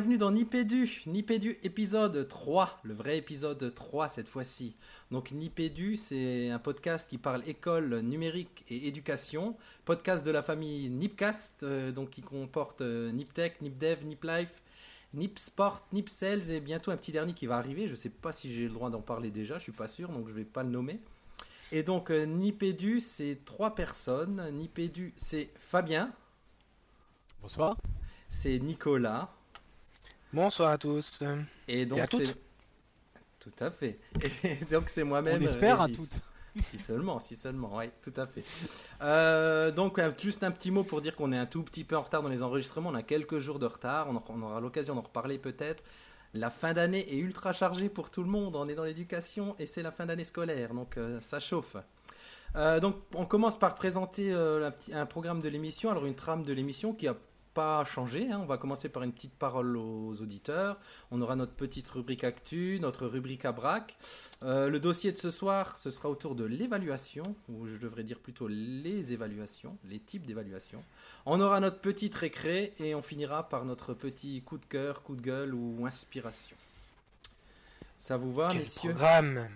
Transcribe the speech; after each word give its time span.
bienvenue 0.00 0.16
dans 0.16 0.30
Nipédu, 0.30 1.02
Nipédu 1.04 1.58
épisode 1.62 2.26
3, 2.26 2.80
le 2.84 2.94
vrai 2.94 3.18
épisode 3.18 3.74
3 3.74 4.08
cette 4.08 4.28
fois-ci. 4.28 4.74
Donc 5.10 5.30
Nipédu, 5.30 5.96
c'est 5.96 6.48
un 6.48 6.58
podcast 6.58 7.10
qui 7.10 7.18
parle 7.18 7.46
école, 7.46 8.00
numérique 8.00 8.64
et 8.70 8.88
éducation, 8.88 9.58
podcast 9.84 10.24
de 10.24 10.30
la 10.30 10.42
famille 10.42 10.88
Nipcast, 10.88 11.64
euh, 11.64 11.92
donc 11.92 12.08
qui 12.08 12.22
comporte 12.22 12.80
euh, 12.80 13.12
Niptech, 13.12 13.60
Nipdev, 13.60 14.06
Niplife, 14.06 14.62
Nipsport, 15.12 15.86
Nipsales 15.92 16.50
et 16.50 16.60
bientôt 16.60 16.92
un 16.92 16.96
petit 16.96 17.12
dernier 17.12 17.34
qui 17.34 17.46
va 17.46 17.58
arriver. 17.58 17.86
Je 17.86 17.92
ne 17.92 17.98
sais 17.98 18.08
pas 18.08 18.32
si 18.32 18.54
j'ai 18.54 18.68
le 18.68 18.72
droit 18.72 18.88
d'en 18.88 19.02
parler 19.02 19.30
déjà, 19.30 19.58
je 19.58 19.64
suis 19.64 19.72
pas 19.72 19.86
sûr, 19.86 20.08
donc 20.08 20.28
je 20.28 20.32
vais 20.32 20.44
pas 20.44 20.62
le 20.62 20.70
nommer. 20.70 20.98
Et 21.72 21.82
donc 21.82 22.10
euh, 22.10 22.24
Nipédu, 22.24 23.00
c'est 23.00 23.40
trois 23.44 23.74
personnes. 23.74 24.48
Nipédu, 24.50 25.12
c'est 25.18 25.50
Fabien. 25.58 26.10
Bonsoir 27.42 27.76
c'est 28.30 28.58
Nicolas. 28.60 29.28
Bonsoir 30.32 30.70
à 30.70 30.78
tous. 30.78 31.24
Et 31.66 31.86
donc 31.86 32.06
c'est 32.10 32.36
tout 33.40 33.52
à 33.58 33.70
fait. 33.70 33.98
Et 34.44 34.64
donc 34.70 34.88
c'est 34.88 35.02
moi-même. 35.02 35.42
On 35.42 35.44
espère 35.44 35.80
à 35.80 35.88
toutes. 35.88 36.20
si 36.62 36.78
seulement, 36.78 37.18
si 37.18 37.34
seulement, 37.34 37.76
oui, 37.76 37.86
tout 38.00 38.12
à 38.16 38.26
fait. 38.26 38.44
Euh, 39.02 39.72
donc 39.72 39.98
euh, 39.98 40.12
juste 40.18 40.44
un 40.44 40.52
petit 40.52 40.70
mot 40.70 40.84
pour 40.84 41.00
dire 41.00 41.16
qu'on 41.16 41.32
est 41.32 41.38
un 41.38 41.46
tout 41.46 41.64
petit 41.64 41.82
peu 41.82 41.96
en 41.96 42.02
retard 42.02 42.22
dans 42.22 42.28
les 42.28 42.44
enregistrements. 42.44 42.90
On 42.90 42.94
a 42.94 43.02
quelques 43.02 43.40
jours 43.40 43.58
de 43.58 43.66
retard. 43.66 44.08
On, 44.28 44.42
aura 44.42 44.60
l'occasion 44.60 44.94
d'en 44.94 45.00
reparler 45.00 45.38
peut-être. 45.38 45.82
La 46.32 46.50
fin 46.50 46.74
d'année 46.74 47.12
est 47.12 47.18
ultra 47.18 47.52
chargée 47.52 47.88
pour 47.88 48.08
tout 48.10 48.22
le 48.22 48.28
monde. 48.28 48.54
On 48.54 48.68
est 48.68 48.76
dans 48.76 48.84
l'éducation 48.84 49.56
et 49.58 49.66
c'est 49.66 49.82
la 49.82 49.90
fin 49.90 50.06
d'année 50.06 50.22
scolaire, 50.22 50.74
donc 50.74 50.96
euh, 50.96 51.20
ça 51.22 51.40
chauffe. 51.40 51.76
donc 52.80 52.96
on 53.16 53.26
commence 53.26 53.58
par 53.58 53.74
présenter 53.74 54.32
un 54.32 55.06
programme 55.06 55.40
de 55.40 55.48
l'émission. 55.48 55.90
Alors 55.90 56.06
une 56.06 56.14
trame 56.14 56.44
de 56.44 56.52
l'émission 56.52 56.92
qui 56.92 57.08
a 57.08 57.16
pas 57.60 57.84
changé. 57.84 58.30
Hein. 58.30 58.40
On 58.42 58.46
va 58.46 58.56
commencer 58.56 58.88
par 58.88 59.02
une 59.02 59.12
petite 59.12 59.34
parole 59.34 59.76
aux 59.76 60.14
auditeurs. 60.22 60.78
On 61.10 61.20
aura 61.20 61.36
notre 61.36 61.52
petite 61.52 61.88
rubrique 61.90 62.24
actu, 62.24 62.78
notre 62.80 63.06
rubrique 63.06 63.44
à 63.44 63.52
braque. 63.52 63.98
Euh, 64.42 64.70
le 64.70 64.80
dossier 64.80 65.12
de 65.12 65.18
ce 65.18 65.30
soir, 65.30 65.76
ce 65.76 65.90
sera 65.90 66.08
autour 66.08 66.34
de 66.34 66.44
l'évaluation, 66.44 67.22
ou 67.50 67.66
je 67.66 67.76
devrais 67.76 68.02
dire 68.02 68.18
plutôt 68.18 68.48
les 68.48 69.12
évaluations, 69.12 69.76
les 69.84 69.98
types 69.98 70.24
d'évaluation. 70.24 70.82
On 71.26 71.38
aura 71.40 71.60
notre 71.60 71.80
petite 71.80 72.14
récré 72.14 72.72
et 72.78 72.94
on 72.94 73.02
finira 73.02 73.46
par 73.48 73.66
notre 73.66 73.92
petit 73.92 74.40
coup 74.40 74.56
de 74.56 74.64
cœur, 74.64 75.02
coup 75.02 75.14
de 75.14 75.22
gueule 75.22 75.52
ou 75.54 75.84
inspiration. 75.84 76.56
Ça 77.98 78.16
vous 78.16 78.32
va, 78.32 78.54
messieurs? 78.54 78.92
programme? 78.92 79.48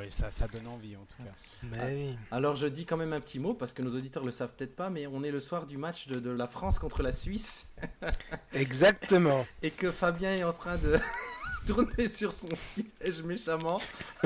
Oui, 0.00 0.10
ça, 0.10 0.30
ça 0.30 0.46
donne 0.46 0.66
envie 0.66 0.96
en 0.96 1.04
tout 1.04 1.22
cas. 1.22 1.30
Ah, 1.76 2.36
alors 2.36 2.56
je 2.56 2.66
dis 2.66 2.84
quand 2.84 2.96
même 2.96 3.12
un 3.12 3.20
petit 3.20 3.38
mot 3.38 3.54
parce 3.54 3.72
que 3.72 3.82
nos 3.82 3.94
auditeurs 3.94 4.24
le 4.24 4.30
savent 4.30 4.54
peut-être 4.54 4.76
pas, 4.76 4.90
mais 4.90 5.06
on 5.06 5.22
est 5.22 5.30
le 5.30 5.40
soir 5.40 5.66
du 5.66 5.76
match 5.76 6.08
de, 6.08 6.30
la 6.30 6.46
France 6.46 6.78
contre 6.78 7.02
la 7.02 7.12
Suisse. 7.12 7.70
Exactement. 8.52 9.46
Et 9.62 9.70
que 9.70 9.90
Fabien 9.90 10.34
est 10.34 10.44
en 10.44 10.52
train 10.52 10.76
de 10.76 10.98
tourner 11.66 12.08
sur 12.08 12.32
son 12.32 12.48
siège 12.54 13.22
méchamment. 13.22 13.80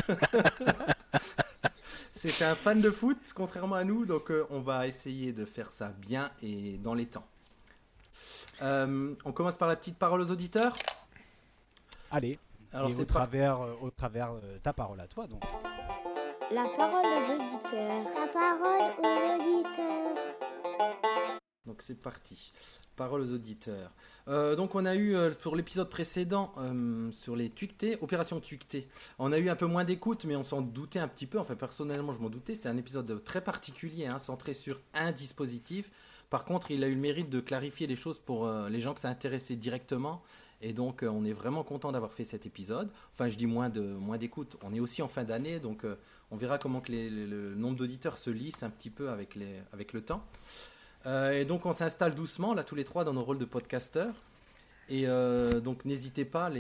C'est 2.13 2.45
un 2.45 2.55
fan 2.55 2.81
de 2.81 2.91
foot, 2.91 3.19
contrairement 3.35 3.75
à 3.75 3.85
nous, 3.85 4.05
donc 4.07 4.31
euh, 4.31 4.47
on 4.51 4.61
va 4.61 4.87
essayer 4.87 5.33
de 5.33 5.45
faire 5.45 5.73
ça 5.73 5.89
bien 5.89 6.31
et 6.41 6.79
dans 6.79 6.95
les 6.95 7.07
temps. 7.07 7.27
Euh, 8.61 9.15
on 9.25 9.33
commence 9.33 9.57
par 9.57 9.67
la 9.67 9.75
petite 9.77 9.99
parole 9.99 10.21
aux 10.21 10.31
auditeurs. 10.31 10.77
Allez. 12.11 12.39
Alors 12.75 12.99
au 12.99 13.05
travers, 13.05 13.61
euh, 13.61 13.75
au 13.83 13.91
travers 13.91 14.33
euh, 14.33 14.59
ta 14.63 14.73
parole 14.73 14.99
à 15.01 15.07
toi 15.07 15.27
donc. 15.27 15.43
La 16.51 16.65
parole 16.77 17.05
aux 17.05 17.35
auditeurs. 17.35 18.05
La 18.15 18.27
parole 18.33 18.93
aux 18.99 19.35
auditeurs. 19.35 20.33
Donc 21.67 21.83
c'est 21.83 22.01
parti. 22.01 22.53
Parole 22.97 23.21
aux 23.21 23.33
auditeurs. 23.33 23.93
Euh, 24.29 24.57
donc 24.57 24.75
on 24.75 24.87
a 24.87 24.97
eu 24.97 25.17
pour 25.43 25.55
l'épisode 25.55 25.91
précédent 25.91 26.53
sur 27.13 27.37
les 27.37 27.51
tuiquetés, 27.51 27.99
opération 28.01 28.41
tuiqueté. 28.41 28.89
On 29.19 29.33
a 29.33 29.39
eu 29.39 29.49
un 29.49 29.57
peu 29.57 29.67
moins 29.67 29.85
d'écoute, 29.85 30.25
mais 30.25 30.37
on 30.37 30.45
s'en 30.45 30.63
doutait 30.63 30.99
un 30.99 31.09
petit 31.09 31.27
peu. 31.27 31.39
Enfin 31.39 31.57
personnellement 31.57 32.13
je 32.13 32.21
m'en 32.21 32.31
doutais. 32.31 32.55
C'est 32.55 32.69
un 32.69 32.77
épisode 32.79 33.23
très 33.23 33.43
particulier, 33.43 34.07
hein, 34.07 34.19
centré 34.19 34.55
sur 34.55 34.81
un 34.95 35.13
dispositif. 35.13 35.91
Par 36.33 36.45
contre, 36.45 36.73
il 36.73 36.83
a 36.83 36.89
eu 36.89 36.95
le 36.95 37.01
mérite 37.01 37.31
de 37.31 37.39
clarifier 37.39 37.87
les 37.87 37.95
choses 37.95 38.19
pour 38.19 38.51
les 38.69 38.81
gens 38.81 38.93
que 38.93 39.01
ça 39.01 39.09
intéressait 39.09 39.55
directement 39.55 40.23
et 40.63 40.73
donc, 40.73 41.03
euh, 41.03 41.09
on 41.09 41.25
est 41.25 41.33
vraiment 41.33 41.65
content 41.65 41.91
d'avoir 41.91 42.13
fait 42.13 42.25
cet 42.25 42.47
épisode. 42.47 42.89
Enfin, 43.13 43.29
je 43.29 43.37
dis 43.37 43.47
moins 43.47 43.69
de 43.69 43.81
moins 43.81 44.17
d'écoute. 44.17 44.57
On 44.63 44.73
est 44.73 44.81
aussi 44.81 45.03
en 45.03 45.09
fin 45.09 45.25
d'année, 45.25 45.59
donc 45.59 45.85
euh, 45.85 45.97
on 46.31 46.37
verra 46.37 46.57
comment 46.59 46.81
que 46.81 46.93
le 46.93 47.55
nombre 47.57 47.77
d'auditeurs 47.77 48.17
se 48.17 48.31
lisse 48.31 48.63
un 48.63 48.71
petit 48.71 48.91
peu 48.91 49.11
avec, 49.11 49.37
avec 49.73 49.93
le 49.93 50.03
temps. 50.03 50.23
Euh, 51.05 51.33
et 51.33 51.45
donc, 51.45 51.67
on 51.67 51.73
s'installe 51.73 52.15
doucement, 52.15 52.55
là, 52.55 52.63
tous 52.63 52.77
les 52.77 52.85
trois, 52.85 53.03
dans 53.03 53.13
nos 53.13 53.25
rôles 53.25 53.39
de 53.39 53.45
podcasteurs. 53.45 54.15
Et 54.93 55.07
euh, 55.07 55.61
donc 55.61 55.87
n'hésitez 55.87 56.27
pas 56.27 56.51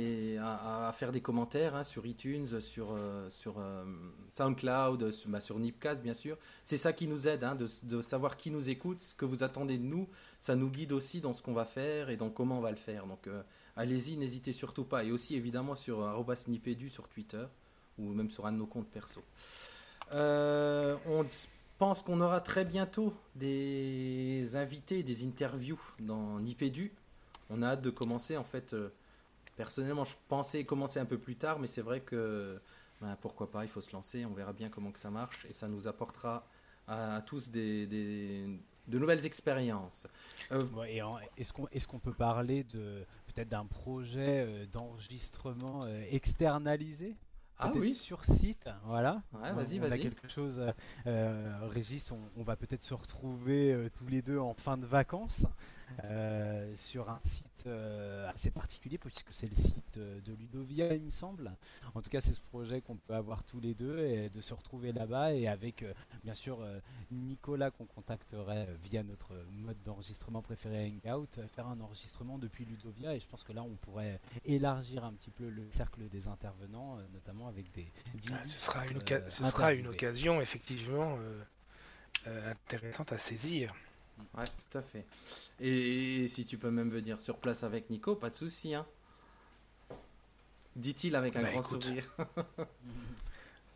à, 0.40 0.90
faire 0.94 1.12
des 1.12 1.20
commentaires 1.20 1.74
hein, 1.74 1.84
sur 1.84 2.06
iTunes, 2.06 2.62
sur, 2.62 2.92
euh, 2.92 3.28
euh, 3.58 3.84
SoundCloud, 4.30 5.10
sur, 5.10 5.28
bah, 5.28 5.40
sur, 5.40 5.58
Nipcast 5.58 6.00
bien 6.00 6.14
sûr. 6.14 6.38
C'est 6.64 6.78
ça 6.78 6.94
qui 6.94 7.08
nous 7.08 7.28
aide, 7.28 7.44
hein, 7.44 7.54
de, 7.54 8.00
savoir 8.00 8.38
qui 8.38 8.50
nous 8.50 8.70
écoute, 8.70 9.02
ce 9.02 9.14
que 9.14 9.26
vous 9.26 9.42
attendez 9.42 9.76
de 9.76 9.84
nous. 9.84 10.08
Ça 10.40 10.56
nous 10.56 10.70
guide 10.70 10.92
aussi 10.92 11.20
dans 11.20 11.34
ce 11.34 11.42
qu'on 11.42 11.52
va 11.52 11.66
faire 11.66 12.08
et 12.08 12.16
dans 12.16 12.30
comment 12.30 12.56
on 12.56 12.62
va 12.62 12.70
le 12.70 12.78
faire. 12.78 13.06
Donc 13.06 13.28
allez-y, 13.76 14.16
n'hésitez 14.16 14.54
surtout 14.54 14.84
pas. 14.84 15.04
Et 15.04 15.12
aussi 15.12 15.36
évidemment 15.36 15.74
sur 15.74 16.02
@nipedu 16.48 16.88
sur 16.88 17.08
Twitter 17.08 17.44
ou 17.98 18.14
même 18.14 18.30
sur 18.30 18.46
un 18.46 18.52
de 18.52 18.56
nos 18.56 18.66
comptes 18.66 18.88
perso. 18.88 19.22
on 20.10 21.26
pense 21.78 22.00
qu'on 22.00 22.22
aura 22.22 22.40
très 22.40 22.64
bientôt 22.64 23.12
des 23.34 24.56
invités, 24.56 25.02
des 25.02 25.26
interviews 25.26 25.80
dans 26.00 26.38
Nipedu 26.40 26.92
on 27.52 27.62
a 27.62 27.68
hâte 27.68 27.82
de 27.82 27.90
commencer. 27.90 28.36
En 28.36 28.44
fait, 28.44 28.72
euh, 28.72 28.92
personnellement, 29.56 30.04
je 30.04 30.14
pensais 30.28 30.64
commencer 30.64 30.98
un 30.98 31.04
peu 31.04 31.18
plus 31.18 31.36
tard, 31.36 31.58
mais 31.58 31.66
c'est 31.66 31.82
vrai 31.82 32.00
que 32.00 32.60
ben, 33.00 33.16
pourquoi 33.20 33.50
pas, 33.50 33.64
il 33.64 33.68
faut 33.68 33.80
se 33.80 33.92
lancer. 33.92 34.24
On 34.24 34.32
verra 34.32 34.52
bien 34.52 34.68
comment 34.68 34.90
que 34.90 34.98
ça 34.98 35.10
marche 35.10 35.46
et 35.48 35.52
ça 35.52 35.68
nous 35.68 35.86
apportera 35.86 36.46
à, 36.88 37.22
tous 37.26 37.50
des, 37.50 37.86
de 37.86 38.98
nouvelles 38.98 39.24
expériences. 39.26 40.06
Euh, 40.50 40.62
est-ce 41.36 41.86
qu'on 41.86 41.98
peut 41.98 42.14
parler 42.14 42.64
de 42.64 43.04
peut-être 43.26 43.48
d'un 43.48 43.66
projet 43.66 44.46
euh, 44.46 44.66
d'enregistrement 44.66 45.86
externalisé? 46.10 47.16
Ah 47.64 47.70
oui. 47.76 47.94
sur 47.94 48.24
site, 48.24 48.68
voilà. 48.82 49.22
Ouais, 49.32 49.52
vas-y, 49.52 49.78
vas-y. 49.78 49.90
On 49.90 49.92
a 49.92 49.98
quelque 49.98 50.28
chose, 50.28 50.60
Régis, 51.04 52.10
on, 52.10 52.18
on, 52.36 52.42
va 52.42 52.56
peut-être 52.56 52.82
se 52.82 52.92
retrouver 52.92 53.86
tous 53.94 54.08
les 54.08 54.20
deux 54.20 54.38
en 54.38 54.54
fin 54.54 54.76
de 54.76 54.84
vacances. 54.84 55.46
Euh, 56.04 56.72
sur 56.76 57.10
un 57.10 57.20
site 57.22 57.64
euh, 57.66 58.28
assez 58.30 58.50
particulier 58.50 58.98
puisque 58.98 59.32
c'est 59.32 59.48
le 59.48 59.56
site 59.56 59.98
de 59.98 60.32
Ludovia 60.34 60.94
il 60.94 61.02
me 61.02 61.10
semble. 61.10 61.52
En 61.94 62.02
tout 62.02 62.10
cas 62.10 62.20
c'est 62.20 62.32
ce 62.32 62.40
projet 62.40 62.80
qu'on 62.80 62.96
peut 62.96 63.14
avoir 63.14 63.44
tous 63.44 63.60
les 63.60 63.74
deux 63.74 63.98
et 63.98 64.28
de 64.28 64.40
se 64.40 64.54
retrouver 64.54 64.92
là-bas 64.92 65.34
et 65.34 65.48
avec 65.48 65.82
euh, 65.82 65.92
bien 66.24 66.34
sûr 66.34 66.64
Nicolas 67.10 67.70
qu'on 67.70 67.84
contacterait 67.84 68.68
via 68.82 69.02
notre 69.02 69.34
mode 69.50 69.80
d'enregistrement 69.84 70.42
préféré 70.42 70.92
Hangout, 71.04 71.40
faire 71.54 71.66
un 71.66 71.80
enregistrement 71.80 72.38
depuis 72.38 72.64
Ludovia 72.64 73.14
et 73.14 73.20
je 73.20 73.26
pense 73.26 73.42
que 73.42 73.52
là 73.52 73.62
on 73.62 73.76
pourrait 73.76 74.20
élargir 74.44 75.04
un 75.04 75.12
petit 75.12 75.30
peu 75.30 75.48
le 75.48 75.70
cercle 75.70 76.08
des 76.08 76.28
intervenants 76.28 76.98
notamment 77.12 77.48
avec 77.48 77.72
des... 77.72 77.86
Ah, 78.32 78.46
ce 78.46 78.58
sera 78.58 78.86
une, 78.86 79.02
ce 79.28 79.44
sera 79.44 79.72
une 79.72 79.88
occasion 79.88 80.40
effectivement 80.40 81.18
intéressante 82.26 83.12
à 83.12 83.18
saisir. 83.18 83.74
Ouais, 84.36 84.44
tout 84.44 84.78
à 84.78 84.82
fait. 84.82 85.06
Et, 85.60 86.26
si 86.28 86.44
tu 86.44 86.58
peux 86.58 86.70
même 86.70 86.90
venir 86.90 87.20
sur 87.20 87.36
place 87.38 87.62
avec 87.62 87.90
Nico, 87.90 88.14
pas 88.14 88.30
de 88.30 88.34
souci, 88.34 88.74
hein. 88.74 88.86
Dit-il 90.74 91.14
avec 91.16 91.36
un 91.36 91.42
bah, 91.42 91.50
grand 91.50 91.62
sourire. 91.62 92.04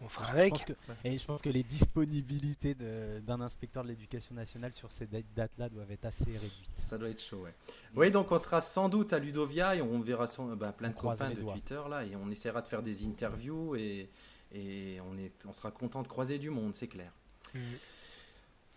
On 0.01 0.09
fera 0.09 0.33
avec. 0.33 0.59
Je 0.59 0.65
que, 0.65 0.73
et 1.05 1.19
je 1.19 1.25
pense 1.25 1.41
que 1.41 1.49
les 1.49 1.63
disponibilités 1.63 2.75
d'un 2.75 3.41
inspecteur 3.41 3.83
de 3.83 3.89
l'éducation 3.89 4.35
nationale 4.35 4.75
sur 4.75 4.93
ces 4.93 5.07
dates-là 5.07 5.69
doivent 5.69 5.91
être 5.91 6.05
assez 6.05 6.25
réduites. 6.25 6.71
Ça 6.87 6.99
doit 6.99 7.09
être 7.09 7.23
chaud, 7.23 7.43
ouais. 7.43 7.55
Oui, 7.95 8.11
donc 8.11 8.31
on 8.31 8.39
sera 8.39 8.61
sans 8.61 8.89
doute 8.89 9.13
à 9.13 9.19
Ludovia 9.19 9.75
et 9.75 9.83
on 9.83 10.01
verra 10.01 10.27
son, 10.27 10.55
ben, 10.55 10.73
plein 10.73 10.91
de 10.91 10.95
copains 10.95 11.31
de 11.31 11.41
Twitter 11.41 11.81
là 11.89 12.05
et 12.05 12.15
on 12.17 12.31
essaiera 12.31 12.61
de 12.61 12.69
faire 12.69 12.83
des 12.83 13.07
interviews 13.07 13.75
et, 13.75 14.11
et 14.53 14.99
on, 15.01 15.17
est, 15.17 15.33
on 15.47 15.53
sera 15.53 15.71
content 15.71 16.03
de 16.03 16.09
croiser 16.09 16.39
du 16.39 16.51
monde, 16.51 16.75
c'est 16.75 16.89
clair. 16.89 17.13
Mm. 17.55 17.59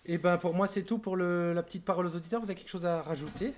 Et 0.06 0.14
eh 0.14 0.18
ben 0.18 0.38
pour 0.38 0.54
moi 0.54 0.66
c'est 0.66 0.84
tout 0.84 0.98
pour 0.98 1.16
le, 1.16 1.54
la 1.54 1.62
petite 1.64 1.86
parole 1.86 2.06
aux 2.06 2.16
auditeurs. 2.16 2.40
Vous 2.40 2.50
avez 2.50 2.56
quelque 2.60 2.70
chose 2.70 2.86
à 2.86 3.02
rajouter? 3.02 3.54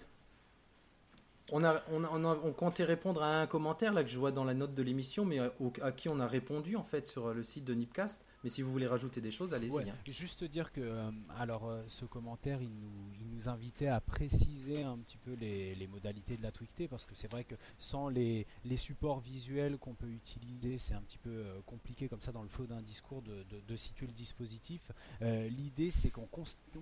On, 1.53 1.63
a, 1.63 1.83
on, 1.91 2.03
on, 2.05 2.53
comptait 2.53 2.85
répondre 2.85 3.21
à 3.21 3.41
un 3.41 3.47
commentaire 3.47 3.93
là 3.93 4.03
que 4.03 4.09
je 4.09 4.17
vois 4.17 4.31
dans 4.31 4.45
la 4.45 4.53
note 4.53 4.73
de 4.73 4.81
l'émission, 4.83 5.25
mais 5.25 5.39
à, 5.39 5.51
à, 5.81 5.91
qui 5.91 6.07
on 6.07 6.19
a 6.21 6.27
répondu 6.27 6.77
en 6.77 6.83
fait 6.83 7.07
sur 7.07 7.33
le 7.33 7.43
site 7.43 7.65
de 7.65 7.73
Nipcast. 7.73 8.25
Mais 8.43 8.49
si 8.49 8.61
vous 8.61 8.71
voulez 8.71 8.87
rajouter 8.87 9.21
des 9.21 9.31
choses, 9.31 9.53
allez-y. 9.53 9.89
Hein. 9.89 9.95
Juste 10.07 10.43
dire 10.43 10.71
que, 10.71 10.81
euh, 10.81 11.11
alors, 11.37 11.65
euh, 11.65 11.83
ce 11.87 12.05
commentaire, 12.05 12.61
il 12.61 12.69
nous, 12.69 13.13
il 13.19 13.27
nous 13.29 13.49
invitait 13.49 13.87
à 13.87 13.99
préciser 13.99 14.83
un 14.83 14.97
petit 14.97 15.17
peu 15.17 15.33
les, 15.33 15.75
les 15.75 15.87
modalités 15.87 16.37
de 16.37 16.43
la 16.43 16.51
tweetée, 16.51 16.87
parce 16.87 17.05
que 17.05 17.15
c'est 17.15 17.29
vrai 17.29 17.43
que 17.43 17.55
sans 17.77 18.09
les, 18.09 18.47
les 18.65 18.77
supports 18.77 19.19
visuels 19.19 19.77
qu'on 19.77 19.93
peut 19.93 20.09
utiliser, 20.09 20.77
c'est 20.77 20.93
un 20.93 21.01
petit 21.01 21.17
peu 21.17 21.29
euh, 21.29 21.61
compliqué 21.65 22.07
comme 22.07 22.21
ça 22.21 22.31
dans 22.31 22.43
le 22.43 22.49
flow 22.49 22.65
d'un 22.65 22.81
discours 22.81 23.21
de, 23.21 23.43
de, 23.49 23.61
de, 23.67 23.75
situer 23.75 24.07
le 24.07 24.13
dispositif. 24.13 24.91
L'idée, 25.21 25.91
c'est 25.91 26.09
qu'on 26.09 26.27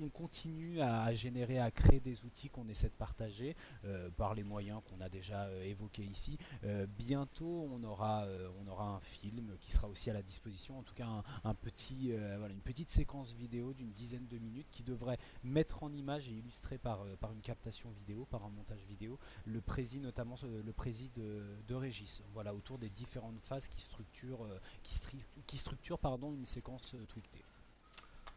on 0.02 0.10
continue 0.10 0.82
à, 0.82 1.14
générer, 1.14 1.60
à 1.60 1.72
créer 1.72 2.00
des 2.00 2.24
outils 2.24 2.50
qu'on 2.50 2.68
essaie 2.68 2.88
de 2.88 2.94
partager 2.94 3.56
par 4.18 4.34
les 4.34 4.44
moyens 4.44 4.60
moyens 4.60 4.82
qu'on 4.90 5.00
a 5.00 5.08
déjà 5.08 5.48
évoqués 5.64 6.04
ici. 6.04 6.38
bientôt, 6.98 7.70
on 7.72 7.82
aura, 7.84 8.26
on 8.62 8.68
aura 8.68 8.90
un 8.90 9.00
film 9.00 9.56
qui 9.62 9.72
sera 9.72 9.88
aussi 9.88 10.10
à 10.10 10.14
la 10.14 10.22
disposition, 10.22 10.80
en 10.80 10.84
tout 10.84 10.94
cas 10.94 11.08
un, 11.44 11.49
petit, 11.54 12.12
voilà, 12.38 12.54
une 12.54 12.62
petite 12.62 12.90
séquence 12.90 13.34
vidéo 13.34 13.74
d'une 13.74 13.92
dizaine 13.92 14.28
de 14.28 14.38
minutes 14.38 14.68
qui 14.72 14.84
devrait 14.84 15.18
mettre 15.44 15.84
en 15.84 15.92
image 15.94 16.28
et 16.30 16.32
illustrer 16.32 16.78
par, 16.78 17.06
par 17.20 17.32
une 17.32 17.42
captation 17.42 17.90
vidéo, 17.92 18.26
par 18.30 18.44
un 18.44 18.50
montage 18.50 18.84
vidéo, 18.88 19.20
le 19.46 19.62
président 19.62 20.06
notamment 20.06 20.36
le 20.44 20.72
président 20.74 21.14
de, 21.18 21.44
de 21.68 21.76
Régis, 21.76 22.24
voilà, 22.34 22.54
autour 22.54 22.78
des 22.78 22.90
différentes 22.90 23.40
phases 23.42 23.68
qui 23.68 23.82
structurent, 23.82 24.48
qui, 24.84 25.00
qui 25.48 25.58
structurent 25.58 26.00
pardon, 26.00 26.34
une 26.34 26.46
séquence 26.46 26.96
tweetée. 27.08 27.44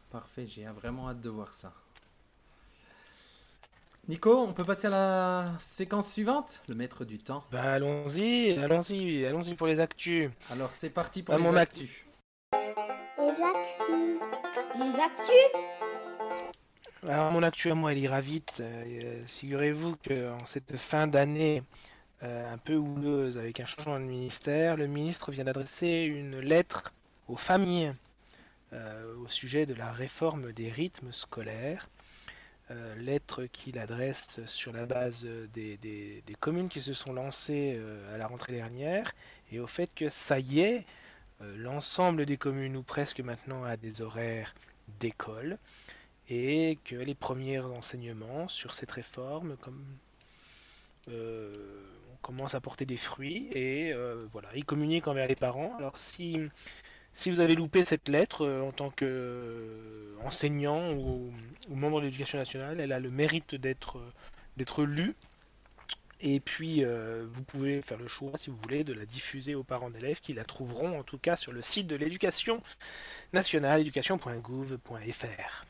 Parfait, 0.09 0.47
j'ai 0.47 0.65
vraiment 0.65 1.09
hâte 1.09 1.21
de 1.21 1.29
voir 1.29 1.53
ça. 1.53 1.73
Nico, 4.07 4.37
on 4.37 4.51
peut 4.51 4.65
passer 4.65 4.87
à 4.87 4.89
la 4.89 5.57
séquence 5.59 6.11
suivante? 6.11 6.61
Le 6.67 6.75
maître 6.75 7.05
du 7.05 7.17
temps. 7.17 7.45
Bah 7.51 7.71
allons-y, 7.71 8.51
allons-y, 8.51 9.25
allons-y 9.25 9.55
pour 9.55 9.65
les 9.65 9.79
actus. 9.79 10.29
Alors 10.49 10.75
c'est 10.75 10.89
parti 10.89 11.23
pour 11.23 11.37
les 11.37 11.47
actus. 11.55 12.02
Actus. 13.41 14.19
Les 14.77 15.01
actus 15.01 15.49
Alors 17.07 17.31
mon 17.31 17.41
actu 17.41 17.71
à 17.71 17.75
moi, 17.75 17.91
elle 17.91 17.97
ira 17.97 18.21
vite. 18.21 18.57
Euh, 18.59 19.23
figurez-vous 19.25 19.95
qu'en 20.07 20.45
cette 20.45 20.77
fin 20.77 21.07
d'année 21.07 21.63
euh, 22.21 22.53
un 22.53 22.59
peu 22.59 22.75
houleuse 22.75 23.39
avec 23.39 23.59
un 23.59 23.65
changement 23.65 23.99
de 23.99 24.05
ministère, 24.05 24.77
le 24.77 24.85
ministre 24.85 25.31
vient 25.31 25.45
d'adresser 25.45 26.03
une 26.03 26.39
lettre 26.41 26.93
aux 27.27 27.35
familles 27.35 27.95
euh, 28.71 29.15
au 29.15 29.27
sujet 29.27 29.65
de 29.65 29.73
la 29.73 29.91
réforme 29.91 30.51
des 30.51 30.69
rythmes 30.69 31.11
scolaires. 31.11 31.89
Lettre 32.97 33.45
qu'il 33.45 33.77
adresse 33.77 34.39
sur 34.47 34.73
la 34.73 34.87
base 34.87 35.27
des, 35.53 36.23
communes 36.39 36.69
qui 36.69 36.81
se 36.81 36.93
sont 36.93 37.13
lancées 37.13 37.79
à 38.11 38.17
la 38.17 38.25
rentrée 38.25 38.53
dernière 38.53 39.11
et 39.51 39.59
au 39.59 39.67
fait 39.67 39.91
que 39.93 40.09
ça 40.09 40.39
y 40.39 40.61
est, 40.61 40.85
l'ensemble 41.57 42.25
des 42.25 42.37
communes 42.37 42.77
ou 42.77 42.83
presque 42.83 43.19
maintenant 43.19 43.63
a 43.63 43.77
des 43.77 44.01
horaires 44.01 44.53
d'école 44.99 45.57
et 46.29 46.77
que 46.85 46.95
les 46.95 47.15
premiers 47.15 47.59
enseignements 47.59 48.47
sur 48.47 48.75
cette 48.75 48.91
réforme 48.91 49.57
comme 49.57 49.83
on 51.09 52.15
commence 52.21 52.55
à 52.55 52.61
porter 52.61 52.85
des 52.85 52.97
fruits 52.97 53.49
et 53.51 53.93
voilà, 54.31 54.49
ils 54.55 54.65
communiquent 54.65 55.07
envers 55.07 55.27
les 55.27 55.35
parents. 55.35 55.75
Alors 55.77 55.97
si 55.97 56.39
si 57.15 57.29
vous 57.29 57.39
avez 57.39 57.55
loupé 57.55 57.85
cette 57.85 58.09
lettre 58.09 58.45
euh, 58.45 58.61
en 58.61 58.71
tant 58.71 58.89
qu'enseignant 58.89 60.79
euh, 60.79 61.29
ou, 61.69 61.75
membre 61.75 62.01
de 62.01 62.05
l'éducation 62.05 62.37
nationale, 62.37 62.79
elle 62.79 62.91
a 62.91 62.99
le 62.99 63.11
mérite 63.11 63.55
d'être 63.55 63.99
euh, 63.99 64.85
lue. 64.85 65.15
Et 66.25 66.39
puis, 66.39 66.85
vous 66.85 67.43
pouvez 67.43 67.81
faire 67.81 67.97
le 67.97 68.07
choix, 68.07 68.31
si 68.37 68.49
vous 68.49 68.55
voulez, 68.63 68.85
de 68.85 68.93
la 68.93 69.05
diffuser 69.05 69.55
aux 69.55 69.63
parents 69.63 69.89
d'élèves 69.89 70.21
qui 70.21 70.33
la 70.33 70.45
trouveront 70.45 70.97
en 70.97 71.03
tout 71.03 71.17
cas 71.17 71.35
sur 71.35 71.51
le 71.51 71.61
site 71.61 71.85
de 71.87 71.97
l'éducation 71.97 72.63
nationale, 73.33 73.81
éducation.gouv.fr. 73.81 75.65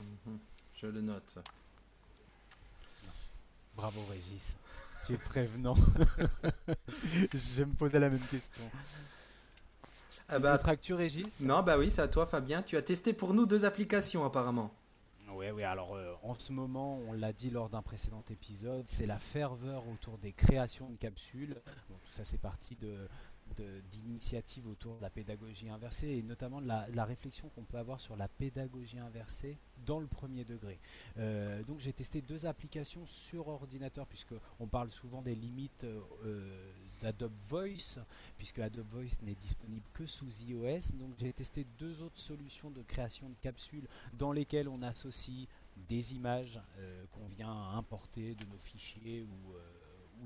Mhm. 0.00 0.38
je 0.80 0.86
le 0.86 1.00
note. 1.00 1.38
Bravo 3.74 4.00
Régis, 4.08 4.56
tu 5.04 5.14
es 5.14 5.18
prévenant. 5.18 5.74
je 7.34 7.64
me 7.64 7.74
posais 7.74 7.98
la 7.98 8.08
même 8.08 8.26
question. 8.30 8.70
Ah 10.28 10.38
bah, 10.38 10.60
actu, 10.64 10.94
Régis? 10.94 11.40
Non, 11.40 11.62
bah 11.62 11.76
oui, 11.76 11.90
c'est 11.90 12.02
à 12.02 12.08
toi, 12.08 12.26
Fabien. 12.26 12.62
Tu 12.62 12.76
as 12.76 12.82
testé 12.82 13.12
pour 13.12 13.34
nous 13.34 13.46
deux 13.46 13.64
applications, 13.64 14.24
apparemment. 14.24 14.72
Oui, 15.34 15.62
alors 15.62 15.94
euh, 15.94 16.14
en 16.22 16.34
ce 16.34 16.52
moment, 16.52 16.98
on 17.06 17.12
l'a 17.12 17.32
dit 17.32 17.50
lors 17.50 17.68
d'un 17.68 17.82
précédent 17.82 18.24
épisode, 18.30 18.84
c'est 18.88 19.06
la 19.06 19.18
ferveur 19.18 19.86
autour 19.88 20.18
des 20.18 20.32
créations 20.32 20.88
de 20.88 20.96
capsules. 20.96 21.56
tout 21.86 22.12
ça, 22.12 22.24
c'est 22.24 22.40
parti 22.40 22.76
d'initiatives 23.90 24.66
autour 24.68 24.96
de 24.96 25.02
la 25.02 25.10
pédagogie 25.10 25.68
inversée 25.68 26.08
et 26.08 26.22
notamment 26.22 26.60
de 26.60 26.66
la, 26.66 27.04
réflexion 27.04 27.48
qu'on 27.50 27.64
peut 27.64 27.78
avoir 27.78 28.00
sur 28.00 28.16
la 28.16 28.28
pédagogie 28.28 28.98
inversée 28.98 29.58
dans 29.84 30.00
le 30.00 30.06
premier 30.06 30.44
degré. 30.44 30.78
Euh, 31.18 31.62
donc 31.62 31.78
j'ai 31.78 31.92
testé 31.92 32.20
deux 32.20 32.46
applications 32.46 33.04
sur 33.06 33.48
ordinateur 33.48 34.06
puisque 34.06 34.34
on 34.60 34.66
parle 34.66 34.90
souvent 34.90 35.22
des 35.22 35.34
limites 35.34 35.84
euh, 35.84 36.72
d'Adobe 37.00 37.32
Voice 37.48 37.98
puisque 38.36 38.58
Adobe 38.58 38.88
Voice 38.90 39.18
n'est 39.22 39.34
disponible 39.34 39.86
que 39.92 40.06
sous 40.06 40.44
iOS. 40.44 40.96
Donc 40.98 41.14
j'ai 41.18 41.32
testé 41.32 41.66
deux 41.78 42.02
autres 42.02 42.18
solutions 42.18 42.70
de 42.70 42.82
création 42.82 43.28
de 43.28 43.36
capsules 43.40 43.86
dans 44.14 44.32
lesquelles 44.32 44.68
on 44.68 44.82
associe 44.82 45.46
des 45.88 46.14
images 46.14 46.60
euh, 46.78 47.04
qu'on 47.12 47.26
vient 47.28 47.70
importer 47.76 48.34
de 48.34 48.44
nos 48.46 48.58
fichiers 48.58 49.22
ou 49.22 49.54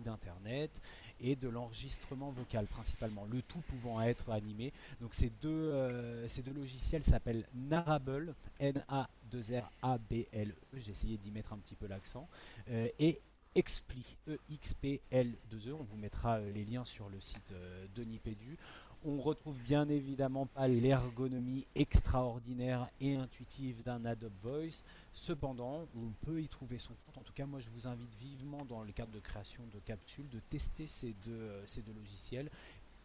d'internet 0.01 0.81
et 1.21 1.37
de 1.37 1.49
l'enregistrement 1.49 2.31
vocal 2.31 2.67
principalement, 2.67 3.25
le 3.31 3.43
tout 3.43 3.61
pouvant 3.61 4.01
être 4.03 4.31
animé. 4.31 4.73
Donc 5.01 5.15
ces 5.15 5.31
deux, 5.41 5.51
euh, 5.51 6.27
ces 6.29 6.43
deux 6.43 6.53
logiciels 6.53 7.05
s'appellent 7.05 7.47
Narable, 7.55 8.35
N-A-2-R-A-B-L-E, 8.59 10.55
j'ai 10.75 10.91
essayé 10.91 11.17
d'y 11.19 11.31
mettre 11.31 11.53
un 11.53 11.59
petit 11.59 11.77
peu 11.77 11.87
l'accent, 11.87 12.27
euh, 12.71 12.89
et 12.99 13.21
Expli, 13.55 14.17
E-X-P-L-2-E, 14.29 15.69
e. 15.69 15.73
on 15.75 15.83
vous 15.83 15.97
mettra 15.97 16.39
euh, 16.39 16.51
les 16.53 16.65
liens 16.65 16.85
sur 16.87 17.09
le 17.11 17.21
site 17.21 17.53
de 17.95 18.05
Nipédu. 18.05 18.57
On 19.05 19.21
retrouve 19.21 19.59
bien 19.59 19.89
évidemment 19.89 20.47
pas 20.47 20.69
l'ergonomie 20.69 21.67
extraordinaire 21.75 22.89
et 23.01 23.17
intuitive 23.17 23.83
d'un 23.83 24.05
Adobe 24.05 24.33
Voice. 24.43 24.85
Cependant, 25.13 25.89
on 25.97 26.13
peut 26.25 26.41
y 26.41 26.47
trouver 26.47 26.79
son 26.79 26.95
compte. 27.05 27.19
En 27.19 27.23
tout 27.23 27.33
cas, 27.33 27.45
moi, 27.45 27.59
je 27.59 27.69
vous 27.71 27.89
invite 27.89 28.15
vivement, 28.21 28.65
dans 28.69 28.85
le 28.85 28.93
cadre 28.93 29.11
de 29.11 29.19
création 29.19 29.65
de 29.75 29.81
capsules, 29.81 30.29
de 30.29 30.39
tester 30.39 30.87
ces 30.87 31.15
deux, 31.25 31.33
euh, 31.33 31.67
ces 31.67 31.83
deux 31.83 31.93
logiciels. 31.93 32.49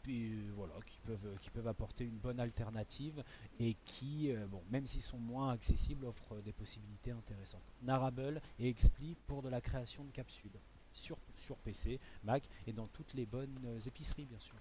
Euh, 0.09 0.51
voilà, 0.55 0.73
qui 0.85 0.99
peuvent, 0.99 1.37
qui 1.41 1.49
peuvent 1.49 1.67
apporter 1.67 2.03
une 2.03 2.17
bonne 2.17 2.39
alternative 2.39 3.23
et 3.59 3.75
qui, 3.85 4.31
euh, 4.31 4.47
bon, 4.47 4.61
même 4.69 4.85
s'ils 4.85 5.01
sont 5.01 5.17
moins 5.17 5.51
accessibles, 5.51 6.05
offrent 6.05 6.41
des 6.41 6.53
possibilités 6.53 7.11
intéressantes. 7.11 7.73
Narable 7.83 8.41
et 8.59 8.69
Expli 8.69 9.15
pour 9.27 9.41
de 9.41 9.49
la 9.49 9.61
création 9.61 10.03
de 10.03 10.11
capsules 10.11 10.59
sur, 10.93 11.17
sur 11.37 11.57
PC, 11.57 11.99
Mac 12.23 12.49
et 12.65 12.73
dans 12.73 12.87
toutes 12.87 13.13
les 13.13 13.25
bonnes 13.25 13.79
épiceries, 13.85 14.25
bien 14.25 14.39
sûr. 14.39 14.55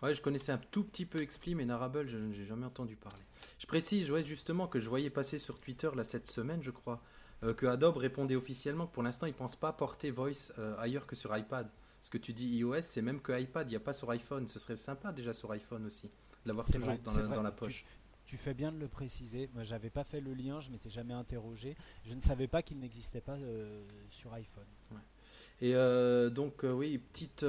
Ouais, 0.00 0.14
je 0.14 0.22
connaissais 0.22 0.52
un 0.52 0.58
tout 0.58 0.84
petit 0.84 1.06
peu 1.06 1.20
Expli, 1.20 1.56
mais 1.56 1.64
Narable, 1.64 2.06
je 2.06 2.18
n'ai 2.18 2.46
jamais 2.46 2.66
entendu 2.66 2.94
parler. 2.94 3.22
Je 3.58 3.66
précise, 3.66 4.10
ouais, 4.10 4.24
justement, 4.24 4.68
que 4.68 4.78
je 4.78 4.88
voyais 4.88 5.10
passer 5.10 5.38
sur 5.38 5.58
Twitter 5.58 5.90
là, 5.94 6.04
cette 6.04 6.28
semaine, 6.28 6.62
je 6.62 6.70
crois, 6.70 7.02
euh, 7.42 7.52
que 7.52 7.66
Adobe 7.66 7.96
répondait 7.96 8.36
officiellement 8.36 8.86
que 8.86 8.92
pour 8.92 9.02
l'instant, 9.02 9.26
ils 9.26 9.32
ne 9.32 9.36
pensent 9.36 9.56
pas 9.56 9.72
porter 9.72 10.12
Voice 10.12 10.52
euh, 10.58 10.76
ailleurs 10.78 11.06
que 11.06 11.16
sur 11.16 11.36
iPad. 11.36 11.68
Ce 12.00 12.10
que 12.10 12.18
tu 12.18 12.32
dis 12.32 12.46
iOS, 12.58 12.82
c'est 12.82 13.02
même 13.02 13.20
que 13.20 13.38
iPad, 13.38 13.66
il 13.68 13.70
n'y 13.70 13.76
a 13.76 13.80
pas 13.80 13.92
sur 13.92 14.10
iPhone. 14.10 14.46
Ce 14.48 14.58
serait 14.58 14.76
sympa 14.76 15.12
déjà 15.12 15.32
sur 15.32 15.50
iPhone 15.50 15.86
aussi, 15.86 16.10
l'avoir 16.46 16.66
toujours 16.66 16.98
dans, 16.98 17.42
la, 17.42 17.50
poche. 17.50 17.84
Tu, 18.24 18.36
fais 18.36 18.54
bien 18.54 18.70
de 18.72 18.78
le 18.78 18.88
préciser. 18.88 19.50
Moi, 19.54 19.64
j'avais 19.64 19.90
pas 19.90 20.04
fait 20.04 20.20
le 20.20 20.34
lien, 20.34 20.60
je 20.60 20.70
m'étais 20.70 20.90
jamais 20.90 21.14
interrogé. 21.14 21.76
Je 22.04 22.14
ne 22.14 22.20
savais 22.20 22.46
pas 22.46 22.62
qu'il 22.62 22.78
n'existait 22.78 23.20
pas 23.20 23.36
euh, 23.36 23.84
sur 24.10 24.32
iPhone. 24.34 24.66
Et 25.60 25.74
donc, 26.30 26.62
oui, 26.62 26.98
petite 26.98 27.44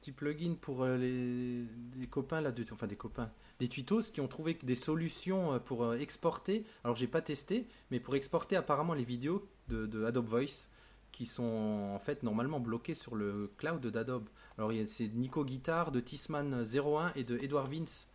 petit 0.00 0.12
plugin 0.12 0.54
pour 0.58 0.82
euh, 0.82 0.96
les, 0.96 2.06
copains 2.06 2.40
là, 2.40 2.50
de, 2.50 2.64
enfin 2.72 2.86
des 2.86 2.96
copains, 2.96 3.30
des 3.58 3.68
tutos 3.68 4.10
qui 4.12 4.20
ont 4.20 4.28
trouvé 4.28 4.56
des 4.62 4.74
solutions 4.74 5.52
euh, 5.52 5.58
pour 5.58 5.84
euh, 5.84 5.98
exporter. 5.98 6.64
Alors 6.84 6.96
j'ai 6.96 7.06
pas 7.06 7.20
testé, 7.20 7.66
mais 7.90 8.00
pour 8.00 8.16
exporter 8.16 8.56
apparemment 8.56 8.94
les 8.94 9.04
vidéos 9.04 9.46
de, 9.68 10.04
Adobe 10.04 10.26
Voice 10.26 10.66
qui 11.12 11.26
sont 11.26 11.90
en 11.94 11.98
fait 11.98 12.22
normalement 12.22 12.60
bloquées 12.60 12.94
sur 12.94 13.14
le 13.14 13.52
cloud 13.56 13.86
d'Adobe. 13.86 14.28
Alors 14.58 14.72
c'est 14.86 15.08
Nico 15.08 15.44
Guitar, 15.44 15.90
de 15.92 16.00
Tisman01 16.00 17.12
et 17.16 17.24
de 17.24 17.38
Edward 17.38 17.70
Vince. 17.72 18.08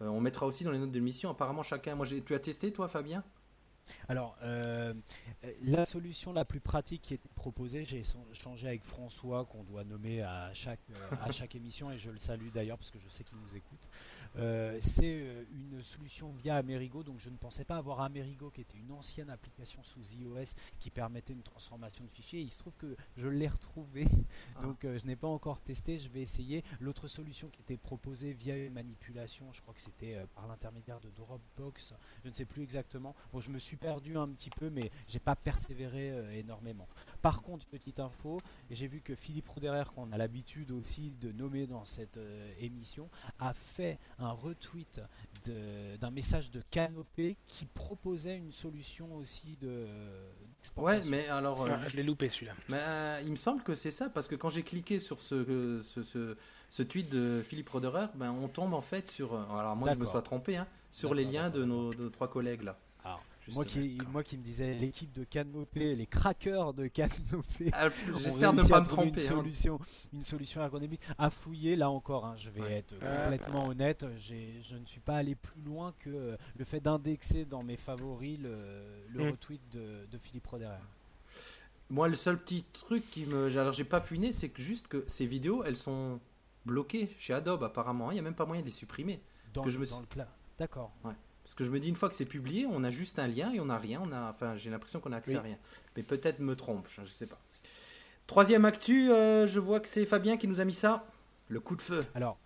on 0.00 0.20
mettra 0.20 0.46
aussi 0.46 0.64
dans 0.64 0.70
les 0.70 0.78
notes 0.78 0.90
de 0.90 0.98
l'émission. 0.98 1.30
Apparemment 1.30 1.62
chacun. 1.62 1.94
Moi, 1.94 2.06
tu 2.06 2.34
as 2.34 2.38
testé 2.38 2.72
toi, 2.72 2.88
Fabien? 2.88 3.24
Alors, 4.08 4.36
euh, 4.42 4.94
la 5.62 5.84
solution 5.84 6.32
la 6.32 6.44
plus 6.44 6.60
pratique 6.60 7.02
qui 7.02 7.14
est 7.14 7.20
proposée, 7.34 7.84
j'ai 7.84 8.02
échangé 8.32 8.68
avec 8.68 8.84
François, 8.84 9.44
qu'on 9.44 9.64
doit 9.64 9.84
nommer 9.84 10.22
à 10.22 10.52
chaque, 10.52 10.80
euh, 10.90 11.16
à 11.22 11.30
chaque 11.30 11.54
émission, 11.54 11.90
et 11.90 11.98
je 11.98 12.10
le 12.10 12.18
salue 12.18 12.48
d'ailleurs 12.52 12.78
parce 12.78 12.90
que 12.90 12.98
je 12.98 13.08
sais 13.08 13.24
qu'il 13.24 13.38
nous 13.38 13.56
écoute. 13.56 13.88
Euh, 14.36 14.76
c'est 14.80 15.46
une 15.52 15.82
solution 15.82 16.32
via 16.32 16.56
Amerigo, 16.56 17.02
donc 17.02 17.20
je 17.20 17.30
ne 17.30 17.36
pensais 17.36 17.64
pas 17.64 17.76
avoir 17.76 18.00
Amerigo, 18.00 18.50
qui 18.50 18.60
était 18.60 18.78
une 18.78 18.92
ancienne 18.92 19.30
application 19.30 19.82
sous 19.82 20.02
iOS 20.14 20.54
qui 20.78 20.90
permettait 20.90 21.32
une 21.32 21.42
transformation 21.42 22.04
de 22.04 22.10
fichiers. 22.10 22.40
Il 22.40 22.50
se 22.50 22.58
trouve 22.58 22.74
que 22.76 22.96
je 23.16 23.28
l'ai 23.28 23.48
retrouvé, 23.48 24.06
ah. 24.56 24.62
donc 24.62 24.78
je 24.82 25.06
n'ai 25.06 25.16
pas 25.16 25.28
encore 25.28 25.60
testé, 25.60 25.98
je 25.98 26.08
vais 26.08 26.22
essayer. 26.22 26.64
L'autre 26.80 27.08
solution 27.08 27.48
qui 27.48 27.60
était 27.60 27.76
proposée 27.76 28.32
via 28.32 28.56
une 28.56 28.72
manipulation, 28.72 29.52
je 29.52 29.62
crois 29.62 29.74
que 29.74 29.80
c'était 29.80 30.24
par 30.34 30.46
l'intermédiaire 30.46 31.00
de 31.00 31.10
Dropbox, 31.10 31.94
je 32.24 32.28
ne 32.28 32.34
sais 32.34 32.44
plus 32.44 32.62
exactement. 32.62 33.14
Bon, 33.32 33.40
je 33.40 33.50
me 33.50 33.58
suis 33.58 33.76
perdu 33.76 34.16
un 34.16 34.28
petit 34.28 34.50
peu, 34.50 34.70
mais 34.70 34.90
j'ai 35.06 35.18
pas 35.18 35.36
persévéré 35.36 36.10
euh, 36.10 36.30
énormément. 36.32 36.88
Par 37.24 37.40
contre, 37.40 37.64
petite 37.64 38.00
info, 38.00 38.36
j'ai 38.70 38.86
vu 38.86 39.00
que 39.00 39.14
Philippe 39.14 39.48
Roderer, 39.48 39.84
qu'on 39.94 40.12
a 40.12 40.18
l'habitude 40.18 40.70
aussi 40.72 41.10
de 41.22 41.32
nommer 41.32 41.66
dans 41.66 41.86
cette 41.86 42.18
euh, 42.18 42.52
émission, 42.60 43.08
a 43.38 43.54
fait 43.54 43.98
un 44.18 44.30
retweet 44.30 45.00
d'un 45.46 46.10
message 46.10 46.50
de 46.50 46.60
Canopé 46.70 47.38
qui 47.46 47.64
proposait 47.64 48.36
une 48.36 48.52
solution 48.52 49.16
aussi 49.16 49.56
de. 49.62 49.86
Ouais, 50.76 51.00
mais 51.06 51.26
alors. 51.28 51.62
Euh, 51.62 51.68
ah, 51.70 51.88
je 51.88 51.96
l'ai 51.96 52.02
loupé 52.02 52.28
celui-là. 52.28 52.52
Mais 52.68 52.80
euh, 52.82 53.22
il 53.24 53.30
me 53.30 53.36
semble 53.36 53.62
que 53.62 53.74
c'est 53.74 53.90
ça, 53.90 54.10
parce 54.10 54.28
que 54.28 54.34
quand 54.34 54.50
j'ai 54.50 54.62
cliqué 54.62 54.98
sur 54.98 55.22
ce, 55.22 55.80
ce, 55.82 56.36
ce, 56.68 56.82
tweet 56.82 57.08
de 57.08 57.40
Philippe 57.42 57.70
Roderer, 57.70 58.08
ben, 58.16 58.32
on 58.32 58.48
tombe 58.48 58.74
en 58.74 58.82
fait 58.82 59.08
sur. 59.08 59.32
Alors, 59.34 59.76
moi, 59.76 59.92
je 59.92 59.96
me 59.96 60.04
sois 60.04 60.20
trompé, 60.20 60.58
hein, 60.58 60.66
sur 60.90 61.14
les 61.14 61.24
liens 61.24 61.48
de 61.48 61.64
nos, 61.64 61.94
de 61.94 62.02
nos 62.02 62.10
trois 62.10 62.28
collègues 62.28 62.64
là. 62.64 62.78
Moi 63.52 63.64
qui, 63.64 63.98
moi 64.10 64.22
qui 64.22 64.38
me 64.38 64.42
disais 64.42 64.74
l'équipe 64.74 65.12
de 65.12 65.24
Canopé, 65.24 65.94
les 65.94 66.06
crackers 66.06 66.72
de 66.72 66.86
Canopé. 66.86 67.70
Ah, 67.72 67.88
j'espère 68.18 68.52
ne 68.52 68.62
pas 68.62 68.80
me 68.80 68.86
tromper. 68.86 69.08
Une 69.08 69.18
hein. 69.18 69.36
solution, 69.36 69.78
une 70.12 70.24
solution 70.24 70.62
ergonomique 70.62 71.00
à 71.18 71.30
fouiller. 71.30 71.76
Là 71.76 71.90
encore, 71.90 72.24
hein, 72.24 72.34
je 72.36 72.50
vais 72.50 72.72
être 72.72 72.94
complètement 72.98 73.66
honnête. 73.66 74.06
Je 74.18 74.76
ne 74.76 74.86
suis 74.86 75.00
pas 75.00 75.16
allé 75.16 75.34
plus 75.34 75.60
loin 75.62 75.92
que 75.98 76.10
euh, 76.10 76.36
le 76.56 76.64
fait 76.64 76.80
d'indexer 76.80 77.44
dans 77.44 77.62
mes 77.62 77.76
favoris 77.76 78.38
le, 78.38 78.56
le 79.12 79.24
mm. 79.24 79.30
retweet 79.30 79.60
de, 79.72 80.18
Philippe 80.18 80.46
Roderer. 80.46 80.78
Moi, 81.90 82.08
le 82.08 82.16
seul 82.16 82.38
petit 82.38 82.64
truc 82.72 83.08
qui 83.10 83.26
me. 83.26 83.46
Alors, 83.58 83.72
j'ai 83.72 83.84
pas 83.84 84.00
fouiné, 84.00 84.32
c'est 84.32 84.48
que 84.48 84.62
juste 84.62 84.88
que 84.88 85.04
ces 85.06 85.26
vidéos, 85.26 85.64
elles 85.64 85.76
sont 85.76 86.18
bloquées 86.64 87.14
chez 87.18 87.34
Adobe 87.34 87.62
apparemment. 87.62 88.10
Il 88.10 88.14
n'y 88.14 88.20
a 88.20 88.22
même 88.22 88.34
pas 88.34 88.46
moyen 88.46 88.62
de 88.62 88.66
les 88.66 88.72
supprimer. 88.72 89.20
Dans, 89.52 89.62
que 89.62 89.70
je 89.70 89.78
me 89.78 89.86
dans 89.86 90.00
le 90.00 90.06
D'accord. 90.58 90.90
Ouais. 91.04 91.12
Parce 91.44 91.54
que 91.54 91.62
je 91.62 91.70
me 91.70 91.78
dis, 91.78 91.88
une 91.88 91.96
fois 91.96 92.08
que 92.08 92.14
c'est 92.14 92.24
publié, 92.24 92.66
on 92.66 92.82
a 92.84 92.90
juste 92.90 93.18
un 93.18 93.28
lien 93.28 93.52
et 93.52 93.60
on 93.60 93.66
n'a 93.66 93.78
rien. 93.78 94.00
On 94.02 94.12
a, 94.12 94.30
enfin, 94.30 94.56
j'ai 94.56 94.70
l'impression 94.70 94.98
qu'on 94.98 95.12
a 95.12 95.18
accès 95.18 95.36
à 95.36 95.42
rien. 95.42 95.58
Mais 95.96 96.02
peut-être 96.02 96.40
me 96.40 96.56
trompe, 96.56 96.88
je 96.88 97.02
ne 97.02 97.06
sais 97.06 97.26
pas. 97.26 97.38
Troisième 98.26 98.64
actu, 98.64 99.10
euh, 99.10 99.46
je 99.46 99.60
vois 99.60 99.80
que 99.80 99.88
c'est 99.88 100.06
Fabien 100.06 100.38
qui 100.38 100.48
nous 100.48 100.60
a 100.60 100.64
mis 100.64 100.74
ça. 100.74 101.04
Le 101.48 101.60
coup 101.60 101.76
de 101.76 101.82
feu. 101.82 102.06
Alors, 102.14 102.38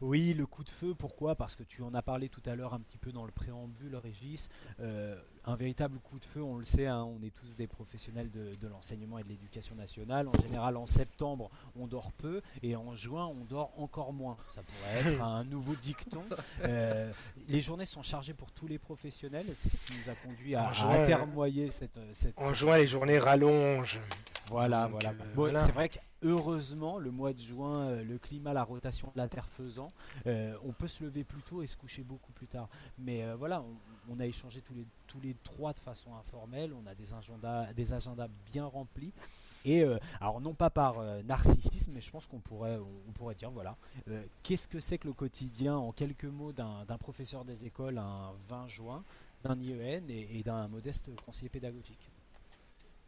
oui, 0.00 0.32
le 0.32 0.46
coup 0.46 0.64
de 0.64 0.70
feu, 0.70 0.94
pourquoi? 0.94 1.34
Parce 1.34 1.54
que 1.54 1.62
tu 1.62 1.82
en 1.82 1.92
as 1.94 2.02
parlé 2.02 2.30
tout 2.30 2.42
à 2.46 2.54
l'heure 2.54 2.72
un 2.72 2.80
petit 2.80 2.96
peu 2.96 3.12
dans 3.12 3.26
le 3.26 3.32
préambule, 3.32 3.96
Régis. 3.96 4.48
Euh, 4.80 5.20
un 5.44 5.56
véritable 5.56 5.98
coup 5.98 6.18
de 6.18 6.24
feu, 6.24 6.42
on 6.42 6.58
le 6.58 6.64
sait, 6.64 6.86
hein, 6.86 7.04
on 7.04 7.22
est 7.24 7.34
tous 7.34 7.56
des 7.56 7.66
professionnels 7.66 8.30
de, 8.30 8.68
l'enseignement 8.68 9.18
et 9.18 9.24
de 9.24 9.28
l'éducation 9.28 9.74
nationale. 9.74 10.28
En 10.28 10.40
général, 10.40 10.76
en 10.76 10.86
septembre, 10.86 11.50
on 11.76 11.86
dort 11.86 12.12
peu 12.12 12.42
et 12.62 12.76
en 12.76 12.94
juin, 12.94 13.26
on 13.26 13.44
dort 13.44 13.72
encore 13.78 14.12
moins. 14.12 14.36
Ça 14.48 14.62
pourrait 14.62 15.12
être 15.12 15.22
un 15.22 15.44
nouveau 15.44 15.74
dicton. 15.74 16.22
Euh, 16.64 17.10
les 17.48 17.60
journées 17.60 17.86
sont 17.86 18.02
chargées 18.02 18.34
pour 18.34 18.52
tous 18.52 18.66
les 18.66 18.78
professionnels. 18.78 19.46
C'est 19.56 19.70
ce 19.70 19.78
qui 19.78 19.94
nous 19.98 20.08
a 20.08 20.14
conduit 20.14 20.54
à, 20.54 20.68
atermoyer 20.68 21.70
cette, 21.70 21.98
cette, 22.12 22.38
En 22.38 22.52
juin, 22.54 22.76
les 22.76 22.86
journées 22.86 23.18
rallongent. 23.18 23.98
Voilà, 24.50 24.88
voilà. 24.88 25.14
Euh, 25.38 25.58
c'est 25.58 25.72
vrai 25.72 25.88
que 25.88 25.98
heureusement, 26.22 26.98
le 26.98 27.10
mois 27.10 27.32
de 27.32 27.38
juin, 27.38 27.80
euh, 27.80 28.04
le 28.04 28.18
climat, 28.18 28.52
la 28.52 28.64
rotation 28.64 29.10
de 29.14 29.18
la 29.18 29.28
Terre 29.28 29.48
faisant, 29.48 29.92
euh, 30.26 30.54
on 30.64 30.72
peut 30.72 30.88
se 30.88 31.02
lever 31.02 31.24
plus 31.24 31.42
tôt 31.42 31.62
et 31.62 31.66
se 31.66 31.76
coucher 31.76 32.02
beaucoup 32.02 32.32
plus 32.32 32.46
tard. 32.46 32.68
Mais 32.98 33.24
euh, 33.24 33.36
voilà, 33.36 33.64
on, 34.08 34.20
a 34.20 34.26
échangé 34.26 34.62
tous 35.06 35.20
les, 35.20 35.34
trois 35.42 35.72
de 35.72 35.80
façon 35.80 36.14
informelle, 36.14 36.72
on 36.72 36.86
a 36.86 36.94
des 36.94 37.14
agendas, 37.14 37.72
des 37.72 37.92
agendas 37.92 38.28
bien 38.52 38.66
remplis. 38.66 39.12
Et 39.66 39.84
alors 40.22 40.40
non 40.40 40.54
pas 40.54 40.70
par 40.70 41.02
narcissisme, 41.24 41.92
mais 41.92 42.00
je 42.00 42.10
pense 42.10 42.26
qu'on 42.26 42.38
pourrait, 42.38 42.78
on, 42.78 43.12
pourrait 43.12 43.34
dire 43.34 43.50
voilà, 43.50 43.76
qu'est-ce 44.42 44.66
que 44.66 44.80
c'est 44.80 44.96
que 44.96 45.06
le 45.06 45.12
quotidien 45.12 45.76
en 45.76 45.92
quelques 45.92 46.24
mots 46.24 46.52
d'un 46.52 46.96
professeur 46.98 47.44
des 47.44 47.66
écoles 47.66 47.98
un 47.98 48.32
20 48.48 48.68
juin, 48.68 49.04
d'un 49.44 49.60
IEN 49.60 50.08
et 50.08 50.42
d'un 50.42 50.66
modeste 50.66 51.10
conseiller 51.26 51.50
pédagogique? 51.50 52.10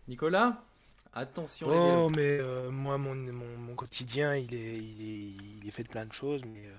Nicolas? 0.06 0.62
Attention 1.14 1.66
oh, 1.68 2.08
mais 2.08 2.38
euh, 2.40 2.70
moi, 2.70 2.96
mon, 2.96 3.14
mon, 3.14 3.74
quotidien, 3.74 4.34
il 4.34 4.54
est, 4.54 4.76
il, 4.76 5.02
est, 5.02 5.58
il 5.60 5.68
est 5.68 5.70
fait 5.70 5.82
de 5.82 5.88
plein 5.88 6.06
de 6.06 6.12
choses, 6.12 6.42
mais 6.46 6.64
euh, 6.64 6.74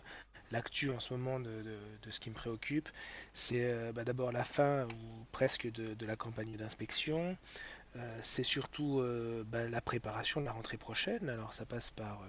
l'actu 0.50 0.90
en 0.90 1.00
ce 1.00 1.14
moment 1.14 1.40
de, 1.40 1.64
de, 2.02 2.12
ce 2.12 2.20
qui 2.20 2.32
me 2.32 2.36
préoccupe, 2.36 2.90
c'est 3.36 3.64
euh, 3.64 3.92
bah, 3.92 4.04
d'abord 4.04 4.32
la 4.32 4.44
fin 4.44 4.86
ou 4.86 5.26
presque 5.32 5.72
de, 5.72 5.94
de 5.94 6.06
la 6.08 6.16
campagne 6.16 6.56
d'inspection. 6.56 7.38
c'est 8.24 8.44
surtout 8.44 9.04
bah, 9.46 9.70
la 9.70 9.82
préparation 9.82 10.42
de 10.42 10.46
la 10.46 10.52
rentrée 10.52 10.78
prochaine. 10.78 11.30
Alors 11.30 11.54
ça 11.54 11.66
passe 11.66 11.92
par 11.92 12.28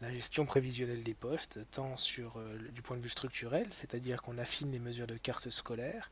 la 0.00 0.12
gestion 0.12 0.46
prévisionnelle 0.46 1.02
des 1.02 1.14
postes, 1.14 1.58
tant 1.72 1.96
sur 1.96 2.38
du 2.72 2.80
point 2.80 2.96
de 2.96 3.02
vue 3.02 3.08
structurel, 3.08 3.66
c'est-à-dire 3.72 4.22
qu'on 4.22 4.38
affine 4.38 4.70
les 4.70 4.78
mesures 4.78 5.08
de 5.08 5.16
carte 5.16 5.50
scolaire. 5.50 6.10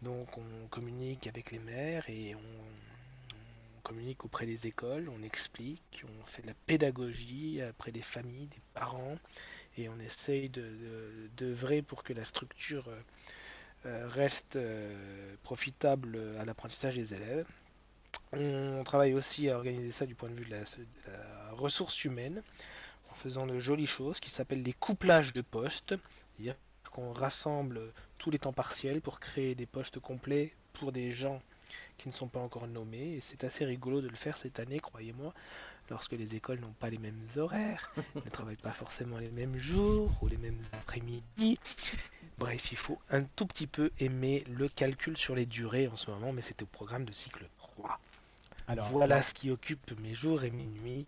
Donc 0.00 0.38
on 0.38 0.68
communique 0.68 1.26
avec 1.26 1.50
les 1.50 1.58
maires 1.58 2.08
et 2.08 2.34
on 2.34 2.97
communique 3.88 4.24
auprès 4.24 4.44
des 4.44 4.66
écoles, 4.66 5.08
on 5.08 5.22
explique, 5.22 6.04
on 6.04 6.26
fait 6.26 6.42
de 6.42 6.48
la 6.48 6.54
pédagogie 6.66 7.60
auprès 7.70 7.90
des 7.90 8.02
familles, 8.02 8.46
des 8.46 8.60
parents, 8.74 9.16
et 9.78 9.88
on 9.88 9.98
essaye 9.98 10.50
d'œuvrer 10.50 11.80
de, 11.80 11.86
pour 11.86 12.04
que 12.04 12.12
la 12.12 12.26
structure 12.26 12.86
euh, 12.88 13.00
euh, 13.86 14.08
reste 14.08 14.56
euh, 14.56 15.34
profitable 15.42 16.18
à 16.38 16.44
l'apprentissage 16.44 16.96
des 16.96 17.14
élèves. 17.14 17.46
On, 18.32 18.82
travaille 18.84 19.14
aussi 19.14 19.48
à 19.48 19.56
organiser 19.56 19.90
ça 19.90 20.04
du 20.04 20.14
point 20.14 20.28
de 20.28 20.34
vue 20.34 20.44
de 20.44 20.50
la, 20.50 20.64
ressource 21.52 22.04
humaine, 22.04 22.42
en 23.10 23.14
faisant 23.14 23.46
de 23.46 23.58
jolies 23.58 23.86
choses 23.86 24.20
qui 24.20 24.30
s'appellent 24.30 24.62
des 24.62 24.74
couplages 24.74 25.32
de 25.32 25.40
postes, 25.40 25.94
c'est-à-dire 26.36 26.56
qu'on 26.92 27.12
rassemble 27.12 27.80
tous 28.18 28.30
les 28.30 28.38
temps 28.38 28.52
partiels 28.52 29.00
pour 29.00 29.18
créer 29.18 29.54
des 29.54 29.66
postes 29.66 29.98
complets 29.98 30.52
pour 30.74 30.92
des 30.92 31.10
gens 31.10 31.40
qui 31.96 32.08
ne 32.08 32.12
sont 32.12 32.28
pas 32.28 32.40
encore 32.40 32.66
nommés. 32.66 33.14
Et 33.14 33.20
c'est 33.20 33.44
assez 33.44 33.64
rigolo 33.64 34.00
de 34.00 34.08
le 34.08 34.16
faire 34.16 34.36
cette 34.36 34.58
année, 34.60 34.80
croyez-moi, 34.80 35.34
lorsque 35.90 36.12
les 36.12 36.34
écoles 36.34 36.60
n'ont 36.60 36.74
pas 36.78 36.90
les 36.90 36.98
mêmes 36.98 37.26
horaires, 37.36 37.92
ne 38.14 38.30
travaillent 38.30 38.56
pas 38.56 38.72
forcément 38.72 39.18
les 39.18 39.30
mêmes 39.30 39.56
jours 39.56 40.10
ou 40.22 40.28
les 40.28 40.36
mêmes 40.36 40.62
après-midi. 40.72 41.58
Bref, 42.38 42.72
il 42.72 42.78
faut 42.78 42.98
un 43.10 43.22
tout 43.22 43.46
petit 43.46 43.66
peu 43.66 43.90
aimer 43.98 44.44
le 44.48 44.68
calcul 44.68 45.16
sur 45.16 45.34
les 45.34 45.46
durées 45.46 45.88
en 45.88 45.96
ce 45.96 46.10
moment, 46.10 46.32
mais 46.32 46.42
c'est 46.42 46.62
au 46.62 46.66
programme 46.66 47.04
de 47.04 47.12
cycle 47.12 47.48
3. 47.58 47.98
Alors, 48.68 48.88
voilà 48.90 49.22
ce 49.22 49.32
qui 49.32 49.50
occupe 49.50 49.98
mes 50.00 50.14
jours 50.14 50.44
et 50.44 50.50
mes 50.50 50.66
nuits, 50.66 51.06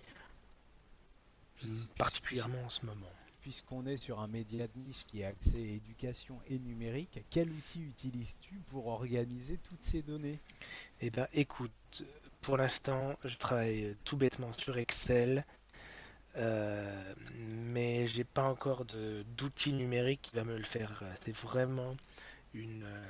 particulièrement 1.98 2.62
en 2.64 2.70
ce 2.70 2.86
moment 2.86 3.12
puisqu'on 3.40 3.86
est 3.86 3.96
sur 3.96 4.20
un 4.20 4.26
média 4.26 4.66
de 4.66 4.78
niche 4.78 5.04
qui 5.06 5.22
est 5.22 5.24
axé 5.24 5.58
éducation 5.58 6.38
et 6.48 6.58
numérique, 6.58 7.22
quel 7.30 7.50
outil 7.50 7.82
utilises-tu 7.82 8.54
pour 8.68 8.88
organiser 8.88 9.58
toutes 9.58 9.82
ces 9.82 10.02
données? 10.02 10.38
Eh 11.00 11.10
bien, 11.10 11.26
écoute, 11.32 12.04
pour 12.42 12.56
l'instant, 12.56 13.16
je 13.24 13.36
travaille 13.36 13.96
tout 14.04 14.16
bêtement 14.16 14.52
sur 14.52 14.78
Excel, 14.78 15.44
euh, 16.36 17.14
mais 17.48 18.06
j'ai 18.06 18.24
pas 18.24 18.44
encore 18.44 18.84
d'outil 18.84 19.72
numérique 19.72 20.22
qui 20.22 20.36
va 20.36 20.44
me 20.44 20.56
le 20.56 20.64
faire. 20.64 21.02
C'est 21.24 21.34
vraiment 21.34 21.96
euh, 22.54 23.04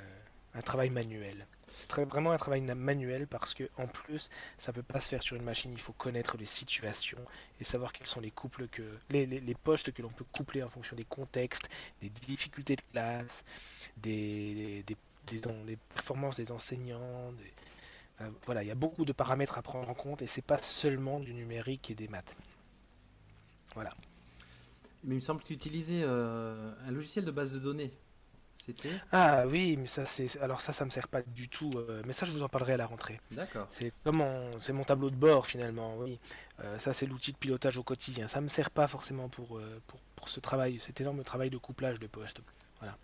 un 0.53 0.61
travail 0.61 0.89
manuel. 0.89 1.45
C'est 1.71 2.03
vraiment 2.05 2.31
un 2.31 2.37
travail 2.37 2.61
manuel 2.61 3.27
parce 3.27 3.53
que 3.53 3.69
en 3.77 3.87
plus, 3.87 4.29
ça 4.57 4.73
peut 4.73 4.83
pas 4.83 4.99
se 4.99 5.09
faire 5.09 5.23
sur 5.23 5.35
une 5.35 5.43
machine. 5.43 5.71
Il 5.71 5.79
faut 5.79 5.93
connaître 5.93 6.37
les 6.37 6.45
situations 6.45 7.23
et 7.59 7.63
savoir 7.63 7.93
quels 7.93 8.07
sont 8.07 8.19
les 8.19 8.31
couples 8.31 8.67
que 8.67 8.83
les, 9.09 9.25
les, 9.25 9.55
postes 9.55 9.91
que 9.91 10.01
l'on 10.01 10.09
peut 10.09 10.25
coupler 10.31 10.63
en 10.63 10.69
fonction 10.69 10.95
des 10.95 11.05
contextes, 11.05 11.69
des 12.01 12.09
difficultés 12.09 12.75
de 12.75 12.81
classe, 12.91 13.43
des, 13.97 14.83
des, 14.85 14.97
des, 15.27 15.77
performances 15.93 16.37
des 16.37 16.51
enseignants. 16.51 17.33
Voilà, 18.45 18.63
il 18.63 18.67
y 18.67 18.71
a 18.71 18.75
beaucoup 18.75 19.05
de 19.05 19.13
paramètres 19.13 19.57
à 19.57 19.61
prendre 19.61 19.89
en 19.89 19.95
compte 19.95 20.21
et 20.21 20.27
c'est 20.27 20.43
pas 20.43 20.61
seulement 20.61 21.19
du 21.19 21.33
numérique 21.33 21.89
et 21.89 21.95
des 21.95 22.07
maths. 22.07 22.35
Voilà. 23.73 23.95
Mais 25.03 25.15
il 25.15 25.17
me 25.17 25.21
semble 25.21 25.41
que 25.41 25.47
tu 25.47 25.53
utilisais 25.53 26.01
euh, 26.03 26.73
un 26.85 26.91
logiciel 26.91 27.25
de 27.25 27.31
base 27.31 27.51
de 27.51 27.59
données 27.59 27.91
ah 29.11 29.45
oui, 29.47 29.77
mais 29.77 29.85
ça 29.85 30.05
c'est 30.05 30.39
alors 30.39 30.61
ça 30.61 30.73
ça 30.73 30.85
me 30.85 30.89
sert 30.89 31.07
pas 31.07 31.21
du 31.21 31.49
tout. 31.49 31.69
Euh, 31.75 32.01
mais 32.05 32.13
ça 32.13 32.25
je 32.25 32.31
vous 32.31 32.43
en 32.43 32.49
parlerai 32.49 32.73
à 32.73 32.77
la 32.77 32.85
rentrée. 32.85 33.19
D'accord. 33.31 33.67
C'est 33.71 33.91
comment 34.03 34.59
c'est 34.59 34.73
mon 34.73 34.83
tableau 34.83 35.09
de 35.09 35.15
bord 35.15 35.47
finalement. 35.47 35.95
Oui, 35.97 36.19
euh, 36.63 36.79
ça 36.79 36.93
c'est 36.93 37.05
l'outil 37.05 37.31
de 37.31 37.37
pilotage 37.37 37.77
au 37.77 37.83
quotidien. 37.83 38.27
Ça 38.27 38.41
me 38.41 38.47
sert 38.47 38.69
pas 38.69 38.87
forcément 38.87 39.29
pour 39.29 39.57
euh, 39.57 39.81
pour, 39.87 40.29
ce 40.29 40.39
travail, 40.39 40.79
cet 40.79 41.01
énorme 41.01 41.23
travail 41.23 41.49
de 41.49 41.57
couplage 41.57 41.99
de 41.99 42.07
poste. 42.07 42.41
Voilà. 42.79 42.95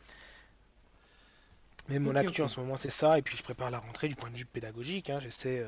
Mais 1.90 2.00
mon 2.00 2.16
actu 2.16 2.42
en 2.42 2.48
ce 2.48 2.60
moment 2.60 2.78
c'est 2.78 2.90
ça 2.90 3.18
et 3.18 3.22
puis 3.22 3.38
je 3.38 3.44
prépare 3.44 3.72
la 3.72 3.80
rentrée 3.80 4.08
du 4.08 4.16
point 4.16 4.30
de 4.30 4.38
vue 4.38 4.46
pédagogique. 4.46 5.10
Hein. 5.10 5.20
J'essaie 5.20 5.66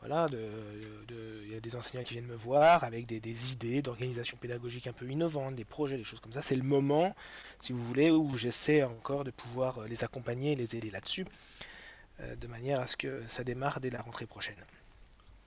voilà, 0.00 0.26
il 0.30 1.52
y 1.52 1.56
a 1.56 1.60
des 1.60 1.74
enseignants 1.74 2.04
qui 2.04 2.14
viennent 2.14 2.26
me 2.26 2.36
voir 2.36 2.84
avec 2.84 3.06
des, 3.06 3.52
idées 3.52 3.82
d'organisation 3.82 4.36
pédagogique 4.36 4.86
un 4.86 4.92
peu 4.92 5.08
innovantes, 5.08 5.54
des 5.54 5.64
projets, 5.64 5.96
des 5.96 6.04
choses 6.04 6.20
comme 6.20 6.32
ça. 6.32 6.42
C'est 6.42 6.54
le 6.54 6.62
moment, 6.62 7.14
si 7.60 7.72
vous 7.72 7.82
voulez, 7.82 8.10
où 8.10 8.36
j'essaie 8.36 8.82
encore 8.82 9.24
de 9.24 9.30
pouvoir 9.30 9.82
les 9.88 10.04
accompagner 10.04 10.52
et 10.52 10.56
les 10.56 10.76
aider 10.76 10.90
là-dessus, 10.90 11.26
euh, 12.20 12.36
de 12.36 12.46
manière 12.46 12.80
à 12.80 12.86
ce 12.86 12.96
que 12.96 13.22
ça 13.28 13.42
démarre 13.42 13.80
dès 13.80 13.90
la 13.90 14.02
rentrée 14.02 14.26
prochaine. 14.26 14.56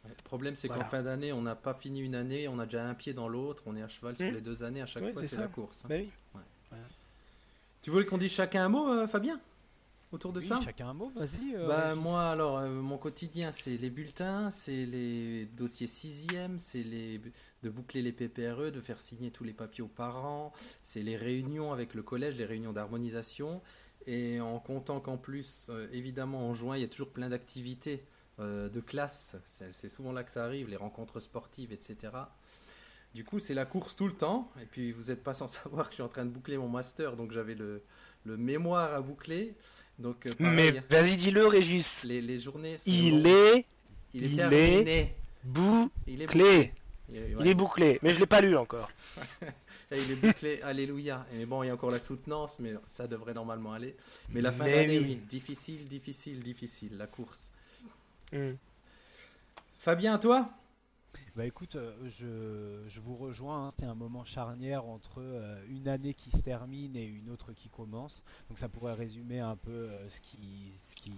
le 0.07 0.13
problème, 0.23 0.55
c'est 0.55 0.67
qu'en 0.67 0.83
fin 0.83 1.03
d'année, 1.03 1.31
on 1.31 1.41
n'a 1.41 1.55
pas 1.55 1.73
fini 1.73 2.01
une 2.01 2.15
année, 2.15 2.47
on 2.47 2.59
a 2.59 2.65
déjà 2.65 2.87
un 2.87 2.95
pied 2.95 3.13
dans 3.13 3.27
l'autre, 3.27 3.63
on 3.65 3.75
est 3.77 3.83
à 3.83 3.87
cheval 3.87 4.17
sur 4.17 4.27
mmh. 4.29 4.33
les 4.33 4.41
deux 4.41 4.63
années, 4.63 4.81
à 4.81 4.87
chaque 4.87 5.13
fois, 5.13 5.25
c'est 5.25 5.37
la 5.37 5.47
course. 5.47 5.85
Bah 5.87 5.95
oui. 5.97 6.09
Tu 7.81 7.91
voulais 7.91 8.05
qu'on 8.05 8.17
dise 8.17 8.31
chacun 8.31 8.65
un 8.65 8.69
mot, 8.69 8.91
euh, 8.91 9.07
Fabien? 9.07 9.39
Autour 10.11 10.33
de 10.33 10.39
Oui, 10.39 10.47
ça 10.47 10.59
chacun 10.59 10.89
un 10.89 10.93
mot, 10.93 11.09
vas-y. 11.15 11.55
euh, 11.55 11.67
Bah, 11.67 11.95
moi, 11.95 12.21
alors, 12.23 12.57
euh, 12.59 12.69
mon 12.69 12.97
quotidien, 12.97 13.51
c'est 13.51 13.77
les 13.77 13.89
bulletins, 13.89 14.49
c'est 14.51 14.85
les 14.85 15.45
dossiers 15.45 15.87
sixième, 15.87 16.59
c'est 16.59 16.83
les 16.83 17.21
de 17.63 17.69
boucler 17.69 18.01
les 18.01 18.11
PPRE, 18.13 18.71
de 18.71 18.79
faire 18.81 18.99
signer 18.99 19.31
tous 19.31 19.43
les 19.43 19.53
papiers 19.53 19.83
aux 19.83 19.87
parents, 19.89 20.53
c'est 20.83 21.03
les 21.03 21.17
réunions 21.17 21.73
avec 21.73 21.93
le 21.93 22.03
collège, 22.03 22.35
les 22.35 22.45
réunions 22.45 22.71
d'harmonisation. 22.73 23.61
Et 24.07 24.39
en 24.39 24.59
comptant 24.59 25.01
qu'en 25.01 25.17
plus, 25.17 25.67
euh, 25.69 25.87
évidemment, 25.91 26.47
en 26.49 26.53
juin, 26.53 26.77
il 26.77 26.81
y 26.81 26.85
a 26.85 26.87
toujours 26.87 27.09
plein 27.11 27.29
d'activités 27.29 28.05
euh, 28.39 28.69
de 28.69 28.79
classe. 28.79 29.35
C'est 29.45 29.73
c'est 29.73 29.89
souvent 29.89 30.13
là 30.13 30.23
que 30.23 30.31
ça 30.31 30.45
arrive, 30.45 30.69
les 30.69 30.77
rencontres 30.77 31.19
sportives, 31.19 31.71
etc. 31.73 32.29
Du 33.13 33.23
coup, 33.25 33.39
c'est 33.39 33.53
la 33.55 33.65
course 33.65 33.95
tout 33.95 34.07
le 34.07 34.13
temps. 34.15 34.51
Et 34.61 34.65
puis, 34.65 34.91
vous 34.91 35.05
n'êtes 35.05 35.23
pas 35.23 35.33
sans 35.33 35.47
savoir 35.59 35.85
que 35.85 35.91
je 35.91 35.95
suis 35.95 36.03
en 36.03 36.07
train 36.09 36.25
de 36.25 36.31
boucler 36.31 36.57
mon 36.57 36.69
master, 36.69 37.15
donc 37.15 37.31
j'avais 37.31 37.55
le, 37.55 37.83
le 38.25 38.37
mémoire 38.37 38.93
à 38.93 39.01
boucler. 39.01 39.55
Donc, 39.99 40.25
euh, 40.25 40.33
Mais 40.39 40.71
vas-y, 40.89 41.17
dis-le, 41.17 41.45
Régis. 41.47 42.03
les, 42.03 42.21
les 42.21 42.39
journées 42.39 42.77
sont 42.77 42.89
Il 42.89 43.27
est 43.27 43.65
il 44.13 44.23
est 44.23 44.27
il 44.27 44.35
terminé. 44.35 45.15
bouclé. 45.43 45.89
Il 46.07 46.21
est 46.21 46.25
Clé. 46.25 46.43
bouclé. 46.43 46.73
Il 47.11 47.17
est, 47.17 47.35
Il 47.41 47.47
est 47.47 47.53
bouclé, 47.53 47.99
mais 48.01 48.13
je 48.13 48.19
l'ai 48.19 48.25
pas 48.25 48.41
lu 48.41 48.55
encore. 48.55 48.89
il 49.91 50.11
est 50.11 50.15
bouclé. 50.15 50.61
Alléluia. 50.61 51.25
Et 51.39 51.45
bon, 51.45 51.63
il 51.63 51.67
y 51.67 51.69
a 51.69 51.73
encore 51.73 51.91
la 51.91 51.99
soutenance, 51.99 52.59
mais 52.59 52.73
ça 52.85 53.07
devrait 53.07 53.33
normalement 53.33 53.73
aller. 53.73 53.95
Mais 54.29 54.41
la 54.41 54.51
fin 54.51 54.65
d'année, 54.65 54.99
oui. 54.99 55.05
oui. 55.09 55.21
Difficile, 55.27 55.83
difficile, 55.85 56.39
difficile, 56.41 56.97
la 56.97 57.07
course. 57.07 57.51
Hmm. 58.31 58.53
Fabien, 59.77 60.17
toi? 60.17 60.45
Bah 61.35 61.45
écoute, 61.45 61.75
euh, 61.75 61.93
je, 62.07 62.89
je 62.89 63.01
vous 63.01 63.15
rejoins, 63.15 63.67
hein, 63.67 63.71
c'est 63.77 63.85
un 63.85 63.95
moment 63.95 64.23
charnière 64.23 64.85
entre 64.85 65.21
euh, 65.21 65.63
une 65.69 65.87
année 65.87 66.13
qui 66.13 66.31
se 66.31 66.41
termine 66.41 66.95
et 66.95 67.05
une 67.05 67.29
autre 67.29 67.53
qui 67.53 67.69
commence. 67.69 68.23
Donc 68.49 68.57
ça 68.57 68.67
pourrait 68.67 68.93
résumer 68.93 69.39
un 69.39 69.55
peu 69.55 69.71
euh, 69.71 70.09
ce, 70.09 70.21
qui, 70.21 70.73
ce 70.75 70.95
qui, 70.95 71.13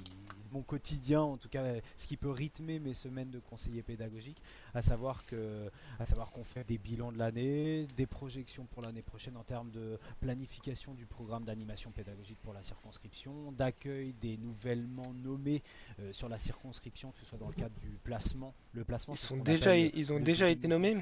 mon 0.52 0.64
quotidien, 0.64 1.22
en 1.22 1.38
tout 1.38 1.50
cas 1.50 1.64
ce 1.98 2.08
qui 2.08 2.18
peut 2.18 2.30
rythmer 2.30 2.80
mes 2.80 2.94
semaines 2.94 3.32
de 3.32 3.40
conseiller 3.40 3.84
pédagogique, 3.84 4.42
à 4.74 4.82
savoir 4.82 5.26
que, 5.26 5.72
à 6.00 6.06
savoir 6.06 6.32
qu'on 6.32 6.44
fait 6.44 6.68
des 6.68 6.78
bilans 6.78 7.12
de 7.12 7.18
l'année, 7.18 7.88
des 7.96 8.06
projections 8.06 8.66
pour 8.66 8.82
l'année 8.82 9.02
prochaine 9.02 9.38
en 9.38 9.44
termes 9.44 9.72
de 9.72 9.98
planification 10.20 10.94
du 10.94 11.06
programme 11.06 11.46
d'animation 11.46 11.92
pédagogique 11.92 12.40
pour 12.42 12.54
la 12.54 12.64
circonscription, 12.64 13.52
d'accueil 13.54 14.14
des 14.22 14.38
nouvellement 14.38 15.14
nommés 15.14 15.64
euh, 16.00 16.12
sur 16.12 16.30
la 16.30 16.40
circonscription, 16.40 17.12
que 17.12 17.20
ce 17.20 17.26
soit 17.26 17.38
dans 17.38 17.48
le 17.48 17.54
cadre 17.54 17.76
du 17.80 17.98
placement. 18.04 18.54
Le 18.74 18.84
placement, 18.84 19.14
Ils, 19.14 19.18
sont 19.18 19.38
déjà, 19.38 19.76
ils 20.02 20.12
ont 20.12 20.20
déjà 20.20 20.50
été 20.50 20.68
nommés 20.68 20.98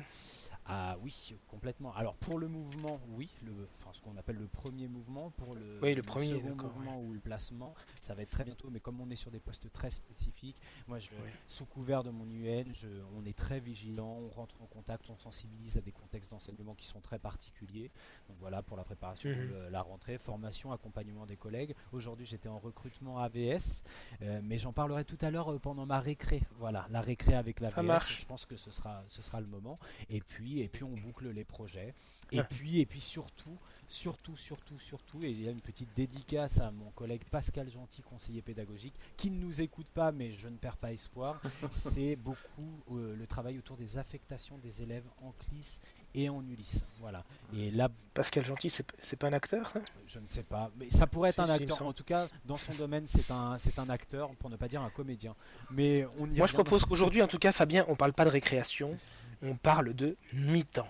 Ah 0.72 0.98
oui, 1.02 1.34
complètement. 1.48 1.94
Alors 1.96 2.16
pour 2.16 2.38
le 2.38 2.48
mouvement, 2.48 3.00
oui, 3.10 3.30
le, 3.44 3.68
enfin 3.76 3.90
ce 3.92 4.02
qu'on 4.02 4.16
appelle 4.18 4.36
le 4.36 4.48
premier 4.48 4.88
mouvement, 4.88 5.32
pour 5.32 5.56
le, 5.56 5.80
Oui, 5.82 5.96
le 5.96 6.04
premier, 6.04 6.28
second 6.28 6.56
mouvement 6.56 7.02
ou 7.02 7.12
le 7.14 7.20
placement, 7.20 7.74
ça 8.02 8.14
va 8.14 8.22
être 8.22 8.30
très 8.30 8.44
bientôt. 8.44 8.70
Mais 8.70 8.80
comme 8.80 9.02
on 9.02 9.10
est 9.10 9.16
sur 9.16 9.32
des 9.32 9.40
postes 9.40 9.72
très 9.72 9.90
spécifiques, 9.90 10.62
moi, 10.88 11.00
je, 11.00 11.10
Oui. 11.10 11.30
sous 11.48 11.66
couvert 11.66 12.04
de 12.04 12.12
mon 12.12 12.30
UN, 12.30 12.66
je, 12.74 12.88
on 13.18 13.26
est 13.26 13.36
très 13.36 13.60
vigilant, 13.60 14.20
on 14.22 14.30
rentre 14.30 14.62
en 14.62 14.68
contact, 14.68 15.10
on 15.10 15.18
sensibilise 15.18 15.78
à 15.78 15.82
des 15.82 15.92
contextes 15.92 16.30
d'enseignement 16.30 16.76
qui 16.76 16.86
sont 16.86 17.02
très 17.02 17.18
particuliers. 17.18 17.90
Donc 18.28 18.38
voilà 18.40 18.62
pour 18.62 18.78
la 18.78 18.84
préparation, 18.84 19.30
Mhm. 19.32 19.48
de 19.50 19.56
la 19.72 19.82
rentrée, 19.82 20.20
formation, 20.20 20.72
accompagnement 20.72 21.26
des 21.26 21.36
collègues. 21.38 21.74
Aujourd'hui, 21.94 22.28
j'étais 22.28 22.48
en 22.50 22.60
recrutement 22.60 23.18
AVS, 23.20 23.84
euh, 24.22 24.40
mais 24.44 24.60
j'en 24.60 24.72
parlerai 24.72 25.04
tout 25.04 25.18
à 25.22 25.32
l'heure 25.32 25.52
euh, 25.52 25.58
pendant 25.58 25.88
ma 25.88 26.00
récré. 26.00 26.44
Voilà, 26.60 26.86
la 26.92 27.02
récré 27.02 27.34
avec 27.34 27.60
l'AVS. 27.60 27.82
marche. 27.82 28.20
Je 28.20 28.26
pense 28.26 28.46
que 28.46 28.56
ce 28.56 28.70
sera, 28.70 29.04
ce 29.08 29.24
sera 29.24 29.42
le 29.42 29.48
moment. 29.48 29.80
Et 30.10 30.22
puis, 30.22 30.59
et 30.60 30.68
puis 30.68 30.84
on 30.84 30.96
boucle 30.96 31.30
les 31.30 31.44
projets. 31.44 31.94
Et 32.32 32.44
puis, 32.44 32.80
et 32.80 32.86
puis 32.86 33.00
surtout, 33.00 33.58
surtout, 33.88 34.38
surtout, 34.38 34.80
surtout, 34.80 35.20
et 35.24 35.32
il 35.32 35.42
y 35.42 35.48
a 35.48 35.52
une 35.52 35.62
petite 35.62 35.90
dédicace 35.96 36.60
à 36.60 36.70
mon 36.70 36.92
collègue 36.92 37.24
Pascal 37.30 37.70
Gentil, 37.70 38.04
conseiller 38.04 38.42
pédagogique, 38.42 38.94
qui 39.18 39.32
ne 39.32 39.40
nous 39.40 39.62
écoute 39.62 39.90
pas, 39.90 40.12
mais 40.12 40.32
je 40.32 40.48
ne 40.48 40.58
perds 40.58 40.78
pas 40.78 40.94
espoir. 40.94 41.42
C'est 41.72 42.16
beaucoup 42.16 42.84
euh, 42.92 43.16
le 43.16 43.26
travail 43.26 43.58
autour 43.58 43.78
des 43.78 43.98
affectations 43.98 44.60
des 44.60 44.84
élèves 44.84 45.06
en 45.24 45.32
CLIS 45.32 45.80
et 46.14 46.30
en 46.30 46.44
ULIS. 46.48 46.84
Voilà. 47.00 47.24
Et 47.54 47.72
là, 47.72 47.90
Pascal 48.14 48.44
Gentil, 48.44 48.70
c'est 48.70 49.16
pas 49.16 49.28
un 49.28 49.34
acteur 49.34 49.70
ça? 49.72 49.82
Je 50.08 50.20
ne 50.20 50.28
sais 50.28 50.44
pas, 50.44 50.72
mais 50.78 50.90
ça 50.90 51.08
pourrait 51.08 51.30
être 51.30 51.40
un 51.40 51.50
acteur. 51.50 51.82
En 51.84 51.94
tout 51.94 52.04
cas, 52.04 52.28
dans 52.46 52.58
son 52.58 52.74
domaine, 52.74 53.06
c'est 53.08 53.30
un, 53.32 53.58
c'est 53.60 53.78
un 53.80 53.90
acteur, 53.90 54.30
pour 54.36 54.50
ne 54.50 54.56
pas 54.56 54.68
dire 54.68 54.82
un 54.82 54.90
comédien. 54.90 55.36
Mais 55.72 56.06
on 56.20 56.30
y 56.30 56.38
Moi, 56.38 56.48
je 56.48 56.54
propose 56.54 56.86
qu'aujourd'hui, 56.86 57.22
en 57.22 57.28
tout 57.28 57.40
cas, 57.40 57.52
Fabien, 57.52 57.86
on 57.88 57.96
parle 57.96 58.14
pas 58.14 58.26
de 58.26 58.30
récréation, 58.30 58.98
on 59.42 59.56
parle 59.56 59.94
de 59.94 60.16
mi-temps. 60.34 60.88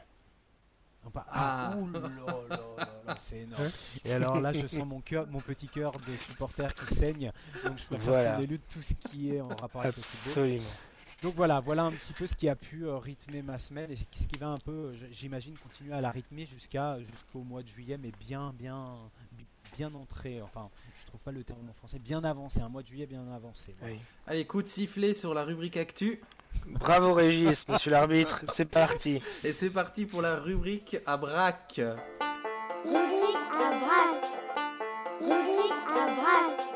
Ah. 1.15 1.71
Ah, 1.71 1.75
ouh 1.77 1.89
là 1.91 1.99
là 2.01 2.07
là 2.49 2.57
là, 3.07 3.15
c'est 3.17 3.39
énorme. 3.39 3.63
Et 4.05 4.13
alors 4.13 4.39
là, 4.41 4.51
je 4.53 4.67
sens 4.67 4.85
mon 4.85 4.99
cœur, 5.01 5.25
mon 5.27 5.39
petit 5.39 5.67
cœur 5.67 5.93
de 5.93 6.15
supporter 6.17 6.73
qui 6.75 6.93
saigne. 6.93 7.31
Donc 7.65 7.77
je 7.79 7.85
préfère 7.85 8.05
Voilà. 8.09 8.35
qu'on 8.35 8.41
élude 8.43 8.61
tout 8.69 8.81
ce 8.81 8.93
qui 8.93 9.33
est 9.33 9.41
en 9.41 9.47
rapport 9.47 9.81
avec 9.81 9.95
le 9.97 10.03
football. 10.03 10.31
Absolument. 10.43 10.63
Donc 11.23 11.35
voilà, 11.35 11.59
voilà 11.61 11.83
un 11.83 11.91
petit 11.91 12.13
peu 12.13 12.27
ce 12.27 12.35
qui 12.35 12.47
a 12.47 12.55
pu 12.55 12.85
euh, 12.85 12.97
rythmer 12.97 13.41
ma 13.41 13.57
semaine 13.59 13.91
et 13.91 13.95
ce 13.95 14.27
qui 14.27 14.37
va 14.37 14.47
un 14.47 14.57
peu, 14.57 14.71
euh, 14.71 14.95
j'imagine, 15.11 15.57
continuer 15.57 15.93
à 15.93 15.99
la 16.01 16.11
rythmer 16.11 16.45
jusqu'à 16.45 16.97
jusqu'au 16.99 17.39
mois 17.43 17.61
de 17.63 17.67
juillet, 17.67 17.97
mais 17.97 18.11
bien, 18.19 18.53
bien, 18.57 18.95
bi- 19.17 19.18
bien 19.79 19.93
entré. 19.95 20.41
Enfin, 20.41 20.69
je 20.99 21.05
trouve 21.05 21.21
pas 21.21 21.31
le 21.31 21.41
terme 21.41 21.69
en 21.69 21.73
français. 21.73 21.99
Bien 21.99 22.21
avancé, 22.25 22.59
un 22.59 22.67
mois 22.67 22.81
de 22.81 22.87
juillet 22.87 23.05
bien 23.05 23.25
avancé. 23.33 23.73
voilà. 23.79 23.93
Oui. 23.93 23.99
Allez, 24.27 24.45
coup 24.45 24.61
de 24.61 24.67
sifflet 24.67 25.13
sur 25.13 25.33
la 25.33 25.45
rubrique 25.45 25.77
Actu. 25.77 26.19
Bravo 26.65 27.13
Régis, 27.13 27.65
monsieur 27.69 27.91
l'arbitre, 27.91 28.43
c'est 28.53 28.65
parti. 28.65 29.21
Et 29.45 29.53
c'est 29.53 29.69
parti 29.69 30.05
pour 30.05 30.21
la 30.21 30.35
rubrique 30.35 30.97
à 31.05 31.15
braque. 31.15 31.79
Rubrique 32.83 33.37
à 33.53 33.79
braque. 33.79 34.31
Rubrique 35.21 35.71
à 35.87 36.15
braque. 36.15 36.67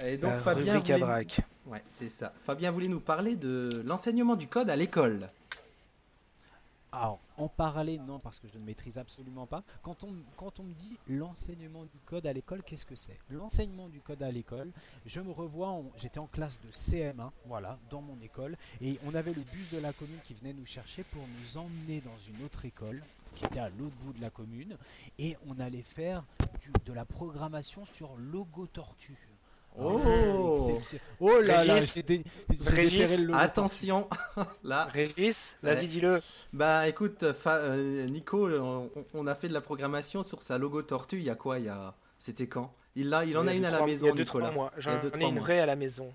Et 0.00 0.16
donc, 0.16 0.30
La 0.30 0.38
Fabien 0.38 0.72
rubrique 0.74 0.90
à 0.90 0.94
voulait... 0.94 1.06
braque. 1.06 1.40
Ouais, 1.66 1.82
c'est 1.88 2.08
ça. 2.08 2.32
Fabien 2.42 2.70
voulait 2.70 2.88
nous 2.88 3.00
parler 3.00 3.36
de 3.36 3.82
l'enseignement 3.84 4.36
du 4.36 4.46
code 4.48 4.70
à 4.70 4.76
l'école. 4.76 5.26
Alors, 6.96 7.18
en 7.38 7.48
parler, 7.48 7.98
non, 7.98 8.20
parce 8.20 8.38
que 8.38 8.46
je 8.46 8.56
ne 8.56 8.64
maîtrise 8.64 8.98
absolument 8.98 9.46
pas. 9.46 9.64
Quand 9.82 10.04
on, 10.04 10.12
me 10.62 10.74
dit 10.74 10.96
l'enseignement 11.08 11.82
du 11.82 11.98
code 12.06 12.24
à 12.24 12.32
l'école, 12.32 12.62
qu'est-ce 12.62 12.86
que 12.86 12.94
c'est? 12.94 13.18
L'enseignement 13.30 13.88
du 13.88 14.00
code 14.00 14.22
à 14.22 14.30
l'école, 14.30 14.70
je 15.04 15.20
me 15.20 15.32
revois, 15.32 15.82
j'étais 15.96 16.20
en 16.20 16.28
classe 16.28 16.60
de 16.60 16.70
CM1, 16.70 17.32
voilà, 17.46 17.80
dans 17.90 18.00
mon 18.00 18.20
école, 18.20 18.56
et 18.80 19.00
on 19.06 19.14
avait 19.16 19.32
le 19.32 19.42
bus 19.42 19.72
de 19.72 19.78
la 19.78 19.92
commune 19.92 20.20
qui 20.22 20.34
venait 20.34 20.52
nous 20.52 20.66
chercher 20.66 21.02
pour 21.02 21.22
nous 21.40 21.56
emmener 21.56 22.00
dans 22.00 22.16
une 22.28 22.44
autre 22.44 22.64
école, 22.64 23.02
qui 23.34 23.44
était 23.44 23.58
à 23.58 23.70
l'autre 23.70 23.96
bout 23.96 24.12
de 24.12 24.20
la 24.20 24.30
commune, 24.30 24.76
et 25.18 25.36
on 25.48 25.58
allait 25.58 25.82
faire 25.82 26.22
de 26.84 26.92
la 26.92 27.04
programmation 27.04 27.84
sur 27.86 28.14
Logo 28.16 28.68
Tortue. 28.68 29.33
C'était 29.74 30.28
Oh. 30.28 30.54
exceptionnel. 30.68 31.02
Oh 31.20 31.40
là 31.40 31.64
là, 31.64 31.74
Régis 31.74 31.94
j'ai 31.94 32.02
dé- 32.04 32.24
déterré 32.48 33.16
le 33.16 33.34
Attention, 33.34 34.08
là. 34.62 34.84
Régis, 34.84 35.36
vas-y 35.62 35.76
Ouais. 35.80 35.86
dis-le. 35.86 36.20
Bah 36.52 36.88
écoute, 36.88 37.32
Fa- 37.32 37.56
euh, 37.56 38.06
Nico, 38.06 38.48
on, 38.50 38.90
on 39.14 39.26
a 39.26 39.34
fait 39.34 39.48
de 39.48 39.52
la 39.52 39.60
programmation 39.60 40.22
sur 40.22 40.42
sa 40.42 40.58
logo 40.58 40.82
tortue. 40.82 41.16
Il 41.18 41.24
y 41.24 41.30
a 41.30 41.34
quoi? 41.34 41.58
Il 41.58 41.64
y 41.64 41.68
a, 41.68 41.94
c'était 42.18 42.46
quand? 42.46 42.72
Il 42.94 43.12
a, 43.12 43.24
il 43.24 43.36
en 43.36 43.48
a 43.48 43.52
une 43.52 43.62
deux, 43.62 43.66
à 43.66 43.70
la 43.72 43.84
maison, 43.84 44.06
Il 44.06 44.10
y 44.10 44.12
a 44.12 44.14
deux, 44.14 44.22
Nicolas. 44.22 44.44
trois 44.50 44.54
mois. 44.54 44.72
J'en 44.78 45.00
deux, 45.00 45.08
ai 45.18 45.24
une 45.24 45.32
mois. 45.34 45.42
vraie 45.42 45.58
à 45.58 45.66
la 45.66 45.74
maison. 45.74 46.12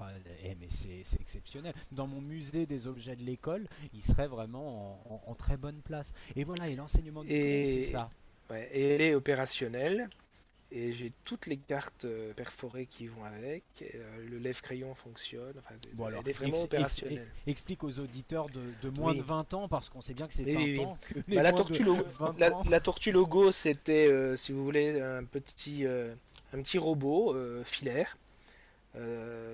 Oh, 0.00 0.04
eh, 0.44 0.54
mais 0.60 0.66
c'est 0.68 1.00
c'est 1.02 1.20
exceptionnel. 1.20 1.72
Dans 1.90 2.06
mon 2.06 2.20
musée 2.20 2.66
des 2.66 2.86
objets 2.86 3.16
de 3.16 3.22
l'école, 3.24 3.66
il 3.94 4.04
serait 4.04 4.28
vraiment 4.28 5.00
en, 5.08 5.14
en- 5.14 5.30
en 5.30 5.34
très 5.34 5.56
bonne 5.56 5.80
place. 5.82 6.12
Et 6.36 6.44
voilà, 6.44 6.68
et 6.68 6.76
l'enseignement 6.76 7.24
du 7.24 7.32
Et- 7.32 7.64
c'est 7.64 7.82
ça. 7.82 8.10
Ouais, 8.50 8.68
et 8.72 8.94
elle 8.94 9.00
est 9.00 9.14
opérationnelle. 9.14 10.08
Et 10.70 10.92
j'ai 10.92 11.12
toutes 11.24 11.46
les 11.46 11.56
cartes 11.56 12.04
euh, 12.04 12.34
perforées 12.34 12.84
qui 12.86 13.06
vont 13.06 13.24
avec. 13.24 13.64
euh, 13.82 14.26
le 14.28 14.38
lève-crayon 14.38 14.94
fonctionne. 14.94 15.54
Enfin, 15.58 15.74
Bon, 15.94 16.04
alors, 16.04 16.20
elle 16.22 16.28
est 16.30 16.32
vraiment 16.34 16.48
ex- 16.50 16.58
ex- 16.58 16.64
opérationnelle. 16.64 17.28
Explique 17.46 17.84
aux 17.84 17.98
auditeurs 18.00 18.48
de, 18.50 18.60
de 18.82 18.90
moins 18.90 19.12
Oui. 19.12 19.18
de 19.18 19.22
20 19.22 19.54
ans, 19.54 19.66
parce 19.68 19.88
qu'on 19.88 20.02
sait 20.02 20.12
bien 20.12 20.26
que 20.26 20.34
c'est 20.34 20.44
Oui, 20.44 20.54
un 20.54 20.58
oui, 20.58 20.64
oui. 20.72 20.76
temps 20.76 20.98
que 21.00 21.14
les 21.26 21.36
Bah, 21.36 21.42
la, 21.42 21.52
tortue 21.52 21.82
logo, 21.82 22.02
20 22.18 22.38
la, 22.38 22.54
ans- 22.54 22.62
la 22.68 22.80
tortue 22.80 23.12
logo, 23.12 23.50
c'était, 23.50 24.08
euh, 24.08 24.36
si 24.36 24.52
vous 24.52 24.62
voulez, 24.62 25.00
un 25.00 25.24
petit, 25.24 25.86
euh, 25.86 26.14
un 26.52 26.60
petit 26.62 26.76
robot 26.78 27.34
euh, 27.34 27.64
filaire 27.64 28.16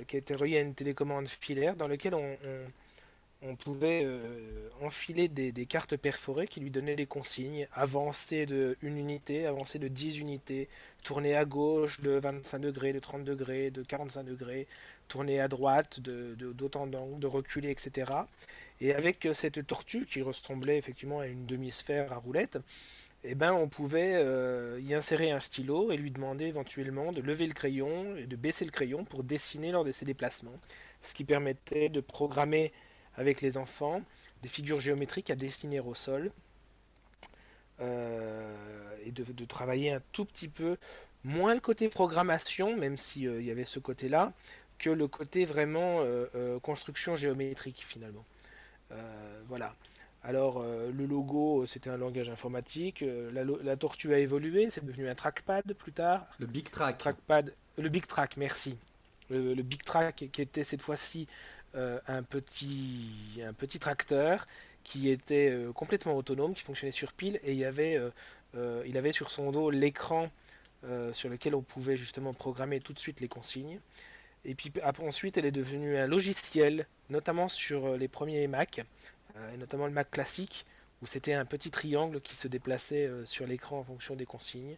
qui 0.09 0.16
était 0.16 0.35
relié 0.37 0.57
à 0.57 0.61
une 0.62 0.74
télécommande 0.74 1.29
filaire 1.29 1.77
dans 1.77 1.87
lequel 1.87 2.14
on, 2.14 2.33
on- 2.33 2.70
on 3.46 3.57
pouvait 3.57 4.02
euh, 4.04 4.68
enfiler 4.80 5.28
des, 5.28 5.66
cartes 5.66 5.96
perforées 5.96 6.48
qui 6.48 6.61
lui 6.61 6.70
donnaient 6.70 6.96
des 6.96 7.07
consignes. 7.07 7.66
Avancer 7.72 8.46
de 8.46 8.76
une 8.83 8.96
unité, 8.96 9.46
avancer 9.46 9.78
de 9.78 9.88
10 9.88 10.18
unités, 10.18 10.68
tourner 11.02 11.35
à 11.37 11.44
gauche 11.44 12.00
de 12.00 12.12
25 12.12 12.59
degrés, 12.59 12.92
de 12.92 13.00
30 13.00 13.24
degrés, 13.24 13.70
de 13.70 13.83
45 13.83 14.24
degrés, 14.24 14.66
tourner 15.09 15.40
à 15.40 15.48
droite 15.48 16.00
de, 16.00 16.35
d'autant 16.35 16.87
de 16.87 17.26
reculer, 17.26 17.70
etc. 17.70 18.11
Et 18.80 18.94
avec 18.94 19.26
euh, 19.26 19.35
cette 19.35 19.66
tortue 19.66 20.07
qui 20.07 20.22
ressemblait 20.22 20.78
effectivement 20.78 21.20
à 21.20 21.26
une 21.26 21.46
demi-sphère 21.46 22.12
à 22.12 22.16
roulette, 22.16 22.59
eh 23.26 23.35
ben, 23.35 23.52
on 23.52 23.68
pouvait 23.68 24.14
euh, 24.16 24.78
y 24.83 24.92
insérer 24.92 25.30
un 25.30 25.40
stylo 25.40 25.90
et 25.90 25.96
lui 25.96 26.11
demander 26.11 26.44
éventuellement 26.44 27.11
de 27.11 27.22
lever 27.22 27.46
le 27.46 27.54
crayon 27.54 28.16
et 28.16 28.26
de 28.26 28.37
baisser 28.37 28.64
le 28.64 28.70
crayon 28.70 29.04
pour 29.04 29.24
dessiner 29.24 29.70
lors 29.70 29.85
de 29.85 29.92
ses 29.92 30.04
déplacements. 30.04 30.59
Ce 31.02 31.14
qui 31.14 31.24
permettait 31.24 31.88
de 31.88 32.00
programmer 32.00 32.72
avec 33.16 33.40
les 33.40 33.57
enfants 33.57 34.03
des 34.42 34.48
figures 34.48 34.81
géométriques 34.81 35.31
à 35.31 35.37
dessiner 35.37 35.81
au 35.81 35.94
sol 35.94 36.31
et 37.81 39.11
de, 39.11 39.44
travailler 39.44 39.92
un 39.92 40.00
tout 40.12 40.24
petit 40.24 40.48
peu 40.48 40.77
moins 41.24 41.55
le 41.55 41.61
côté 41.61 41.88
programmation, 41.88 42.77
même 42.77 42.96
s'il 42.96 43.42
y 43.42 43.50
avait 43.50 43.64
ce 43.64 43.81
côté-là, 43.81 44.33
que 44.79 44.90
le 44.90 45.09
côté 45.09 45.44
vraiment 45.44 46.05
construction 46.62 47.16
géométrique 47.16 47.85
finalement. 47.85 48.24
voilà. 49.48 49.74
Alors, 50.24 50.62
euh, 50.62 50.90
le 50.90 51.05
logo, 51.05 51.62
euh, 51.62 51.66
c'était 51.66 51.90
un 51.90 51.98
langage 51.98 52.31
informatique. 52.31 53.03
Euh, 53.03 53.31
la, 53.62 53.77
tortue 53.77 54.14
a 54.14 54.18
évolué, 54.18 54.70
c'est 54.70 54.85
devenu 54.85 55.09
un 55.09 55.14
trackpad 55.14 55.74
plus 55.74 55.92
tard. 55.92 56.27
Le 56.38 56.46
Big 56.46 56.70
Track. 56.70 56.96
Trackpad, 56.96 57.53
le 57.77 57.88
Big 57.90 58.07
Track, 58.07 58.38
merci. 58.38 58.77
Le, 59.29 59.55
Big 59.62 59.83
Track 59.85 60.27
qui 60.33 60.42
était 60.42 60.64
cette 60.64 60.83
fois-ci 60.83 61.29
un, 61.74 62.22
petit, 62.22 63.40
un 63.44 63.52
petit 63.52 63.78
tracteur 63.78 64.46
qui 64.84 65.08
était 65.08 65.56
complètement 65.74 66.14
autonome, 66.14 66.54
qui 66.54 66.62
fonctionnait 66.62 66.92
sur 66.92 67.12
pile 67.12 67.40
et 67.42 67.52
il, 67.52 67.64
avait, 67.64 68.00
il 68.87 68.96
avait 68.96 69.12
sur 69.12 69.30
son 69.30 69.50
dos 69.50 69.70
l'écran 69.70 70.30
sur 71.12 71.28
lequel 71.28 71.54
on 71.54 71.62
pouvait 71.62 71.96
justement 71.96 72.32
programmer 72.32 72.80
tout 72.80 72.92
de 72.92 72.98
suite 72.98 73.20
les 73.20 73.28
consignes. 73.28 73.80
Et 74.44 74.54
puis 74.54 74.72
ensuite, 74.98 75.38
elle 75.38 75.46
est 75.46 75.52
devenue 75.52 75.96
un 75.96 76.06
logiciel, 76.06 76.87
notamment 77.08 77.48
sur 77.48 77.96
les 77.96 78.08
premiers 78.08 78.46
Mac, 78.46 78.84
euh, 79.37 79.54
et 79.54 79.56
notamment 79.56 79.87
le 79.87 79.92
Mac 79.92 80.10
classique, 80.10 80.66
où 81.02 81.06
c'était 81.06 81.32
un 81.32 81.44
petit 81.44 81.70
triangle 81.70 82.20
qui 82.20 82.37
se 82.37 82.46
déplaçait 82.46 83.06
euh, 83.06 83.24
sur 83.24 83.46
l'écran 83.46 83.78
en 83.78 83.84
fonction 83.84 84.16
des 84.16 84.26
consignes. 84.26 84.76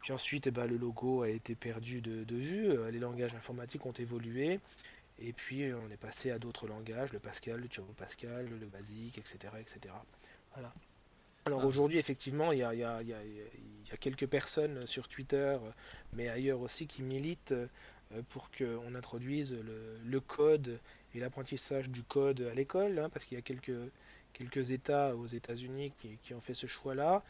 Puis 0.00 0.12
ensuite, 0.12 0.46
eh 0.46 0.50
ben, 0.50 0.66
le 0.66 0.76
logo 0.76 1.22
a 1.22 1.30
été 1.30 1.54
perdu 1.54 2.00
de, 2.00 2.36
vue, 2.36 2.70
euh, 2.70 2.90
les 2.90 2.98
langages 2.98 3.34
informatiques 3.34 3.84
ont 3.86 3.92
évolué, 3.92 4.60
et 5.20 5.32
puis 5.32 5.72
on 5.72 5.90
est 5.90 5.96
passé 5.96 6.30
à 6.30 6.38
d'autres 6.38 6.66
langages, 6.66 7.12
le 7.12 7.18
Pascal, 7.18 7.60
le 7.60 7.68
Turbo 7.68 7.92
Pascal, 7.92 8.48
le 8.48 8.66
Basic, 8.66 9.18
etc. 9.18 9.36
etc. 9.60 9.94
Voilà. 10.54 10.72
Alors 11.46 11.64
aujourd'hui, 11.64 11.98
effectivement, 11.98 12.52
il 12.52 12.58
y, 12.58 12.62
a, 12.62 13.02
quelques 14.00 14.26
personnes 14.26 14.86
sur 14.86 15.08
Twitter, 15.08 15.56
mais 16.12 16.28
ailleurs 16.28 16.60
aussi, 16.60 16.86
qui 16.86 17.02
militent 17.02 17.54
pour 18.28 18.50
qu'on 18.50 18.94
introduise 18.94 19.56
le, 20.04 20.20
code 20.20 20.78
et 21.14 21.20
l'apprentissage 21.20 21.88
du 21.88 22.02
code 22.02 22.42
à 22.42 22.54
l'école, 22.54 22.98
hein, 22.98 23.08
parce 23.08 23.24
qu'il 23.24 23.36
y 23.36 23.38
a 23.38 23.42
quelques, 23.42 23.72
quelques 24.32 24.70
États 24.70 25.14
aux 25.16 25.26
États-Unis 25.26 25.92
qui, 26.22 26.34
ont 26.34 26.40
fait 26.40 26.54
ce 26.54 26.66
choix-là. 26.66 27.22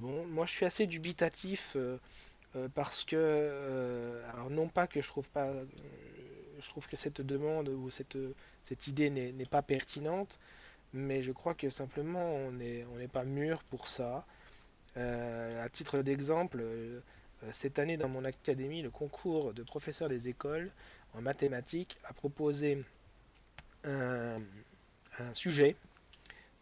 Bon, 0.00 0.26
moi 0.26 0.46
je 0.46 0.54
suis 0.54 0.66
assez 0.66 0.86
dubitatif 0.86 1.72
euh, 1.76 1.98
euh, 2.56 2.68
parce 2.74 3.04
que, 3.04 3.16
euh, 3.16 4.28
alors 4.32 4.50
non 4.50 4.68
pas 4.68 4.86
que 4.86 5.00
je 5.00 5.08
trouve 5.08 5.28
pas, 5.28 5.52
je 6.64 6.70
trouve 6.70 6.88
que 6.88 6.96
cette 6.96 7.20
demande 7.20 7.68
ou 7.68 7.90
cette, 7.90 8.16
cette 8.64 8.86
idée 8.86 9.10
n'est 9.10 9.44
pas 9.44 9.62
pertinente, 9.62 10.38
mais 10.92 11.22
je 11.22 11.30
crois 11.30 11.54
que 11.54 11.70
simplement 11.70 12.34
on 12.34 12.52
n'est 12.52 12.84
on 12.84 13.08
pas 13.08 13.24
mûr 13.24 13.62
pour 13.64 13.88
ça. 13.88 14.24
à 14.96 15.68
titre 15.70 16.02
d'exemple, 16.02 16.64
cette 17.52 17.78
année 17.78 17.96
dans 17.96 18.08
mon 18.08 18.24
académie, 18.24 18.82
le 18.82 18.90
concours 18.90 19.52
de 19.52 19.62
professeur 19.62 20.08
des 20.08 20.28
écoles 20.28 20.70
en 21.14 21.20
mathématiques 21.20 21.98
a 22.04 22.12
proposé 22.12 22.84
un, 23.84 24.40
sujet 25.32 25.76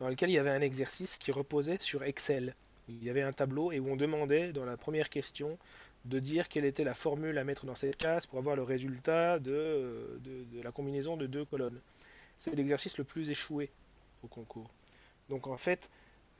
dans 0.01 0.09
lequel 0.09 0.31
il 0.31 0.35
y 0.35 0.39
avait 0.39 0.51
un 0.51 0.61
exercice 0.61 1.17
qui 1.17 1.31
reposait 1.33 1.79
sur 1.81 2.03
Excel. 2.03 2.55
Il 2.89 3.03
y 3.03 3.11
avait 3.11 3.23
un 3.23 3.33
tableau 3.33 3.71
et 3.73 3.79
où 3.79 3.89
on 3.89 3.97
demandait 3.97 4.53
dans 4.53 4.65
la 4.65 4.77
première 4.77 5.09
question 5.09 5.59
de 6.05 6.19
dire 6.19 6.49
quelle 6.49 6.65
était 6.65 6.85
la 6.85 6.95
formule 6.95 7.39
à 7.39 7.45
mettre 7.45 7.67
dans 7.67 7.75
cette 7.75 7.97
case 7.97 8.27
pour 8.27 8.39
avoir 8.39 8.57
le 8.57 8.63
résultat 8.63 9.39
de, 9.39 10.21
de, 10.25 10.63
la 10.63 10.73
combinaison 10.73 11.17
de 11.17 11.27
deux 11.27 11.45
colonnes. 11.45 11.81
C'est 12.41 12.55
l'exercice 12.55 12.99
le 12.99 13.05
plus 13.05 13.31
échoué 13.31 13.71
au 14.25 14.27
concours. 14.27 14.71
Donc 15.29 15.47
en 15.47 15.57
fait, 15.57 15.91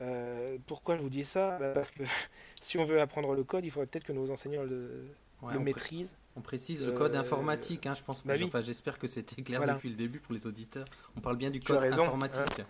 euh, 0.01 0.57
pourquoi 0.67 0.97
je 0.97 1.01
vous 1.01 1.09
dis 1.09 1.23
ça? 1.23 1.57
Bah, 1.59 1.71
Parce 1.73 1.91
que 1.91 2.03
si 2.61 2.77
on 2.77 2.85
veut 2.85 2.99
apprendre 2.99 3.33
le 3.33 3.43
code, 3.43 3.63
il 3.63 3.71
faudrait 3.71 3.87
peut-être 3.87 4.05
que 4.05 4.13
nos 4.13 4.29
enseignants 4.31 4.63
le, 4.63 5.05
maîtrisent. 5.59 6.13
On 6.35 6.41
précise 6.41 6.83
le 6.83 6.93
code 6.93 7.15
euh, 7.15 7.19
informatique, 7.19 7.85
hein, 7.85 7.93
je 7.93 8.01
pense. 8.01 8.25
Bah 8.25 8.35
j'espère 8.61 8.97
que 8.97 9.07
c'était 9.07 9.41
clair 9.43 9.65
depuis 9.65 9.89
le 9.89 9.95
début 9.95 10.19
pour 10.19 10.33
les 10.33 10.47
auditeurs. 10.47 10.85
On 11.15 11.21
parle 11.21 11.37
bien 11.37 11.51
du 11.51 11.61
code 11.61 11.83
informatique. 11.83 12.59
Hein. 12.59 12.65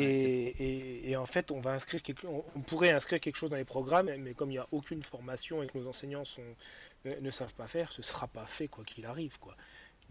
Et, 0.00 1.16
en 1.16 1.26
fait, 1.26 1.50
on 1.50 1.60
va 1.60 1.72
inscrire 1.72 2.02
quelque... 2.02 2.26
on 2.26 2.60
pourrait 2.60 2.92
inscrire 2.92 3.20
quelque 3.20 3.36
chose 3.36 3.50
dans 3.50 3.56
les 3.56 3.64
programmes, 3.64 4.10
mais 4.18 4.34
comme 4.34 4.50
il 4.50 4.54
n'y 4.54 4.58
a 4.58 4.66
aucune 4.72 5.02
formation 5.02 5.62
et 5.62 5.66
que 5.66 5.78
nos 5.78 5.86
enseignants 5.86 6.24
sont... 6.24 6.42
ne, 7.04 7.30
savent 7.30 7.54
pas 7.54 7.66
faire, 7.66 7.92
ce 7.92 8.02
sera 8.02 8.26
pas 8.26 8.46
fait 8.46 8.68
quoi 8.68 8.84
qu'il 8.84 9.06
arrive, 9.06 9.38
quoi. 9.38 9.56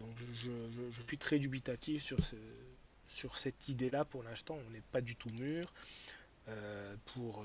Donc 0.00 0.10
je, 0.34 1.02
suis 1.06 1.18
très 1.18 1.38
dubitatif 1.38 2.02
sur, 2.02 2.24
ce... 2.24 2.36
sur 3.08 3.36
cette 3.38 3.68
idée-là 3.68 4.04
pour 4.04 4.22
l'instant. 4.22 4.58
On 4.66 4.70
n'est 4.70 4.82
pas 4.92 5.00
du 5.00 5.16
tout 5.16 5.30
mûr 5.30 5.64
euh, 6.48 6.94
pour, 7.06 7.44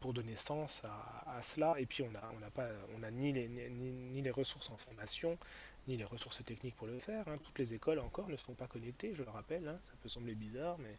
pour, 0.00 0.12
donner 0.12 0.36
sens 0.36 0.82
à, 0.84 1.40
cela. 1.42 1.74
Et 1.78 1.86
puis 1.86 2.02
on 2.02 2.10
n'a 2.10 2.22
on 2.40 2.44
a 2.44 2.50
pas, 2.50 2.68
on 2.98 3.02
a 3.02 3.10
ni 3.10 3.32
les, 3.32 3.48
ni, 3.48 4.22
les 4.22 4.30
ressources 4.30 4.70
en 4.70 4.76
formation, 4.76 5.38
ni 5.86 5.96
les 5.96 6.04
ressources 6.04 6.44
techniques 6.44 6.76
pour 6.76 6.86
le 6.86 6.98
faire. 6.98 7.26
Hein. 7.28 7.38
Toutes 7.42 7.58
les 7.58 7.74
écoles 7.74 7.98
encore 8.00 8.28
ne 8.28 8.36
sont 8.36 8.54
pas 8.54 8.66
connectées, 8.66 9.14
je 9.14 9.22
le 9.22 9.30
rappelle. 9.30 9.66
Hein. 9.68 9.78
Ça 9.82 9.92
peut 10.02 10.08
sembler 10.08 10.34
bizarre, 10.34 10.78
mais 10.78 10.96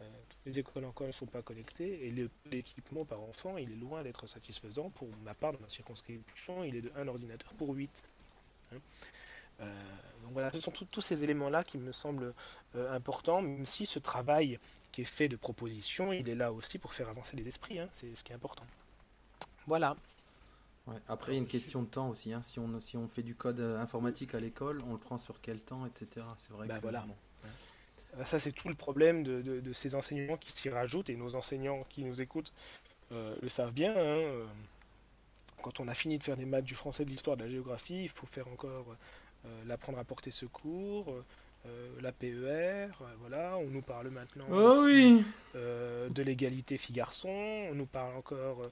euh, 0.00 0.08
toutes 0.28 0.46
les 0.46 0.58
écoles 0.58 0.84
encore 0.84 1.06
ne 1.06 1.12
sont 1.12 1.26
pas 1.26 1.42
connectées. 1.42 2.06
Et 2.06 2.14
l'équipement 2.50 3.04
par 3.04 3.20
enfant, 3.20 3.56
il 3.58 3.70
est 3.72 3.76
loin 3.76 4.02
d'être 4.02 4.26
satisfaisant. 4.26 4.90
Pour 4.90 5.08
ma 5.24 5.34
part, 5.34 5.52
dans 5.52 5.60
ma 5.60 5.68
circonscription, 5.68 6.64
il 6.64 6.76
est 6.76 6.82
de 6.82 6.92
un 6.96 7.08
ordinateur 7.08 7.52
pour 7.54 7.70
8. 7.74 7.90
Hein. 8.72 8.76
Euh, 9.60 9.66
donc 10.22 10.32
voilà, 10.32 10.50
ce 10.50 10.60
sont 10.60 10.72
tous 10.72 11.00
ces 11.00 11.22
éléments-là 11.24 11.62
qui 11.62 11.78
me 11.78 11.92
semblent 11.92 12.34
euh, 12.74 12.92
importants, 12.94 13.42
même 13.42 13.66
si 13.66 13.86
ce 13.86 13.98
travail 13.98 14.58
qui 14.90 15.02
est 15.02 15.06
fait 15.06 15.28
de 15.28 15.36
propositions, 15.36 16.12
il 16.12 16.28
est 16.28 16.34
là 16.34 16.52
aussi 16.52 16.78
pour 16.78 16.94
faire 16.94 17.08
avancer 17.08 17.36
les 17.36 17.48
esprits, 17.48 17.78
c'est 17.92 18.14
ce 18.14 18.24
qui 18.24 18.32
est 18.32 18.34
important. 18.34 18.66
Voilà. 19.66 19.96
Après, 21.08 21.32
il 21.32 21.34
y 21.36 21.38
a 21.38 21.40
une 21.40 21.48
question 21.48 21.82
de 21.82 21.86
temps 21.86 22.08
aussi. 22.08 22.32
Hein. 22.32 22.42
Si, 22.42 22.58
on, 22.58 22.80
si 22.80 22.96
on 22.96 23.08
fait 23.08 23.22
du 23.22 23.34
code 23.34 23.60
euh, 23.60 23.80
informatique 23.80 24.34
à 24.34 24.40
l'école, 24.40 24.82
on 24.88 24.92
le 24.92 24.98
prend 24.98 25.18
sur 25.18 25.40
quel 25.40 25.60
temps, 25.60 25.86
etc. 25.86 26.26
C'est 26.36 26.50
vrai 26.52 26.66
bah, 26.66 26.76
que. 26.76 26.82
Voilà. 26.82 27.06
Euh, 28.18 28.24
ça, 28.24 28.40
c'est 28.40 28.52
tout 28.52 28.68
le 28.68 28.74
problème 28.74 29.22
de, 29.22 29.72
ces 29.72 29.94
enseignements 29.94 30.36
qui 30.36 30.52
s'y 30.52 30.68
rajoutent, 30.68 31.08
et 31.08 31.16
nos 31.16 31.34
enseignants 31.34 31.84
qui 31.88 32.04
nous 32.04 32.20
écoutent 32.20 32.52
euh, 33.12 33.36
le 33.40 33.48
savent 33.48 33.72
bien. 33.72 33.94
Hein, 33.96 34.46
quand 35.62 35.78
on 35.78 35.86
a 35.86 35.94
fini 35.94 36.18
de 36.18 36.24
faire 36.24 36.36
des 36.36 36.44
maths, 36.44 36.64
du 36.64 36.74
français, 36.74 37.04
de 37.04 37.10
l'histoire, 37.10 37.36
de 37.36 37.44
la 37.44 37.48
géographie, 37.48 38.02
il 38.02 38.08
faut 38.08 38.26
faire 38.26 38.48
encore 38.48 38.96
l'apprendre 39.66 39.98
à 39.98 40.04
porter 40.04 40.30
secours, 40.30 41.10
euh, 41.10 41.24
la 42.02 42.12
PER, 42.12 42.28
euh, 42.48 42.88
voilà, 43.20 43.56
on 43.56 43.66
nous 43.66 43.82
parle 43.82 44.08
maintenant 44.10 44.46
oh 44.50 44.82
oui. 44.84 45.24
Euh, 45.54 46.08
de 46.08 46.22
l'égalité 46.22 46.76
filles-garçons, 46.76 47.28
on 47.28 47.74
nous 47.74 47.86
parle 47.86 48.16
encore, 48.16 48.62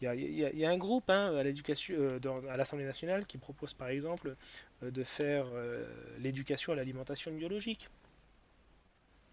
il 0.00 0.08
y, 0.08 0.64
a, 0.64 0.70
un 0.70 0.78
groupe 0.78 1.10
hein, 1.10 1.36
à 1.36 1.42
l'éducation, 1.42 2.18
à 2.48 2.56
l'Assemblée 2.56 2.86
nationale 2.86 3.26
qui 3.26 3.38
propose 3.38 3.74
par 3.74 3.88
exemple 3.88 4.34
de 4.80 5.04
faire 5.04 5.46
l'éducation 6.18 6.72
à 6.72 6.76
l'alimentation 6.76 7.32
biologique. 7.32 7.88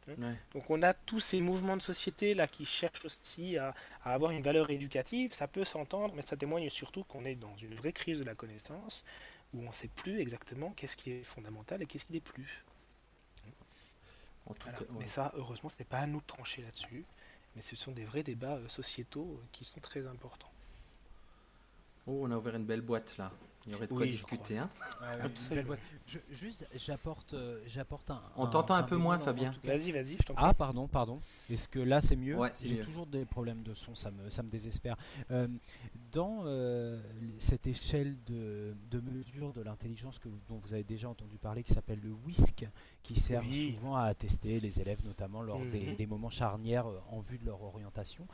Hein? 0.09 0.35
Donc 0.53 0.69
on 0.69 0.83
a 0.83 0.93
tous 0.93 1.19
ces 1.19 1.39
mouvements 1.39 1.77
de 1.77 1.81
société 1.81 2.33
là 2.33 2.47
qui 2.47 2.65
cherchent 2.65 3.05
aussi 3.05 3.57
à, 3.57 3.73
à 4.03 4.13
avoir 4.13 4.31
une 4.31 4.43
valeur 4.43 4.69
éducative, 4.69 5.33
ça 5.33 5.47
peut 5.47 5.63
s'entendre, 5.63 6.13
mais 6.15 6.21
ça 6.21 6.35
témoigne 6.35 6.69
surtout 6.69 7.03
qu'on 7.05 7.25
est 7.25 7.35
dans 7.35 7.55
une 7.57 7.75
vraie 7.75 7.93
crise 7.93 8.19
de 8.19 8.23
la 8.23 8.35
connaissance 8.35 9.03
où 9.53 9.61
on 9.61 9.69
ne 9.69 9.73
sait 9.73 9.87
plus 9.87 10.19
exactement 10.19 10.71
qu'est-ce 10.75 10.97
qui 10.97 11.11
est 11.11 11.23
fondamental 11.23 11.81
et 11.81 11.85
qu'est-ce 11.85 12.05
qui 12.05 12.13
n'est 12.13 12.19
plus. 12.19 12.65
Mais 14.99 15.07
ça, 15.07 15.31
heureusement, 15.35 15.69
ce 15.69 15.79
n'est 15.79 15.85
pas 15.85 15.99
à 15.99 16.07
nous 16.07 16.21
de 16.21 16.25
trancher 16.25 16.61
là-dessus. 16.61 17.05
Mais 17.55 17.61
ce 17.61 17.75
sont 17.75 17.91
des 17.91 18.05
vrais 18.05 18.23
débats 18.23 18.55
euh, 18.55 18.67
sociétaux 18.67 19.39
euh, 19.39 19.45
qui 19.51 19.63
sont 19.63 19.79
très 19.79 20.05
importants. 20.05 20.51
Oh, 22.05 22.19
on 22.23 22.31
a 22.31 22.37
ouvert 22.37 22.55
une 22.55 22.65
belle 22.65 22.81
boîte 22.81 23.17
là. 23.17 23.31
Il 23.67 23.71
y 23.71 23.75
aurait 23.75 23.87
de 23.87 23.93
quoi 23.93 24.05
discuter. 24.05 24.59
Hein 24.59 24.69
ah 25.01 25.27
juste, 26.29 26.67
j'apporte, 26.75 27.33
euh, 27.33 27.59
j'apporte 27.65 28.11
un. 28.11 28.21
On 28.35 28.45
t'entend 28.45 28.75
un, 28.75 28.83
peu 28.83 28.95
moins, 28.95 29.17
Fabien. 29.17 29.51
Vas-y, 29.63 29.91
vas-y, 29.91 30.17
Ah, 30.35 30.53
pardon, 30.53 30.87
pardon. 30.87 31.19
Est-ce 31.49 31.67
que 31.67 31.79
là 31.79 32.01
c'est 32.01 32.15
mieux 32.15 32.37
J'ai 32.63 32.79
toujours 32.81 33.07
des 33.07 33.25
problèmes 33.25 33.63
de 33.63 33.73
son, 33.73 33.95
ça 33.95 34.11
me, 34.11 34.29
ça 34.29 34.43
me 34.43 34.49
désespère. 34.49 34.95
Euh, 35.31 35.47
dans 36.11 36.43
euh, 36.45 37.01
cette 37.39 37.65
échelle 37.65 38.15
de, 38.25 38.75
de 38.91 38.99
mesure 38.99 39.51
de 39.51 39.61
l'intelligence 39.61 40.19
que 40.19 40.29
dont 40.47 40.57
vous 40.57 40.73
avez 40.73 40.83
déjà 40.83 41.09
entendu 41.09 41.37
parler, 41.37 41.63
qui 41.63 41.73
s'appelle 41.73 41.99
le 42.03 42.11
WISC, 42.25 42.67
qui 43.01 43.19
sert 43.19 43.43
souvent 43.43 43.95
à 43.95 44.13
tester 44.13 44.59
les 44.59 44.79
élèves, 44.79 45.03
notamment 45.03 45.41
lors 45.41 45.59
des, 45.65 45.87
mhm. 45.87 45.95
des, 45.95 46.05
moments 46.05 46.29
charnières 46.29 46.85
en 47.09 47.19
vue 47.21 47.39
de 47.39 47.45
leur 47.45 47.61
orientation. 47.63 48.27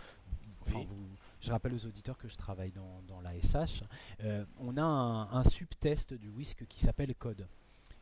Enfin, 0.67 0.79
vous 0.79 1.07
je 1.41 1.51
rappelle 1.51 1.73
aux 1.73 1.85
auditeurs 1.85 2.17
que 2.17 2.27
je 2.27 2.37
travaille 2.37 2.71
dans, 2.71 3.21
la 3.21 3.33
SH. 3.41 3.83
Euh, 4.23 4.45
on 4.59 4.77
a 4.77 4.83
un, 4.83 5.43
subtest 5.43 6.13
du 6.13 6.29
WISC 6.29 6.65
qui 6.67 6.79
s'appelle 6.79 7.13
Code 7.15 7.47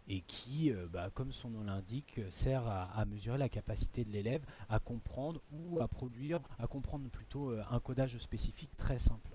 et 0.07 0.21
qui, 0.21 0.71
euh, 0.71 0.87
bah, 0.91 1.09
comme 1.13 1.31
son 1.31 1.49
nom 1.49 1.63
l'indique, 1.63 2.19
sert 2.29 2.67
à, 2.67 3.05
mesurer 3.05 3.37
la 3.37 3.49
capacité 3.49 4.03
de 4.03 4.11
l'élève 4.11 4.41
à 4.67 4.79
comprendre 4.79 5.41
ou 5.51 5.79
à 5.79 5.87
produire, 5.87 6.41
à 6.57 6.67
comprendre 6.67 7.09
plutôt 7.09 7.51
euh, 7.51 7.63
un 7.71 7.79
codage 7.79 8.17
spécifique 8.17 8.75
très 8.77 8.99
simple. 8.99 9.31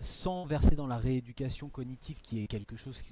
sans 0.00 0.44
verser 0.46 0.76
dans 0.76 0.86
la 0.86 0.96
rééducation 0.96 1.68
cognitive 1.68 2.20
qui 2.20 2.42
est 2.42 2.46
quelque 2.46 2.76
chose 2.76 3.02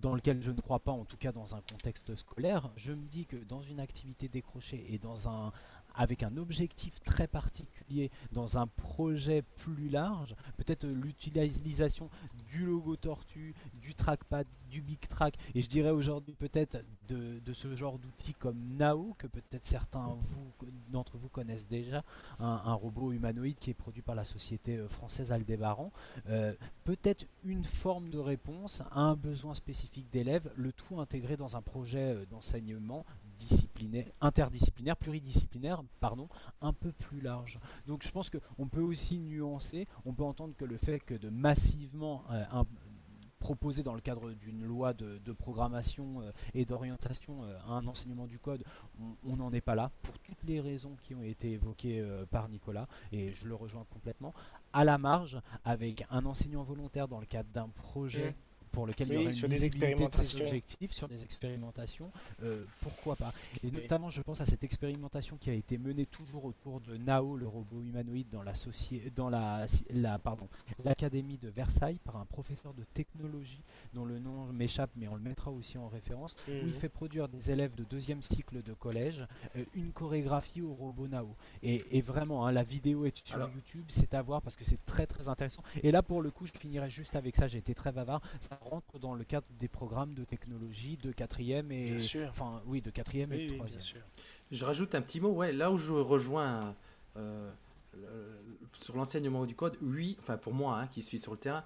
dans 0.00 0.14
lequel 0.14 0.42
je 0.42 0.50
ne 0.50 0.60
crois 0.60 0.80
pas, 0.80 0.92
en 0.92 1.04
tout 1.04 1.16
cas 1.16 1.32
dans 1.32 1.54
un 1.54 1.60
contexte 1.60 2.14
scolaire, 2.16 2.70
je 2.76 2.92
me 2.92 3.06
dis 3.06 3.26
que 3.26 3.36
dans 3.36 3.62
une 3.62 3.80
activité 3.80 4.28
décrochée 4.28 4.84
et 4.88 4.98
dans 4.98 5.28
un, 5.28 5.52
avec 5.96 6.22
un 6.22 6.36
objectif 6.36 7.00
très 7.02 7.26
particulier 7.26 8.10
dans 8.32 8.58
un 8.58 8.66
projet 8.66 9.42
plus 9.42 9.88
large, 9.88 10.34
peut-être 10.56 10.86
l'utilisation 10.86 12.10
du 12.50 12.66
logo 12.66 12.96
tortue, 12.96 13.54
du 13.80 13.94
trackpad, 13.94 14.46
du 14.70 14.80
big 14.80 15.00
track, 15.08 15.36
et 15.54 15.62
je 15.62 15.68
dirais 15.68 15.90
aujourd'hui 15.90 16.34
peut-être 16.34 16.78
de, 17.08 17.40
ce 17.52 17.74
genre 17.76 17.98
d'outils 17.98 18.34
comme 18.34 18.58
Nao, 18.76 19.14
que 19.18 19.26
peut-être 19.26 19.64
certains 19.64 20.16
d'entre 20.88 21.16
vous 21.16 21.28
connaissent 21.28 21.68
déjà, 21.68 22.04
un, 22.38 22.74
robot 22.74 23.12
humanoïde 23.12 23.58
qui 23.58 23.70
est 23.70 23.74
produit 23.74 24.02
par 24.02 24.14
la 24.14 24.24
société 24.24 24.76
euh, 24.76 24.88
française 24.88 25.32
Aldébaran, 25.32 25.92
euh, 26.28 26.52
peut-être 26.84 27.24
une 27.44 27.64
forme 27.64 28.10
de 28.10 28.18
réponse 28.18 28.82
à 28.90 29.00
un 29.00 29.14
besoin 29.14 29.54
spécifique 29.54 30.10
d'élèves, 30.10 30.50
le 30.56 30.72
tout 30.72 31.00
intégré 31.00 31.36
dans 31.36 31.56
un 31.56 31.62
projet 31.62 32.14
euh, 32.14 32.26
d'enseignement 32.26 33.06
disciplinaire, 33.38 34.06
interdisciplinaire, 34.20 34.96
pluridisciplinaire, 34.96 35.82
pardon, 36.00 36.28
un 36.60 36.72
peu 36.72 36.92
plus 36.92 37.20
large. 37.20 37.58
Donc 37.86 38.02
je 38.02 38.10
pense 38.10 38.30
qu'on 38.30 38.68
peut 38.68 38.80
aussi 38.80 39.18
nuancer, 39.18 39.86
on 40.04 40.12
peut 40.12 40.24
entendre 40.24 40.54
que 40.56 40.64
le 40.64 40.76
fait 40.76 41.00
que 41.00 41.14
de 41.14 41.28
massivement 41.28 42.24
un, 42.28 42.64
proposé 43.46 43.84
dans 43.84 43.94
le 43.94 44.00
cadre 44.00 44.32
d'une 44.32 44.64
loi 44.64 44.92
de, 44.92 45.32
programmation 45.32 46.20
euh, 46.20 46.30
et 46.52 46.64
d'orientation 46.64 47.44
euh, 47.44 47.56
un 47.68 47.86
enseignement 47.86 48.26
du 48.26 48.40
code, 48.40 48.64
on 49.24 49.36
n'en 49.36 49.52
est 49.52 49.60
pas 49.60 49.76
là, 49.76 49.92
pour 50.02 50.18
toutes 50.18 50.42
les 50.42 50.60
raisons 50.60 50.96
qui 51.00 51.14
ont 51.14 51.22
été 51.22 51.52
évoquées 51.52 52.00
euh, 52.00 52.26
par 52.26 52.48
Nicolas, 52.48 52.88
et 53.12 53.32
je 53.32 53.46
le 53.46 53.54
rejoins 53.54 53.84
complètement, 53.92 54.34
à 54.72 54.84
la 54.84 54.98
marge, 54.98 55.40
avec 55.64 56.04
un 56.10 56.26
enseignant 56.26 56.64
volontaire 56.64 57.06
dans 57.06 57.20
le 57.20 57.26
cadre 57.26 57.48
d'un 57.50 57.68
projet 57.68 58.34
pour 58.76 58.86
lequel 58.86 59.08
il 59.08 59.14
y 59.14 59.16
aurait 59.16 59.32
une 59.32 59.48
des 59.48 59.70
de 59.70 60.42
objectifs, 60.42 60.92
sur 60.92 61.08
des 61.08 61.22
expérimentations, 61.24 62.10
euh, 62.42 62.62
pourquoi 62.82 63.16
pas 63.16 63.32
Et 63.64 63.70
notamment, 63.70 64.10
je 64.10 64.20
pense 64.20 64.42
à 64.42 64.44
cette 64.44 64.64
expérimentation 64.64 65.38
qui 65.38 65.48
a 65.48 65.54
été 65.54 65.78
menée 65.78 66.04
toujours 66.04 66.44
autour 66.44 66.82
de 66.82 66.98
Nao, 66.98 67.38
le 67.38 67.48
robot 67.48 67.80
humanoïde, 67.80 68.28
dans 68.28 68.44
dans 69.14 69.30
la, 69.30 69.66
la 69.94 70.18
pardon, 70.18 70.46
l'académie 70.84 71.38
de 71.38 71.48
Versailles 71.48 71.98
par 72.04 72.16
un 72.18 72.26
professeur 72.26 72.74
de 72.74 72.84
technologie 72.92 73.62
dont 73.94 74.04
le 74.04 74.18
nom 74.18 74.44
m'échappe, 74.52 74.90
mais 74.96 75.08
on 75.08 75.14
le 75.14 75.22
mettra 75.22 75.50
aussi 75.50 75.78
en 75.78 75.88
référence, 75.88 76.36
où 76.46 76.50
il 76.50 76.66
mhm. 76.66 76.72
fait 76.72 76.90
produire 76.90 77.28
des 77.28 77.50
élèves 77.50 77.74
de 77.76 77.84
deuxième 77.84 78.20
cycle 78.20 78.62
de 78.62 78.74
collège 78.74 79.26
euh, 79.56 79.64
une 79.74 79.92
chorégraphie 79.92 80.60
au 80.60 80.74
robot 80.74 81.08
Nao. 81.08 81.34
Et, 81.62 82.02
vraiment, 82.02 82.46
hein, 82.46 82.52
la 82.52 82.62
vidéo 82.62 83.06
est 83.06 83.26
sur 83.26 83.38
YouTube, 83.38 83.86
c'est 83.88 84.12
à 84.12 84.20
voir 84.20 84.42
parce 84.42 84.54
que 84.54 84.66
c'est 84.66 84.84
très 84.84 85.06
très 85.06 85.30
intéressant. 85.30 85.62
Et 85.82 85.90
là, 85.90 86.02
pour 86.02 86.20
le 86.20 86.30
coup, 86.30 86.44
je 86.44 86.52
finirai 86.52 86.90
juste 86.90 87.16
avec 87.16 87.36
ça. 87.36 87.48
J'ai 87.48 87.58
été 87.58 87.74
très 87.74 87.90
bavard. 87.90 88.20
Ça 88.42 88.58
rentre 88.66 88.98
dans 88.98 89.14
le 89.14 89.24
cadre 89.24 89.46
des 89.58 89.68
programmes 89.68 90.14
de 90.14 90.24
technologie 90.24 90.96
de 90.96 91.12
quatrième 91.12 91.72
et 91.72 91.96
enfin 92.28 92.62
oui 92.66 92.80
de 92.82 92.90
quatrième 92.90 93.32
et 93.32 93.46
de 93.48 93.54
troisième. 93.54 94.02
Je 94.50 94.64
rajoute 94.64 94.94
un 94.94 95.00
petit 95.00 95.20
mot, 95.20 95.30
ouais, 95.30 95.52
là 95.52 95.70
où 95.70 95.78
je 95.78 95.92
rejoins 95.92 96.74
euh, 97.16 97.50
sur 98.72 98.96
l'enseignement 98.96 99.46
du 99.46 99.54
code, 99.54 99.76
oui, 99.80 100.16
enfin 100.20 100.36
pour 100.36 100.52
moi 100.52 100.78
hein, 100.78 100.86
qui 100.88 101.02
suis 101.02 101.18
sur 101.18 101.32
le 101.32 101.38
terrain, 101.38 101.64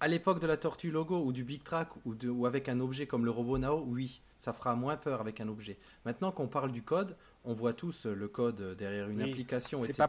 à 0.00 0.08
l'époque 0.08 0.40
de 0.40 0.46
la 0.46 0.56
tortue 0.56 0.90
logo 0.90 1.22
ou 1.22 1.32
du 1.32 1.44
big 1.44 1.62
track 1.62 1.88
ou, 2.06 2.14
de, 2.14 2.28
ou 2.28 2.46
avec 2.46 2.68
un 2.68 2.80
objet 2.80 3.06
comme 3.06 3.24
le 3.24 3.30
robot 3.30 3.58
Nao, 3.58 3.84
oui, 3.86 4.22
ça 4.38 4.52
fera 4.52 4.74
moins 4.74 4.96
peur 4.96 5.20
avec 5.20 5.40
un 5.40 5.48
objet. 5.48 5.78
Maintenant 6.06 6.32
qu'on 6.32 6.48
parle 6.48 6.72
du 6.72 6.82
code, 6.82 7.16
on 7.44 7.52
voit 7.52 7.72
tous 7.72 8.06
le 8.06 8.28
code 8.28 8.76
derrière 8.76 9.08
une 9.08 9.22
application, 9.22 9.84
etc. 9.84 10.06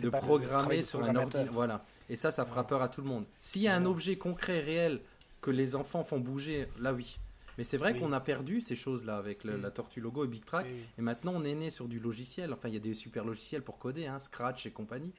de 0.00 0.08
programmer 0.08 0.82
sur 0.82 1.02
un 1.02 1.16
ordinateur. 1.16 1.52
Voilà. 1.52 1.84
Et 2.08 2.16
ça, 2.16 2.30
ça 2.30 2.44
fera 2.44 2.66
peur 2.66 2.82
à 2.82 2.88
tout 2.88 3.00
le 3.00 3.08
monde. 3.08 3.24
S'il 3.40 3.62
y 3.62 3.68
a 3.68 3.74
un 3.74 3.84
objet 3.84 4.16
concret, 4.16 4.60
réel, 4.60 5.00
que 5.40 5.50
les 5.50 5.74
enfants 5.74 6.04
font 6.04 6.20
bouger, 6.20 6.68
là 6.78 6.92
oui. 6.92 7.18
Mais 7.58 7.64
c'est 7.64 7.76
vrai 7.76 7.98
qu'on 7.98 8.12
a 8.12 8.20
perdu 8.20 8.60
ces 8.60 8.76
choses-là 8.76 9.16
avec 9.16 9.44
la 9.44 9.70
Tortue 9.70 10.00
Logo 10.00 10.24
et 10.24 10.28
Big 10.28 10.44
Track. 10.44 10.66
Et 10.98 11.02
maintenant, 11.02 11.32
on 11.34 11.44
est 11.44 11.54
né 11.54 11.70
sur 11.70 11.88
du 11.88 11.98
logiciel. 11.98 12.52
Enfin, 12.52 12.68
il 12.68 12.74
y 12.74 12.76
a 12.76 12.80
des 12.80 12.94
super 12.94 13.24
logiciels 13.24 13.62
pour 13.62 13.78
coder, 13.78 14.06
hein, 14.06 14.18
Scratch 14.18 14.66
et 14.66 14.70
compagnie. 14.70 15.12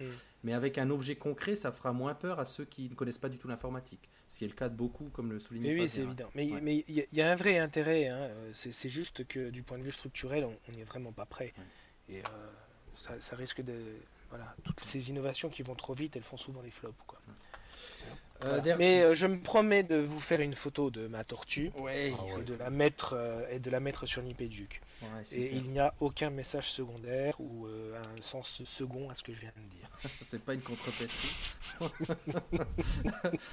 Mais 0.44 0.54
avec 0.54 0.78
un 0.78 0.90
objet 0.90 1.16
concret, 1.16 1.56
ça 1.56 1.72
fera 1.72 1.94
moins 1.94 2.14
peur 2.14 2.40
à 2.40 2.46
ceux 2.46 2.66
qui 2.66 2.90
ne 2.90 2.96
connaissent 2.96 3.18
pas 3.18 3.30
du 3.30 3.38
tout 3.38 3.48
l'informatique. 3.48 4.10
Ce 4.28 4.40
qui 4.40 4.46
est 4.46 4.48
le 4.48 4.56
cas 4.56 4.68
de 4.68 4.76
beaucoup, 4.76 5.10
comme 5.14 5.32
le 5.32 5.40
souligne 5.40 5.82
Oui, 5.82 5.88
c'est 5.88 6.02
évident. 6.02 6.30
Mais 6.34 6.48
il 6.88 7.06
y, 7.12 7.22
a 7.22 7.32
un 7.32 7.36
vrai 7.36 7.60
intérêt. 7.60 8.08
Hein. 8.08 8.30
C'est 8.54 8.90
juste 8.90 9.28
que 9.28 9.50
du 9.50 9.64
point 9.64 9.78
de 9.78 9.84
vue 9.84 9.92
structurel, 9.92 10.46
on 10.46 10.72
n'est 10.72 10.84
vraiment 10.84 11.12
pas 11.12 11.26
prêt. 11.26 11.54
Et 12.10 12.20
euh, 12.20 13.20
ça, 13.20 13.36
risque 13.36 13.62
de. 13.62 13.76
Voilà, 14.30 14.56
toutes 14.64 14.80
ces 14.80 15.10
innovations 15.12 15.50
qui 15.50 15.62
vont 15.62 15.76
trop 15.76 15.94
vite, 15.94 16.16
elles 16.16 16.24
font 16.24 16.38
souvent 16.38 16.64
des 16.64 16.72
flops. 16.72 16.98
Quoi. 17.06 17.20
Euh, 18.46 18.62
Mais 18.78 19.02
euh, 19.02 19.14
je 19.14 19.26
me 19.26 19.40
promets 19.40 19.84
de 19.84 19.98
vous 19.98 20.20
faire 20.20 20.42
une 20.42 20.56
photo 20.56 20.90
de 20.92 21.08
ma 21.08 21.24
tortue 21.24 21.72
et, 21.94 22.14
de 22.46 22.54
la 22.56 22.70
mettre, 22.70 23.14
euh, 23.18 23.46
et 23.50 23.60
de 23.60 23.70
la 23.70 23.80
mettre 23.80 24.06
sur 24.06 24.22
Nipéduc. 24.22 24.82
et 25.32 25.56
il 25.56 25.72
n'y 25.72 25.80
a 25.80 25.94
aucun 26.00 26.30
message 26.30 26.72
secondaire 26.72 27.40
ou 27.40 27.68
un 27.68 28.22
sens 28.22 28.62
second 28.66 29.10
à 29.10 29.16
ce 29.16 29.24
que 29.24 29.34
je 29.34 29.42
viens 29.42 29.52
de 29.56 29.78
dire. 29.78 29.90
C'est 30.26 30.42
pas 30.42 30.54
une 30.54 30.62
contrepétrie. 30.62 31.56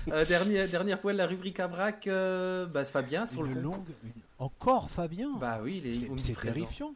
dernier, 0.28 0.66
dernière 0.68 1.00
poêle, 1.00 1.16
la 1.16 1.26
rubrique 1.26 1.60
à 1.60 1.68
braque, 1.68 2.08
bah, 2.08 2.84
Fabien 2.84 3.26
sur 3.26 3.42
le 3.42 3.54
longue. 3.54 3.90
Encore 4.38 4.90
Fabien 4.90 5.30
Bah 5.38 5.60
oui, 5.62 6.08
c'est 6.18 6.38
terrifiant. 6.40 6.94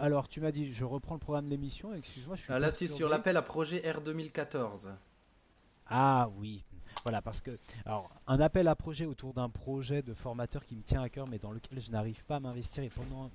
alors, 0.00 0.28
tu 0.28 0.40
m'as 0.40 0.52
dit, 0.52 0.72
je 0.72 0.84
reprends 0.84 1.14
le 1.14 1.20
programme 1.20 1.46
de 1.46 1.50
l'émission, 1.50 1.94
excuse-moi. 1.94 2.36
Je 2.36 2.42
suis 2.42 2.52
ah, 2.52 2.58
là, 2.58 2.72
tu 2.72 2.88
sur 2.88 3.08
l'appel 3.08 3.36
à 3.36 3.42
projet 3.42 3.82
R 3.90 4.00
2014. 4.00 4.90
Ah 5.94 6.30
oui, 6.38 6.64
voilà, 7.02 7.22
parce 7.22 7.40
que, 7.40 7.58
alors, 7.84 8.10
un 8.26 8.40
appel 8.40 8.68
à 8.68 8.74
projet 8.74 9.06
autour 9.06 9.34
d'un 9.34 9.48
projet 9.48 10.02
de 10.02 10.14
formateur 10.14 10.64
qui 10.64 10.76
me 10.76 10.82
tient 10.82 11.02
à 11.02 11.08
cœur, 11.08 11.26
mais 11.26 11.38
dans 11.38 11.52
lequel 11.52 11.80
je 11.80 11.90
n'arrive 11.90 12.24
pas 12.24 12.36
à 12.36 12.40
m'investir 12.40 12.82
et 12.82 12.90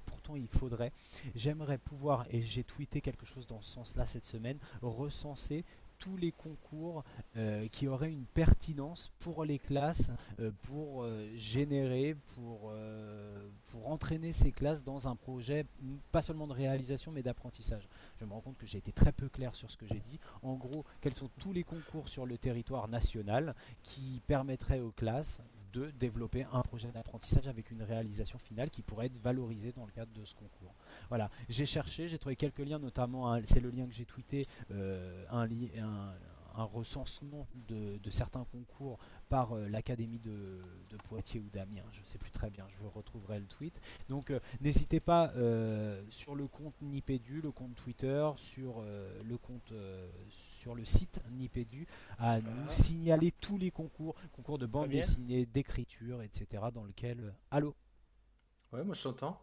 pourtant 0.05 0.35
il 0.35 0.47
faudrait. 0.47 0.91
J'aimerais 1.35 1.77
pouvoir, 1.77 2.25
et 2.31 2.41
j'ai 2.41 2.63
tweeté 2.63 3.01
quelque 3.01 3.25
chose 3.25 3.47
dans 3.47 3.61
ce 3.61 3.71
sens-là 3.71 4.05
cette 4.05 4.25
semaine, 4.25 4.57
recenser 4.81 5.63
tous 5.99 6.17
les 6.17 6.31
concours 6.31 7.03
euh, 7.35 7.67
qui 7.67 7.87
auraient 7.87 8.11
une 8.11 8.25
pertinence 8.25 9.11
pour 9.19 9.43
les 9.45 9.59
classes, 9.59 10.09
euh, 10.39 10.51
pour 10.63 11.03
euh, 11.03 11.27
générer, 11.35 12.15
pour, 12.35 12.73
pour 13.71 13.89
entraîner 13.89 14.31
ces 14.31 14.51
classes 14.51 14.83
dans 14.83 15.07
un 15.07 15.15
projet, 15.15 15.65
pas 16.11 16.21
seulement 16.21 16.47
de 16.47 16.53
réalisation, 16.53 17.11
mais 17.11 17.23
d'apprentissage. 17.23 17.87
Je 18.19 18.25
me 18.25 18.33
rends 18.33 18.41
compte 18.41 18.57
que 18.57 18.65
j'ai 18.65 18.77
été 18.77 18.91
très 18.91 19.11
peu 19.11 19.29
clair 19.29 19.55
sur 19.55 19.69
ce 19.71 19.77
que 19.77 19.87
j'ai 19.87 20.01
dit. 20.09 20.19
En 20.41 20.55
gros, 20.55 20.85
quels 21.01 21.13
sont 21.13 21.29
tous 21.39 21.53
les 21.53 21.63
concours 21.63 22.09
sur 22.09 22.25
le 22.25 22.37
territoire 22.37 22.87
national 22.87 23.55
qui 23.83 24.21
permettraient 24.27 24.79
aux 24.79 24.91
classes 24.91 25.41
de 25.73 25.91
développer 25.91 26.45
un 26.51 26.61
projet 26.61 26.91
d'apprentissage 26.91 27.47
avec 27.47 27.71
une 27.71 27.83
réalisation 27.83 28.37
finale 28.39 28.69
qui 28.69 28.81
pourrait 28.81 29.07
être 29.07 29.19
valorisée 29.19 29.71
dans 29.71 29.85
le 29.85 29.91
cadre 29.91 30.11
de 30.13 30.25
ce 30.25 30.35
concours. 30.35 30.73
Voilà, 31.09 31.29
j'ai 31.49 31.65
cherché, 31.65 32.07
j'ai 32.07 32.17
trouvé 32.17 32.35
quelques 32.35 32.59
liens, 32.59 32.79
notamment, 32.79 33.39
c'est 33.45 33.59
le 33.59 33.69
lien 33.69 33.85
que 33.85 33.93
j'ai 33.93 34.05
tweeté, 34.05 34.45
euh, 34.71 35.25
un, 35.29 36.63
recensement 36.65 37.47
de, 37.67 38.09
certains 38.09 38.43
concours 38.45 38.97
par 39.29 39.53
euh, 39.53 39.67
l'Académie 39.69 40.17
de, 40.17 40.59
Poitiers 41.03 41.39
ou 41.39 41.49
d'Amiens, 41.53 41.83
je 41.93 42.01
ne 42.01 42.05
sais 42.05 42.17
plus 42.17 42.31
très 42.31 42.49
bien, 42.49 42.65
je 42.67 42.85
retrouverai 42.87 43.39
le 43.39 43.45
tweet. 43.45 43.79
Donc 44.09 44.31
euh, 44.31 44.39
n'hésitez 44.59 44.99
pas 44.99 45.31
sur 46.09 46.35
le 46.35 46.47
compte 46.47 46.73
Nipédu, 46.81 47.41
le 47.41 47.51
compte 47.51 47.75
Twitter, 47.75 48.27
sur 48.37 48.81
le 48.81 49.37
compte 49.37 49.71
le 50.73 50.85
site 50.85 51.19
Nipédu 51.31 51.87
à 52.19 52.39
nous 52.39 52.71
signaler 52.71 53.31
tous 53.39 53.57
les 53.57 53.71
concours, 53.71 54.15
concours 54.33 54.57
de 54.57 54.65
bande 54.65 54.89
dessinée, 54.89 55.45
d'écriture, 55.45 56.21
etc. 56.21 56.63
dans 56.73 56.83
lequel... 56.83 57.33
allô 57.51 57.75
Ouais, 58.73 58.83
moi 58.83 58.95
je 58.95 59.03
t'entends. 59.03 59.39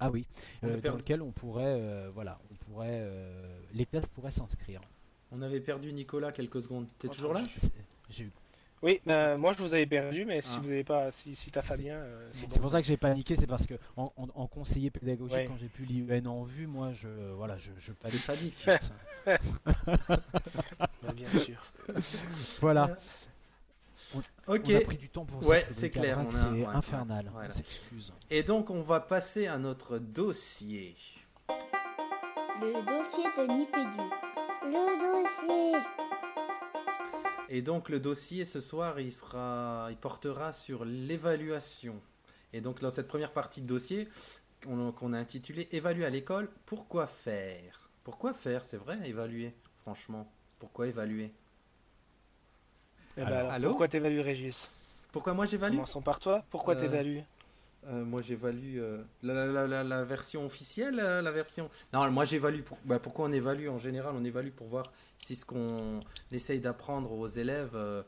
Ah 0.00 0.10
oui, 0.10 0.26
euh, 0.64 0.80
dans 0.80 0.96
lequel 0.96 1.22
on 1.22 1.32
pourrait, 1.32 1.64
euh, 1.80 2.10
voilà, 2.14 2.38
on 2.50 2.54
pourrait, 2.54 3.00
euh, 3.00 3.60
les 3.72 3.84
classes 3.84 4.06
pourraient 4.06 4.30
s'inscrire. 4.30 4.80
On 5.32 5.42
avait 5.42 5.60
perdu 5.60 5.92
Nicolas 5.92 6.30
quelques 6.30 6.62
secondes. 6.62 6.86
T'es 6.98 7.08
toujours 7.08 7.34
là 7.34 7.42
Oui, 8.82 9.00
bah, 9.04 9.36
moi 9.36 9.52
je 9.52 9.62
vous 9.62 9.74
avais 9.74 9.86
perdu, 9.86 10.24
mais 10.24 10.40
si 10.40 10.50
ah. 10.52 10.60
vous 10.62 10.68
n'avez 10.68 10.84
pas, 10.84 11.10
si, 11.10 11.34
si 11.34 11.50
t'as 11.50 11.62
Fabien, 11.62 12.00
c'est 12.48 12.60
pour 12.60 12.70
ça 12.70 12.80
que 12.80 12.86
j'ai 12.86 12.96
paniqué, 12.96 13.34
c'est 13.36 13.46
parce 13.46 13.66
que 13.66 13.74
en, 13.96 14.46
conseiller 14.46 14.90
pédagogique, 14.90 15.48
quand 15.48 15.56
j'ai 15.58 15.68
pu 15.68 15.84
l'IUN 15.84 16.26
en 16.26 16.44
vue, 16.44 16.66
moi 16.66 16.92
je, 16.92 17.08
voilà, 17.36 17.56
je, 17.58 17.72
je 17.78 17.92
panique. 17.92 18.66
Bien 21.14 21.32
sûr. 21.32 21.60
voilà. 22.60 22.96
On, 24.14 24.54
ok. 24.54 24.70
a 24.70 24.80
pris 24.80 24.96
du 24.96 25.08
temps 25.08 25.24
pour 25.24 25.46
ouais, 25.46 25.66
c'est 25.70 25.90
clair. 25.90 26.18
C'est 26.30 26.64
infernal. 26.64 27.30
On 27.34 27.52
s'excuse. 27.52 28.12
Et 28.30 28.42
donc, 28.42 28.70
on 28.70 28.82
va 28.82 29.00
passer 29.00 29.46
à 29.46 29.58
notre 29.58 29.98
dossier. 29.98 30.96
Le 32.60 32.72
dossier 32.86 33.24
de 33.36 33.52
Nipédu. 33.52 34.02
Le 34.64 34.98
dossier. 34.98 36.07
Et 37.48 37.62
donc, 37.62 37.88
le 37.88 37.98
dossier 37.98 38.44
ce 38.44 38.60
soir, 38.60 39.00
il 39.00 39.12
sera, 39.12 39.88
il 39.90 39.96
portera 39.96 40.52
sur 40.52 40.84
l'évaluation. 40.84 42.00
Et 42.52 42.60
donc, 42.60 42.80
dans 42.80 42.90
cette 42.90 43.08
première 43.08 43.32
partie 43.32 43.62
de 43.62 43.66
dossier, 43.66 44.08
qu'on 44.62 45.12
a 45.12 45.18
intitulé 45.18 45.68
Évaluer 45.72 46.04
à 46.04 46.10
l'école, 46.10 46.50
pourquoi 46.66 47.06
faire? 47.06 47.90
Pourquoi 48.04 48.32
faire 48.32 48.64
C'est 48.64 48.76
vrai, 48.76 48.98
évaluer, 49.04 49.54
franchement. 49.82 50.30
Pourquoi 50.58 50.88
évaluer? 50.88 51.32
Eh 53.16 53.24
ben 53.24 53.48
alors, 53.48 53.70
pourquoi 53.70 53.88
t'évalues 53.88 54.20
Régis? 54.20 54.70
Pourquoi 55.12 55.34
moi 55.34 55.46
j'évalue? 55.46 55.74
Commençons 55.74 56.02
par 56.02 56.20
toi. 56.20 56.44
Pourquoi 56.50 56.74
euh, 56.74 56.80
t'évalues? 56.80 57.22
Euh, 57.86 58.04
moi 58.04 58.20
j'évalue 58.22 58.78
euh, 58.78 59.02
la, 59.22 59.46
la- 59.46 59.66
la- 59.66 59.84
la 59.84 60.04
version 60.04 60.44
officielle, 60.44 60.98
euh, 61.00 61.22
la 61.22 61.30
version. 61.30 61.70
Non, 61.92 62.10
moi 62.10 62.24
j'évalue. 62.24 62.62
Pour... 62.62 62.76
bah, 62.84 62.98
pourquoi 62.98 63.26
on 63.26 63.32
évalue 63.32 63.68
En 63.68 63.78
général, 63.78 64.14
on 64.16 64.24
évalue 64.24 64.50
pour 64.50 64.66
voir 64.66 64.92
si 65.18 65.36
ce 65.36 65.44
qu'on 65.44 66.00
essaye 66.32 66.60
d'apprendre 66.60 67.12
aux 67.12 67.28
élèves, 67.28 67.70
euh, 67.74 68.02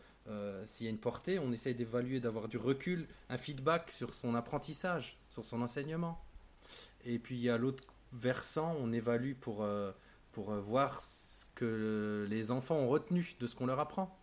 s'il 0.66 0.87
y 0.87 0.88
a 0.88 0.90
une 0.90 0.98
portée, 0.98 1.38
on 1.38 1.52
essaye 1.52 1.74
d'évaluer, 1.74 2.20
d'avoir 2.20 2.48
du 2.48 2.56
recul, 2.59 3.06
un 3.30 3.38
feedback 3.38 3.90
sur 3.90 4.12
son 4.12 4.35
apprentissage, 4.35 5.16
sur 5.30 5.44
son 5.44 5.62
enseignement. 5.62 6.20
Et 7.04 7.18
puis 7.18 7.37
il 7.37 7.42
y 7.42 7.48
a 7.50 7.56
l'autre 7.56 7.85
versant, 8.12 8.76
on 8.80 8.92
évalue 8.92 9.35
pour, 9.35 9.66
pour 10.33 10.50
voir 10.52 11.00
ce 11.00 11.44
que 11.54 12.26
les 12.28 12.50
enfants 12.50 12.76
ont 12.76 12.88
retenu 12.88 13.35
de 13.40 13.46
ce 13.46 13.54
qu'on 13.54 13.66
leur 13.66 13.78
apprend. 13.80 14.16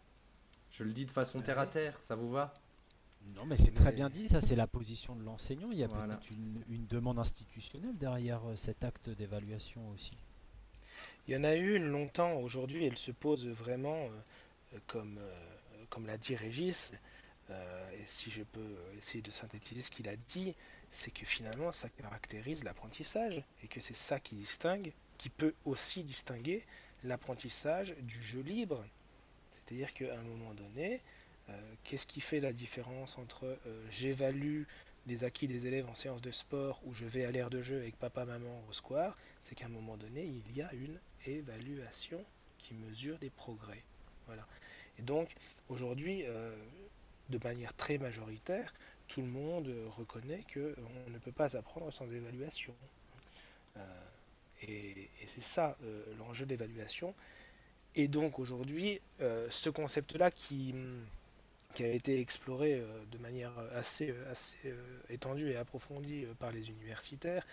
Je 0.72 0.84
le 0.84 0.92
dis 0.92 1.06
de 1.06 1.12
façon 1.12 1.42
terre 1.42 1.60
à 1.60 1.66
terre, 1.66 1.98
ça 2.02 2.16
vous 2.16 2.30
va? 2.30 2.54
Non, 3.36 3.46
mais 3.46 3.58
c'est 3.58 3.72
très 3.74 3.92
bien 3.92 4.10
dit, 4.10 4.28
ça 4.30 4.42
c'est 4.42 4.56
la 4.56 4.68
position 4.68 5.16
de 5.16 5.24
l'enseignant. 5.24 5.70
Il 5.72 5.78
y 5.78 5.84
a 5.84 5.88
Voilà. 5.88 6.16
peut-être 6.16 6.32
une, 6.32 6.64
une 6.70 6.88
demande 6.88 7.20
institutionnelle 7.20 7.98
derrière 7.98 8.44
euh, 8.50 8.56
cet 8.56 8.84
acte 8.84 9.10
d'évaluation 9.10 9.88
aussi. 9.90 10.12
Il 11.28 11.34
y 11.34 11.38
en 11.38 11.44
a 11.44 11.56
eu 11.56 11.76
une 11.76 11.88
longtemps, 11.88 12.34
aujourd'hui 12.40 12.86
elle 12.86 12.98
se 12.98 13.12
pose 13.12 13.46
vraiment 13.48 14.10
euh, 14.74 14.80
comme, 14.88 15.18
euh, 15.20 15.84
comme 15.90 16.08
l'a 16.08 16.18
dit 16.18 16.36
Régis, 16.36 16.94
euh, 17.50 17.92
et 17.92 18.04
si 18.06 18.32
je 18.32 18.44
peux 18.44 18.76
essayer 18.98 19.22
de 19.22 19.32
synthétiser 19.32 19.82
ce 19.82 19.92
qu'il 19.92 20.08
a 20.10 20.16
dit, 20.30 20.56
c'est 20.90 21.12
que 21.12 21.26
finalement 21.26 21.72
ça 21.72 21.90
caractérise 21.90 22.64
l'apprentissage, 22.64 23.44
et 23.64 23.68
que 23.68 23.82
c'est 23.82 23.96
ça 23.96 24.20
qui 24.20 24.36
distingue, 24.36 24.94
qui 25.18 25.30
peut 25.30 25.54
aussi 25.66 26.04
distinguer 26.04 26.66
l'apprentissage 27.04 27.96
du 28.02 28.22
jeu 28.24 28.42
libre. 28.42 28.84
C'est-à-dire 29.52 29.94
qu'à 29.94 30.18
un 30.18 30.24
moment 30.24 30.54
donné, 30.54 30.96
euh, 30.96 30.98
qu'est-ce 31.84 32.08
qui 32.08 32.22
fait 32.22 32.40
la 32.40 32.54
différence 32.54 33.18
entre 33.18 33.46
euh, 33.46 33.86
j'évalue 33.90 34.64
les 35.06 35.24
acquis 35.24 35.48
des 35.48 35.68
élèves 35.68 35.88
en 35.90 35.96
séance 35.96 36.22
de 36.22 36.32
sport 36.32 36.82
où 36.86 36.94
je 36.94 37.06
vais 37.06 37.24
à 37.24 37.32
l'aire 37.32 37.50
de 37.50 37.62
jeu 37.62 37.78
avec 37.78 37.96
papa 37.98 38.26
maman 38.26 38.62
au 38.70 38.74
square, 38.74 39.18
c'est 39.42 39.56
qu'à 39.56 39.66
un 39.66 39.70
moment 39.70 39.96
donné, 39.96 40.26
il 40.26 40.56
y 40.56 40.62
a 40.62 40.74
une 40.74 41.00
évaluation 41.26 42.24
qui 42.58 42.74
mesure 42.74 43.18
des 43.20 43.30
progrès. 43.30 43.84
Voilà. 44.26 44.46
Et 45.00 45.02
donc, 45.04 45.34
aujourd'hui, 45.70 46.24
euh, 46.26 46.54
de 47.30 47.40
manière 47.42 47.74
très 47.74 47.98
majoritaire, 47.98 48.74
tout 49.08 49.22
le 49.22 49.28
monde 49.28 49.68
euh, 49.70 49.88
reconnaît 49.88 50.44
que 50.50 50.76
on 51.08 51.10
ne 51.10 51.18
peut 51.20 51.32
pas 51.32 51.56
apprendre 51.56 51.92
sans 51.94 52.12
évaluation. 52.12 52.76
Euh, 53.78 53.82
et 54.64 55.10
c'est 55.28 55.44
ça 55.44 55.78
euh, 55.84 56.04
l'enjeu 56.18 56.46
d'évaluation. 56.46 57.14
Et 57.96 58.08
donc 58.08 58.40
aujourd'hui, 58.40 59.02
euh, 59.22 59.48
ce 59.50 59.70
concept-là 59.70 60.32
qui, 60.32 60.72
hum, 60.74 61.06
qui 61.78 61.84
a 61.84 61.90
été 61.90 62.20
exploré 62.20 62.74
euh, 62.80 62.88
de 63.12 63.20
manière 63.20 63.52
assez, 63.76 64.10
euh, 64.10 64.32
assez 64.32 64.58
euh, 64.66 65.00
étendue 65.10 65.52
et 65.52 65.58
approfondie 65.58 66.26
par 66.40 66.52
les 66.52 66.72
universitaires, 66.72 67.46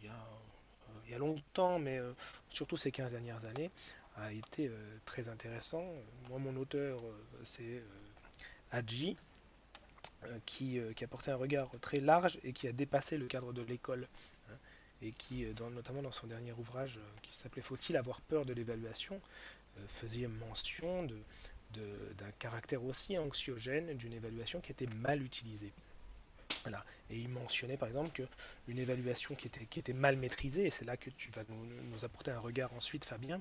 il 0.00 0.06
y 1.10 1.14
a, 1.14 1.18
longtemps, 1.18 1.78
mais 1.78 2.00
surtout 2.48 2.78
ces 2.78 2.90
15 2.90 3.10
dernières 3.10 3.44
années, 3.44 3.70
a 4.16 4.32
été 4.32 4.70
très 5.04 5.28
intéressant. 5.28 5.84
Moi, 6.30 6.38
mon 6.38 6.56
auteur, 6.56 7.00
c'est 7.44 7.82
euh, 10.24 10.38
qui, 10.46 10.80
qui 10.96 11.04
a 11.04 11.06
porté 11.06 11.30
un 11.30 11.36
regard 11.36 11.68
très 11.82 12.00
large 12.00 12.38
et 12.44 12.54
qui 12.54 12.66
a 12.66 12.72
dépassé 12.72 13.18
le 13.18 13.26
cadre 13.26 13.52
de 13.52 13.60
l'école. 13.62 14.08
hein, 14.50 14.54
et 15.02 15.12
qui, 15.12 15.44
dans- 15.54 15.70
notamment 15.70 16.00
dans 16.02 16.12
son 16.12 16.26
dernier 16.28 16.52
ouvrage 16.52 16.98
qui 17.22 17.36
s'appelait 17.36 17.62
Faut-il 17.62 17.96
avoir 17.98 18.22
peur 18.22 18.46
de 18.46 18.54
l'évaluation, 18.54 19.20
faisait 19.88 20.26
mention 20.28 21.04
de- 21.04 21.18
d'un 21.72 22.30
caractère 22.38 22.84
aussi 22.84 23.18
anxiogène 23.18 23.94
d'une 23.96 24.12
évaluation 24.12 24.60
qui 24.60 24.72
était 24.72 24.86
mal 24.86 25.22
utilisée. 25.22 25.72
Voilà. 26.62 26.84
Et 27.10 27.16
il 27.16 27.28
mentionnait 27.28 27.76
par 27.76 27.88
exemple 27.88 28.10
que 28.12 28.22
une 28.68 28.78
évaluation 28.78 29.34
qui 29.34 29.48
était, 29.48 29.64
qui 29.66 29.78
était 29.78 29.92
mal 29.92 30.16
maîtrisée, 30.16 30.66
et 30.66 30.70
c'est 30.70 30.84
là 30.84 30.96
que 30.96 31.10
tu 31.10 31.30
vas 31.30 31.42
nous, 31.48 31.66
nous 31.90 32.04
apporter 32.04 32.30
un 32.30 32.38
regard 32.38 32.72
ensuite, 32.74 33.04
Fabien, 33.04 33.40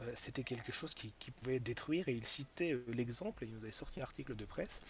euh, 0.00 0.12
c'était 0.16 0.44
quelque 0.44 0.72
chose 0.72 0.94
qui, 0.94 1.12
qui 1.18 1.30
pouvait 1.30 1.60
détruire, 1.60 2.08
et 2.08 2.12
il 2.12 2.26
citait 2.26 2.72
euh, 2.72 2.84
l'exemple, 2.88 3.44
et 3.44 3.46
il 3.46 3.54
nous 3.54 3.62
avait 3.62 3.72
sorti 3.72 4.00
un 4.00 4.04
article 4.04 4.36
de 4.36 4.44
presse, 4.44 4.80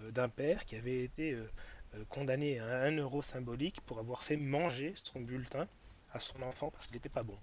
euh, 0.00 0.10
d'un 0.10 0.28
père 0.28 0.64
qui 0.64 0.76
avait 0.76 1.04
été 1.04 1.32
euh, 1.32 1.48
euh, 1.94 2.04
condamné 2.08 2.58
à 2.58 2.82
un 2.82 2.96
euro 2.96 3.22
symbolique 3.22 3.80
pour 3.82 3.98
avoir 3.98 4.22
fait 4.22 4.36
manger 4.36 4.94
son 4.96 5.20
bulletin 5.20 5.68
à 6.12 6.20
son 6.20 6.42
enfant 6.42 6.70
parce 6.70 6.86
qu'il 6.86 6.96
n'était 6.96 7.08
pas 7.08 7.22
bon. 7.22 7.36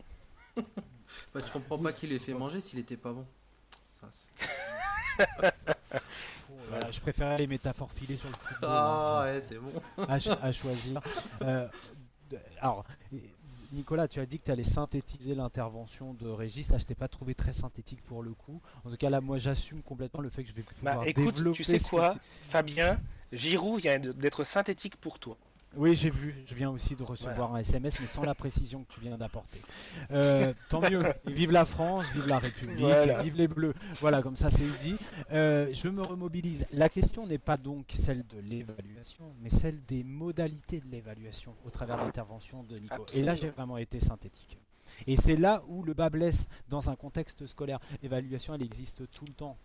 Bah, 1.34 1.42
Je 1.46 1.52
comprends 1.52 1.78
pas 1.78 1.92
qu'il 1.92 2.14
ait 2.14 2.20
fait 2.20 2.34
manger 2.34 2.62
s'il 2.62 2.80
était 2.80 2.96
pas 2.96 3.12
bon. 3.12 3.26
Ça, 4.02 4.08
c'est- 4.12 5.52
Voilà, 6.70 6.90
je 6.92 7.00
préférais 7.02 7.38
les 7.38 7.48
métaphores 7.48 7.92
filées 7.92 8.18
sur 8.18 8.30
le 8.30 8.36
football. 8.36 8.70
Ah 8.72 9.22
hein, 9.22 9.24
ouais, 9.26 9.42
c'est 9.42 9.58
bon. 9.58 9.72
à, 10.08 10.20
ch- 10.20 10.38
à 10.42 10.52
choisir. 10.52 11.02
Euh, 11.42 11.68
alors, 12.62 12.86
Nicolas, 13.74 14.08
tu 14.08 14.20
as 14.22 14.26
dit 14.26 14.40
que 14.40 14.46
tu 14.46 14.52
allais 14.52 14.64
synthétiser 14.64 15.36
l'intervention 15.36 16.14
de 16.14 16.28
Régis. 16.30 16.70
Là, 16.70 16.78
je 16.78 16.86
t'ai 16.86 16.96
pas 16.96 17.08
trouvé 17.10 17.36
très 17.36 17.52
synthétique 17.52 18.02
pour 18.04 18.24
le 18.24 18.32
coup. 18.34 18.62
En 18.86 18.90
tout 18.90 18.96
cas, 18.96 19.10
là, 19.10 19.20
moi, 19.20 19.38
j'assume 19.38 19.82
complètement 19.82 20.22
le 20.22 20.30
fait 20.30 20.44
que 20.44 20.50
je 20.50 20.54
vais 20.56 20.62
pouvoir 20.62 21.00
Bah 21.00 21.08
écoute, 21.08 21.36
développer. 21.36 21.58
tu 21.58 21.64
sais 21.66 21.80
quoi, 21.80 22.14
tu- 22.14 22.20
Fabien, 22.50 23.00
Giroud 23.34 23.82
vient 23.82 24.00
d'être 24.00 24.44
synthétique 24.46 24.96
pour 24.96 25.20
toi. 25.20 25.36
Oui, 25.76 25.96
j'ai 25.96 26.10
vu. 26.10 26.36
Je 26.46 26.54
viens 26.54 26.70
aussi 26.70 26.96
de 26.96 27.04
recevoir 27.04 27.56
un 27.56 27.60
SMS, 27.60 28.00
mais 28.02 28.08
sans 28.08 28.24
la 28.24 28.36
précision 28.36 28.84
que 28.84 28.94
tu 28.94 29.00
viens 29.02 29.18
d'apporter. 29.18 29.60
Euh, 30.12 30.54
tant 30.70 30.82
mieux. 30.82 31.04
Et 31.28 31.32
vive 31.32 31.52
la 31.52 31.64
France, 31.66 32.06
vive 32.14 32.28
la 32.28 32.40
République, 32.40 32.80
Voilà. 32.80 33.22
vive 33.24 33.36
les 33.38 33.48
Bleus. 33.48 33.74
Voilà, 34.02 34.22
comme 34.22 34.36
ça 34.36 34.50
c'est 34.50 34.68
dit. 34.82 34.96
Euh, 35.32 35.70
je 35.74 35.88
me 35.88 36.02
remobilise. 36.02 36.66
La 36.74 36.90
question 36.90 37.26
n'est 37.26 37.38
pas 37.38 37.56
donc 37.58 37.86
celle 37.94 38.26
de 38.28 38.40
l'évaluation, 38.40 39.26
mais 39.42 39.50
celle 39.50 39.84
des 39.86 40.04
modalités 40.04 40.80
de 40.82 40.88
l'évaluation 40.92 41.54
au 41.66 41.70
travers 41.70 41.98
de 41.98 42.04
l'intervention 42.04 42.64
de 42.64 42.78
Nico. 42.78 43.06
Et 43.14 43.22
là, 43.22 43.36
j'ai 43.36 43.50
vraiment 43.50 43.78
été 43.78 44.00
synthétique. 44.00 44.58
Et 45.08 45.16
c'est 45.16 45.36
là 45.38 45.64
où 45.68 45.84
le 45.84 45.94
bas 45.94 46.10
blesse 46.10 46.48
dans 46.68 46.90
un 46.90 46.96
contexte 46.96 47.46
scolaire. 47.48 47.80
L'évaluation, 48.04 48.54
elle 48.54 48.64
existe 48.64 49.10
tout 49.12 49.26
le 49.26 49.34
temps. 49.34 49.58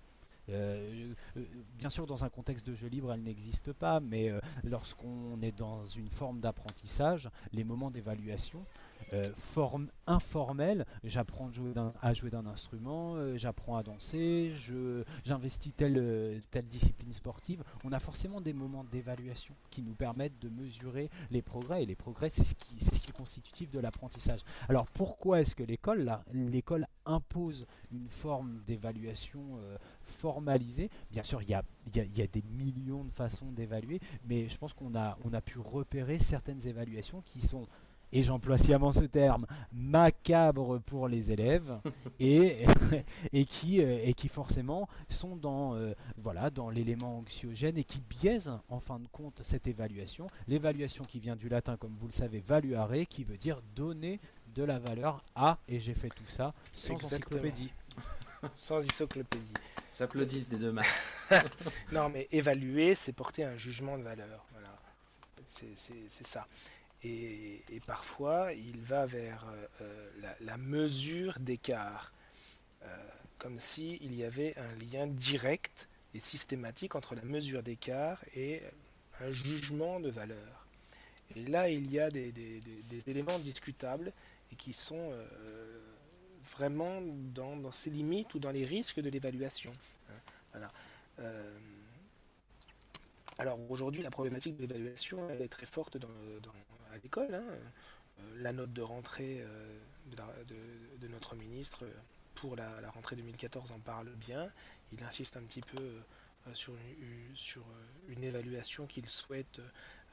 Euh, 0.48 1.12
euh, 1.36 1.44
bien 1.78 1.90
sûr, 1.90 2.06
dans 2.06 2.24
un 2.24 2.28
contexte 2.28 2.66
de 2.66 2.74
jeu 2.74 2.88
libre, 2.88 3.12
elle 3.12 3.22
n'existe 3.22 3.72
pas, 3.72 4.00
mais 4.00 4.30
euh, 4.30 4.40
lorsqu'on 4.64 5.40
est 5.42 5.56
dans 5.56 5.84
une 5.84 6.08
forme 6.08 6.40
d'apprentissage, 6.40 7.28
les 7.52 7.64
moments 7.64 7.90
d'évaluation, 7.90 8.64
forme 9.36 9.88
informelle, 10.08 10.84
j'apprends 11.04 11.48
à 12.02 12.12
jouer 12.12 12.30
d'un 12.30 12.46
instrument, 12.46 13.36
j'apprends 13.36 13.76
à 13.76 13.84
danser, 13.84 14.52
j'investis 15.24 15.72
telle, 15.76 16.42
telle 16.50 16.66
discipline 16.66 17.12
sportive, 17.12 17.62
on 17.84 17.92
a 17.92 18.00
forcément 18.00 18.40
des 18.40 18.52
moments 18.52 18.82
d'évaluation 18.82 19.54
qui 19.70 19.82
nous 19.82 19.94
permettent 19.94 20.40
de 20.40 20.48
mesurer 20.48 21.08
les 21.30 21.42
progrès, 21.42 21.84
et 21.84 21.86
les 21.86 21.94
progrès, 21.94 22.30
c'est 22.30 22.42
ce 22.42 22.56
qui, 22.56 22.95
qui 23.06 23.12
est 23.12 23.16
constitutif 23.16 23.70
de 23.70 23.78
l'apprentissage. 23.78 24.40
Alors 24.68 24.86
pourquoi 24.86 25.40
est-ce 25.40 25.54
que 25.54 25.62
l'école, 25.62 26.18
l'école 26.32 26.86
impose 27.04 27.66
une 27.92 28.08
forme 28.08 28.60
d'évaluation 28.66 29.40
euh, 29.58 29.76
formalisée? 30.04 30.90
Bien 31.10 31.22
sûr, 31.22 31.40
il 31.42 31.50
y 31.50 31.54
a, 31.54 31.62
des 32.26 32.42
millions 32.42 33.04
de 33.04 33.12
façons 33.12 33.52
d'évaluer, 33.52 34.00
mais 34.26 34.48
je 34.48 34.58
pense 34.58 34.72
qu'on 34.72 34.94
a, 34.96 35.16
on 35.24 35.32
a 35.32 35.40
pu 35.40 35.58
repérer 35.58 36.18
certaines 36.18 36.66
évaluations 36.66 37.22
qui 37.22 37.40
sont, 37.40 37.66
et 38.12 38.22
j'emploie 38.22 38.58
sciemment 38.58 38.92
ce 38.92 39.04
terme, 39.04 39.46
macabres 39.72 40.80
pour 40.80 41.08
les 41.08 41.30
élèves 41.30 41.80
et, 42.20 42.64
et, 43.32 43.44
qui, 43.44 43.82
euh, 43.82 43.98
et 44.02 44.14
qui 44.14 44.28
forcément 44.28 44.88
sont 45.08 45.36
dans, 45.36 45.74
euh, 45.74 45.94
voilà, 46.16 46.50
dans 46.50 46.70
l'élément 46.70 47.18
anxiogène 47.18 47.76
et 47.78 47.84
qui 47.84 48.00
biaisent 48.00 48.52
en 48.68 48.80
fin 48.80 48.98
de 48.98 49.08
compte 49.08 49.40
cette 49.42 49.66
évaluation. 49.66 50.28
L'évaluation 50.48 51.04
qui 51.04 51.20
vient 51.20 51.36
du 51.36 51.48
latin, 51.48 51.76
comme 51.76 51.96
vous 51.98 52.06
le 52.06 52.12
savez, 52.12 52.40
valuare, 52.40 52.90
qui 53.08 53.24
veut 53.24 53.38
dire 53.38 53.60
donner 53.74 54.20
de 54.54 54.62
la 54.62 54.78
valeur 54.78 55.22
à, 55.34 55.58
et 55.68 55.80
j'ai 55.80 55.94
fait 55.94 56.08
tout 56.08 56.28
ça 56.28 56.54
sans 56.72 56.94
Exactement. 56.94 57.40
encyclopédie. 57.40 57.72
Sans 58.54 58.76
encyclopédie. 58.84 59.54
J'applaudis 59.98 60.42
des 60.42 60.56
deux 60.56 60.72
mains. 60.72 60.82
Non, 61.92 62.08
mais 62.08 62.28
évaluer, 62.30 62.94
c'est 62.94 63.12
porter 63.12 63.44
un 63.44 63.56
jugement 63.56 63.98
de 63.98 64.02
valeur. 64.02 64.44
Voilà. 64.52 64.68
C'est 65.48 66.26
ça. 66.26 66.46
Et, 67.04 67.62
parfois, 67.86 68.52
il 68.52 68.80
va 68.80 69.06
vers 69.06 69.46
euh, 69.48 69.66
euh, 69.82 70.32
la, 70.40 70.56
mesure 70.56 71.38
d'écart. 71.38 72.12
Euh, 72.82 72.86
comme 73.38 73.60
s'il 73.60 74.02
il 74.02 74.14
y 74.14 74.24
avait 74.24 74.54
un 74.58 74.74
lien 74.76 75.06
direct 75.06 75.88
et 76.14 76.20
systématique 76.20 76.94
entre 76.94 77.14
la 77.14 77.22
mesure 77.22 77.62
d'écart 77.62 78.24
et 78.34 78.62
un 79.20 79.30
jugement 79.30 80.00
de 80.00 80.10
valeur. 80.10 80.66
Et 81.34 81.44
là, 81.44 81.68
il 81.68 81.90
y 81.90 82.00
a 82.00 82.10
des 82.10 82.32
éléments 83.06 83.38
discutables 83.38 84.12
et 84.52 84.56
qui 84.56 84.72
sont 84.72 85.10
euh, 85.12 85.78
vraiment 86.56 87.00
dans, 87.34 87.56
dans 87.56 87.70
ses 87.70 87.90
limites 87.90 88.34
ou 88.34 88.38
dans 88.38 88.50
les 88.50 88.64
risques 88.64 89.00
de 89.00 89.10
l'évaluation. 89.10 89.72
hein. 90.10 90.14
Voilà. 90.52 90.72
Alors 93.38 93.58
aujourd'hui, 93.70 94.02
la 94.02 94.10
problématique 94.10 94.56
de 94.56 94.62
l'évaluation, 94.62 95.28
est 95.30 95.48
très 95.48 95.66
forte 95.66 95.98
dans, 95.98 96.08
à 96.92 96.98
l'école. 97.02 97.34
hein. 97.34 97.44
Euh, 98.20 98.42
la 98.42 98.52
note 98.52 98.72
de 98.72 98.82
rentrée 98.82 99.40
euh, 99.40 99.78
de, 101.00 101.08
notre 101.08 101.36
ministre 101.36 101.84
euh, 101.84 101.92
pour 102.34 102.56
la, 102.56 102.90
rentrée 102.90 103.16
2014 103.16 103.72
en 103.72 103.78
parle 103.80 104.10
bien. 104.16 104.50
Il 104.92 105.02
insiste 105.04 105.36
un 105.36 105.42
petit 105.42 105.62
peu 105.62 106.00
sur, 106.52 106.74
une, 108.08 108.22
évaluation 108.22 108.86
qu'ils 108.86 109.08
souhaitent 109.08 109.60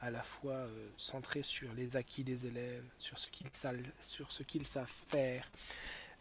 à 0.00 0.10
la 0.10 0.22
fois 0.22 0.66
centrée 0.96 1.44
sur 1.44 1.72
les 1.74 1.96
acquis 1.96 2.24
des 2.24 2.46
élèves, 2.46 2.84
sur 2.98 3.18
ce 3.18 4.42
qu'ils 4.42 4.66
savent 4.66 4.90
faire, 5.08 5.48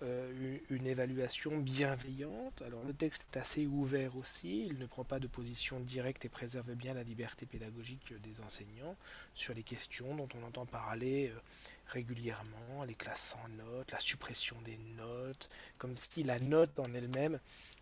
euh, 0.04 0.58
une 0.70 0.86
évaluation 0.86 1.58
bienveillante. 1.58 2.62
Alors 2.62 2.84
le 2.84 2.94
texte 2.94 3.26
est 3.34 3.38
assez 3.40 3.66
ouvert 3.66 4.18
aussi, 4.18 4.66
il 4.66 4.78
ne 4.78 4.86
prend 4.86 5.06
pas 5.06 5.20
de 5.20 5.28
position 5.28 5.80
directe 5.80 6.26
et 6.26 6.30
préserve 6.30 6.74
bien 6.76 6.94
la 6.94 7.04
liberté 7.04 7.46
pédagogique 7.46 8.14
des 8.22 8.42
enseignants 8.42 8.98
sur 9.34 9.54
les 9.54 9.64
questions 9.64 10.14
dont 10.16 10.28
on 10.36 10.46
entend 10.46 10.66
parler 10.66 11.32
euh, 11.34 11.40
régulièrement, 11.88 12.84
les 12.86 12.96
classes 12.96 13.36
sans 13.38 13.48
notes, 13.50 13.92
la 13.92 14.00
suppression 14.00 14.58
des 14.66 14.78
notes, 14.98 15.50
comme 15.78 15.96
si 15.96 16.24
la 16.24 16.40
note 16.40 16.78
en 16.80 16.94
elle-même 16.94 17.40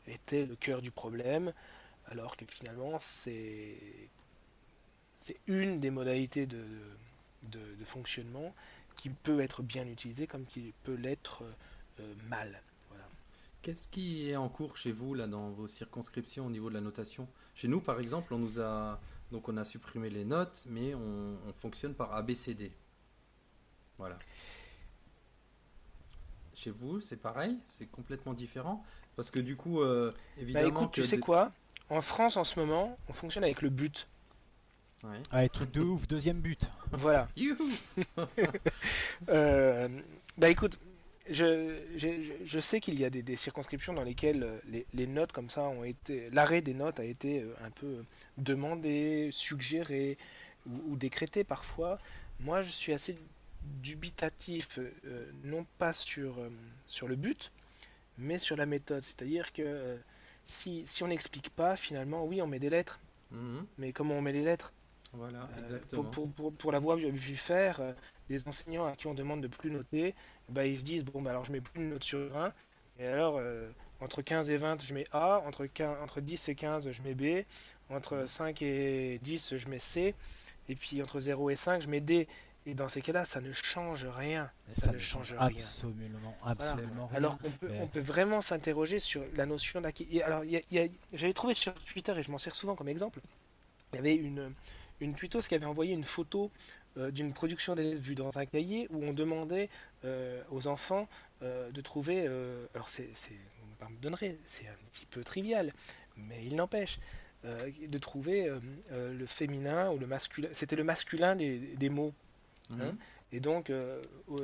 était 0.08 0.46
le 0.46 0.56
cœur 0.56 0.82
du 0.84 0.92
problème, 0.92 1.54
alors 2.06 2.38
que 2.38 2.46
finalement 2.46 3.00
c'est 3.00 3.78
une 5.48 5.80
des 5.80 5.90
modalités 5.90 6.46
de, 6.46 6.60
fonctionnement 7.86 8.54
qui 8.96 9.10
peut 9.10 9.42
être 9.42 9.64
bien 9.64 9.88
utilisée 9.88 10.28
comme 10.28 10.46
qui 10.46 10.74
peut 10.84 10.94
l'être 10.94 11.44
euh, 11.44 11.52
euh, 12.00 12.14
mal. 12.30 12.62
Qu'est-ce 13.62 13.88
qui 13.88 14.32
est 14.32 14.36
en 14.36 14.50
cours 14.50 14.76
chez 14.76 14.92
vous 14.92 15.14
là 15.14 15.28
dans 15.28 15.52
vos 15.52 15.68
circonscriptions 15.68 16.48
au 16.48 16.50
niveau 16.50 16.70
de 16.70 16.74
la 16.74 16.82
notation? 16.82 17.28
Chez 17.54 17.68
nous, 17.68 17.80
par 17.80 18.00
exemple, 18.00 18.34
on 18.34 18.40
nous 18.40 18.60
a 18.60 19.00
donc 19.32 19.48
on 19.50 19.58
a 19.58 19.64
supprimé 19.64 20.10
les 20.10 20.26
notes, 20.26 20.66
mais 20.68 20.96
on, 20.96 21.38
fonctionne 21.60 21.94
par 21.94 22.14
ABCD. 22.14 22.72
Voilà. 24.00 24.18
Chez 26.56 26.72
vous, 26.72 27.02
c'est 27.02 27.18
pareil, 27.18 27.58
c'est 27.66 27.86
complètement 27.86 28.34
différent 28.34 28.84
parce 29.16 29.30
que 29.30 29.40
du 29.40 29.56
coup, 29.56 29.82
euh, 29.82 30.12
évidemment. 30.40 30.82
Bah, 30.82 30.90
tu 30.92 31.06
sais 31.06 31.20
quoi? 31.20 31.52
En 31.90 32.02
France, 32.02 32.38
en 32.38 32.44
ce 32.44 32.60
moment, 32.60 32.98
on 33.10 33.14
fonctionne 33.14 33.44
avec 33.44 33.62
le 33.62 33.70
but. 33.70 34.08
Ouais. 35.04 35.50
truc 35.50 35.72
de 35.72 35.82
ouf, 35.82 36.08
deuxième 36.08 36.42
but. 36.42 36.70
Voilà. 36.92 37.28
euh, 39.30 39.88
bah 40.38 40.50
écoute, 40.50 40.80
je, 41.32 42.60
sais 42.60 42.80
qu'il 42.80 43.00
y 43.00 43.06
a 43.06 43.10
des, 43.10 43.36
circonscriptions 43.36 43.94
dans 43.94 44.04
lesquelles 44.04 44.44
euh, 44.44 44.84
les, 44.94 45.08
notes 45.08 45.32
comme 45.32 45.50
ça 45.50 45.64
ont 45.64 45.84
été. 45.84 46.30
L'arrêt 46.32 46.62
des 46.62 46.74
notes 46.74 47.00
a 47.00 47.04
été 47.04 47.42
euh, 47.42 47.54
un 47.64 47.70
peu 47.70 48.04
demandé, 48.38 49.30
suggéré 49.32 50.18
ou, 50.68 50.96
décrété 50.96 51.44
parfois. 51.44 52.00
Moi, 52.40 52.62
je 52.62 52.70
suis 52.70 52.94
assez 52.94 53.18
dubitatif, 53.82 54.80
euh, 54.80 55.32
non 55.44 55.66
pas 55.78 55.94
sur, 55.94 56.38
sur 56.88 57.08
le 57.08 57.16
but, 57.16 57.52
mais 58.18 58.40
sur 58.40 58.56
la 58.56 58.66
méthode. 58.66 59.04
C'est-à-dire 59.04 59.54
que 59.54 59.98
si, 60.46 60.86
si 60.86 61.04
on 61.04 61.08
n'explique 61.08 61.50
pas, 61.50 61.76
finalement, 61.76 62.26
oui, 62.26 62.42
on 62.42 62.48
met 62.48 62.60
des 62.60 62.70
lettres. 62.70 63.00
Mhm. 63.32 63.66
Mais 63.78 63.94
comment 63.94 64.16
on 64.16 64.22
met 64.22 64.34
les 64.34 64.44
lettres? 64.44 64.74
Voilà, 65.14 65.50
exactement. 65.58 66.04
pour, 66.06 66.32
pour, 66.32 66.54
pour, 66.54 66.72
la 66.72 66.80
voie 66.80 66.96
que 66.96 67.02
j'ai 67.02 67.12
vu 67.12 67.36
faire, 67.36 67.82
les 68.32 68.48
enseignants 68.48 68.86
à 68.86 68.96
qui 68.96 69.08
on 69.08 69.14
demande 69.14 69.42
de 69.42 69.48
plus 69.48 69.72
noter, 69.72 70.16
bah, 70.50 70.66
ils 70.66 70.80
se 70.80 70.84
disent 70.84 71.04
bon 71.04 71.22
bah 71.22 71.32
alors 71.32 71.46
je 71.46 71.52
mets 71.52 71.62
plus 71.62 71.80
de 71.80 71.90
notes 71.90 72.04
sur 72.04 72.36
1 72.36 72.54
et 73.00 73.08
alors 73.08 73.38
euh, 73.38 73.70
entre 74.00 74.22
15 74.22 74.50
et 74.50 74.58
20 74.58 74.82
je 74.82 74.94
mets 74.94 75.06
A, 75.12 75.42
entre, 75.46 75.66
15, 75.66 75.98
entre 76.02 76.22
10 76.22 76.50
et 76.50 76.56
15 76.56 76.92
je 76.92 77.02
mets 77.04 77.14
B, 77.14 77.46
entre 77.90 78.26
5 78.26 78.62
et 78.62 79.20
10 79.24 79.58
je 79.58 79.70
mets 79.70 79.80
C, 79.80 80.16
et 80.70 80.76
puis 80.76 81.02
entre 81.02 81.20
0 81.20 81.50
et 81.50 81.56
5 81.56 81.82
je 81.82 81.88
mets 81.88 82.02
D. 82.02 82.28
Et 82.68 82.76
dans 82.76 82.88
ces 82.88 83.02
cas-là, 83.02 83.26
ça 83.26 83.42
ne 83.42 83.52
change 83.52 84.06
rien. 84.06 84.48
Ça, 84.74 84.92
ne 84.92 85.00
change, 85.00 85.34
rien. 85.34 85.48
Absolument, 85.48 86.36
absolument 86.46 87.08
rien. 87.08 87.18
Alors 87.18 87.40
qu'on 87.40 87.50
peut, 87.50 87.72
on 87.80 87.88
peut 87.88 88.02
vraiment 88.02 88.40
s'interroger 88.40 89.00
sur 89.00 89.24
la 89.34 89.48
notion 89.48 89.82
d'acquis. 89.82 90.22
Alors, 90.22 90.44
j'avais 91.12 91.34
trouvé 91.34 91.56
sur 91.56 91.74
Twitter, 91.74 92.14
et 92.16 92.22
je 92.22 92.30
m'en 92.30 92.38
sers 92.38 92.54
souvent 92.54 92.76
comme 92.76 92.88
exemple, 92.88 93.20
il 93.92 93.96
y 93.96 94.00
avait 94.00 94.16
une, 94.16 94.54
une 95.00 95.16
tutos 95.16 95.42
qui 95.42 95.56
avait 95.56 95.66
envoyé 95.66 95.94
une 95.94 96.04
photo 96.04 96.52
d'une 96.98 97.34
production 97.34 97.76
d'élèves 97.76 98.00
vue 98.00 98.16
dans 98.16 98.38
un 98.38 98.46
cahier 98.46 98.88
où 98.90 99.04
on 99.04 99.14
demandait 99.14 99.70
euh, 100.04 100.42
aux 100.52 100.68
enfants 100.68 101.08
euh, 101.42 101.72
de 101.72 101.82
trouver. 101.82 102.28
alors, 102.76 102.90
c'est, 102.90 103.10
vous 103.80 103.90
me 103.90 104.02
donnerez, 104.02 104.38
c'est 104.46 104.68
un 104.68 104.76
petit 104.92 105.06
peu 105.06 105.24
trivial, 105.24 105.72
mais 106.18 106.44
il 106.46 106.56
n'empêche. 106.56 107.00
de 107.44 107.98
trouver 107.98 108.52
le 108.92 109.26
féminin 109.26 109.90
ou 109.92 109.98
le 109.98 110.06
masculin. 110.06 110.50
C'était 110.54 110.76
le 110.76 110.84
masculin 110.84 111.36
des, 111.36 111.90
mots. 111.90 112.14
Mhm. 112.70 112.82
Hein. 112.82 112.96
et 113.32 113.40
donc, 113.40 113.72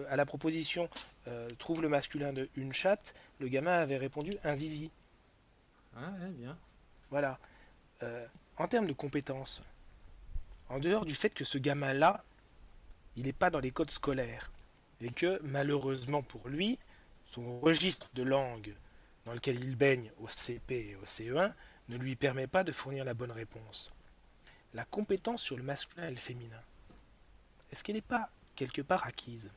à 0.09 0.15
la 0.15 0.25
proposition 0.25 0.89
trouve 1.59 1.81
le 1.81 1.89
masculin 1.89 2.33
de 2.33 2.49
une 2.55 2.73
chatte, 2.73 3.13
le 3.39 3.47
gamin 3.49 3.77
avait 3.77 3.97
répondu 3.97 4.31
un 4.43 4.55
zizi. 4.55 4.89
Ah, 5.95 6.11
bien. 6.31 6.57
Voilà. 7.11 7.37
en 8.57 8.67
termes 8.67 8.87
de 8.87 8.93
compétences, 8.93 9.61
en 10.69 10.79
dehors 10.79 11.05
du 11.05 11.13
fait 11.13 11.29
que 11.29 11.45
ce 11.45 11.57
gamin-là 11.57 12.23
il 13.17 13.25
n'est 13.25 13.33
pas 13.33 13.49
dans 13.49 13.59
les 13.59 13.71
codes 13.71 13.91
scolaires. 13.91 14.51
Et 15.01 15.11
que, 15.11 15.39
malheureusement 15.43 16.23
pour 16.23 16.47
lui, 16.47 16.79
son 17.25 17.59
registre 17.59 18.09
de 18.13 18.23
langue 18.23 18.73
dans 19.25 19.33
lequel 19.33 19.63
il 19.63 19.75
baigne 19.75 20.11
au 20.19 20.29
CP 20.29 20.91
et 20.91 20.95
au 20.95 21.03
CE1 21.03 21.51
ne 21.89 21.97
lui 21.97 22.15
permet 22.15 22.47
pas 22.47 22.63
de 22.63 22.71
fournir 22.71 23.03
la 23.03 23.13
bonne 23.13 23.31
réponse. 23.31 23.91
La 24.73 24.85
compétence 24.85 25.41
sur 25.41 25.57
le 25.57 25.63
masculin 25.63 26.07
et 26.07 26.11
le 26.11 26.17
féminin, 26.17 26.61
est-ce 27.71 27.83
qu'elle 27.83 27.95
n'est 27.95 28.01
pas 28.01 28.29
quelque 28.55 28.81
part 28.81 29.05
acquise? 29.05 29.49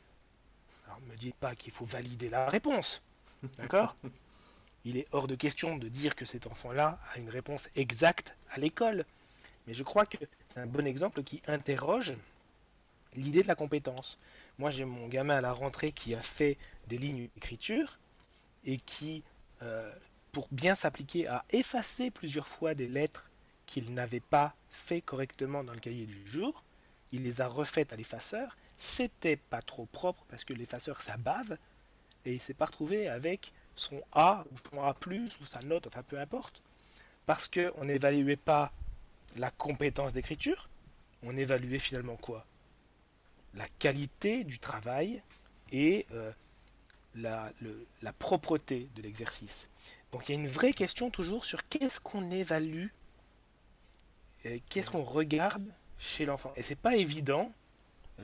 Alors 0.86 1.00
ne 1.00 1.06
me 1.06 1.16
dites 1.16 1.36
pas 1.36 1.54
qu'il 1.54 1.72
faut 1.72 1.84
valider 1.84 2.28
la 2.28 2.48
réponse, 2.48 3.02
d'accord? 3.58 3.96
Il 4.84 4.96
est 4.96 5.06
hors 5.12 5.26
de 5.26 5.34
question 5.34 5.76
de 5.76 5.88
dire 5.88 6.16
que 6.16 6.24
cet 6.24 6.46
enfant-là 6.46 6.98
a 7.14 7.18
une 7.18 7.28
réponse 7.28 7.68
exacte 7.76 8.34
à 8.50 8.58
l'école. 8.58 9.04
Mais 9.66 9.74
je 9.74 9.82
crois 9.82 10.06
que 10.06 10.16
c'est 10.48 10.60
un 10.60 10.66
bon 10.66 10.86
exemple 10.86 11.22
qui 11.22 11.42
interroge 11.46 12.14
l'idée 13.14 13.42
de 13.42 13.48
la 13.48 13.54
compétence. 13.54 14.18
Moi, 14.58 14.70
j'ai 14.70 14.84
mon 14.84 15.08
gamin 15.08 15.36
à 15.36 15.40
la 15.40 15.52
rentrée 15.52 15.92
qui 15.92 16.14
a 16.14 16.20
fait 16.20 16.56
des 16.88 16.98
lignes 16.98 17.28
d'écriture 17.34 17.98
et 18.64 18.78
qui, 18.78 19.22
euh, 19.62 19.92
pour 20.32 20.48
bien 20.50 20.74
s'appliquer, 20.74 21.26
a 21.26 21.44
effacé 21.50 22.10
plusieurs 22.10 22.48
fois 22.48 22.74
des 22.74 22.88
lettres 22.88 23.30
qu'il 23.66 23.94
n'avait 23.94 24.20
pas 24.20 24.54
fait 24.70 25.00
correctement 25.00 25.64
dans 25.64 25.72
le 25.72 25.80
cahier 25.80 26.06
du 26.06 26.28
jour. 26.28 26.64
Il 27.12 27.22
les 27.22 27.40
a 27.40 27.48
refaites 27.48 27.92
à 27.92 27.96
l'effaceur. 27.96 28.56
C'était 28.78 29.36
pas 29.36 29.62
trop 29.62 29.86
propre 29.86 30.24
parce 30.28 30.44
que 30.44 30.54
l'effaceur 30.54 31.00
ça 31.02 31.16
bave 31.16 31.56
et 32.24 32.34
il 32.34 32.40
s'est 32.40 32.54
pas 32.54 32.66
retrouvé 32.66 33.08
avec 33.08 33.52
son 33.76 34.00
A 34.12 34.44
ou 34.50 34.56
son 34.70 34.82
A+, 34.82 34.94
ou 35.40 35.44
sa 35.46 35.60
note, 35.60 35.86
enfin 35.86 36.02
peu 36.02 36.18
importe, 36.18 36.62
parce 37.26 37.48
qu'on 37.48 37.84
n'évaluait 37.84 38.36
pas 38.36 38.72
la 39.36 39.50
compétence 39.50 40.12
d'écriture, 40.12 40.68
on 41.22 41.36
évaluait 41.36 41.78
finalement 41.78 42.16
quoi? 42.16 42.44
La 43.54 43.66
qualité 43.78 44.44
du 44.44 44.58
travail 44.58 45.22
et 45.72 46.06
euh, 46.12 46.32
la, 47.14 47.52
propreté 48.18 48.88
de 48.96 49.02
l'exercice. 49.02 49.68
Donc 50.12 50.28
il 50.28 50.34
y 50.34 50.38
a 50.38 50.40
une 50.40 50.48
vraie 50.48 50.72
question 50.72 51.10
toujours 51.10 51.44
sur 51.44 51.66
qu'est-ce 51.68 52.00
qu'on 52.00 52.30
évalue, 52.30 52.88
qu'est-ce 54.68 54.90
qu'on 54.90 55.02
regarde 55.02 55.64
chez 55.98 56.24
l'enfant. 56.24 56.52
Et 56.56 56.62
c'est 56.62 56.78
pas 56.78 56.96
évident, 56.96 57.52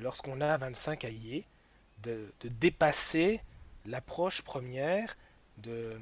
lorsqu'on 0.01 0.41
a 0.41 0.57
25 0.57 1.01
cahiers, 1.01 1.45
de, 2.03 2.31
de 2.41 2.49
dépasser 2.49 3.41
l'approche 3.87 4.43
première 4.43 5.17
de, 5.59 5.99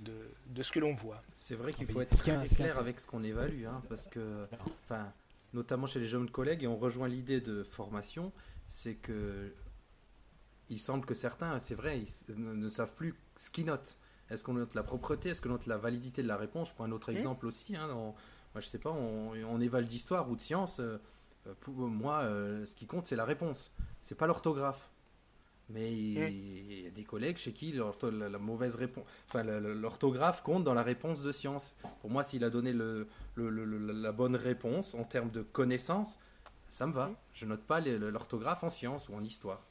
de, 0.00 0.62
ce 0.62 0.72
que 0.72 0.80
l'on 0.80 0.94
voit. 0.94 1.22
C'est 1.34 1.54
vrai 1.54 1.72
qu'il 1.72 1.86
faut 1.86 2.00
être 2.00 2.16
très 2.16 2.46
clair 2.46 2.78
avec 2.78 3.00
ce 3.00 3.06
qu'on 3.06 3.22
évalue, 3.22 3.66
hein, 3.66 3.82
parce 3.88 4.08
que, 4.08 4.46
enfin, 4.84 5.12
notamment 5.52 5.86
chez 5.86 6.00
les 6.00 6.06
jeunes 6.06 6.30
collègues, 6.30 6.64
et 6.64 6.66
on 6.66 6.76
rejoint 6.76 7.08
l'idée 7.08 7.40
de 7.40 7.62
formation, 7.62 8.32
c'est 8.68 8.94
que 8.94 9.52
il 10.68 10.78
semble 10.78 11.04
que 11.04 11.14
certains, 11.14 11.60
c'est 11.60 11.74
vrai, 11.74 12.00
ils 12.00 12.38
ne, 12.38 12.68
savent 12.68 12.94
plus 12.94 13.14
ce 13.36 13.50
qu'ils 13.50 13.66
notent. 13.66 13.98
Est-ce 14.30 14.42
qu'on 14.42 14.54
note 14.54 14.74
la 14.74 14.82
propreté? 14.82 15.30
Est-ce 15.30 15.42
qu'on 15.42 15.50
note 15.50 15.66
la 15.66 15.76
validité 15.76 16.22
de 16.22 16.28
la 16.28 16.36
réponse? 16.36 16.70
Je 16.70 16.74
prends 16.74 16.84
un 16.84 16.92
autre 16.92 17.10
exemple 17.10 17.46
aussi. 17.46 17.76
Hein, 17.76 17.88
moi, 17.88 18.60
je 18.60 18.66
sais 18.66 18.78
pas, 18.78 18.90
on, 18.90 19.32
on 19.32 19.60
éval 19.60 19.84
d'histoire 19.84 20.30
ou 20.30 20.36
de 20.36 20.40
science. 20.40 20.80
Euh, 20.80 21.54
pour 21.60 21.74
moi, 21.74 22.20
euh, 22.20 22.64
ce 22.66 22.74
qui 22.74 22.86
compte, 22.86 23.06
c'est 23.06 23.16
la 23.16 23.24
réponse. 23.24 23.72
C'est 24.02 24.14
pas 24.14 24.26
l'orthographe. 24.26 24.91
Mais 25.72 25.92
il 25.92 26.82
y 26.82 26.86
a 26.86 26.90
des 26.90 27.04
collègues 27.04 27.36
chez 27.38 27.52
qui 27.52 27.72
la, 27.72 28.38
mauvaise 28.38 28.74
réponse, 28.76 29.04
enfin 29.28 29.42
l'orthographe 29.42 30.42
compte 30.42 30.64
dans 30.64 30.74
la 30.74 30.82
réponse 30.82 31.22
de 31.22 31.32
science. 31.32 31.74
Pour 32.00 32.10
moi, 32.10 32.24
s'il 32.24 32.44
a 32.44 32.50
donné 32.50 32.72
le, 32.72 33.08
la 33.36 34.12
bonne 34.12 34.36
réponse 34.36 34.94
en 34.94 35.04
termes 35.04 35.30
de 35.30 35.42
connaissances, 35.42 36.18
ça 36.68 36.86
me 36.86 36.92
va. 36.92 37.10
Je 37.32 37.46
note 37.46 37.62
pas 37.62 37.80
l'orthographe 37.80 38.64
en 38.64 38.70
sciences 38.70 39.08
ou 39.08 39.14
en 39.14 39.22
histoire. 39.22 39.62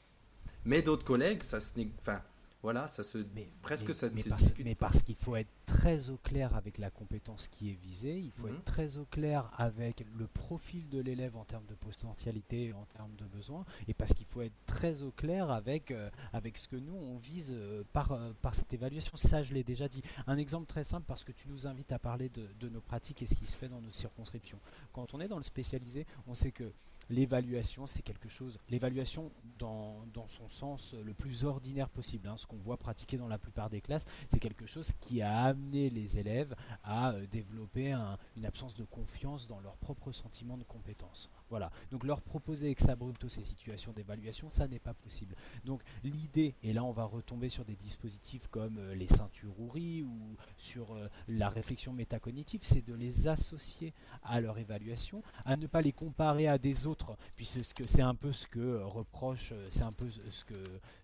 Mais 0.64 0.82
d'autres 0.82 1.04
collègues, 1.04 1.42
ça 1.42 1.60
se, 1.60 1.72
enfin, 1.98 2.22
voilà, 2.62 2.86
ça 2.88 3.02
se, 3.02 3.18
mais, 3.34 3.48
presque 3.60 3.92
ça 3.94 4.08
mais 4.14 4.22
parce, 4.22 4.54
Mais 4.58 4.74
parce 4.74 5.02
qu'il 5.02 5.16
faut 5.16 5.34
être 5.36 5.50
très 5.66 6.10
au 6.10 6.16
clair 6.16 6.54
avec 6.54 6.78
la 6.78 6.90
compétence 6.90 7.48
qui 7.48 7.70
est 7.70 7.74
visée, 7.74 8.18
il 8.18 8.30
faut 8.30 8.46
Mhm. 8.46 8.54
être 8.54 8.64
très 8.64 8.96
au 8.98 9.04
clair 9.06 9.50
avec 9.58 10.04
le 10.16 10.26
profil 10.28 10.88
de 10.88 11.00
l'élève 11.00 11.36
en 11.36 11.44
termes 11.44 11.66
de 11.66 11.74
potentialité, 11.74 12.72
en 12.72 12.84
termes 12.96 13.14
de 13.16 13.24
besoins, 13.24 13.64
et 13.88 13.94
parce 13.94 14.12
qu'il 14.14 14.26
faut 14.26 14.42
être 14.42 14.54
très 14.66 15.02
au 15.02 15.10
clair 15.10 15.50
avec, 15.50 15.90
euh, 15.90 16.08
avec 16.32 16.56
ce 16.58 16.68
que 16.68 16.76
nous 16.76 16.94
on 16.94 17.18
vise 17.18 17.52
euh, 17.52 17.82
par, 17.92 18.12
euh, 18.12 18.32
par 18.42 18.54
cette 18.54 18.72
évaluation. 18.72 19.16
Ça, 19.16 19.42
je 19.42 19.52
l'ai 19.54 19.64
déjà 19.64 19.88
dit. 19.88 20.02
Un 20.26 20.36
exemple 20.36 20.66
très 20.66 20.84
simple 20.84 21.04
parce 21.08 21.24
que 21.24 21.32
tu 21.32 21.48
nous 21.48 21.66
invites 21.66 21.90
à 21.92 21.98
parler 21.98 22.28
de, 22.28 22.46
de 22.60 22.68
nos 22.68 22.80
pratiques 22.80 23.22
et 23.22 23.26
ce 23.26 23.34
qui 23.34 23.46
se 23.46 23.56
fait 23.56 23.68
dans 23.68 23.80
nos 23.80 23.90
circonscriptions. 23.90 24.60
Quand 24.92 25.14
on 25.14 25.20
est 25.20 25.28
dans 25.28 25.36
le 25.38 25.42
spécialisé, 25.42 26.06
on 26.26 26.34
sait 26.34 26.52
que 26.52 26.70
l'évaluation, 27.12 27.86
c'est 27.86 28.02
quelque 28.02 28.28
chose. 28.28 28.58
L'évaluation, 28.70 29.30
dans, 29.58 30.04
dans 30.14 30.26
son 30.28 30.48
sens 30.48 30.94
le 30.94 31.12
plus 31.14 31.44
ordinaire 31.44 31.88
possible, 31.88 32.26
hein, 32.28 32.36
ce 32.36 32.46
qu'on 32.46 32.56
voit 32.56 32.78
pratiquer 32.78 33.18
dans 33.18 33.28
la 33.28 33.38
plupart 33.38 33.68
des 33.70 33.80
classes, 33.80 34.06
c'est 34.28 34.40
quelque 34.40 34.66
chose 34.66 34.90
qui 35.00 35.20
a 35.22 35.42
amené 35.44 35.90
les 35.90 36.18
élèves 36.18 36.54
à 36.82 37.10
euh, 37.12 37.26
développer 37.30 37.92
un- 37.92 38.18
une 38.36 38.46
absence 38.46 38.74
de 38.74 38.84
confiance 38.84 39.46
dans 39.46 39.60
leur 39.60 39.76
propre 39.76 40.10
sentiment 40.12 40.56
de 40.56 40.64
compétence. 40.64 41.28
Voilà. 41.50 41.70
Donc 41.90 42.04
leur 42.04 42.22
proposer 42.22 42.70
ex 42.70 42.88
abrupto 42.88 43.28
ces 43.28 43.44
situations 43.44 43.92
d'évaluation, 43.92 44.50
ça 44.50 44.66
n'est 44.66 44.78
pas 44.78 44.94
possible. 44.94 45.34
Donc 45.64 45.82
l'idée, 46.02 46.54
et 46.62 46.72
là 46.72 46.82
on 46.82 46.92
va 46.92 47.04
retomber 47.04 47.50
sur 47.50 47.64
des 47.66 47.76
dispositifs 47.76 48.48
comme 48.48 48.78
euh, 48.78 48.94
les 48.94 49.08
ceintures 49.08 49.58
Ouri 49.60 50.02
ou 50.02 50.36
sur 50.56 50.94
euh, 50.94 51.08
la 51.28 51.50
réflexion 51.50 51.92
métacognitive, 51.92 52.60
c'est 52.62 52.84
de 52.86 52.94
les 52.94 53.28
associer 53.28 53.92
à 54.22 54.40
leur 54.40 54.56
évaluation, 54.58 55.22
à 55.44 55.56
ne 55.58 55.66
pas 55.66 55.82
les 55.82 55.92
comparer 55.92 56.48
à 56.48 56.56
des 56.56 56.86
autres, 56.86 57.01
puisque 57.36 57.64
ce 57.64 57.74
que- 57.74 57.86
c'est 57.86 58.02
un 58.02 58.14
peu 58.14 58.32
ce 58.32 58.46
que 58.46 58.60
euh, 58.60 58.84
reproche, 58.86 59.50
euh, 59.52 59.66
c'est 59.70 59.82
un 59.84 59.92
peu 59.92 60.06
ce 60.30 60.44
que, 60.44 60.54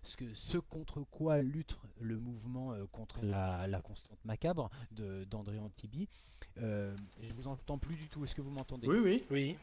ce 0.03 0.17
que 0.17 0.25
ce 0.33 0.57
contre 0.57 1.01
quoi 1.11 1.41
lutte 1.41 1.77
le 1.99 2.17
mouvement 2.19 2.73
euh, 2.73 2.85
contre 2.91 3.23
la, 3.23 3.67
la 3.67 3.81
constante 3.81 4.17
macabre 4.25 4.69
de- 4.91 5.23
d'André 5.25 5.59
Antibi. 5.59 6.07
Euh, 6.61 6.95
je 7.21 7.33
vous 7.33 7.47
entends 7.47 7.77
plus 7.77 7.95
du 7.95 8.07
tout, 8.07 8.23
est-ce 8.23 8.35
que 8.35 8.41
vous 8.41 8.51
m'entendez? 8.51 8.87
Oui, 8.87 8.99
oui. 8.99 9.23
Oui. 9.29 9.57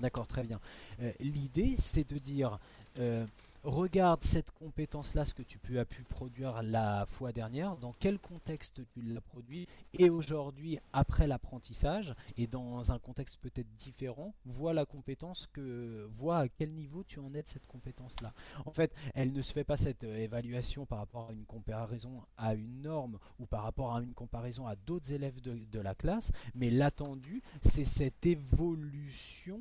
D'accord, 0.00 0.26
très 0.26 0.44
bien. 0.44 0.60
Euh, 1.00 1.12
L'idée, 1.20 1.74
c'est 1.78 2.08
de 2.08 2.16
dire, 2.18 2.58
euh, 2.98 3.26
regarde 3.62 4.24
cette 4.24 4.50
compétence-là, 4.50 5.24
ce 5.24 5.34
que 5.34 5.42
tu 5.42 5.78
as 5.78 5.84
pu 5.84 6.02
produire 6.02 6.62
la 6.62 7.06
fois 7.06 7.32
dernière, 7.32 7.76
dans 7.76 7.92
quel 7.98 8.18
contexte 8.18 8.80
tu 8.92 9.02
l'as 9.02 9.20
produit, 9.20 9.68
et 9.98 10.10
aujourd'hui, 10.10 10.78
après 10.92 11.26
l'apprentissage, 11.26 12.14
et 12.36 12.46
dans 12.46 12.92
un 12.92 12.98
contexte 12.98 13.38
peut-être 13.40 13.72
différent, 13.76 14.34
vois 14.44 14.72
la 14.72 14.84
compétence 14.84 15.48
que, 15.52 16.08
vois 16.16 16.38
à 16.38 16.48
quel 16.48 16.72
niveau 16.72 17.04
tu 17.04 17.20
en 17.20 17.32
es 17.34 17.42
de 17.42 17.48
cette 17.48 17.66
compétence-là. 17.66 18.32
En 18.66 18.72
fait, 18.72 18.92
elle 19.14 19.32
ne 19.32 19.42
se 19.42 19.52
fait 19.52 19.64
pas 19.64 19.76
cette 19.76 20.04
euh, 20.04 20.16
évaluation 20.16 20.86
par 20.86 20.98
rapport 20.98 21.28
à 21.30 21.32
une 21.32 21.44
comparaison 21.44 22.22
à 22.36 22.54
une 22.54 22.82
norme 22.82 23.18
ou 23.38 23.46
par 23.46 23.62
rapport 23.62 23.94
à 23.94 24.02
une 24.02 24.14
comparaison 24.14 24.66
à 24.66 24.76
d'autres 24.76 25.12
élèves 25.12 25.40
de 25.40 25.80
la 25.80 25.94
classe, 25.94 26.32
mais 26.54 26.70
l'attendu, 26.70 27.42
c'est 27.62 27.84
cette 27.84 28.26
évolution 28.26 29.60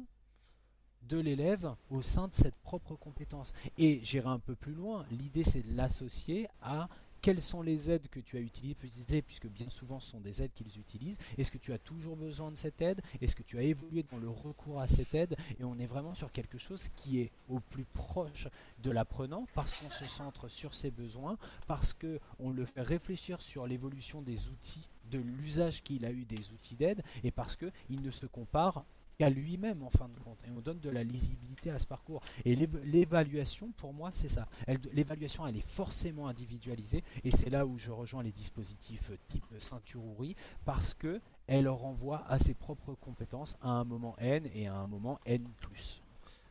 de 1.09 1.19
l'élève 1.19 1.73
au 1.89 2.01
sein 2.01 2.27
de 2.27 2.33
cette 2.33 2.55
propre 2.55 2.95
compétence. 2.95 3.53
Et 3.77 3.99
j'irai 4.03 4.29
un 4.29 4.39
peu 4.39 4.55
plus 4.55 4.73
loin, 4.73 5.05
l'idée 5.11 5.43
c'est 5.43 5.61
de 5.61 5.75
l'associer 5.75 6.47
à 6.61 6.87
quelles 7.21 7.41
sont 7.43 7.61
les 7.61 7.91
aides 7.91 8.07
que 8.07 8.19
tu 8.19 8.35
as 8.35 8.39
utilisées, 8.39 9.21
puisque 9.21 9.47
bien 9.47 9.69
souvent 9.69 9.99
ce 9.99 10.09
sont 10.09 10.19
des 10.19 10.41
aides 10.41 10.53
qu'ils 10.55 10.79
utilisent. 10.79 11.19
Est-ce 11.37 11.51
que 11.51 11.59
tu 11.59 11.71
as 11.71 11.77
toujours 11.77 12.15
besoin 12.15 12.49
de 12.49 12.55
cette 12.55 12.81
aide? 12.81 12.99
Est-ce 13.21 13.35
que 13.35 13.43
tu 13.43 13.59
as 13.59 13.61
évolué 13.61 14.03
dans 14.11 14.17
le 14.17 14.27
recours 14.27 14.81
à 14.81 14.87
cette 14.87 15.13
aide? 15.13 15.35
Et 15.59 15.63
on 15.63 15.77
est 15.77 15.85
vraiment 15.85 16.15
sur 16.15 16.31
quelque 16.31 16.57
chose 16.57 16.89
qui 16.95 17.19
est 17.19 17.31
au 17.47 17.59
plus 17.59 17.85
proche 17.85 18.47
de 18.79 18.89
l'apprenant, 18.89 19.45
parce 19.53 19.71
qu'on 19.73 19.91
se 19.91 20.07
centre 20.07 20.47
sur 20.47 20.73
ses 20.73 20.89
besoins, 20.89 21.37
parce 21.67 21.93
qu'on 21.93 22.49
le 22.49 22.65
fait 22.65 22.81
réfléchir 22.81 23.39
sur 23.43 23.67
l'évolution 23.67 24.23
des 24.23 24.49
outils, 24.49 24.89
de 25.11 25.19
l'usage 25.19 25.83
qu'il 25.83 26.05
a 26.05 26.11
eu 26.11 26.25
des 26.25 26.51
outils 26.53 26.75
d'aide, 26.75 27.03
et 27.23 27.29
parce 27.29 27.55
qu'il 27.55 28.01
ne 28.01 28.09
se 28.09 28.25
compare 28.25 28.83
qu'à 29.21 29.29
lui-même 29.29 29.83
en 29.83 29.91
fin 29.91 30.09
de 30.09 30.17
compte. 30.19 30.39
Et 30.47 30.49
on 30.49 30.61
donne 30.61 30.79
de 30.79 30.89
la 30.89 31.03
lisibilité 31.03 31.69
à 31.69 31.77
ce 31.77 31.85
parcours. 31.85 32.23
Et 32.43 32.55
l'év- 32.55 32.81
l'évaluation, 32.85 33.71
pour 33.77 33.93
moi, 33.93 34.09
c'est 34.13 34.29
ça. 34.29 34.47
Elle- 34.65 34.79
L'évaluation, 34.93 35.45
elle 35.45 35.57
est 35.57 35.67
forcément 35.67 36.27
individualisée. 36.27 37.03
Et 37.23 37.29
c'est 37.29 37.51
là 37.51 37.67
où 37.67 37.77
je 37.77 37.91
rejoins 37.91 38.23
les 38.23 38.31
dispositifs 38.31 39.11
type 39.27 39.45
ceinture 39.59 40.03
Ouri, 40.03 40.35
parce 40.65 40.95
que 40.95 41.21
elle 41.45 41.69
renvoie 41.69 42.25
à 42.27 42.39
ses 42.39 42.55
propres 42.55 42.95
compétences 42.95 43.57
à 43.61 43.69
un 43.69 43.83
moment 43.83 44.15
N 44.17 44.49
et 44.55 44.65
à 44.67 44.73
un 44.73 44.87
moment 44.87 45.19
N+. 45.27 45.47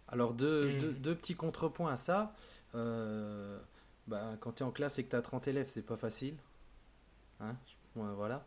Alors, 0.07 0.33
deux, 0.35 0.77
Mm. 0.77 0.79
deux- 0.81 0.93
deux 0.93 1.15
petits 1.17 1.35
contrepoints 1.35 1.93
à 1.93 1.97
ça. 1.97 2.35
Euh, 2.77 3.59
bah, 4.07 4.37
quand 4.39 4.53
tu 4.53 4.63
es 4.63 4.67
en 4.67 4.71
classe 4.71 4.97
et 5.01 5.05
que 5.05 5.11
tu 5.11 5.17
as 5.17 5.23
30 5.23 5.49
élèves, 5.49 5.67
c'est 5.67 5.83
pas 5.85 5.97
facile. 5.97 6.37
Hein 7.41 7.57
Ouais, 7.97 8.13
voilà. 8.15 8.45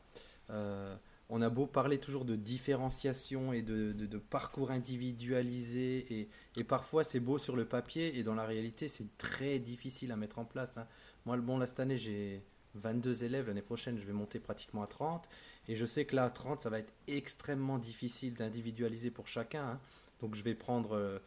Euh, 0.50 0.96
on 1.30 1.42
a 1.42 1.50
beau 1.50 1.66
parler 1.66 1.98
toujours 2.00 2.26
de 2.26 2.36
différenciation 2.36 3.54
et 3.54 3.62
de, 3.62 3.92
de- 3.94 4.06
de 4.06 4.18
parcours 4.18 4.72
individualisé, 4.72 6.06
et, 6.14 6.30
et 6.58 6.64
parfois 6.64 7.04
c'est 7.04 7.20
beau 7.20 7.38
sur 7.38 7.56
le 7.56 7.66
papier, 7.66 8.18
et 8.18 8.24
dans 8.24 8.36
la 8.36 8.46
réalité, 8.46 8.88
c'est 8.88 9.18
très 9.18 9.60
difficile 9.60 10.12
à 10.12 10.16
mettre 10.16 10.40
en 10.40 10.46
place. 10.46 10.78
hein. 10.78 10.88
Moi, 11.26 11.36
le 11.38 11.42
bon, 11.42 11.58
là, 11.58 11.66
cette 11.66 11.80
année, 11.80 11.98
j'ai 11.98 12.44
22 12.76 13.24
élèves. 13.24 13.48
L'année 13.48 13.62
prochaine, 13.62 13.98
je 13.98 14.04
vais 14.06 14.12
monter 14.14 14.40
pratiquement 14.40 14.84
à 14.84 14.88
30. 14.88 15.30
Et 15.70 15.76
je 15.76 15.86
sais 15.86 16.04
que 16.06 16.16
là, 16.16 16.26
à 16.26 16.30
30, 16.30 16.60
ça 16.60 16.70
va 16.70 16.80
être 16.80 16.92
extrêmement 17.08 17.78
difficile 17.78 18.34
d'individualiser 18.34 19.10
pour 19.10 19.28
chacun. 19.28 19.64
hein. 19.64 19.80
Donc, 20.22 20.36
je 20.36 20.44
vais 20.44 20.54
prendre, 20.56 20.94
euh, 20.98 21.20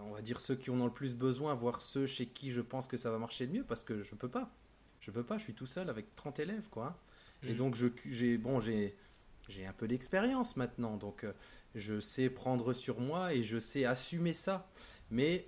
on 0.00 0.10
va 0.14 0.22
dire, 0.22 0.40
ceux 0.40 0.56
qui 0.56 0.70
en 0.70 0.80
ont 0.80 0.86
le 0.86 0.90
plus 0.92 1.14
besoin, 1.14 1.54
voir 1.54 1.80
ceux 1.80 2.06
chez 2.06 2.26
qui 2.26 2.50
je 2.50 2.60
pense 2.60 2.88
que 2.88 2.96
ça 2.96 3.10
va 3.12 3.18
marcher 3.18 3.46
le 3.46 3.52
mieux, 3.52 3.64
parce 3.64 3.84
que 3.84 4.02
je 4.02 4.14
peux 4.16 4.28
pas. 4.28 4.50
Je 5.00 5.12
peux 5.12 5.22
pas, 5.22 5.38
je 5.38 5.44
suis 5.44 5.54
tout 5.54 5.66
seul 5.66 5.88
avec 5.88 6.14
30 6.16 6.40
élèves, 6.40 6.68
quoi. 6.70 6.86
hein. 6.86 6.96
Et 7.48 7.52
Mm. 7.52 7.56
donc, 7.56 7.76
je- 7.76 7.86
j'ai 8.06 8.36
bon, 8.38 8.60
j'ai 8.60 8.96
j'ai 9.48 9.66
un 9.66 9.72
peu 9.72 9.86
d'expérience 9.88 10.56
maintenant, 10.56 10.96
donc 10.96 11.24
euh, 11.24 11.32
je 11.74 12.00
sais 12.00 12.30
prendre 12.30 12.72
sur 12.72 13.00
moi 13.00 13.32
et 13.34 13.42
je 13.42 13.58
sais 13.58 13.84
assumer 13.84 14.32
ça. 14.32 14.68
Mais 15.10 15.46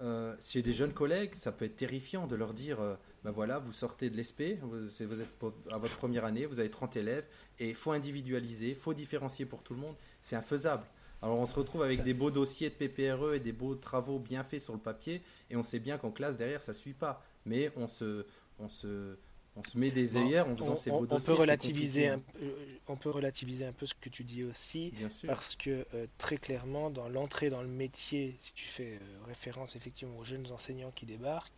euh, 0.00 0.34
chez 0.40 0.62
des 0.62 0.72
jeunes 0.72 0.92
collègues, 0.92 1.34
ça 1.34 1.52
peut 1.52 1.64
être 1.64 1.76
terrifiant 1.76 2.26
de 2.26 2.34
leur 2.36 2.52
dire 2.54 2.80
euh, 2.80 2.94
ben 3.22 3.30
voilà, 3.30 3.58
vous 3.58 3.72
sortez 3.72 4.10
de 4.10 4.16
l'ESP, 4.16 4.58
vous, 4.62 5.02
êtes 5.02 5.30
à 5.70 5.78
votre 5.78 5.96
première 5.96 6.24
année, 6.24 6.46
vous 6.46 6.58
avez 6.60 6.70
30 6.70 6.96
élèves, 6.96 7.24
et 7.58 7.68
il 7.70 7.74
faut 7.74 7.92
individualiser, 7.92 8.70
il 8.70 8.76
faut 8.76 8.94
différencier 8.94 9.46
pour 9.46 9.62
tout 9.62 9.74
le 9.74 9.80
monde. 9.80 9.96
C'est 10.20 10.36
infaisable. 10.36 10.84
Alors 11.22 11.38
on 11.38 11.46
se 11.46 11.54
retrouve 11.54 11.82
avec 11.82 11.98
Ça- 11.98 12.02
des 12.02 12.12
beaux 12.12 12.30
dossiers 12.30 12.68
de 12.70 12.74
PPRE 12.74 13.34
et 13.34 13.40
des 13.40 13.52
beaux 13.52 13.74
travaux 13.76 14.18
bien 14.18 14.44
faits 14.44 14.60
sur 14.60 14.74
le 14.74 14.78
papier, 14.80 15.22
et 15.48 15.56
on 15.56 15.62
sait 15.62 15.78
bien 15.78 15.96
qu'en 15.96 16.10
classe 16.10 16.36
derrière 16.36 16.60
ça 16.60 16.72
suit 16.74 16.92
pas. 16.92 17.24
Mais 17.46 17.70
on 17.76 17.86
se, 17.86 18.26
on 18.58 18.68
se, 18.68 19.16
on 19.56 19.62
se 19.62 19.78
met 19.78 19.90
des 19.90 20.16
œillères 20.16 20.46
en 20.48 20.56
faisant 20.56 20.74
ces 20.74 20.90
beaux 20.90 20.98
on 20.98 21.06
dossiers. 21.06 21.32
peut 21.34 21.40
relativiser 21.40 22.08
un, 22.08 22.18
peu- 22.18 22.38
euh, 22.42 22.76
on 22.88 22.96
peut 22.96 23.10
relativiser 23.10 23.64
un 23.64 23.72
peu 23.72 23.86
ce 23.86 23.94
que 23.94 24.08
tu 24.08 24.24
dis 24.24 24.42
aussi. 24.44 24.92
hein. 24.96 25.08
Parce 25.28 25.54
que 25.56 25.86
euh, 25.94 26.06
très 26.18 26.38
clairement, 26.38 26.90
dans 26.90 27.08
l'entrée 27.08 27.50
dans 27.50 27.62
le 27.62 27.68
métier, 27.68 28.34
si 28.38 28.52
tu 28.52 28.64
fais 28.66 28.94
euh, 29.00 29.24
référence 29.26 29.76
effectivement 29.76 30.18
aux 30.18 30.24
jeunes 30.24 30.50
enseignants 30.50 30.90
qui 30.90 31.06
débarquent, 31.06 31.52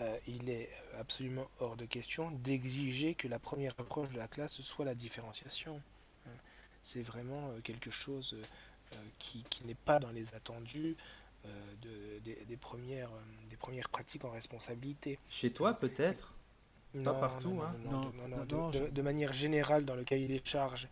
euh, 0.00 0.16
il 0.28 0.50
est 0.50 0.70
absolument 0.98 1.48
hors 1.58 1.76
de 1.76 1.84
question 1.86 2.30
d'exiger 2.30 3.14
que 3.14 3.28
la 3.28 3.38
première 3.38 3.74
approche 3.78 4.10
de 4.10 4.18
la 4.18 4.28
classe 4.28 4.60
soit 4.60 4.84
la 4.84 4.94
différenciation. 4.94 5.80
Hein. 6.26 6.30
C'est 6.82 7.02
vraiment 7.02 7.50
quelque 7.64 7.90
chose 7.90 8.36
qui, 9.18 9.42
qui 9.50 9.64
n'est 9.64 9.74
pas 9.74 9.98
dans 9.98 10.10
les 10.10 10.34
attendus 10.36 10.96
de- 11.82 12.18
des, 12.24 12.36
des 12.46 12.56
premières, 12.56 13.10
des 13.50 13.56
premières 13.56 13.88
pratiques 13.88 14.24
en 14.24 14.30
responsabilité. 14.30 15.18
Chez 15.28 15.50
toi 15.52 15.74
peut-être? 15.74 16.35
Pas 17.04 17.12
Non, 17.12 17.20
partout, 17.20 17.50
non, 17.50 17.62
hein. 17.62 17.76
non, 17.84 17.90
Non, 17.90 18.00
non, 18.00 18.12
non, 18.12 18.28
non, 18.28 18.36
non, 18.38 18.44
de- 18.44 18.54
non, 18.56 18.70
de, 18.70 18.78
je- 18.78 18.90
de 18.90 19.02
manière 19.02 19.32
générale, 19.32 19.84
dans 19.84 19.94
le 19.94 20.04
cahier 20.04 20.28
des 20.28 20.40
charges 20.44 20.88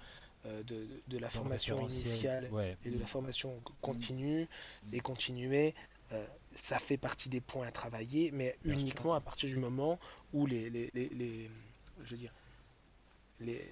euh, 0.47 0.63
de, 0.65 0.87
de- 1.09 1.19
la 1.19 1.31
formation 1.31 1.81
initiale 1.81 2.49
ouais. 2.53 2.77
et 2.85 2.91
de 2.91 2.99
la 2.99 3.07
formation 3.07 3.55
c- 3.67 3.73
continue 3.81 4.43
Mm. 4.43 4.95
et 4.95 5.01
continuée, 5.01 5.75
euh, 6.13 6.27
ça 6.55 6.79
fait 6.79 6.99
partie 6.99 7.29
des 7.31 7.41
points 7.41 7.67
à 7.67 7.73
travailler, 7.73 8.31
mais 8.33 8.57
Bien 8.65 8.75
uniquement 8.75 9.15
à 9.15 9.21
partir 9.21 9.49
du 9.49 9.57
moment 9.57 9.99
où 10.35 10.45
les, 10.47 10.69
les, 10.69 10.91
les, 10.93 11.09
les- 11.09 11.51
je 12.05 12.11
veux 12.11 12.17
dire, 12.19 12.33
les, 13.41 13.67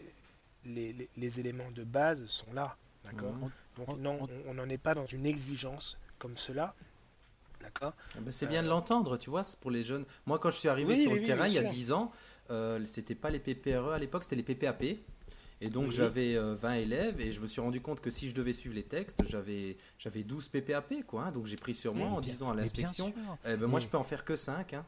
les, 0.64 0.92
les- 0.92 1.08
les 1.16 1.40
éléments 1.40 1.70
de 1.70 1.84
base 1.84 2.24
sont 2.26 2.52
là, 2.52 2.76
d'accord? 3.04 3.34
Mhm. 3.34 3.50
Donc 3.76 3.88
On- 3.88 3.96
non, 3.96 4.18
on- 4.22 4.50
on 4.50 4.54
n'en 4.54 4.68
est 4.68 4.78
pas 4.78 4.94
dans 4.94 5.06
une 5.06 5.26
exigence 5.26 5.98
comme 6.18 6.36
cela, 6.36 6.74
d'accord 7.62 7.94
Ah 8.14 8.18
ben, 8.20 8.30
c'est 8.32 8.46
bien 8.46 8.62
de 8.62 8.68
l'entendre, 8.68 9.16
tu 9.16 9.30
vois, 9.30 9.44
c'est 9.44 9.58
pour 9.58 9.70
les 9.70 9.82
jeunes. 9.82 10.04
Moi, 10.26 10.38
quand 10.38 10.50
je 10.50 10.56
suis 10.58 10.68
arrivé 10.68 10.92
Euh. 10.92 10.96
Oui, 10.96 11.02
sur 11.02 11.10
oui, 11.12 11.16
le 11.18 11.22
oui, 11.22 11.26
terrain 11.26 11.46
il 11.46 11.54
y 11.54 11.58
a 11.58 11.62
sûr. 11.62 11.70
10 11.70 11.92
ans, 11.92 12.12
euh, 12.50 12.80
c'était 12.86 13.14
pas 13.14 13.30
les 13.30 13.38
PPRE 13.38 13.92
à 13.92 13.98
l'époque, 13.98 14.24
c'était 14.24 14.36
les 14.36 14.42
PPAP. 14.42 14.82
Et 15.64 15.70
donc 15.70 15.86
Oui. 15.90 15.94
j'avais 15.94 16.34
euh, 16.34 16.56
20 16.56 16.74
élèves 16.74 17.20
et 17.20 17.30
je 17.30 17.40
me 17.40 17.46
suis 17.46 17.60
rendu 17.60 17.80
compte 17.80 18.00
que 18.00 18.10
si 18.10 18.28
je 18.28 18.34
devais 18.34 18.52
suivre 18.52 18.74
les 18.74 18.82
textes, 18.82 19.22
j'avais 19.28 19.76
j'avais 19.96 20.24
12 20.24 20.48
PPAP 20.48 21.06
quoi. 21.06 21.22
hein. 21.26 21.30
donc 21.30 21.46
j'ai 21.46 21.54
pris 21.54 21.72
sur 21.72 21.94
moi 21.94 22.08
Oui, 22.08 22.12
en 22.14 22.20
Bien- 22.20 22.32
disant 22.32 22.50
à 22.50 22.54
l'inspection, 22.56 23.14
eh 23.46 23.56
ben, 23.56 23.68
moi 23.68 23.78
je 23.78 23.86
peux 23.86 23.96
en 23.96 24.02
faire 24.02 24.24
que 24.24 24.34
5 24.34 24.72
hein. 24.72 24.84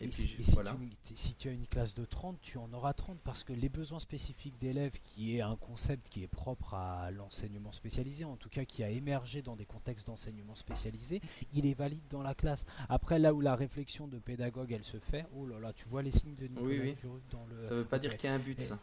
Et, 0.00 0.04
Et, 0.04 0.08
puis 0.08 0.22
si, 0.44 0.56
tu, 1.04 1.16
si 1.16 1.34
tu 1.34 1.48
as 1.48 1.52
une 1.52 1.66
classe 1.66 1.94
de 1.94 2.04
30, 2.04 2.40
tu 2.40 2.58
en 2.58 2.72
auras 2.72 2.92
30 2.92 3.18
parce 3.22 3.44
que 3.44 3.52
les 3.52 3.68
besoins 3.68 4.00
spécifiques 4.00 4.58
d'élèves, 4.60 4.98
qui 5.02 5.36
est 5.36 5.40
un 5.40 5.56
concept 5.56 6.08
qui 6.08 6.22
est 6.22 6.28
propre 6.28 6.74
à 6.74 7.10
l'enseignement 7.10 7.72
spécialisé, 7.72 8.24
en 8.24 8.36
tout 8.36 8.48
cas 8.48 8.64
qui 8.64 8.82
a 8.82 8.90
émergé 8.90 9.42
dans 9.42 9.56
des 9.56 9.66
contextes 9.66 10.06
d'enseignement 10.06 10.54
spécialisé, 10.54 11.20
il 11.52 11.66
est 11.66 11.74
valide 11.74 12.02
dans 12.10 12.22
la 12.22 12.34
classe. 12.34 12.66
Après, 12.88 13.18
là 13.18 13.32
où 13.32 13.40
la 13.40 13.54
réflexion 13.54 14.08
de 14.08 14.18
pédagogue 14.18 14.72
elle 14.72 14.84
se 14.84 14.98
fait, 14.98 15.26
oh 15.36 15.46
là 15.46 15.60
là, 15.60 15.72
tu 15.72 15.86
vois 15.88 16.02
les 16.02 16.12
signes 16.12 16.34
de 16.34 16.46
Nicolas 16.46 16.66
Oui, 16.66 16.96
oui. 17.04 17.10
Dans 17.30 17.46
le. 17.46 17.64
Ça 17.64 17.74
veut 17.74 17.84
pas 17.84 17.98
dire 17.98 18.16
qu'il 18.16 18.28
y 18.28 18.32
a 18.32 18.36
un 18.36 18.38
but 18.38 18.60
ça. 18.60 18.78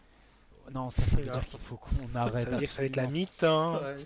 Non, 0.74 0.90
ça, 0.90 1.06
ça 1.06 1.18
veut 1.18 1.24
dire 1.24 1.46
qu'il 1.46 1.60
faut 1.60 1.78
qu'on 1.78 2.16
arrête. 2.16 2.46
Ça 2.46 2.52
veut 2.52 2.58
dire 2.60 2.68
que 2.70 2.74
ça 2.74 2.82
va 2.82 2.86
être 2.86 2.96
la 2.96 3.08
mi-temps. 3.08 3.76
Euh, 3.76 3.98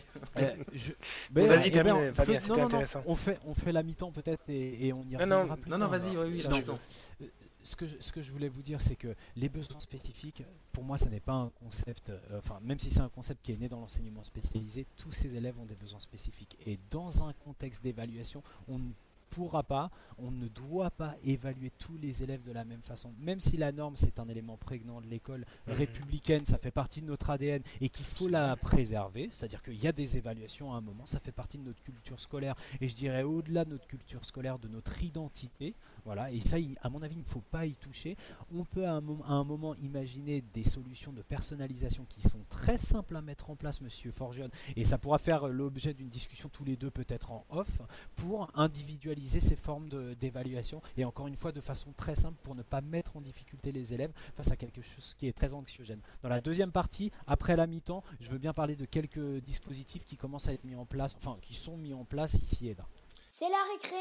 je- 0.74 0.92
Ben, 1.32 1.48
vas-y, 1.48 1.68
eh 1.68 1.84
ben, 1.84 2.14
fais- 2.14 2.26
c'était 2.40 2.48
non, 2.48 2.70
non, 2.70 2.80
non, 2.80 2.86
on 3.06 3.16
fait, 3.16 3.40
on 3.46 3.54
fait 3.54 3.72
la 3.72 3.84
mi-temps 3.84 4.12
peut-être 4.12 4.44
et, 4.50 4.88
et 4.88 4.94
on 4.94 5.04
y 5.04 5.12
Non, 5.14 5.20
reviendra 5.20 5.46
non, 5.48 5.56
plus 5.62 5.70
Non, 5.72 5.78
non, 5.78 5.88
vas-y, 5.88 6.18
oui, 6.18 6.30
oui, 6.32 6.44
Non, 6.48 6.56
raison. 6.56 6.80
Euh, 7.22 7.26
ce 7.64 7.76
que, 7.76 7.88
je, 7.88 7.96
ce 8.00 8.12
que 8.12 8.22
je 8.22 8.32
voulais 8.32 8.48
vous 8.50 8.62
dire, 8.62 8.80
c'est 8.80 8.96
que 8.96 9.16
les 9.36 9.50
besoins 9.50 9.80
spécifiques, 9.80 10.44
pour 10.72 10.84
moi, 10.84 10.98
ça 11.00 11.10
n'est 11.10 11.20
pas 11.20 11.34
un 11.34 11.50
concept, 11.64 12.10
euh, 12.12 12.20
enfin, 12.38 12.60
même 12.62 12.78
si 12.78 12.92
c'est 12.92 13.00
un 13.02 13.10
concept 13.10 13.44
qui 13.44 13.54
est 13.54 13.58
né 13.60 13.68
dans 13.68 13.80
l'enseignement 13.80 14.24
spécialisé, 14.24 14.86
tous 14.98 15.12
ces 15.12 15.36
élèves 15.36 15.58
ont 15.60 15.66
des 15.66 15.76
besoins 15.76 16.00
spécifiques. 16.00 16.58
Et 16.66 16.78
dans 16.92 17.28
un 17.28 17.34
contexte 17.34 17.82
d'évaluation, 17.84 18.44
on 18.68 18.78
ne 18.78 18.90
pourra 19.30 19.64
pas, 19.64 19.90
on 20.18 20.32
ne 20.32 20.48
doit 20.48 20.92
pas 20.92 21.16
évaluer 21.24 21.72
tous 21.78 21.98
les 21.98 22.24
élèves 22.24 22.42
de 22.42 22.52
la 22.52 22.64
même 22.64 22.82
façon. 22.82 23.14
Même 23.20 23.40
si 23.40 23.58
la 23.58 23.72
norme, 23.72 23.96
c'est 23.96 24.20
un 24.20 24.28
élément 24.30 24.58
prégnant 24.58 25.02
de 25.02 25.08
l'école 25.08 25.46
Mhm. 25.68 25.74
républicaine, 25.74 26.46
ça 26.46 26.58
fait 26.58 26.72
partie 26.72 27.02
de 27.02 27.08
notre 27.08 27.30
ADN 27.30 27.62
et 27.82 27.90
qu'il 27.90 28.06
faut 28.06 28.28
la 28.28 28.56
préserver, 28.56 29.30
c'est-à-dire 29.32 29.62
qu'il 29.62 29.82
y 29.82 29.88
a 29.88 29.92
des 29.92 30.18
évaluations 30.18 30.74
à 30.74 30.78
un 30.78 30.82
moment, 30.82 31.06
ça 31.06 31.20
fait 31.20 31.32
partie 31.32 31.58
de 31.58 31.64
notre 31.64 31.82
culture 31.84 32.20
scolaire 32.20 32.56
et 32.82 32.88
je 32.88 32.96
dirais 32.96 33.24
au-delà 33.24 33.66
de 33.66 33.72
notre 33.72 33.88
culture 33.88 34.24
scolaire, 34.26 34.60
de 34.60 34.68
notre 34.68 35.02
identité. 35.04 35.76
Voilà, 36.06 36.32
et 36.32 36.40
ça, 36.40 36.58
à 36.84 36.90
mon 36.90 37.02
avis, 37.02 37.16
il 37.16 37.24
ne 37.24 37.28
faut 37.28 37.42
pas 37.42 37.66
y 37.66 37.74
toucher. 37.74 38.16
On 38.54 38.64
peut 38.64 38.86
à 38.86 38.92
un, 38.92 39.44
moment 39.44 39.74
imaginer 39.76 40.42
des 40.54 40.64
solutions 40.64 41.12
de 41.12 41.24
personnalisation 41.24 42.06
qui 42.08 42.22
sont 42.22 42.46
très 42.48 42.78
simples 42.78 43.16
à 43.16 43.22
mettre 43.22 43.50
en 43.50 43.56
place, 43.56 43.82
monsieur 43.82 44.12
Forgione, 44.12 44.52
et 44.76 44.86
ça 44.86 45.00
pourra 45.00 45.18
faire 45.18 45.48
l'objet 45.48 45.96
d'une 45.96 46.10
discussion 46.10 46.48
tous 46.50 46.64
les 46.64 46.76
deux, 46.76 46.92
peut-être 46.92 47.32
en 47.32 47.44
off, 47.50 47.82
pour 48.16 48.52
individualiser 48.54 49.40
ces 49.40 49.56
formes 49.56 49.90
d'évaluation, 50.20 50.80
et 50.96 51.06
encore 51.06 51.26
une 51.26 51.36
fois, 51.36 51.52
de 51.52 51.62
façon 51.62 51.92
très 51.98 52.16
simple, 52.16 52.38
pour 52.44 52.54
ne 52.54 52.62
pas 52.62 52.82
mettre 52.82 53.18
en 53.18 53.22
difficulté 53.22 53.72
les 53.72 53.94
élèves 53.96 54.14
face 54.36 54.52
à 54.52 54.56
quelque 54.56 54.84
chose 54.84 55.16
qui 55.18 55.28
est 55.28 55.34
très 55.34 55.56
anxiogène. 55.56 56.02
Dans 56.22 56.30
la 56.30 56.40
deuxième 56.40 56.72
partie, 56.72 57.12
après 57.26 57.56
la 57.56 57.66
mi-temps, 57.66 58.04
je 58.20 58.30
veux 58.30 58.38
bien 58.38 58.54
parler 58.54 58.76
de 58.76 58.86
quelques 58.86 59.42
dispositifs 59.44 60.06
qui 60.06 60.18
commencent 60.18 60.50
à 60.50 60.54
être 60.54 60.66
mis 60.66 60.76
en 60.76 60.86
place, 60.86 61.16
enfin, 61.18 61.38
qui 61.42 61.56
sont 61.56 61.78
mis 61.78 61.96
en 61.96 62.06
place 62.06 62.36
ici 62.36 62.68
et 62.68 62.76
là. 62.76 62.86
C'est 63.28 63.50
la 63.50 63.64
récré. 63.74 63.96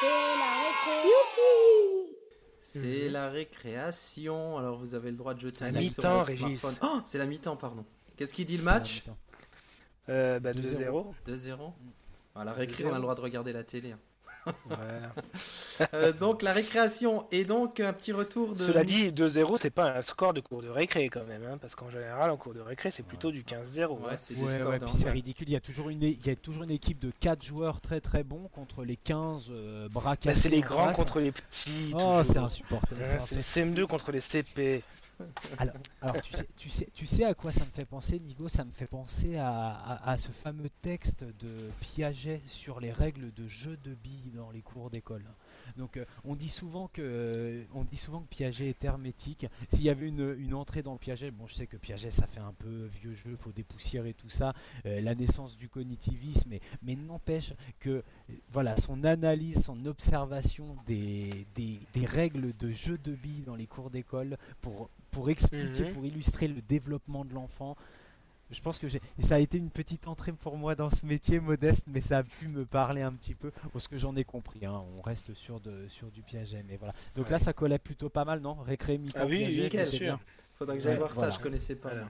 C'est 0.00 0.38
la 0.38 0.58
récré. 0.60 2.16
C'est 2.62 3.08
la 3.08 3.28
récréation. 3.30 4.58
Alors 4.58 4.78
vous 4.78 4.94
avez 4.94 5.10
le 5.10 5.16
droit 5.16 5.34
de 5.34 5.40
jeter 5.40 5.64
un 5.64 5.74
œil 5.74 5.88
sur 5.88 6.02
votre 6.02 6.24
Régis. 6.26 6.60
smartphone. 6.60 6.76
Oh, 6.82 7.00
c'est 7.06 7.18
la 7.18 7.26
mi-temps, 7.26 7.56
pardon. 7.56 7.84
Qu'est-ce 8.16 8.34
qu'il 8.34 8.46
dit 8.46 8.56
le 8.56 8.62
match. 8.64 9.02
Euh, 10.08 10.38
bah, 10.40 10.52
2-0. 10.52 11.12
2-0. 11.26 11.54
2-0. 11.56 11.72
À 12.34 12.44
la 12.44 12.52
récré, 12.52 12.84
on 12.86 12.92
a 12.92 12.96
le 12.96 13.02
droit 13.02 13.14
de 13.14 13.20
regarder 13.20 13.52
la 13.52 13.64
télé. 13.64 13.92
hein. 13.92 13.98
Euh, 15.94 16.12
donc 16.12 16.42
la 16.42 16.52
récréation 16.52 17.26
et 17.30 17.44
donc 17.44 17.78
un 17.78 17.92
petit 17.92 18.12
retour 18.12 18.54
de. 18.54 18.58
Cela 18.58 18.82
dit, 18.82 19.10
2-0, 19.10 19.58
c'est 19.60 19.70
pas 19.70 19.92
un 19.92 20.02
score 20.02 20.34
de 20.34 20.40
cours 20.40 20.60
de 20.60 20.68
récré 20.68 21.08
quand 21.08 21.24
même, 21.24 21.44
hein, 21.44 21.56
parce 21.60 21.76
qu'en 21.76 21.88
général, 21.88 22.30
en 22.30 22.36
cours 22.36 22.52
de 22.52 22.60
récré, 22.60 22.90
c'est 22.90 23.04
plutôt 23.04 23.30
du 23.30 23.44
15-0. 23.44 23.86
Ouais, 23.90 23.98
hein. 24.10 24.16
c'est 24.16 24.34
Ouais, 24.34 24.58
scores 24.58 24.70
ouais, 24.70 24.80
c'est 24.88 25.08
ridicule. 25.08 25.48
Il 25.48 25.52
y 25.52 25.56
a 25.56 25.60
toujours 25.60 25.88
une, 25.88 26.02
il 26.02 26.26
y 26.26 26.30
a 26.30 26.36
toujours 26.36 26.64
une 26.64 26.72
équipe 26.72 26.98
de 26.98 27.12
4 27.20 27.44
joueurs 27.44 27.80
très 27.80 28.00
très 28.00 28.24
bons 28.24 28.48
contre 28.48 28.84
les 28.84 28.96
15 28.96 29.50
euh, 29.50 29.88
bras 29.88 30.16
Bah, 30.24 30.34
c'est 30.34 30.48
les 30.48 30.60
grands 30.60 30.92
contre 30.92 31.20
les 31.20 31.32
petits. 31.32 31.92
Oh, 31.94 32.22
c'est 32.24 32.38
insupportable. 32.38 33.00
C'est 33.26 33.42
c'est 33.42 33.60
les 33.60 33.72
CM2 33.72 33.86
contre 33.86 34.10
les 34.10 34.20
CP. 34.20 34.82
Alors, 36.00 36.20
tu, 36.56 36.68
sais, 36.70 36.88
tu, 36.94 37.06
sais, 37.06 37.24
à 37.24 37.34
quoi 37.34 37.50
ça 37.52 37.64
me 37.64 37.70
fait 37.70 37.84
penser, 37.84 38.18
Nigo? 38.20 38.48
Ça 38.48 38.64
me 38.64 38.70
fait 38.72 38.86
penser 38.86 39.36
à, 39.36 39.70
à- 39.70 40.10
à 40.12 40.16
ce 40.16 40.30
fameux 40.30 40.70
texte 40.82 41.24
de 41.24 41.70
Piaget 41.80 42.40
sur 42.44 42.80
les 42.80 42.92
règles 42.92 43.32
de 43.34 43.46
jeu 43.48 43.76
de 43.78 43.94
billes 43.94 44.30
dans 44.34 44.50
les 44.50 44.62
cours 44.62 44.90
d'école. 44.90 45.24
Donc, 45.76 45.96
euh, 45.96 46.04
on 46.24 46.34
dit 46.36 46.48
souvent 46.48 46.88
que 46.88 47.02
euh, 47.02 47.64
on 47.74 47.84
dit 47.84 47.96
souvent 47.96 48.20
que 48.20 48.28
Piaget 48.28 48.68
est 48.68 48.84
hermétique. 48.84 49.46
S'il 49.70 49.82
y 49.82 49.90
avait 49.90 50.08
une, 50.08 50.34
une 50.38 50.54
entrée 50.54 50.82
dans 50.82 50.92
le 50.92 50.98
Piaget, 50.98 51.30
bon, 51.30 51.46
je 51.46 51.54
sais 51.54 51.66
que 51.66 51.76
Piaget 51.76 52.10
ça 52.10 52.26
fait 52.26 52.40
un 52.40 52.52
peu 52.52 52.86
vieux 53.00 53.14
jeu, 53.14 53.36
faut 53.38 53.52
dépoussiérer 53.52 54.14
tout 54.14 54.28
ça, 54.30 54.54
euh, 54.86 55.00
la 55.00 55.14
naissance 55.14 55.56
du 55.56 55.68
cognitivisme, 55.68 56.50
mais, 56.50 56.60
mais 56.82 56.96
n'empêche 56.96 57.52
que 57.80 58.02
voilà 58.52 58.76
son 58.76 59.04
analyse, 59.04 59.62
son 59.64 59.84
observation 59.86 60.76
des, 60.86 61.46
des, 61.54 61.80
des 61.94 62.06
règles 62.06 62.56
de 62.56 62.72
jeu 62.72 62.98
de 62.98 63.14
billes 63.14 63.42
dans 63.42 63.56
les 63.56 63.66
cours 63.66 63.90
d'école 63.90 64.36
pour 64.60 64.90
pour 65.10 65.30
expliquer, 65.30 65.84
Mhm. 65.86 65.94
pour 65.94 66.04
illustrer 66.04 66.48
le 66.48 66.60
développement 66.60 67.24
de 67.24 67.32
l'enfant. 67.32 67.76
Je 68.50 68.60
pense 68.62 68.78
que 68.78 68.88
j'ai- 68.88 69.02
ça 69.20 69.34
a 69.34 69.38
été 69.38 69.58
une 69.58 69.68
petite 69.70 70.08
entrée 70.08 70.32
pour 70.32 70.56
moi 70.56 70.74
dans 70.74 70.88
ce 70.90 71.04
métier 71.04 71.38
modeste, 71.38 71.84
mais 71.86 72.00
ça 72.00 72.18
a 72.18 72.22
pu 72.22 72.48
me 72.48 72.64
parler 72.64 73.02
un 73.02 73.12
petit 73.12 73.34
peu, 73.34 73.50
parce 73.72 73.88
que 73.88 73.98
j'en 73.98 74.16
ai 74.16 74.24
compris. 74.24 74.64
hein, 74.64 74.82
on 74.98 75.02
reste 75.02 75.34
sur, 75.34 75.60
de, 75.60 75.86
sur 75.88 76.10
du 76.10 76.22
Piaget, 76.22 76.64
mais 76.68 76.76
voilà. 76.78 76.94
Donc 77.14 77.26
Ouais. 77.26 77.32
là, 77.32 77.38
ça 77.38 77.52
collait 77.52 77.78
plutôt 77.78 78.08
pas 78.08 78.24
mal, 78.24 78.40
non? 78.40 78.54
Récré, 78.54 78.96
mi-temps, 78.98 79.18
Ah 79.22 79.26
oui, 79.26 79.38
Piaget, 79.38 79.62
nickel, 79.64 79.84
c'était 79.86 79.96
sûr. 79.98 80.06
bien. 80.06 80.20
Faudra 80.58 80.74
que 80.76 80.80
j'aille 80.80 80.92
Ouais, 80.94 80.98
voir 80.98 81.12
voilà. 81.12 81.30
ça, 81.30 81.38
je 81.38 81.42
connaissais 81.42 81.74
pas. 81.76 81.90
Voilà. 81.90 82.08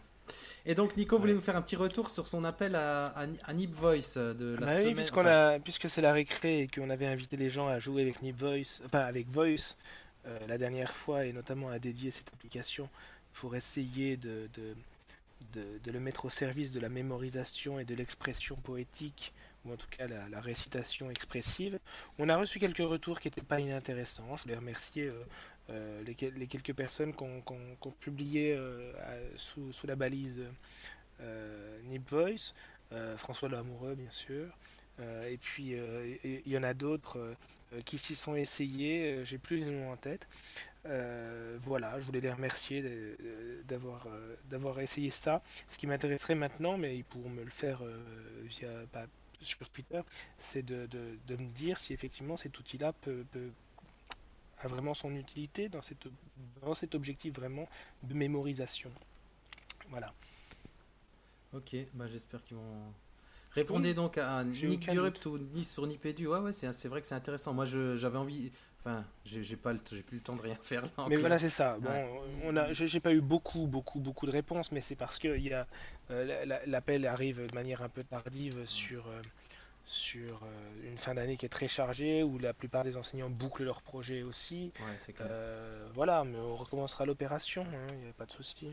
Et 0.67 0.75
donc 0.75 0.97
Nico 0.97 1.19
voulait 1.19 1.33
Ouais. 1.33 1.37
nous 1.37 1.41
faire 1.43 1.57
un 1.57 1.63
petit 1.63 1.77
retour 1.77 2.09
sur 2.11 2.29
son 2.29 2.45
appel 2.45 2.75
à, 2.77 3.07
à, 3.07 3.27
à 3.45 3.53
Nip 3.55 3.73
Voice 3.75 4.17
euh, 4.19 4.35
de 4.35 4.55
la 4.61 4.67
Bah 4.67 4.73
oui, 4.77 4.81
semaine. 4.83 4.95
puisqu'on 4.97 5.21
enfin, 5.23 5.55
a, 5.55 5.59
puisque 5.59 5.89
c'est 5.91 6.03
la 6.03 6.13
récré 6.13 6.61
et 6.63 6.69
qu'on 6.69 6.91
avait 6.91 7.07
invité 7.07 7.37
les 7.37 7.49
gens 7.51 7.67
à 7.67 7.79
jouer 7.79 8.03
avec 8.03 8.23
Nip 8.23 8.39
Voice, 8.39 8.81
enfin 8.85 9.01
avec 9.01 9.27
Voice 9.31 9.75
euh, 10.27 10.39
la 10.47 10.59
dernière 10.59 10.93
fois 10.93 11.25
et 11.25 11.33
notamment 11.33 11.71
à 11.71 11.79
dédier 11.79 12.11
cette 12.11 12.29
application 12.35 12.89
pour 13.35 13.57
essayer 13.57 14.17
de, 14.19 14.49
de, 14.55 14.75
de, 15.53 15.91
le 15.91 16.01
mettre 16.01 16.25
au 16.27 16.31
service 16.31 16.73
de 16.73 16.81
la 16.81 16.89
mémorisation 16.89 17.79
et 17.79 17.85
de 17.85 17.95
l'expression 17.95 18.57
poétique 18.57 19.33
ou 19.65 19.73
en 19.73 19.77
tout 19.77 19.89
cas 19.91 20.07
la, 20.07 20.41
récitation 20.41 21.11
expressive. 21.11 21.79
On 22.19 22.29
a 22.29 22.37
reçu 22.37 22.59
quelques 22.59 22.79
retours 22.79 23.21
qui 23.21 23.29
n'étaient 23.29 23.41
pas 23.41 23.61
inintéressants. 23.61 24.37
Je 24.37 24.45
voulais 24.45 24.57
remercier 24.57 25.09
euh, 25.09 25.25
euh, 25.71 26.03
les, 26.05 26.15
quel- 26.15 26.35
les 26.35 26.47
quelques 26.47 26.75
personnes 26.75 27.15
qui 27.15 27.23
ont, 27.25 27.93
publié 28.01 28.59
sous, 29.37 29.73
sous 29.73 29.87
la 29.87 29.97
balise 29.97 30.43
euh, 31.21 31.81
Nip 31.85 32.09
Voice. 32.11 32.55
François 33.17 33.51
Lamoureux, 33.51 33.95
bien 33.95 34.11
sûr. 34.11 34.47
Et 35.29 35.37
puis, 35.37 35.75
il 36.25 36.53
y, 36.53 36.57
en 36.57 36.63
a 36.63 36.73
d'autres 36.73 37.35
qui 37.85 37.99
s'y 37.99 38.17
sont 38.17 38.35
essayés. 38.35 39.25
J'ai 39.25 39.39
plus 39.39 39.59
les 39.59 39.67
noms 39.67 39.93
en 39.93 39.97
tête. 39.97 40.27
Euh, 40.87 41.59
voilà, 41.63 41.99
je 42.01 42.07
voulais 42.07 42.21
les 42.21 42.33
remercier 42.33 42.83
d'avoir 43.67 44.07
euh, 44.07 44.37
d'avoir 44.49 44.79
essayé 44.81 45.11
ça. 45.11 45.43
Ce 45.69 45.77
qui 45.79 45.87
m'intéresserait 45.87 46.35
maintenant, 46.37 46.79
mais 46.79 46.97
ils 46.97 47.05
pourront 47.05 47.29
me 47.31 47.43
le 47.45 47.51
faire 47.51 47.81
euh, 47.83 48.01
via 48.45 48.69
bah, 48.93 49.07
sur 49.41 49.69
Twitter, 49.71 50.01
c'est 50.39 50.63
de, 50.63 50.87
de- 50.87 51.17
de 51.27 51.37
me 51.37 51.49
dire 51.51 51.79
si 51.79 51.93
effectivement 51.93 52.37
cet 52.37 52.59
outil-là 52.59 52.93
peut, 52.93 53.25
peut- 53.33 53.51
a 54.61 54.69
vraiment 54.69 54.95
son 54.95 55.15
utilité 55.15 55.69
dans, 55.69 55.83
cette, 55.83 56.09
dans 56.63 56.75
cet 56.75 56.95
objectif 56.95 57.35
vraiment 57.35 57.69
de 58.05 58.15
mémorisation. 58.15 58.91
Voilà. 59.91 60.13
Ok, 61.55 61.77
bah 61.95 62.07
j'espère 62.09 62.43
qu'ils 62.45 62.57
vont. 62.57 62.93
Répondez 63.53 63.95
donc 63.95 64.19
à 64.19 64.45
Nick 64.69 64.89
Ni- 65.55 65.65
sur 65.65 65.87
Nipedu. 65.87 66.27
Ouais, 66.27 66.39
ouais, 66.41 66.53
c'est 66.53 66.89
vrai 66.89 67.01
que 67.01 67.07
c'est 67.07 67.15
intéressant. 67.15 67.55
Moi, 67.55 67.65
je- 67.65 67.97
j'avais 67.97 68.19
envie. 68.19 68.51
Enfin, 68.81 69.05
j'ai 69.25 69.57
pas, 69.57 69.73
j'ai 69.91 70.03
plus 70.03 70.19
le 70.19 70.23
temps 70.23 70.37
de 70.37 70.41
rien 70.43 70.57
faire 70.63 70.83
là. 70.83 70.89
en 70.99 71.09
Mais 71.09 71.17
voilà, 71.17 71.39
c'est 71.39 71.49
ça. 71.49 71.77
Bon, 71.79 71.91
Ouais. 71.91 72.09
on 72.45 72.57
a, 72.57 72.73
j'ai 72.73 73.01
pas 73.01 73.13
eu 73.13 73.21
beaucoup, 73.21 73.67
beaucoup, 73.67 73.99
beaucoup 73.99 74.25
de 74.27 74.31
réponses, 74.31 74.71
mais 74.73 74.81
c'est 74.81 74.95
parce 74.95 75.19
que 75.19 75.37
il 75.37 75.43
y 75.49 75.53
a 75.53 75.67
euh, 76.11 76.25
la- 76.25 76.45
la- 76.47 76.67
l'appel 76.67 77.07
arrive 77.07 77.45
de 77.47 77.55
manière 77.55 77.83
un 77.83 77.89
peu 77.89 78.05
tardive 78.05 78.65
sur 78.67 79.07
euh, 79.09 79.21
sur 79.85 80.43
euh, 80.45 80.89
une 80.91 80.99
fin 80.99 81.15
d'année 81.15 81.37
qui 81.39 81.47
est 81.47 81.49
très 81.49 81.67
chargée, 81.67 82.23
où 82.23 82.39
la 82.39 82.53
plupart 82.53 82.85
des 82.85 82.97
enseignants 82.99 83.31
bouclent 83.31 83.65
leurs 83.65 83.81
projets 83.83 84.23
aussi. 84.23 84.71
Ouais, 84.81 84.95
c'est 84.99 85.15
clair. 85.15 85.27
Euh, 85.31 85.89
voilà, 85.95 86.25
mais 86.25 86.39
on 86.39 86.57
recommencera 86.57 87.05
l'opération, 87.07 87.67
il 87.91 87.97
n'y 88.05 88.09
a 88.09 88.13
pas 88.13 88.27
de 88.27 88.31
souci. 88.33 88.69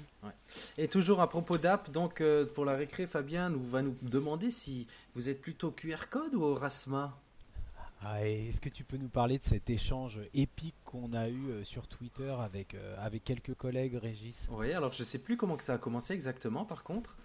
Et 0.78 0.88
toujours 0.90 1.22
à 1.22 1.30
propos 1.30 1.58
d'app, 1.58 1.90
donc 1.90 2.22
pour 2.54 2.66
la 2.66 2.76
récré, 2.76 3.08
Fabien 3.08 3.50
nous 3.50 3.64
va 3.64 3.82
nous 3.82 3.96
demander 4.02 4.52
si 4.52 4.88
vous 5.16 5.30
êtes 5.30 5.42
plutôt 5.42 5.72
QR 5.72 6.10
code 6.10 6.36
ou 6.36 6.44
Orasma? 6.44 7.18
Ah, 8.04 8.26
Est-ce 8.28 8.62
que 8.62 8.70
tu 8.70 8.84
peux 8.84 8.98
nous 8.98 9.08
parler 9.10 9.38
de 9.38 9.44
cet 9.44 9.70
échange 9.70 10.20
épique 10.34 10.76
qu'on 10.84 11.14
a 11.14 11.28
eu 11.30 11.50
euh, 11.50 11.64
sur 11.64 11.88
Twitter 11.88 12.34
avec, 12.40 12.76
euh, 12.76 12.96
avec 13.04 13.24
quelques 13.24 13.56
collègues, 13.56 13.96
Régis? 13.96 14.48
Oui, 14.52 14.74
alors 14.74 14.92
je 14.92 15.04
sais 15.04 15.18
plus 15.18 15.38
comment 15.38 15.56
que 15.58 15.64
ça 15.64 15.74
a 15.74 15.78
commencé 15.78 16.14
exactement, 16.14 16.66
par 16.66 16.84
contre. 16.84 17.18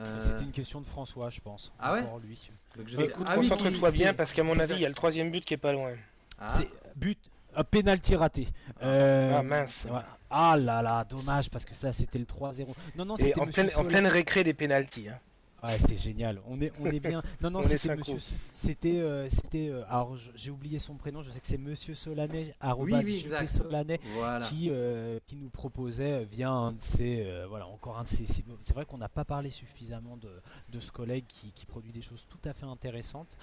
Euh, 0.00 0.20
C'était 0.20 0.44
une 0.44 0.50
question 0.52 0.80
de 0.80 0.86
François, 0.86 1.30
je 1.30 1.40
pense. 1.40 1.72
Ah 1.78 1.92
ouais 1.94 2.02
lui. 2.26 2.50
donc 2.76 2.88
je 2.88 2.96
sais- 2.96 3.04
écoute, 3.04 3.26
Ah 3.28 3.36
concentre-toi 3.36 3.90
qui- 3.92 3.98
bien, 3.98 4.14
parce 4.14 4.32
qu'à 4.32 4.42
mon 4.42 4.58
avis, 4.58 4.74
il 4.74 4.80
y 4.80 4.86
a 4.86 4.88
le 4.88 4.94
troisième 4.94 5.30
but 5.30 5.44
qui 5.44 5.54
est 5.54 5.58
pas 5.58 5.72
loin. 5.72 5.92
Ah, 6.38 6.48
C'est 6.48 6.68
but, 6.96 7.18
un 7.54 7.62
penalty 7.64 8.16
raté. 8.16 8.48
Euh, 8.82 9.36
Ah, 9.38 9.42
mince. 9.42 9.84
ouais. 9.90 10.00
Ah 10.30 10.56
là 10.56 10.82
là, 10.82 11.04
dommage 11.04 11.48
parce 11.50 11.64
que 11.64 11.74
ça 11.74 11.92
c'était 11.92 12.18
le 12.18 12.24
3-0. 12.24 12.74
Non 12.96 13.04
non, 13.04 13.16
c'était 13.16 13.38
en 13.38 13.46
pleine, 13.46 13.70
en 13.76 13.84
pleine 13.84 14.06
récré 14.08 14.42
des 14.42 14.54
pénalties. 14.54 15.08
Hein. 15.10 15.18
Ouais, 15.64 15.78
c'est 15.78 15.96
génial. 15.96 16.40
On 16.46 16.60
est, 16.60 16.72
on 16.80 16.86
est 16.86 17.00
bien. 17.00 17.22
Non, 17.40 17.50
non, 17.50 17.62
c'était. 17.62 17.96
Monsieur. 17.96 18.18
C'était, 18.52 19.00
euh, 19.00 19.28
c'était. 19.30 19.68
euh, 19.68 19.82
alors, 19.88 20.16
j'ai 20.34 20.50
oublié 20.50 20.78
son 20.78 20.94
prénom. 20.96 21.22
Je 21.22 21.30
sais 21.30 21.40
que 21.40 21.46
c'est 21.46 21.58
Monsieur 21.58 21.94
Solanet, 21.94 22.54
oui, 22.78 22.94
exact. 23.20 23.48
Solanet, 23.48 24.00
Voilà. 24.14 24.46
qui, 24.46 24.68
euh, 24.70 25.18
qui 25.26 25.36
nous 25.36 25.48
proposait 25.50 26.24
via 26.24 26.50
un 26.50 26.72
de 26.72 26.82
ses, 26.82 27.26
voilà, 27.48 27.66
encore 27.66 27.98
un 27.98 28.04
de 28.04 28.08
ses. 28.08 28.26
C'est 28.26 28.74
vrai 28.74 28.84
qu'on 28.84 28.98
n'a 28.98 29.08
pas 29.08 29.24
parlé 29.24 29.50
suffisamment 29.50 30.16
de, 30.16 30.30
de 30.70 30.80
ce 30.80 30.92
collègue 30.92 31.24
qui, 31.26 31.52
qui 31.52 31.66
produit 31.66 31.92
des 31.92 32.02
choses 32.02 32.26
tout 32.28 32.48
à 32.48 32.52
fait 32.52 32.66
intéressantes, 32.66 33.36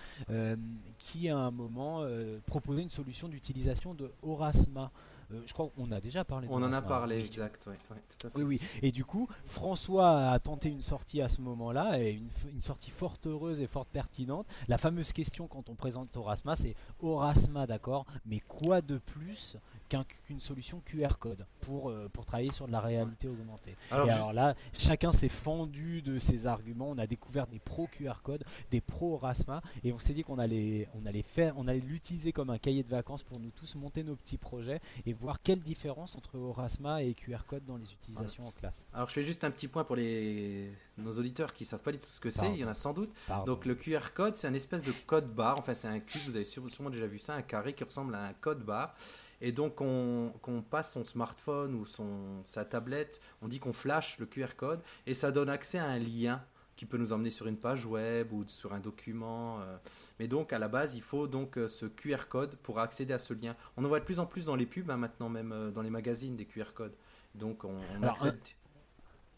qui 0.99 1.29
à 1.29 1.37
un 1.37 1.51
moment 1.51 2.05
proposait 2.45 2.81
une 2.83 2.89
solution 2.89 3.27
d'utilisation 3.27 3.93
de 3.93 4.11
Orasma. 4.21 4.91
Euh, 5.33 5.41
je 5.45 5.53
crois 5.53 5.69
qu'on 5.75 5.91
a 5.91 5.99
déjà 5.99 6.23
parlé. 6.23 6.47
On 6.49 6.55
en 6.57 6.63
a 6.63 6.67
Orasma. 6.67 6.81
parlé, 6.81 7.19
exact. 7.19 7.65
ouais, 7.67 7.77
ouais, 7.91 8.01
tout 8.19 8.27
à 8.27 8.29
fait. 8.29 8.37
Oui, 8.37 8.43
oui. 8.43 8.61
Et 8.81 8.91
du 8.91 9.05
coup, 9.05 9.27
François 9.45 10.31
a 10.31 10.39
tenté 10.39 10.69
une 10.69 10.81
sortie 10.81 11.21
à 11.21 11.29
ce 11.29 11.41
moment-là, 11.41 11.99
et 12.01 12.21
une, 12.51 12.61
sortie 12.61 12.91
fort 12.91 13.17
heureuse 13.25 13.61
et 13.61 13.67
fort 13.67 13.85
pertinente. 13.85 14.45
La 14.67 14.77
fameuse 14.77 15.13
question 15.13 15.47
quand 15.47 15.69
on 15.69 15.75
présente 15.75 16.15
Orasma, 16.15 16.55
c'est 16.55 16.75
Orasma, 17.01 17.67
d'accord, 17.67 18.05
mais 18.25 18.39
quoi 18.39 18.81
de 18.81 18.97
plus 18.97 19.57
qu'un- 19.91 20.05
qu'une 20.25 20.39
solution 20.39 20.81
QR 20.85 21.17
code 21.19 21.45
pour, 21.59 21.89
euh, 21.89 22.07
pour 22.13 22.25
travailler 22.25 22.53
sur 22.53 22.65
de 22.65 22.71
la 22.71 22.79
réalité 22.79 23.27
augmentée 23.27 23.75
Alors, 23.91 24.07
Et 24.07 24.09
alors 24.11 24.31
là, 24.31 24.55
chacun 24.71 25.11
s'est 25.11 25.27
fendu 25.27 26.01
de 26.01 26.17
ses 26.17 26.47
arguments. 26.47 26.89
On 26.89 26.97
a 26.97 27.07
découvert 27.07 27.45
des 27.47 27.59
pro 27.59 27.87
QR 27.87 28.13
code, 28.23 28.45
des 28.71 28.79
pro 28.79 29.15
Orasma, 29.15 29.61
et 29.83 29.91
on 29.91 29.99
s'est 29.99 30.13
dit 30.13 30.23
qu'on 30.23 30.39
allait, 30.39 30.87
on 30.95 31.05
allait 31.05 31.23
faire, 31.23 31.53
on 31.57 31.67
allait 31.67 31.81
l'utiliser 31.81 32.31
comme 32.31 32.49
un 32.49 32.57
cahier 32.57 32.83
de 32.83 32.89
vacances 32.89 33.23
pour 33.23 33.37
nous 33.39 33.51
tous 33.51 33.75
monter 33.75 34.03
nos 34.03 34.15
petits 34.15 34.37
projets 34.37 34.79
et 35.05 35.11
voir 35.11 35.41
quelle 35.41 35.59
différence 35.59 36.15
entre 36.15 36.37
Orasma 36.39 37.03
et 37.03 37.13
QR 37.13 37.39
code 37.45 37.65
dans 37.65 37.75
les 37.77 37.91
utilisations 37.91 38.47
en 38.47 38.51
classe. 38.51 38.87
alors, 38.93 39.09
je 39.09 39.13
fais 39.13 39.23
juste 39.23 39.43
un 39.43 39.51
petit 39.51 39.67
point 39.67 39.83
pour 39.83 39.97
les 39.97 40.71
nos 40.97 41.17
auditeurs 41.17 41.53
qui 41.53 41.65
savent 41.65 41.79
pas 41.81 41.91
du 41.91 41.97
tout 41.99 42.09
ce 42.09 42.19
que 42.19 42.29
c'est. 42.29 42.47
Il 42.53 42.57
y 42.57 42.63
en 42.63 42.67
a 42.67 42.73
sans 42.75 42.93
doute. 42.93 43.11
Pardon. 43.27 43.45
Donc 43.53 43.65
le 43.65 43.75
QR 43.75 44.13
code, 44.13 44.37
c'est 44.37 44.47
un 44.47 44.53
espèce 44.53 44.83
de 44.83 44.91
code 45.07 45.33
barre. 45.33 45.57
Enfin, 45.57 45.73
c'est 45.73 45.87
un 45.87 45.99
cube. 45.99 46.21
Vous 46.25 46.35
avez 46.35 46.45
sûre- 46.45 46.69
sûrement 46.69 46.91
déjà 46.91 47.07
vu 47.07 47.17
ça, 47.19 47.33
un 47.33 47.41
carré 47.41 47.73
qui 47.73 47.83
ressemble 47.83 48.13
à 48.15 48.23
un 48.27 48.33
code 48.33 48.63
barre. 48.63 48.95
Et 49.41 49.51
donc, 49.51 49.81
on, 49.81 50.31
passe 50.69 50.93
son 50.93 51.03
smartphone 51.03 51.73
ou 51.75 51.85
son, 51.85 52.43
sa 52.43 52.63
tablette, 52.63 53.19
on 53.41 53.47
dit 53.47 53.59
qu'on 53.59 53.73
flash 53.73 54.19
le 54.19 54.25
QR 54.25 54.55
code 54.55 54.81
et 55.05 55.13
ça 55.13 55.31
donne 55.31 55.49
accès 55.49 55.79
à 55.79 55.85
un 55.85 55.99
lien 55.99 56.43
qui 56.75 56.85
peut 56.85 56.97
nous 56.97 57.11
emmener 57.11 57.29
sur 57.29 57.47
une 57.47 57.57
page 57.57 57.85
web 57.85 58.31
ou 58.31 58.43
sur 58.47 58.73
un 58.73 58.79
document. 58.79 59.59
euh. 59.61 59.77
Mais 60.19 60.27
donc, 60.27 60.53
à 60.53 60.59
la 60.59 60.67
base, 60.67 60.95
il 60.95 61.01
faut 61.01 61.27
donc 61.27 61.57
euh, 61.57 61.67
ce 61.67 61.85
QR 61.85 62.27
code 62.29 62.55
pour 62.57 62.79
accéder 62.79 63.13
à 63.13 63.19
ce 63.19 63.33
lien. 63.33 63.55
On 63.77 63.85
en 63.85 63.87
voit 63.87 63.99
de 63.99 64.05
plus 64.05 64.19
en 64.19 64.25
plus 64.25 64.45
dans 64.45 64.55
les 64.55 64.65
pubs, 64.65 64.89
hein, 64.89 64.97
maintenant 64.97 65.29
même 65.29 65.51
euh, 65.51 65.71
dans 65.71 65.81
les 65.81 65.89
magazines, 65.89 66.35
des 66.35 66.45
QR 66.45 66.73
codes. 66.73 66.95
Donc, 67.35 67.65
on, 67.65 67.75
on 67.75 68.01
Alors, 68.01 68.13
accède. 68.13 68.33
Vas-y, 68.33 68.60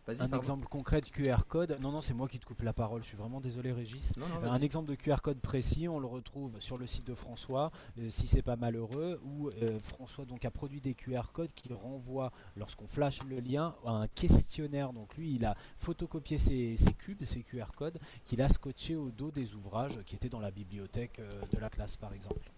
Un 0.06 0.28
pardon. 0.28 0.38
exemple 0.38 0.68
concret 0.68 1.00
de 1.00 1.06
QR 1.08 1.46
code. 1.48 1.78
Non, 1.82 1.92
non, 1.92 2.02
c'est 2.02 2.14
moi 2.14 2.28
qui 2.28 2.38
te 2.38 2.46
coupe 2.46 2.62
la 2.62 2.74
parole. 2.74 3.02
Je 3.04 3.08
suis 3.08 3.18
vraiment 3.18 3.40
désolé, 3.40 3.72
Régis. 3.72 4.16
Non, 4.18 4.28
non, 4.28 4.40
vas-y. 4.40 4.50
Un 4.50 4.62
exemple 4.62 4.90
de 4.90 4.96
QR 4.96 5.18
code 5.24 5.40
précis, 5.40 5.88
on 5.88 6.00
le 6.00 6.08
retrouve 6.08 6.60
sur 6.60 6.78
le 6.78 6.88
site 6.88 7.08
de 7.08 7.16
François, 7.16 7.72
euh, 8.00 8.10
si 8.10 8.28
c'est 8.28 8.42
pas 8.42 8.58
malheureux, 8.58 9.22
où 9.24 9.48
euh, 9.50 9.80
François 9.80 10.26
donc 10.26 10.44
a 10.44 10.52
produit 10.52 10.82
des 10.82 10.94
QR 10.94 11.32
codes 11.32 11.54
qui 11.54 11.72
renvoient, 11.72 12.32
lorsqu'on 12.58 12.88
flash 12.88 13.24
le 13.24 13.40
lien, 13.40 13.76
à 13.86 13.92
un 13.92 14.08
questionnaire. 14.08 14.92
Donc 14.92 15.16
lui, 15.16 15.36
il 15.36 15.46
a 15.46 15.56
photocopié 15.80 16.38
ces, 16.38 16.76
ces 16.76 16.94
cubes, 16.94 17.24
ces 17.24 17.42
QR 17.44 17.68
codes, 17.76 17.98
qu'il 18.26 18.42
a 18.42 18.50
scotché 18.50 18.96
au 18.98 19.10
dos 19.10 19.32
des 19.32 19.56
ouvrages 19.56 20.00
qui 20.06 20.16
étaient 20.16 20.30
dans 20.30 20.42
la 20.42 20.52
bibliothèque 20.52 21.20
euh, 21.20 21.32
de 21.54 21.60
la 21.60 21.70
classe, 21.70 21.96
par 21.96 22.14
exemple. 22.14 22.52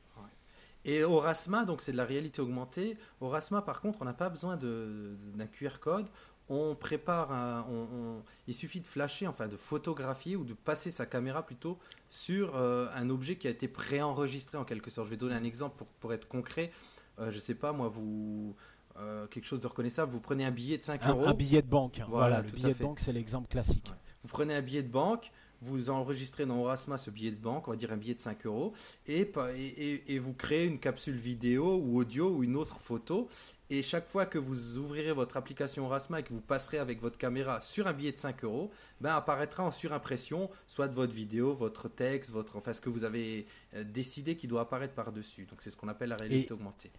Et 0.88 1.04
Orasma, 1.04 1.66
donc 1.66 1.82
c'est 1.82 1.92
de 1.94 1.98
la 1.98 2.06
réalité 2.06 2.42
augmentée. 2.44 2.96
Orasma, 3.20 3.64
par 3.64 3.82
contre, 3.82 4.04
on 4.04 4.06
n'a 4.06 4.14
pas 4.14 4.30
besoin 4.30 4.56
de- 4.56 5.18
d'un 5.34 5.48
QR 5.48 5.80
code. 5.82 6.08
On 6.48 6.76
prépare, 6.76 7.32
un- 7.32 7.66
on- 7.70 7.88
on- 7.98 8.24
il 8.48 8.54
suffit 8.54 8.80
de 8.80 8.86
flasher, 8.88 9.26
enfin 9.28 9.48
de 9.48 9.58
photographier 9.58 10.36
ou 10.36 10.44
de 10.44 10.54
passer 10.54 10.92
sa 10.92 11.06
caméra 11.08 11.44
plutôt 11.44 11.80
sur 12.10 12.56
euh, 12.56 12.88
un 12.96 13.10
objet 13.10 13.36
qui 13.36 13.48
a 13.48 13.50
été 13.50 13.68
préenregistré 13.68 14.58
en 14.58 14.64
quelque 14.64 14.92
sorte. 14.92 15.08
Je 15.08 15.12
vais 15.12 15.18
donner 15.18 15.36
un 15.36 15.44
exemple 15.44 15.76
pour, 15.78 15.88
pour 15.88 16.14
être 16.14 16.28
concret. 16.28 16.72
Euh, 17.20 17.32
je 17.32 17.40
sais 17.40 17.56
pas, 17.56 17.72
moi, 17.72 17.88
vous 17.90 18.56
euh, 18.98 19.28
quelque 19.28 19.46
chose 19.46 19.60
de 19.60 19.68
reconnaissable. 19.68 20.12
Vous 20.12 20.22
prenez 20.22 20.46
un 20.46 20.52
billet 20.52 20.78
de 20.78 20.84
5 20.84 21.02
Un, 21.04 21.10
euros. 21.10 21.26
un 21.28 21.34
billet 21.34 21.62
de 21.62 21.68
banque. 21.68 21.96
Voilà, 22.08 22.08
Voilà, 22.10 22.42
le 22.42 22.50
billet 22.52 22.74
de 22.74 22.82
banque, 22.84 23.00
c'est 23.02 23.12
l'exemple 23.12 23.48
classique. 23.50 23.88
Ouais. 23.90 23.98
Vous 24.24 24.30
prenez 24.30 24.56
un 24.56 24.62
billet 24.62 24.84
de 24.84 24.88
banque, 24.92 25.32
vous 25.62 25.90
enregistrez 25.90 26.46
dans 26.46 26.60
Orasma 26.60 26.98
ce 26.98 27.10
billet 27.10 27.32
de 27.32 27.36
banque, 27.36 27.68
on 27.68 27.72
va 27.72 27.78
dire 27.78 27.92
un 27.92 27.98
billet 27.98 28.14
de 28.16 28.22
5 28.22 28.46
euros, 28.46 28.74
et, 29.08 29.30
et- 29.58 30.14
et 30.16 30.20
vous 30.20 30.34
créez 30.34 30.66
une 30.66 30.80
capsule 30.80 31.18
vidéo 31.18 31.76
ou 31.84 31.98
audio 32.00 32.30
ou 32.30 32.44
une 32.46 32.56
autre 32.56 32.80
photo. 32.80 33.28
Et 33.72 33.82
chaque 33.82 34.08
fois 34.08 34.28
que 34.28 34.38
vous 34.38 34.78
ouvrirez 34.78 35.12
votre 35.12 35.38
application 35.38 35.86
Orasma 35.86 36.20
et 36.20 36.24
que 36.24 36.30
vous 36.34 36.42
passerez 36.42 36.78
avec 36.78 37.02
votre 37.02 37.18
caméra 37.18 37.62
sur 37.62 37.88
un 37.88 37.94
billet 37.94 38.12
de 38.12 38.18
5 38.20 38.44
euros, 38.44 38.70
ben 39.02 39.16
apparaîtra 39.16 39.64
en 39.64 39.72
surimpression 39.72 40.52
soit 40.68 40.88
de 40.88 40.94
votre 40.94 41.14
vidéo, 41.14 41.56
votre 41.56 41.90
texte, 41.90 42.30
votre, 42.30 42.58
enfin 42.58 42.74
ce 42.74 42.82
que 42.82 42.90
vous 42.90 43.04
avez 43.06 43.48
euh, 43.74 43.84
décidé 43.84 44.36
qui 44.38 44.48
doit 44.48 44.62
apparaître 44.62 44.94
par-dessus. 44.94 45.46
Donc 45.46 45.62
c'est 45.64 45.72
ce 45.72 45.78
qu'on 45.78 45.88
appelle 45.88 46.10
la 46.10 46.16
réalité 46.18 46.48
Et- 46.50 46.54
augmentée. 46.54 46.92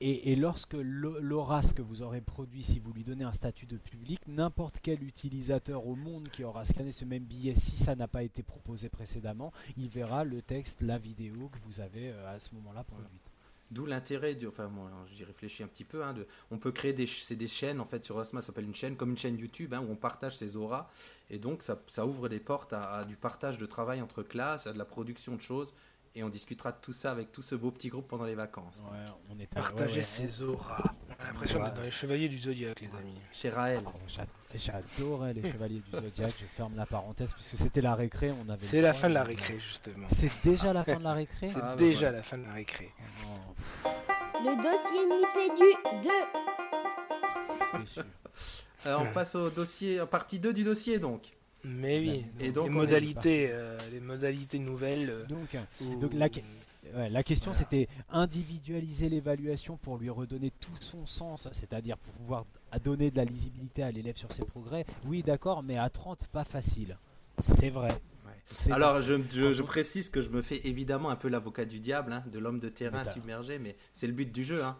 Et, 0.00 0.30
et 0.30 0.36
lorsque 0.36 0.74
l'o- 0.74 1.18
l'ORAS 1.18 1.72
que 1.74 1.82
vous 1.82 2.02
aurez 2.02 2.20
produit, 2.20 2.62
si 2.62 2.78
vous 2.78 2.92
lui 2.92 3.02
donnez 3.02 3.24
un 3.24 3.32
statut 3.32 3.66
de 3.66 3.76
public, 3.76 4.20
n'importe 4.28 4.78
quel 4.80 5.02
utilisateur 5.02 5.88
au 5.88 5.96
monde 5.96 6.28
qui 6.28 6.44
aura 6.44 6.64
scanné 6.64 6.92
ce 6.92 7.04
même 7.04 7.24
billet, 7.24 7.56
si 7.56 7.76
ça 7.76 7.96
n'a 7.96 8.06
pas 8.06 8.22
été 8.22 8.44
proposé 8.44 8.88
précédemment, 8.88 9.52
il 9.76 9.88
verra 9.88 10.22
le 10.22 10.40
texte, 10.40 10.82
la 10.82 10.98
vidéo 10.98 11.48
que 11.48 11.58
vous 11.66 11.80
avez 11.80 12.10
euh, 12.10 12.32
à 12.32 12.38
ce 12.38 12.54
moment-là 12.54 12.84
produite. 12.84 13.27
D'où 13.70 13.84
l'intérêt 13.84 14.34
du. 14.34 14.46
Enfin, 14.46 14.68
moi, 14.68 14.90
j'y 15.12 15.24
réfléchis 15.24 15.62
un 15.62 15.66
petit 15.66 15.84
peu. 15.84 16.02
hein, 16.02 16.14
de, 16.14 16.26
on 16.50 16.58
peut 16.58 16.72
créer 16.72 16.92
des, 16.94 17.06
des 17.30 17.46
chaînes, 17.46 17.80
en 17.80 17.84
fait, 17.84 18.04
sur 18.04 18.16
Osma, 18.16 18.40
ça 18.40 18.46
s'appelle 18.48 18.64
une 18.64 18.74
chaîne, 18.74 18.96
comme 18.96 19.10
une 19.10 19.18
chaîne 19.18 19.38
YouTube, 19.38 19.74
hein, 19.74 19.80
où 19.86 19.90
on 19.92 19.96
partage 19.96 20.36
ses 20.36 20.56
auras. 20.56 20.88
Et 21.30 21.38
donc, 21.38 21.62
ça, 21.62 21.78
ça 21.86 22.06
ouvre 22.06 22.28
des 22.28 22.40
portes 22.40 22.72
à, 22.72 22.82
à 22.92 23.04
du 23.04 23.16
partage 23.16 23.58
de 23.58 23.66
travail 23.66 24.00
entre 24.00 24.22
classes, 24.22 24.66
à 24.66 24.72
de 24.72 24.78
la 24.78 24.86
production 24.86 25.36
de 25.36 25.42
choses. 25.42 25.74
Et 26.14 26.24
on 26.24 26.28
discutera 26.28 26.72
de 26.72 26.78
tout 26.82 26.92
ça 26.92 27.12
avec 27.12 27.30
tout 27.30 27.42
ce 27.42 27.54
beau 27.54 27.70
petit 27.70 27.88
groupe 27.90 28.08
pendant 28.08 28.24
les 28.24 28.34
vacances. 28.34 28.82
Ouais, 28.90 28.98
on 29.30 29.38
est 29.38 29.44
à- 29.56 29.60
Partager 29.60 29.92
ouais, 29.92 29.96
ouais, 29.98 30.02
ses 30.02 30.42
auras. 30.42 30.82
On 31.10 31.22
a 31.22 31.26
l'impression 31.26 31.58
Ouais. 31.58 31.64
d'être 31.66 31.74
dans 31.76 31.82
les 31.82 31.90
chevaliers 31.90 32.28
du 32.28 32.38
zodiaque, 32.40 32.80
les 32.80 32.88
amis. 32.98 33.20
Chez 33.32 33.50
Raël. 33.50 33.84
j'a- 34.08 34.24
J'adorais 34.54 35.34
les 35.34 35.42
Chevaliers 35.42 35.80
du 35.80 35.90
Zodiaque, 35.96 36.34
je 36.40 36.46
ferme 36.56 36.74
la 36.74 36.86
parenthèse, 36.86 37.34
puisque 37.34 37.58
c'était 37.58 37.82
la 37.82 37.94
récré, 37.94 38.32
on 38.32 38.48
avait... 38.48 38.66
C'est 38.66 38.80
la 38.80 38.94
fin 38.94 39.10
de 39.10 39.14
la 39.14 39.22
récré, 39.22 39.58
justement. 39.60 40.08
C'est 40.10 40.30
déjà 40.42 40.72
la 40.72 40.84
fin 40.84 40.96
de 40.96 41.04
la 41.04 41.12
récré 41.12 41.50
C'est 41.52 41.60
Ah, 41.62 41.76
déjà 41.76 42.10
la 42.10 42.22
fin 42.22 42.38
de 42.38 42.44
la 42.44 42.54
récré. 42.54 42.90
Oh, 43.84 43.88
Le 44.42 44.56
dossier 44.56 45.06
Nipédu 45.06 46.08
2. 46.08 46.08
non, 47.74 47.80
déçu. 47.80 48.00
Euh, 48.86 48.96
on 49.00 49.12
passe 49.12 49.34
au 49.34 49.50
dossier, 49.50 50.00
partie 50.10 50.38
2 50.38 50.52
du 50.54 50.64
dossier, 50.64 50.98
donc. 50.98 51.36
Mais 51.64 51.98
oui, 51.98 52.24
Et 52.40 52.52
donc, 52.52 52.68
les 52.68 52.70
modalités, 52.74 53.48
euh, 53.50 53.76
les 53.90 54.00
modalités 54.00 54.58
nouvelles. 54.58 55.10
euh, 55.10 55.26
Donc, 55.26 55.56
où- 55.80 55.96
donc 56.00 56.12
la, 56.14 56.28
Ouais, 56.94 57.10
la 57.10 57.22
question 57.22 57.50
Voilà. 57.50 57.66
c'était 57.70 57.88
individualiser 58.08 59.08
l'évaluation 59.10 59.76
pour 59.76 59.98
lui 59.98 60.08
redonner 60.08 60.52
tout 60.60 60.70
son 60.80 61.04
sens, 61.06 61.48
c'est-à-dire 61.52 61.98
pour 61.98 62.14
pouvoir 62.14 62.44
à 62.70 62.78
donner 62.78 63.10
de 63.10 63.16
la 63.16 63.24
lisibilité 63.24 63.82
à 63.82 63.90
l'élève 63.90 64.16
sur 64.16 64.32
ses 64.32 64.44
progrès. 64.44 64.86
Oui, 65.06 65.22
d'accord, 65.22 65.62
mais 65.62 65.76
à 65.76 65.90
30, 65.90 66.26
pas 66.28 66.44
facile. 66.44 66.96
C'est 67.40 67.68
vrai. 67.70 67.90
Ouais. 67.90 68.72
Alors, 68.72 69.02
je, 69.02 69.14
je- 69.30 69.62
précise 69.62 70.08
que 70.08 70.22
je 70.22 70.30
me 70.30 70.40
fais 70.40 70.60
évidemment 70.66 71.10
un 71.10 71.16
peu 71.16 71.28
l'avocat 71.28 71.64
du 71.66 71.78
diable, 71.78 72.12
hein, 72.12 72.24
de 72.32 72.38
l'homme 72.38 72.58
de 72.60 72.68
terrain 72.70 73.04
submergé, 73.04 73.58
mais 73.58 73.76
c'est 73.92 74.06
le 74.06 74.12
but 74.14 74.32
du 74.32 74.44
jeu. 74.44 74.64
Hein. 74.64 74.78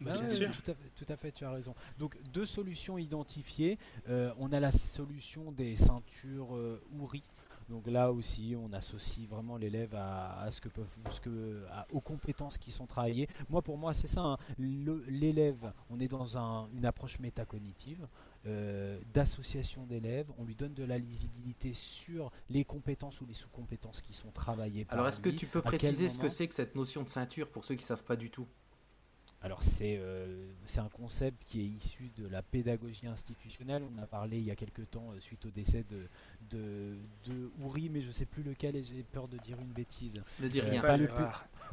Bah, 0.00 0.12
Ah 0.14 0.18
bien 0.18 0.28
ouais, 0.28 0.34
sûr. 0.34 0.50
Tout 0.62 0.70
à, 0.70 0.74
fait, 0.74 0.90
tout 0.96 1.12
à 1.12 1.16
fait, 1.16 1.32
tu 1.32 1.44
as 1.44 1.50
raison. 1.50 1.74
Donc 1.98 2.16
deux 2.32 2.46
solutions 2.46 2.98
identifiées. 2.98 3.78
Euh, 4.08 4.32
on 4.38 4.52
a 4.52 4.60
la 4.60 4.72
solution 4.72 5.52
des 5.52 5.76
ceintures 5.76 6.54
euh, 6.56 6.82
Ouri. 6.98 7.22
Donc 7.68 7.86
là 7.86 8.10
aussi, 8.10 8.56
on 8.58 8.72
associe 8.72 9.28
vraiment 9.28 9.56
l'élève 9.56 9.94
à, 9.94 10.40
à 10.40 10.50
ce 10.50 10.60
que 10.60 10.68
peuvent, 10.68 10.92
ce 11.12 11.20
que, 11.20 11.64
à- 11.70 11.86
aux 11.92 12.00
compétences 12.00 12.58
qui 12.58 12.72
sont 12.72 12.86
travaillées. 12.86 13.28
Moi, 13.48 13.62
pour 13.62 13.78
moi, 13.78 13.94
c'est 13.94 14.08
ça. 14.08 14.22
hein. 14.22 14.38
L'élève, 14.58 15.72
on 15.88 16.00
est 16.00 16.08
dans 16.08 16.36
un- 16.36 16.68
une 16.74 16.84
approche 16.84 17.18
métacognitive 17.20 18.08
euh, 18.46 18.98
d'association 19.12 19.86
d'élèves. 19.86 20.26
On 20.38 20.44
lui 20.44 20.54
donne 20.56 20.74
de 20.74 20.82
la 20.82 20.98
lisibilité 20.98 21.72
sur 21.74 22.32
les 22.48 22.64
compétences 22.64 23.20
ou 23.20 23.26
les 23.26 23.34
sous-compétences 23.34 24.00
qui 24.00 24.14
sont 24.14 24.30
travaillées. 24.32 24.84
par 24.84 24.94
Alors, 24.94 25.08
est-ce 25.08 25.20
que 25.20 25.28
tu 25.28 25.46
peux 25.46 25.62
préciser 25.62 26.08
ce 26.08 26.18
que 26.18 26.28
c'est 26.28 26.48
que 26.48 26.54
cette 26.54 26.74
notion 26.74 27.02
de 27.02 27.08
ceinture 27.08 27.48
pour 27.50 27.64
ceux 27.64 27.74
qui 27.76 27.84
savent 27.84 28.02
pas 28.04 28.16
du 28.16 28.30
tout? 28.30 28.48
Alors 29.42 29.62
c'est 29.62 29.96
euh, 29.98 30.50
c'est 30.66 30.80
un 30.80 30.88
concept 30.90 31.44
qui 31.46 31.60
est 31.62 31.64
issu 31.64 32.10
de 32.18 32.26
la 32.28 32.42
pédagogie 32.42 33.06
institutionnelle. 33.06 33.82
On 33.96 34.02
a 34.02 34.06
parlé 34.06 34.36
il 34.38 34.44
y 34.44 34.50
a 34.50 34.56
quelque 34.56 34.82
temps 34.82 35.12
euh, 35.12 35.20
suite 35.20 35.46
au 35.46 35.50
décès 35.50 35.82
de, 35.88 36.08
de, 36.50 36.96
de 37.24 37.50
Ouri, 37.62 37.88
mais 37.88 38.02
je 38.02 38.10
sais 38.10 38.26
plus 38.26 38.42
lequel 38.42 38.76
et 38.76 38.82
j'ai 38.84 39.02
peur 39.02 39.28
de 39.28 39.38
dire 39.38 39.58
une 39.60 39.72
bêtise. 39.72 40.22
Ne 40.40 40.48
dis 40.48 40.60
Euh, 40.60 40.64
rien. 40.70 40.82
pas 40.82 40.96
le. 40.98 41.08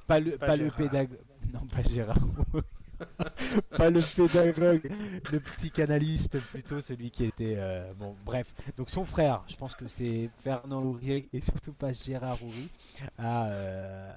Pas 0.07 0.20
le, 0.22 0.38
Pas 0.38 0.45
pas 0.47 0.55
le 0.55 0.63
Gérard. 0.65 0.78
pédagogue. 0.78 1.18
Non, 1.53 1.65
pas 1.68 1.82
Gérard. 1.82 2.18
pas 3.78 3.89
le 3.89 3.99
pédagogue, 4.15 4.89
le 5.32 5.39
psychanalyste, 5.41 6.39
plutôt 6.39 6.80
celui 6.82 7.11
qui 7.11 7.26
était. 7.26 7.55
euh, 7.57 7.91
bon, 7.99 8.15
bref. 8.26 8.53
Donc 8.78 8.89
son 8.89 9.05
frère, 9.05 9.43
je 9.47 9.55
pense 9.55 9.76
que 9.76 9.88
c'est 9.88 10.30
Fernand 10.39 10.82
Ourier 10.84 11.28
et 11.34 11.41
surtout 11.41 11.74
pas 11.74 11.91
Gérard 11.93 12.41
Ouri, 12.43 12.70
a, 13.18 13.49
euh, 13.49 14.11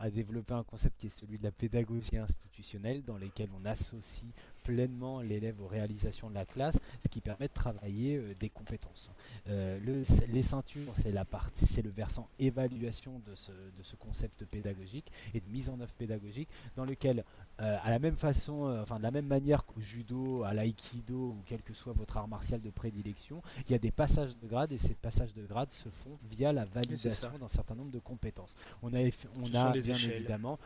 a- 0.00 0.10
développé 0.10 0.54
un 0.54 0.62
concept 0.64 0.98
qui 0.98 1.06
est 1.08 1.18
celui 1.18 1.38
de 1.38 1.44
la 1.44 1.50
pédagogie 1.50 2.16
institutionnelle, 2.18 3.02
dans 3.04 3.18
lequel 3.18 3.48
on 3.60 3.64
associe 3.64 4.30
pleinement 4.72 5.22
l'élève 5.22 5.58
aux 5.62 5.66
réalisations 5.66 6.28
de 6.28 6.34
la 6.34 6.44
classe, 6.44 6.78
ce 7.02 7.08
qui 7.08 7.22
permet 7.22 7.48
de 7.48 7.52
travailler 7.54 8.16
euh, 8.18 8.34
des 8.38 8.50
compétences. 8.50 9.10
Euh, 9.48 9.78
le- 9.80 10.02
les 10.30 10.42
ceintures, 10.42 10.92
c'est 10.94 11.10
la 11.10 11.24
partie, 11.24 11.64
c'est 11.66 11.80
le 11.80 11.88
versant 11.90 12.28
évaluation 12.38 13.22
de 13.26 13.34
ce, 13.34 13.50
de 13.50 13.82
ce 13.82 13.96
concept 13.96 14.44
pédagogique 14.44 15.10
et 15.32 15.40
de 15.40 15.48
mise 15.48 15.70
en 15.70 15.80
œuvre 15.80 15.94
pédagogique, 15.94 16.50
dans 16.76 16.84
lequel, 16.84 17.24
euh, 17.60 17.78
à 17.82 17.88
la 17.90 17.98
même 17.98 18.16
façon, 18.16 18.78
enfin 18.82 18.98
de 18.98 19.02
la 19.04 19.10
même 19.10 19.26
manière 19.26 19.64
qu'au 19.64 19.80
judo, 19.80 20.42
à 20.44 20.52
l'aïkido 20.52 21.16
ou 21.30 21.42
quel 21.46 21.62
que 21.62 21.72
soit 21.72 21.94
votre 21.94 22.18
art 22.18 22.28
martial 22.28 22.60
de 22.60 22.70
prédilection, 22.70 23.42
il 23.66 23.72
y 23.72 23.74
a 23.74 23.78
des 23.78 23.90
passages 23.90 24.36
de 24.36 24.46
grade 24.46 24.70
et 24.72 24.78
ces 24.78 24.94
passages 24.94 25.32
de 25.32 25.46
grade 25.46 25.70
se 25.70 25.88
font 25.88 26.18
via 26.30 26.52
la 26.52 26.66
validation 26.66 27.30
d'un 27.40 27.48
certain 27.48 27.74
nombre 27.74 27.90
de 27.90 28.00
compétences. 28.00 28.54
On 28.82 28.92
a, 28.92 28.98
on 29.40 29.46
Ce 29.46 29.56
a 29.56 29.72
bien 29.72 29.94
échelles. 29.94 30.12
évidemment 30.12 30.58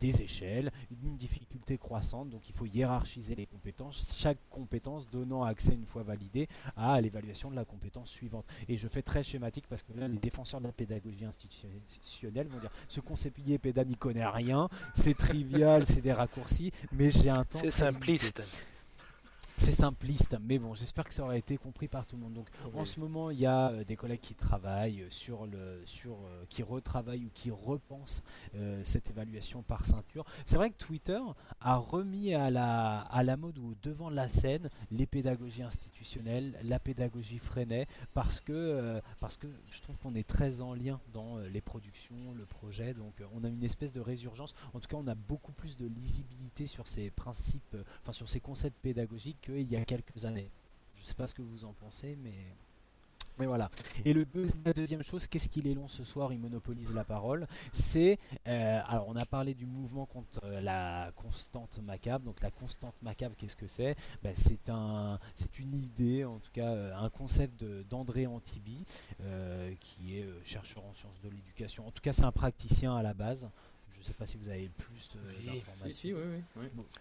des 0.00 0.22
échelles, 0.22 0.70
une 1.02 1.16
difficulté 1.16 1.78
croissante, 1.78 2.30
donc 2.30 2.48
il 2.48 2.54
faut 2.54 2.66
hiérarchiser 2.66 3.34
les 3.34 3.46
compétences, 3.46 4.16
chaque 4.16 4.38
compétence 4.50 5.10
donnant 5.10 5.44
accès 5.44 5.74
une 5.74 5.86
fois 5.86 6.02
validée 6.02 6.48
à 6.76 7.00
l'évaluation 7.00 7.50
de 7.50 7.56
la 7.56 7.64
compétence 7.64 8.10
suivante. 8.10 8.44
Et 8.68 8.76
je 8.76 8.88
fais 8.88 9.02
très 9.02 9.22
schématique 9.22 9.66
parce 9.68 9.82
que 9.82 9.92
là, 9.94 10.08
les 10.08 10.18
défenseurs 10.18 10.60
de 10.60 10.66
la 10.66 10.72
pédagogie 10.72 11.24
institutionnelle 11.24 12.48
vont 12.48 12.58
dire 12.58 12.70
ce 12.88 13.00
conseiller 13.00 13.58
péda 13.58 13.84
n'y 13.84 13.96
connaît 13.96 14.26
rien, 14.26 14.68
c'est 14.94 15.16
trivial, 15.16 15.86
c'est 15.86 16.00
des 16.00 16.12
raccourcis, 16.12 16.72
mais 16.92 17.10
j'ai 17.10 17.30
un 17.30 17.44
temps. 17.44 17.60
C'est 17.60 17.70
simpliste 17.70 18.42
c'est 19.58 19.72
simpliste, 19.72 20.36
mais 20.40 20.58
bon, 20.58 20.74
j'espère 20.74 21.04
que 21.04 21.12
ça 21.12 21.24
aurait 21.24 21.38
été 21.38 21.56
compris 21.56 21.88
par 21.88 22.06
tout 22.06 22.16
le 22.16 22.22
monde. 22.22 22.34
Donc, 22.34 22.48
en 22.74 22.84
ce 22.84 23.00
moment, 23.00 23.30
il 23.30 23.40
y 23.40 23.46
a 23.46 23.70
euh, 23.70 23.84
des 23.84 23.96
collègues 23.96 24.20
qui 24.20 24.34
travaillent 24.34 25.04
sur 25.10 25.46
le, 25.46 25.82
sur, 25.84 26.12
euh, 26.12 26.44
qui 26.48 26.62
retravaillent 26.62 27.26
ou 27.26 27.30
qui 27.34 27.50
repensent 27.50 28.22
euh, 28.54 28.80
cette 28.84 29.10
évaluation 29.10 29.62
par 29.62 29.84
ceinture. 29.84 30.24
C'est 30.46 30.56
vrai 30.56 30.70
que 30.70 30.76
Twitter 30.76 31.20
a 31.60 31.76
remis 31.76 32.34
à 32.34 32.50
la, 32.50 33.00
à 33.00 33.22
la 33.22 33.36
mode 33.36 33.58
ou 33.58 33.74
devant 33.82 34.10
la 34.10 34.28
scène 34.28 34.70
les 34.90 35.06
pédagogies 35.06 35.62
institutionnelles, 35.62 36.58
la 36.62 36.78
pédagogie 36.78 37.38
freinée, 37.38 37.86
parce 38.14 38.40
que, 38.40 39.00
parce 39.20 39.36
que 39.36 39.48
je 39.70 39.80
trouve 39.80 39.96
qu'on 39.98 40.14
est 40.14 40.26
très 40.26 40.60
en 40.60 40.74
lien 40.74 41.00
dans 41.12 41.38
les 41.38 41.60
productions, 41.60 42.32
le 42.36 42.46
projet. 42.46 42.94
Donc, 42.94 43.14
on 43.34 43.44
a 43.44 43.48
une 43.48 43.64
espèce 43.64 43.92
de 43.92 44.00
résurgence. 44.00 44.54
En 44.72 44.80
tout 44.80 44.88
cas, 44.88 44.96
on 44.96 45.06
a 45.08 45.14
beaucoup 45.14 45.52
plus 45.52 45.76
de 45.76 45.86
lisibilité 45.86 46.66
sur 46.66 46.86
ces 46.86 47.10
principes, 47.10 47.76
enfin 48.02 48.12
sur 48.12 48.28
ces 48.28 48.40
concepts 48.40 48.78
pédagogiques 48.80 49.47
il 49.56 49.70
y 49.70 49.76
a 49.76 49.84
quelques 49.84 50.24
années. 50.24 50.50
Je 50.94 51.02
ne 51.02 51.06
sais 51.06 51.14
pas 51.14 51.26
ce 51.26 51.34
que 51.34 51.42
vous 51.42 51.64
en 51.64 51.72
pensez, 51.72 52.16
mais 52.22 52.34
mais 53.38 53.46
voilà. 53.46 53.70
Et 54.04 54.12
le 54.12 54.26
la 54.64 54.72
deuxième 54.72 55.02
chose, 55.04 55.28
qu'est-ce 55.28 55.48
qu'il 55.48 55.68
est 55.68 55.74
long 55.74 55.86
ce 55.86 56.02
soir? 56.02 56.32
Il 56.32 56.40
monopolise 56.40 56.92
la 56.92 57.04
parole. 57.04 57.46
C'est 57.72 58.18
euh, 58.48 58.80
alors 58.86 59.06
on 59.08 59.14
a 59.14 59.24
parlé 59.26 59.54
du 59.54 59.64
mouvement 59.64 60.06
contre 60.06 60.40
euh, 60.44 60.60
la 60.60 61.12
constante 61.14 61.78
macabre. 61.84 62.24
Donc 62.24 62.40
la 62.42 62.50
constante 62.50 62.94
macabre, 63.00 63.36
qu'est-ce 63.38 63.54
que 63.54 63.68
c'est? 63.68 63.96
Ben, 64.24 64.34
C'est 64.36 64.68
un, 64.68 65.20
c'est 65.36 65.58
une 65.60 65.74
idée, 65.74 66.24
en 66.24 66.38
tout 66.38 66.50
cas 66.52 66.66
euh, 66.68 66.96
un 66.96 67.10
concept 67.10 67.64
d'André 67.88 68.26
Antibi, 68.26 68.84
qui 69.80 70.16
est 70.16 70.26
chercheur 70.44 70.84
en 70.84 70.92
sciences 70.94 71.20
de 71.22 71.28
l'éducation. 71.28 71.86
En 71.86 71.90
tout 71.90 72.02
cas, 72.02 72.12
c'est 72.12 72.24
un 72.24 72.32
praticien 72.32 72.96
à 72.96 73.02
la 73.02 73.14
base. 73.14 73.48
Je 73.98 74.04
ne 74.04 74.06
sais 74.06 74.14
pas 74.14 74.26
si 74.26 74.36
vous 74.36 74.48
avez 74.48 74.70
plus 74.78 75.10
euh, 75.16 75.52
d'informations. 75.52 76.16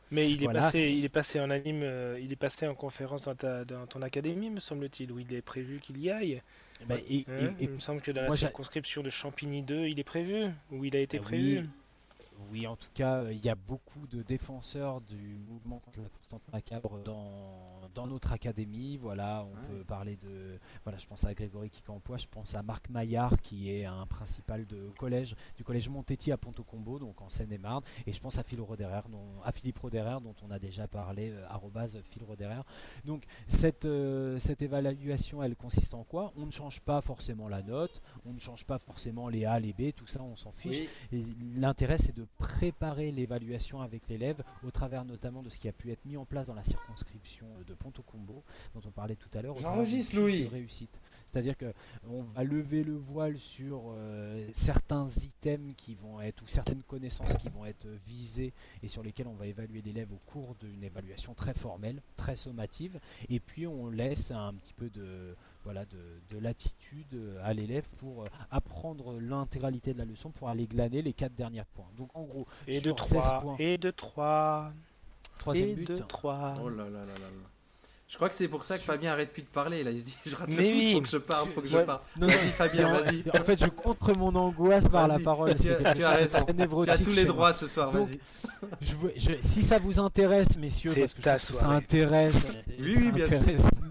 Mais 0.09 0.31
il 0.31 0.43
est, 0.43 0.51
passé, 0.51 0.91
il 0.91 1.05
est 1.05 1.09
passé 1.09 1.39
en 1.39 1.51
anime, 1.51 1.83
euh, 1.83 2.19
il 2.19 2.31
est 2.31 2.37
passé 2.37 2.67
en 2.67 2.73
conférence 2.73 3.21
dans, 3.23 3.35
ta, 3.35 3.65
dans 3.65 3.85
ton 3.85 4.01
académie, 4.01 4.49
me 4.49 4.59
semble-t-il, 4.59 5.11
où 5.11 5.19
il 5.19 5.31
est 5.31 5.43
prévu 5.43 5.79
qu'il 5.79 5.99
y 5.99 6.09
aille. 6.09 6.41
Bah, 6.87 6.95
et, 7.07 7.25
hein, 7.29 7.53
il 7.59 7.69
me 7.69 7.79
semble 7.79 8.01
que 8.01 8.11
dans 8.11 8.23
la 8.23 8.35
circonscription 8.35 9.03
de 9.03 9.11
Champigny 9.11 9.61
2, 9.61 9.87
il 9.87 9.99
est 9.99 10.03
prévu, 10.03 10.49
où 10.71 10.85
il 10.85 10.95
a 10.95 10.99
été 10.99 11.19
ah 11.19 11.23
prévu. 11.23 11.59
Oui, 11.59 11.69
en 12.67 12.75
tout 12.75 12.89
cas, 12.93 13.23
il 13.31 13.43
y 13.43 13.49
a 13.49 13.55
beaucoup 13.55 14.07
de 14.07 14.21
défenseurs 14.21 15.01
du 15.01 15.39
mouvement 15.47 15.79
contre 15.79 16.01
la 16.01 16.09
constante 16.09 16.41
macabre 16.51 16.99
dans, 17.03 17.89
dans 17.93 18.07
notre 18.07 18.31
académie. 18.31 18.97
Voilà, 18.97 19.45
on 19.45 19.67
peut 19.67 19.83
parler 19.83 20.17
de. 20.17 20.59
Voilà, 20.83 20.97
je 20.97 21.05
pense 21.05 21.23
à 21.25 21.33
Grégory 21.33 21.69
Kikampois, 21.69 22.17
je 22.17 22.27
pense 22.27 22.55
à 22.55 22.63
Marc 22.63 22.89
Maillard, 22.89 23.41
qui 23.41 23.71
est 23.71 23.85
un 23.85 24.05
principal 24.05 24.65
de 24.65 24.89
collège, 24.97 25.35
du 25.55 25.63
collège 25.63 25.89
Montetti 25.89 26.31
à 26.31 26.37
Ponto-Combo, 26.37 26.99
donc 26.99 27.21
en 27.21 27.29
Seine-et-Marne. 27.29 27.83
Et 28.05 28.13
je 28.13 28.19
pense 28.19 28.37
à, 28.37 28.43
Phil 28.43 28.61
Roderer, 28.61 29.01
dont, 29.09 29.41
à 29.43 29.51
Philippe 29.51 29.79
Roderer, 29.79 30.19
dont 30.21 30.35
on 30.41 30.51
a 30.51 30.59
déjà 30.59 30.87
parlé, 30.87 31.31
euh, 31.31 32.01
Phil 32.09 32.23
Roderer. 32.23 32.61
Donc, 33.05 33.23
cette, 33.47 33.85
euh, 33.85 34.39
cette 34.39 34.61
évaluation, 34.61 35.43
elle 35.43 35.55
consiste 35.55 35.93
en 35.93 36.03
quoi? 36.03 36.33
On 36.35 36.45
ne 36.45 36.51
change 36.51 36.81
pas 36.81 37.01
forcément 37.01 37.47
la 37.47 37.63
note, 37.63 38.01
on 38.25 38.33
ne 38.33 38.39
change 38.39 38.65
pas 38.65 38.79
forcément 38.79 39.29
les 39.29 39.45
A, 39.45 39.59
les 39.59 39.73
B, 39.73 39.93
tout 39.95 40.07
ça, 40.07 40.21
on 40.21 40.35
s'en 40.35 40.51
fiche. 40.51 40.87
L'intérêt, 41.55 41.97
c'est 41.97 42.15
de 42.15 42.26
préparer 42.37 43.11
l'évaluation 43.11 43.81
avec 43.81 44.07
l'élève 44.07 44.43
au 44.65 44.71
travers 44.71 45.05
notamment 45.05 45.43
de 45.43 45.49
ce 45.49 45.59
qui 45.59 45.67
a 45.67 45.71
pu 45.71 45.91
être 45.91 46.05
mis 46.05 46.17
en 46.17 46.25
place 46.25 46.47
dans 46.47 46.53
la 46.53 46.63
circonscription 46.63 47.47
de 47.67 47.73
Ponto 47.73 48.01
Combo 48.03 48.43
dont 48.73 48.81
on 48.85 48.91
parlait 48.91 49.15
tout 49.15 49.29
à 49.37 49.41
l'heure. 49.41 49.57
J'enregistre 49.57 50.15
Louis. 50.15 50.47
réussite. 50.47 50.99
C'est-à-dire 51.25 51.57
que 51.57 51.73
on 52.09 52.23
va 52.23 52.43
lever 52.43 52.83
le 52.83 52.95
voile 52.95 53.37
sur 53.37 53.81
euh, 53.89 54.47
certains 54.53 55.07
items 55.07 55.75
qui 55.75 55.93
vont 55.93 56.21
être 56.21 56.41
ou 56.41 56.47
certaines 56.47 56.83
connaissances 56.83 57.35
qui 57.35 57.49
vont 57.49 57.65
être 57.65 57.87
visées 58.05 58.53
et 58.81 58.87
sur 58.87 59.03
lesquelles 59.03 59.27
on 59.27 59.35
va 59.35 59.45
évaluer 59.45 59.81
l'élève 59.81 60.11
au 60.13 60.19
cours 60.25 60.55
d'une 60.55 60.83
évaluation 60.83 61.33
très 61.33 61.53
formelle, 61.53 62.01
très 62.15 62.37
sommative, 62.37 62.99
et 63.29 63.39
puis 63.39 63.67
on 63.67 63.89
laisse 63.89 64.31
un 64.31 64.53
petit 64.53 64.73
peu 64.73 64.89
de 64.89 65.35
voilà, 65.67 65.83
de, 65.85 66.37
l'attitude 66.39 67.13
euh, 67.13 67.41
à 67.43 67.53
l'élève 67.53 67.85
pour 67.97 68.21
euh, 68.21 68.25
apprendre 68.51 69.19
l'intégralité 69.19 69.91
de 69.93 69.97
la 69.97 70.05
leçon 70.05 70.31
pour 70.31 70.47
aller 70.47 70.65
glaner 70.65 71.01
les 71.01 71.11
quatre 71.11 71.35
derniers 71.35 71.65
points. 71.73 71.89
Donc 71.97 72.09
en 72.13 72.23
gros, 72.23 72.47
et 72.67 72.79
de 72.79 72.93
3, 72.93 73.39
points. 73.41 73.55
Et 73.59 73.77
de 73.77 73.91
3. 73.91 74.71
Troisième 75.37 75.75
but. 75.75 75.89
De 75.89 75.97
3. 75.97 76.53
Oh 76.61 76.69
là 76.69 76.85
là 76.85 77.01
là 77.01 77.05
là. 77.05 77.27
Je 78.09 78.15
crois 78.15 78.29
que 78.29 78.35
c'est 78.35 78.47
pour 78.47 78.63
ça 78.63 78.77
que 78.77 78.83
Fabien 78.83 79.11
arrête 79.11 79.31
plus 79.31 79.41
de 79.41 79.47
parler. 79.47 79.83
Là, 79.83 79.91
il 79.91 79.99
se 79.99 80.05
dit 80.05 80.15
Je 80.25 80.33
rate 80.33 80.47
mais 80.47 80.55
le 80.55 80.63
oui, 80.63 80.93
faut 80.93 81.01
que 81.01 81.09
je 81.09 81.17
parle, 81.17 81.49
faut 81.49 81.61
que 81.61 81.67
je 81.67 81.77
parle. 81.77 81.99
Vas-y, 82.15 82.51
Fabien, 82.51 82.93
vas-y. 82.93 83.23
En 83.37 83.43
fait, 83.43 83.59
je 83.59 83.67
contre 83.67 84.13
mon 84.13 84.33
angoisse 84.33 84.87
par 84.87 85.09
la 85.09 85.19
parole. 85.19 85.55
Tu, 85.55 85.69
as, 85.71 85.93
tu 85.93 86.03
as 86.05 86.11
raison. 86.11 86.39
Tu 86.85 86.89
as 86.89 86.97
tous 86.97 87.11
les 87.11 87.25
droits 87.25 87.51
ce 87.51 87.67
soir, 87.67 87.91
vas-y. 87.91 88.19
si 89.43 89.61
ça 89.61 89.77
vous 89.77 89.99
intéresse, 89.99 90.57
messieurs, 90.57 90.93
parce 90.97 91.13
que 91.13 91.21
je 91.21 91.29
pense 91.29 91.45
que 91.45 91.53
ça 91.53 91.67
intéresse, 91.67 92.47
oui, 92.79 92.95
oui, 92.97 93.11
bien 93.11 93.27
sûr. 93.27 93.41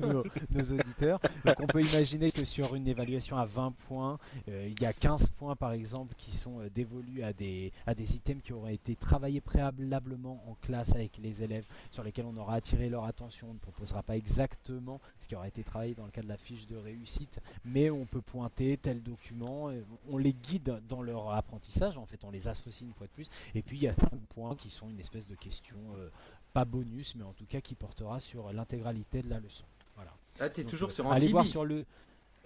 Nos, 0.00 0.24
nos, 0.50 0.72
auditeurs. 0.72 1.20
Donc, 1.44 1.60
on 1.60 1.66
peut 1.66 1.82
imaginer 1.82 2.30
que 2.30 2.44
sur 2.44 2.74
une 2.74 2.86
évaluation 2.86 3.38
à 3.38 3.46
20 3.46 3.72
points, 3.88 4.18
euh, 4.48 4.68
il 4.68 4.82
y 4.82 4.86
a 4.86 4.92
15 4.92 5.30
points, 5.38 5.56
par 5.56 5.72
exemple, 5.72 6.14
qui 6.18 6.36
sont 6.36 6.60
euh, 6.60 6.68
dévolus 6.74 7.22
à 7.22 7.32
des, 7.32 7.72
à 7.86 7.94
des 7.94 8.14
items 8.14 8.42
qui 8.42 8.52
auraient 8.52 8.74
été 8.74 8.94
travaillés 8.94 9.40
préalablement 9.40 10.44
en 10.48 10.54
classe 10.60 10.94
avec 10.94 11.18
les 11.22 11.42
élèves, 11.42 11.64
sur 11.90 12.02
lesquels 12.02 12.26
on 12.26 12.36
aura 12.36 12.54
attiré 12.56 12.88
leur 12.90 13.04
attention. 13.04 13.48
On 13.50 13.54
ne 13.54 13.58
proposera 13.58 14.02
pas 14.06 14.16
exactement 14.16 15.00
ce 15.18 15.28
qui 15.28 15.34
aura 15.34 15.48
été 15.48 15.62
travaillé 15.64 15.94
dans 15.94 16.04
le 16.04 16.10
cas 16.10 16.22
de 16.22 16.28
la 16.28 16.36
fiche 16.36 16.66
de 16.66 16.76
réussite, 16.76 17.40
mais 17.64 17.90
on 17.90 18.06
peut 18.06 18.20
pointer 18.20 18.76
tel 18.76 19.02
document, 19.02 19.70
on 20.08 20.18
les 20.18 20.32
guide 20.32 20.80
dans 20.88 21.02
leur 21.02 21.30
apprentissage, 21.32 21.98
en 21.98 22.06
fait 22.06 22.24
on 22.24 22.30
les 22.30 22.48
associe 22.48 22.88
une 22.88 22.94
fois 22.94 23.06
de 23.06 23.12
plus, 23.12 23.28
et 23.54 23.62
puis 23.62 23.76
il 23.76 23.82
y 23.82 23.88
a 23.88 23.92
cinq 23.92 24.20
points 24.30 24.54
qui 24.54 24.70
sont 24.70 24.88
une 24.88 25.00
espèce 25.00 25.26
de 25.26 25.34
question, 25.34 25.76
euh, 25.96 26.08
pas 26.52 26.64
bonus, 26.64 27.14
mais 27.16 27.24
en 27.24 27.32
tout 27.32 27.46
cas 27.46 27.60
qui 27.60 27.74
portera 27.74 28.20
sur 28.20 28.52
l'intégralité 28.52 29.22
de 29.22 29.28
la 29.28 29.40
leçon. 29.40 29.64
Voilà. 29.94 30.12
Ah, 30.38 30.48
t'es 30.48 30.64
toujours 30.64 30.90
euh, 30.90 30.92
sur 30.92 31.10
Allez 31.10 31.28
voir 31.28 31.46
sur 31.46 31.64
le 31.64 31.84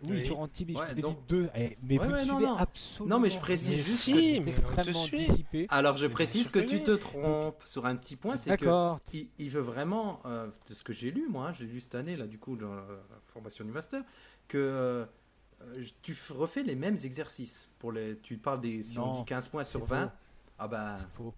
oui, 0.08 0.24
sur 0.24 0.40
Antibi, 0.40 0.76
je 0.76 0.94
t'ai 0.94 1.02
dit 1.02 1.16
deux. 1.28 1.48
Eh, 1.54 1.76
mais 1.82 1.98
vous 1.98 2.10
ne 2.10 2.18
suivez 2.18 2.46
absolument. 2.58 3.16
Non, 3.16 3.22
mais 3.22 3.30
je 3.30 3.38
précise 3.38 3.84
juste 3.84 4.06
que 4.06 4.18
tu 4.18 4.36
es 4.36 4.48
extrêmement 4.48 5.06
dissipé. 5.06 5.66
Alors, 5.70 5.96
je 5.96 6.06
précise 6.06 6.48
que 6.48 6.58
tu 6.58 6.80
te 6.80 6.92
trompes 6.92 7.62
sur 7.66 7.86
un 7.86 7.96
petit 7.96 8.16
point. 8.16 8.36
C'est 8.36 8.56
que 8.56 8.94
il, 9.38 9.50
veut 9.50 9.60
vraiment, 9.60 10.20
euh, 10.26 10.48
de 10.68 10.74
ce 10.74 10.84
que 10.84 10.92
j'ai 10.92 11.10
lu, 11.10 11.26
moi, 11.28 11.52
j'ai 11.52 11.64
lu 11.64 11.80
cette 11.80 11.94
année, 11.94 12.16
là, 12.16 12.26
du 12.26 12.38
coup, 12.38 12.56
dans 12.56 12.74
la 12.74 12.84
formation 13.26 13.64
du 13.64 13.72
master, 13.72 14.02
que 14.48 14.58
euh, 14.58 15.84
tu 16.02 16.16
refais 16.30 16.62
les 16.62 16.76
mêmes 16.76 16.96
exercices. 17.04 17.68
Pour 17.78 17.92
les, 17.92 18.18
tu 18.18 18.36
parles 18.36 18.60
des. 18.60 18.82
Si 18.82 18.98
on 18.98 19.20
dit 19.20 19.24
15 19.24 19.48
points 19.48 19.64
sur 19.64 19.84
20, 19.84 20.12
ah 20.58 20.68
bah. 20.68 20.94
C'est 20.96 21.10
faux. 21.14 21.34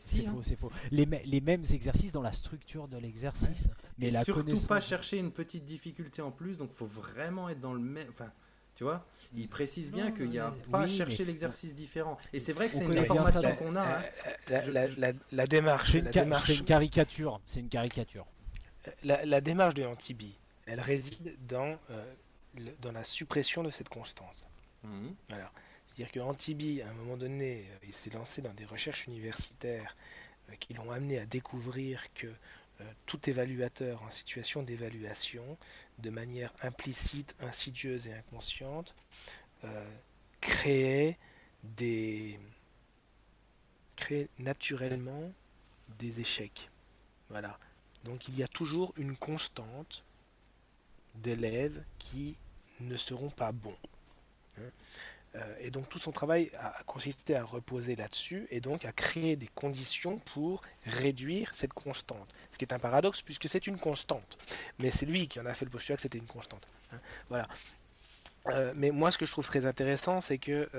C'est 0.00 0.26
hein. 0.26 0.32
faux, 0.32 0.42
c'est 0.42 0.56
faux. 0.56 0.70
Les, 0.90 1.06
les, 1.24 1.40
mêmes 1.40 1.64
exercices 1.72 2.12
dans 2.12 2.22
la 2.22 2.32
structure 2.32 2.88
de 2.88 2.98
l'exercice. 2.98 3.68
Mais 3.98 4.10
la 4.10 4.24
surtout 4.24 4.60
pas 4.68 4.80
chercher 4.80 5.18
une 5.18 5.30
petite 5.30 5.64
difficulté 5.64 6.22
en 6.22 6.30
plus, 6.30 6.56
donc 6.56 6.70
il 6.72 6.76
faut 6.76 6.86
vraiment 6.86 7.48
être 7.48 7.60
dans 7.60 7.74
le 7.74 7.80
même. 7.80 8.08
Enfin, 8.10 8.30
tu 8.74 8.84
vois, 8.84 9.06
il 9.34 9.48
précise 9.48 9.90
bien 9.90 10.10
qu'il 10.12 10.28
n'y 10.28 10.38
a 10.38 10.52
pas 10.70 10.82
à 10.82 10.86
chercher 10.86 11.24
l'exercice 11.24 11.74
différent. 11.74 12.18
Et 12.34 12.40
c'est 12.40 12.52
vrai 12.52 12.68
que 12.68 12.74
c'est 12.74 12.84
une 12.84 12.98
information 12.98 13.56
qu'on 13.56 13.74
a. 13.74 13.98
Hein. 13.98 14.02
La, 14.48 14.86
la, 14.86 15.12
la, 15.32 15.46
démarche. 15.46 15.92
C'est 15.92 15.98
une, 16.00 16.64
caricature. 16.64 17.40
C'est 17.46 17.60
une 17.60 17.70
caricature. 17.70 18.26
La, 19.02 19.40
démarche 19.40 19.74
de 19.74 19.84
Antibi, 19.84 20.36
elle 20.66 20.80
réside 20.80 21.36
dans, 21.48 21.78
euh, 21.90 22.04
dans 22.82 22.92
la 22.92 23.04
suppression 23.04 23.62
de 23.62 23.70
cette 23.70 23.88
constance. 23.88 24.46
Mmh. 24.84 25.08
Voilà. 25.30 25.50
C'est-à-dire 25.96 26.12
que 26.12 26.20
Antibi, 26.20 26.82
à 26.82 26.90
un 26.90 26.92
moment 26.92 27.16
donné, 27.16 27.64
euh, 27.70 27.86
il 27.88 27.94
s'est 27.94 28.10
lancé 28.10 28.42
dans 28.42 28.52
des 28.52 28.66
recherches 28.66 29.06
universitaires 29.06 29.96
euh, 30.50 30.54
qui 30.60 30.74
l'ont 30.74 30.90
amené 30.90 31.18
à 31.18 31.24
découvrir 31.24 32.12
que 32.12 32.26
euh, 32.26 32.84
tout 33.06 33.30
évaluateur 33.30 34.02
en 34.02 34.10
situation 34.10 34.62
d'évaluation, 34.62 35.56
de 35.98 36.10
manière 36.10 36.52
implicite, 36.62 37.34
insidieuse 37.40 38.06
et 38.08 38.12
inconsciente, 38.12 38.94
créait 40.40 41.18
des 41.64 42.38
naturellement 44.38 45.32
des 45.98 46.20
échecs. 46.20 46.70
Voilà. 47.30 47.58
Donc 48.04 48.28
il 48.28 48.36
y 48.36 48.42
a 48.42 48.48
toujours 48.48 48.92
une 48.96 49.16
constante 49.16 50.04
d'élèves 51.16 51.82
qui 51.98 52.36
ne 52.80 52.96
seront 52.96 53.30
pas 53.30 53.50
bons. 53.50 53.78
Hein. 54.58 54.70
Euh, 55.36 55.54
et 55.60 55.70
donc 55.70 55.88
tout 55.88 55.98
son 55.98 56.12
travail 56.12 56.50
a 56.58 56.82
consisté 56.86 57.36
à 57.36 57.44
reposer 57.44 57.94
là-dessus 57.96 58.46
et 58.50 58.60
donc 58.60 58.84
à 58.84 58.92
créer 58.92 59.36
des 59.36 59.48
conditions 59.48 60.18
pour 60.18 60.62
réduire 60.86 61.52
cette 61.54 61.72
constante. 61.72 62.34
Ce 62.52 62.58
qui 62.58 62.64
est 62.64 62.72
un 62.72 62.78
paradoxe 62.78 63.22
puisque 63.22 63.48
c'est 63.48 63.66
une 63.66 63.78
constante. 63.78 64.38
Mais 64.78 64.90
c'est 64.90 65.06
lui 65.06 65.28
qui 65.28 65.40
en 65.40 65.46
a 65.46 65.54
fait 65.54 65.64
le 65.64 65.70
postulat 65.70 65.96
que 65.96 66.02
c'était 66.02 66.18
une 66.18 66.26
constante. 66.26 66.66
Hein. 66.92 67.00
Voilà. 67.28 67.48
Euh, 68.46 68.72
mais 68.76 68.90
moi 68.90 69.10
ce 69.10 69.18
que 69.18 69.26
je 69.26 69.32
trouve 69.32 69.46
très 69.46 69.66
intéressant 69.66 70.20
c'est 70.20 70.38
que 70.38 70.70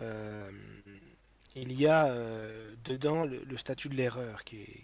euh, 0.00 0.50
il 1.54 1.72
y 1.72 1.86
a 1.86 2.14
dedans 2.84 3.24
le, 3.24 3.56
statut 3.56 3.88
de 3.88 3.94
l'erreur 3.94 4.44
qui 4.44 4.56
est, 4.56 4.82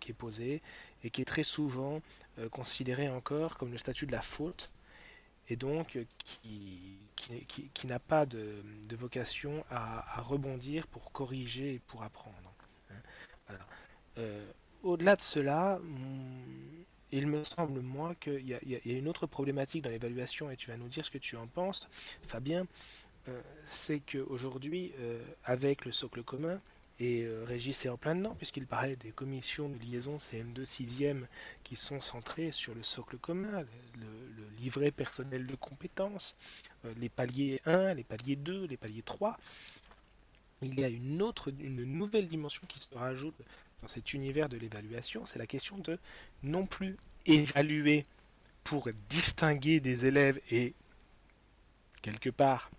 qui 0.00 0.12
est, 0.12 0.14
posé 0.14 0.62
et 1.04 1.10
qui 1.10 1.20
est 1.20 1.26
très 1.26 1.42
souvent 1.42 2.00
considéré 2.50 3.10
encore 3.10 3.58
comme 3.58 3.72
le 3.72 3.76
statut 3.76 4.06
de 4.06 4.12
la 4.12 4.22
faute 4.22 4.70
et 5.48 5.56
donc 5.56 5.98
qui, 6.18 6.98
qui, 7.16 7.86
n'a 7.86 7.98
pas 7.98 8.26
de, 8.26 8.62
vocation 8.92 9.64
à, 9.70 10.20
rebondir 10.22 10.86
pour 10.88 11.12
corriger 11.12 11.74
et 11.74 11.78
pour 11.78 12.02
apprendre. 12.02 12.54
Hein. 13.50 14.24
Au-delà 14.82 15.16
de 15.16 15.22
cela, 15.22 15.80
il 17.12 17.26
me 17.26 17.44
semble, 17.44 17.80
moi, 17.80 18.14
qu'il 18.16 18.46
y, 18.46 18.54
a 18.54 18.80
une 18.84 19.08
autre 19.08 19.26
problématique 19.26 19.82
dans 19.82 19.90
l'évaluation, 19.90 20.50
et 20.50 20.56
tu 20.56 20.70
vas 20.70 20.76
nous 20.76 20.88
dire 20.88 21.04
ce 21.04 21.10
que 21.10 21.18
tu 21.18 21.36
en 21.36 21.46
penses, 21.46 21.88
Fabien, 22.22 22.66
euh, 23.28 23.40
c'est 23.70 24.00
qu'aujourd'hui, 24.00 24.92
euh, 24.98 25.22
avec 25.44 25.84
le 25.84 25.92
socle 25.92 26.22
commun, 26.22 26.60
et 26.98 27.24
euh, 27.24 27.46
en 27.90 27.96
plein 27.96 28.14
dedans, 28.14 28.34
puisqu'il 28.34 28.66
parlait 28.66 28.96
des 28.96 29.10
commissions 29.10 29.68
de 29.68 29.78
liaison 29.78 30.16
CM2 30.16 30.64
6e 30.64 31.26
qui 31.62 31.76
sont 31.76 32.00
centrées 32.00 32.52
sur 32.52 32.74
le 32.74 32.82
socle 32.82 33.18
commun, 33.18 33.64
le, 33.98 34.06
livret 34.58 34.90
personnel 34.90 35.46
de 35.46 35.54
compétences, 35.54 36.34
les 36.96 37.10
paliers 37.10 37.60
1, 37.66 37.94
les 37.94 38.04
paliers 38.04 38.36
2, 38.36 38.66
les 38.66 38.76
paliers 38.78 39.02
3. 39.02 39.38
Il 40.62 40.80
y 40.80 40.84
a 40.84 40.88
une 40.88 41.20
autre, 41.20 41.52
une 41.60 41.84
nouvelle 41.84 42.26
dimension 42.26 42.62
qui 42.66 42.80
se 42.80 42.94
rajoute 42.94 43.34
dans 43.82 43.88
cet 43.88 44.14
univers 44.14 44.48
de 44.48 44.56
l'évaluation, 44.56 45.26
c'est 45.26 45.38
la 45.38 45.46
question 45.46 45.76
de 45.78 45.98
non 46.42 46.66
plus 46.66 46.96
évaluer 47.26 48.04
pour 48.64 48.88
distinguer 49.08 49.80
des 49.80 50.06
élèves 50.06 50.40
et 50.50 50.74
quelque 52.02 52.30
part 52.30 52.70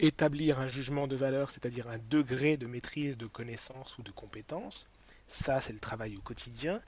établir 0.00 0.58
un 0.58 0.66
jugement 0.66 1.06
de 1.06 1.16
valeur, 1.16 1.50
c'est-à-dire 1.50 1.88
un 1.88 1.98
degré 1.98 2.56
de 2.56 2.66
maîtrise, 2.66 3.16
de 3.16 3.26
connaissance 3.26 3.98
ou 3.98 4.02
de 4.02 4.10
compétence. 4.10 4.88
Ça, 5.28 5.60
c'est 5.60 5.72
le 5.72 5.78
travail 5.78 6.16
au 6.16 6.20
quotidien. 6.20 6.80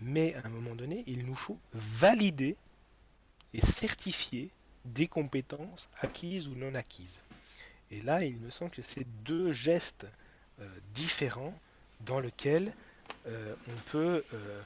Mais 0.00 0.34
à 0.34 0.46
un 0.46 0.50
moment 0.50 0.74
donné, 0.74 1.04
il 1.06 1.26
nous 1.26 1.34
faut 1.34 1.58
valider 1.72 2.56
et 3.52 3.60
certifier 3.60 4.50
des 4.84 5.08
compétences 5.08 5.88
acquises 6.00 6.48
ou 6.48 6.54
non 6.54 6.74
acquises. 6.74 7.20
Et 7.90 8.00
là, 8.02 8.22
il 8.22 8.36
me 8.36 8.50
semble 8.50 8.70
que 8.70 8.82
ces 8.82 9.04
deux 9.24 9.52
gestes 9.52 10.06
euh, 10.60 10.68
différents 10.94 11.58
dans 12.00 12.20
lequel 12.20 12.74
euh, 13.26 13.54
on 13.66 13.80
peut 13.80 14.24
euh, 14.32 14.62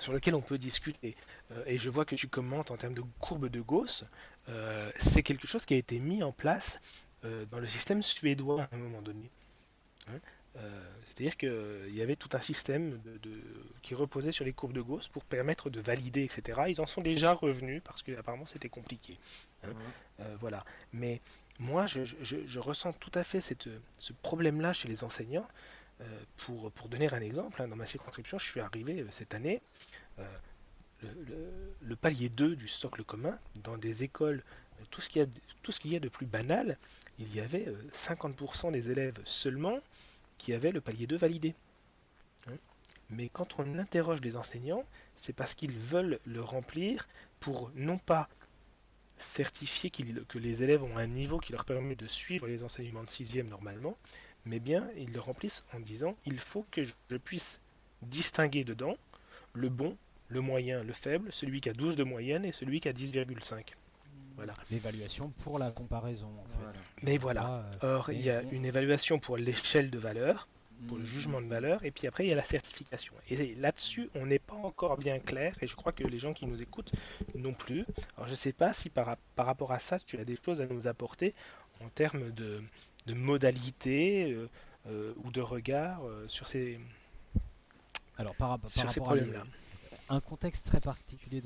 sur 0.00 0.12
lequel 0.12 0.34
on 0.34 0.40
peut 0.40 0.58
discuter. 0.58 1.16
et 1.66 1.78
je 1.78 1.90
vois 1.90 2.04
que 2.04 2.14
tu 2.14 2.28
commentes 2.28 2.70
en 2.70 2.76
termes 2.76 2.94
de 2.94 3.02
courbe 3.20 3.48
de 3.48 3.60
Gauss. 3.60 4.04
c'est 4.98 5.22
quelque 5.22 5.46
chose 5.46 5.64
qui 5.64 5.74
a 5.74 5.76
été 5.76 5.98
mis 5.98 6.22
en 6.22 6.32
place 6.32 6.80
dans 7.22 7.58
le 7.58 7.66
système 7.66 8.02
suédois 8.02 8.62
à 8.62 8.74
un 8.74 8.78
moment 8.78 9.02
donné. 9.02 9.30
Hein. 10.08 10.18
C'est-à-dire 11.06 11.36
qu'il 11.36 11.94
y 11.94 12.02
avait 12.02 12.16
tout 12.16 12.28
un 12.32 12.40
système 12.40 13.00
de, 13.04 13.30
qui 13.82 13.94
reposait 13.94 14.32
sur 14.32 14.44
les 14.44 14.52
courbes 14.52 14.72
de 14.72 14.80
Gauss 14.80 15.08
pour 15.08 15.24
permettre 15.24 15.70
de 15.70 15.80
valider, 15.80 16.24
etc. 16.24 16.62
Ils 16.68 16.80
en 16.80 16.86
sont 16.86 17.00
déjà 17.00 17.32
revenus 17.32 17.82
parce 17.84 18.02
que 18.02 18.16
apparemment 18.16 18.46
c'était 18.46 18.68
compliqué. 18.68 19.18
Hein. 19.64 19.72
voilà. 20.40 20.64
Mais 20.92 21.20
moi, 21.58 21.86
je, 21.86 22.58
ressens 22.58 22.92
tout 22.94 23.12
à 23.14 23.24
fait 23.24 23.40
ce 23.40 24.12
problème-là 24.22 24.72
chez 24.72 24.88
les 24.88 25.04
enseignants. 25.04 25.46
Euh, 26.00 26.04
pour, 26.38 26.72
pour, 26.72 26.88
donner 26.88 27.12
un 27.12 27.20
exemple, 27.20 27.62
hein, 27.62 27.68
dans 27.68 27.76
ma 27.76 27.86
circonscription, 27.86 28.36
je 28.38 28.50
suis 28.50 28.60
arrivé 28.60 29.00
euh, 29.00 29.06
cette 29.10 29.32
année, 29.32 29.62
euh, 30.18 30.24
le, 31.82 31.94
palier 31.94 32.28
2 32.28 32.56
du 32.56 32.66
socle 32.66 33.04
commun, 33.04 33.38
dans 33.62 33.76
des 33.76 34.02
écoles, 34.02 34.42
tout 34.90 35.00
ce 35.00 35.08
qu'il 35.08 35.22
y, 35.22 35.26
qu 35.62 35.88
y, 35.88 35.96
a 35.96 36.00
de 36.00 36.08
plus 36.08 36.26
banal, 36.26 36.78
il 37.18 37.32
y 37.32 37.40
avait 37.40 37.72
50% 37.92 38.72
des 38.72 38.90
élèves 38.90 39.20
seulement 39.24 39.78
qui 40.38 40.52
avaient 40.52 40.72
le 40.72 40.80
palier 40.80 41.06
2 41.06 41.16
validé. 41.16 41.54
Hein. 42.48 42.56
Mais 43.10 43.28
quand 43.28 43.58
on 43.58 43.78
interroge 43.78 44.20
les 44.20 44.36
enseignants, 44.36 44.84
c'est 45.22 45.32
parce 45.32 45.54
qu'ils 45.54 45.78
veulent 45.78 46.18
le 46.24 46.42
remplir 46.42 47.06
pour 47.38 47.70
non 47.76 47.98
pas 47.98 48.28
certifier 49.18 49.90
que 49.90 50.38
les 50.38 50.62
élèves 50.62 50.82
ont 50.82 50.96
un 50.96 51.06
niveau 51.06 51.38
qui 51.38 51.52
leur 51.52 51.64
permet 51.64 51.94
de 51.94 52.08
suivre 52.08 52.48
les 52.48 52.64
enseignements 52.64 53.04
de 53.04 53.10
sixième 53.10 53.48
normalement, 53.48 53.96
mais 54.46 54.60
bien 54.60 54.88
ils 54.96 55.12
le 55.12 55.20
remplissent 55.20 55.64
en 55.72 55.80
disant 55.80 56.16
il 56.26 56.38
faut 56.38 56.66
que 56.70 56.82
je 56.84 57.16
puisse 57.16 57.60
distinguer 58.02 58.64
dedans 58.64 58.96
le 59.52 59.68
bon, 59.68 59.96
le 60.28 60.40
moyen, 60.40 60.82
le 60.82 60.92
faible, 60.92 61.32
celui 61.32 61.60
qui 61.60 61.68
a 61.68 61.72
12 61.72 61.96
de 61.96 62.04
moyenne 62.04 62.44
et 62.44 62.52
celui 62.52 62.80
qui 62.80 62.88
a 62.88 62.92
10,5. 62.92 63.74
Voilà. 64.36 64.54
L'évaluation 64.70 65.30
pour 65.44 65.58
la 65.58 65.70
comparaison. 65.70 66.26
En 66.26 66.72
fait. 66.72 66.78
Mais 67.02 67.18
voilà. 67.18 67.64
Euh, 67.84 67.96
Or, 67.96 68.10
il 68.10 68.20
y 68.20 68.30
a 68.30 68.42
une 68.42 68.64
évaluation 68.64 69.20
pour 69.20 69.36
l'échelle 69.36 69.90
de 69.90 69.98
valeur, 69.98 70.48
pour 70.88 70.98
le 70.98 71.04
jugement 71.04 71.40
de 71.40 71.46
valeur, 71.46 71.84
et 71.84 71.92
puis 71.92 72.08
après 72.08 72.24
il 72.24 72.30
y 72.30 72.32
a 72.32 72.36
la 72.36 72.44
certification. 72.44 73.14
Et 73.30 73.54
là-dessus, 73.54 74.10
on 74.16 74.26
n'est 74.26 74.40
pas 74.40 74.56
encore 74.56 74.98
bien 74.98 75.20
clair, 75.20 75.56
et 75.60 75.68
je 75.68 75.76
crois 75.76 75.92
que 75.92 76.04
les 76.04 76.18
gens 76.18 76.34
qui 76.34 76.46
nous 76.46 76.60
écoutent 76.60 76.92
non 77.36 77.54
plus. 77.54 77.84
Alors 78.16 78.26
je 78.26 78.32
ne 78.32 78.36
sais 78.36 78.52
pas 78.52 78.74
si 78.74 78.90
par, 78.90 79.16
par, 79.36 79.46
rapport 79.46 79.72
à 79.72 79.78
ça, 79.78 80.00
tu 80.00 80.18
as 80.18 80.24
des 80.24 80.36
choses 80.44 80.60
à 80.60 80.66
nous 80.66 80.88
apporter 80.88 81.32
en 81.80 81.88
termes 81.88 82.32
de, 82.32 82.60
de 83.06 83.14
modalités 83.14 84.32
euh, 84.32 84.48
euh, 84.86 85.14
ou 85.24 85.30
de 85.30 85.40
regard 85.40 86.04
euh, 86.04 86.26
sur 86.28 86.48
ces, 86.48 86.78
Alors, 88.16 88.34
par, 88.34 88.58
par 88.58 88.70
rapport 88.70 89.04
problèmes-là 89.04 89.44
un 90.08 90.20
contexte 90.20 90.66
très 90.66 90.80
particulier 90.80 91.42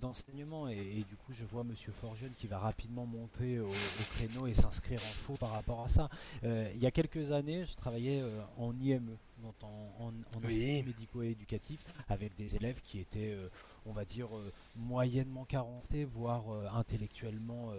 d'enseignement 0.00 0.68
et, 0.68 1.04
du 1.08 1.16
coup 1.16 1.32
je 1.32 1.44
vois 1.44 1.62
Monsieur 1.64 1.92
Forjeune 1.92 2.32
qui 2.36 2.46
va 2.46 2.58
rapidement 2.58 3.06
monter 3.06 3.60
au, 3.60 3.70
créneau 4.14 4.46
et 4.46 4.54
s'inscrire 4.54 4.98
en 4.98 5.12
faux 5.24 5.34
par 5.34 5.52
rapport 5.52 5.84
à 5.84 5.88
ça. 5.88 6.08
Euh, 6.44 6.70
il 6.74 6.82
y 6.82 6.86
a 6.86 6.90
quelques 6.90 7.32
années, 7.32 7.64
je 7.64 7.76
travaillais 7.76 8.20
euh, 8.20 8.40
en 8.58 8.74
IME, 8.80 9.16
donc 9.42 9.54
en, 9.62 10.06
en, 10.06 10.40
médico-éducatif, 10.40 11.80
avec 12.08 12.36
des 12.36 12.56
élèves 12.56 12.80
qui 12.82 12.98
étaient, 12.98 13.32
euh, 13.32 13.48
on 13.86 13.92
va 13.92 14.04
dire, 14.04 14.28
moyennement 14.76 15.44
carencés, 15.44 16.04
voire 16.04 16.42
intellectuellement 16.74 17.72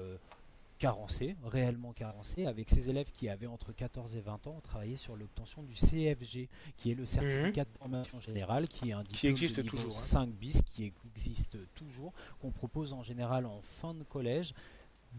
carencé, 0.82 1.36
réellement 1.44 1.94
carencé, 1.94 2.48
avec 2.48 2.68
ces 2.68 2.90
élèves 2.90 3.12
qui 3.12 3.30
avaient 3.30 3.46
entre 3.46 3.72
14 3.72 4.16
et 4.16 4.20
20 4.20 4.48
ans, 4.48 4.56
on 4.58 4.62
travaillait 4.62 4.98
sur 4.98 5.16
l'obtention 5.16 5.62
du 5.62 5.76
CFG, 5.76 6.50
qui 6.76 6.92
est 6.92 6.96
le 6.96 7.06
certificat 7.06 7.66
de 7.66 7.70
formation 7.78 8.20
générale, 8.20 8.68
qui 8.68 8.90
est 8.90 8.94
un 8.94 9.04
diplôme 9.04 9.20
qui 9.20 9.28
existe 9.28 9.58
de 9.58 9.62
toujours, 9.62 9.94
5 9.94 10.22
hein. 10.22 10.32
bis, 10.40 10.64
qui 10.64 10.92
existe 11.16 11.60
toujours, 11.76 12.14
qu'on 12.40 12.50
propose 12.50 12.94
en 12.94 13.04
général 13.04 13.46
en 13.46 13.62
fin 13.62 13.94
de 13.94 14.04
collège, 14.04 14.56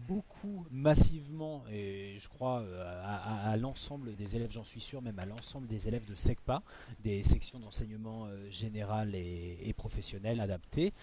beaucoup 0.07 0.65
massivement, 0.71 1.63
et 1.71 2.17
je 2.19 2.27
crois 2.27 2.61
euh, 2.61 3.01
à, 3.03 3.55
l'ensemble 3.57 4.15
des 4.15 4.35
élèves, 4.35 4.51
j'en 4.51 4.63
suis 4.63 4.81
sûr, 4.81 5.01
même 5.01 5.19
à 5.19 5.25
l'ensemble 5.25 5.67
des 5.67 5.87
élèves 5.87 6.05
de 6.05 6.15
SECPA, 6.15 6.61
des 6.99 7.23
sections 7.23 7.59
d'enseignement 7.59 8.25
euh, 8.25 8.49
général 8.49 9.15
et, 9.15 9.73
professionnel 9.77 10.39
adaptées. 10.39 10.93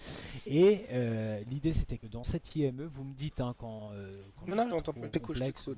Et 0.45 0.85
euh, 0.91 1.41
l'idée 1.49 1.73
c'était 1.73 1.97
que 1.97 2.07
dans 2.07 2.23
cette 2.23 2.55
IME, 2.55 2.83
vous 2.85 3.03
me 3.03 3.13
dites 3.13 3.41
hein, 3.41 3.53
quand, 3.57 3.91
quand 4.37 4.47
non, 4.47 4.67
non, 4.67 4.81
complexe, 4.81 5.69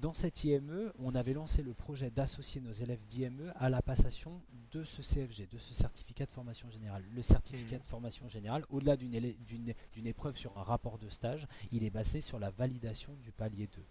dans 0.00 0.12
cette 0.12 0.44
IME, 0.44 0.92
on 0.98 1.14
avait 1.14 1.32
lancé 1.32 1.62
le 1.62 1.72
projet 1.74 2.10
d'associer 2.10 2.60
nos 2.60 2.72
élèves 2.72 3.04
d'IME 3.08 3.52
à 3.56 3.70
la 3.70 3.82
passation 3.82 4.40
de 4.72 4.84
ce 4.84 5.02
CFG, 5.02 5.48
de 5.50 5.58
ce 5.58 5.74
certificat 5.74 6.26
de 6.26 6.30
formation 6.30 6.70
générale. 6.70 7.02
Le 7.14 7.22
certificat 7.22 7.76
mmh. 7.76 7.80
de 7.80 7.84
formation 7.84 8.28
générale, 8.28 8.64
au-delà 8.70 8.96
d'une 8.96 10.06
épreuve 10.06 10.36
sur 10.36 10.56
un 10.58 10.62
rapport 10.62 10.98
de 10.98 11.08
stage, 11.08 11.46
il 11.72 11.84
est 11.84 11.90
basé 11.90 12.20
sur 12.20 12.38
la 12.38 12.50
validation 12.50 13.12
du 13.22 13.32
palier 13.32 13.68
2. 13.74 13.82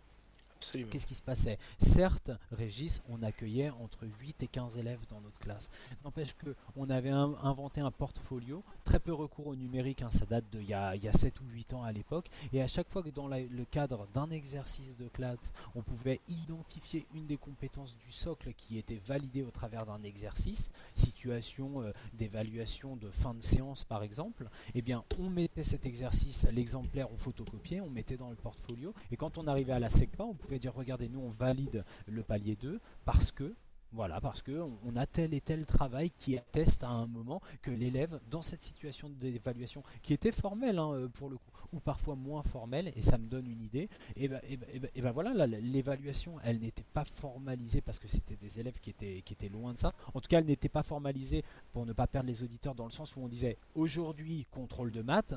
Qu'est-ce 0.60 1.08
qui 1.08 1.14
se 1.14 1.22
passait? 1.22 1.58
Certes, 1.80 2.32
Régis, 2.52 3.02
on 3.10 3.24
accueillait 3.24 3.70
entre 3.70 4.06
8 4.20 4.44
et 4.44 4.48
15 4.48 4.78
élèves 4.78 5.00
dans 5.10 5.22
notre 5.22 5.40
classe. 5.40 5.70
N'empêche 6.04 6.36
qu'on 6.76 6.90
avait 6.90 7.10
inventé 7.10 7.82
un 7.82 7.92
portfolio, 7.92 8.64
très 8.84 9.00
peu 9.00 9.14
recours 9.14 9.48
au 9.48 9.56
numérique, 9.56 10.02
hein, 10.02 10.12
ça 10.12 10.26
date 10.26 10.46
d'il 10.52 10.70
y, 10.70 10.74
a, 10.74 10.96
y 10.96 11.08
a 11.08 11.14
7 11.14 11.40
ou 11.42 11.46
8 11.52 11.74
ans 11.74 11.84
à 11.84 11.92
l'époque, 11.92 12.30
et 12.52 12.62
à 12.62 12.68
chaque 12.68 12.90
fois 12.90 13.04
que 13.04 13.10
dans 13.10 13.28
le 13.28 13.66
cadre 13.66 14.08
d'un 14.14 14.30
exercice 14.32 14.98
de 14.98 15.08
classe, 15.08 15.40
on 15.76 15.82
pouvait 15.82 16.20
identifier 16.28 17.06
une 17.16 17.26
des 17.26 17.38
compétences 17.38 17.96
du 17.98 18.12
socle 18.12 18.54
qui 18.54 18.78
était 18.78 19.00
validée 19.06 19.44
au 19.44 19.52
travers 19.52 19.86
d'un 19.86 20.04
exercice, 20.04 20.72
situation 20.96 21.82
euh, 21.82 21.92
d'évaluation 22.14 22.96
de 22.96 23.10
fin 23.10 23.34
de 23.34 23.42
séance 23.42 23.84
par 23.84 24.04
exemple, 24.04 24.50
eh 24.76 24.82
bien 24.82 25.04
on 25.20 25.30
mettait 25.30 25.64
cet 25.64 25.86
exercice, 25.86 26.46
l'exemplaire, 26.52 27.12
on 27.12 27.18
photocopiait, 27.18 27.82
on 27.82 27.90
mettait 27.90 28.18
dans 28.18 28.30
le 28.30 28.36
portfolio, 28.36 28.94
et 29.12 29.18
quand 29.18 29.38
on 29.38 29.48
arrivait 29.48 29.74
à 29.74 29.80
la 29.80 29.90
SECPA, 29.90 30.24
on 30.24 30.34
pouvait 30.34 30.49
dire 30.58 30.74
regardez, 30.74 31.10
nous 31.10 31.20
on 31.20 31.30
valide 31.30 31.86
le 32.08 32.24
palier 32.24 32.56
2 32.56 32.80
parce 33.06 33.32
que 33.32 33.54
Voilà, 33.92 34.22
parce 34.22 34.44
que 34.44 34.62
on 34.86 34.96
a 34.96 35.08
tel 35.08 35.34
et 35.34 35.42
tel 35.42 35.66
travail 35.66 36.12
qui 36.12 36.38
atteste 36.38 36.84
à 36.84 36.90
un 36.90 37.08
moment 37.08 37.42
que 37.64 37.72
l'élève, 37.72 38.20
dans 38.30 38.44
cette 38.44 38.62
situation 38.62 39.10
d'évaluation, 39.10 39.84
qui 40.04 40.14
était 40.14 40.32
formelle 40.32 40.78
hein, 40.78 40.92
euh, 40.94 41.08
pour 41.08 41.28
le 41.28 41.38
coup, 41.38 41.52
ou 41.74 41.80
parfois 41.80 42.16
moins 42.16 42.44
formelle, 42.44 42.94
et 42.96 43.02
ça 43.02 43.18
me 43.18 43.26
donne 43.28 43.48
une 43.48 43.62
idée, 43.64 43.90
et 44.16 44.28
ben, 44.28 44.40
et 44.48 44.58
ben, 44.58 44.70
et 44.74 44.80
ben, 44.80 44.90
et 44.94 45.02
ben 45.02 45.12
voilà, 45.12 45.48
l'évaluation, 45.48 46.36
elle 46.44 46.60
n'était 46.60 46.86
pas 46.94 47.04
formalisée 47.04 47.82
parce 47.82 47.98
que 47.98 48.08
c'était 48.08 48.36
des 48.36 48.60
élèves 48.60 48.80
qui 48.80 48.92
étaient, 48.92 49.24
qui 49.24 49.34
étaient 49.34 49.50
loin 49.50 49.74
de 49.74 49.80
ça. 49.80 49.94
En 50.14 50.22
tout 50.22 50.28
cas, 50.28 50.38
elle 50.40 50.46
n'était 50.46 50.70
pas 50.70 50.84
formalisée 50.84 51.44
pour 51.74 51.86
ne 51.88 51.94
pas 51.94 52.06
perdre 52.06 52.28
les 52.28 52.44
auditeurs 52.44 52.76
dans 52.76 52.86
le 52.86 52.92
sens 52.92 53.16
où 53.16 53.22
on 53.22 53.28
disait 53.28 53.58
aujourd'hui 53.74 54.46
contrôle 54.52 54.92
de 54.92 55.02
maths, 55.02 55.34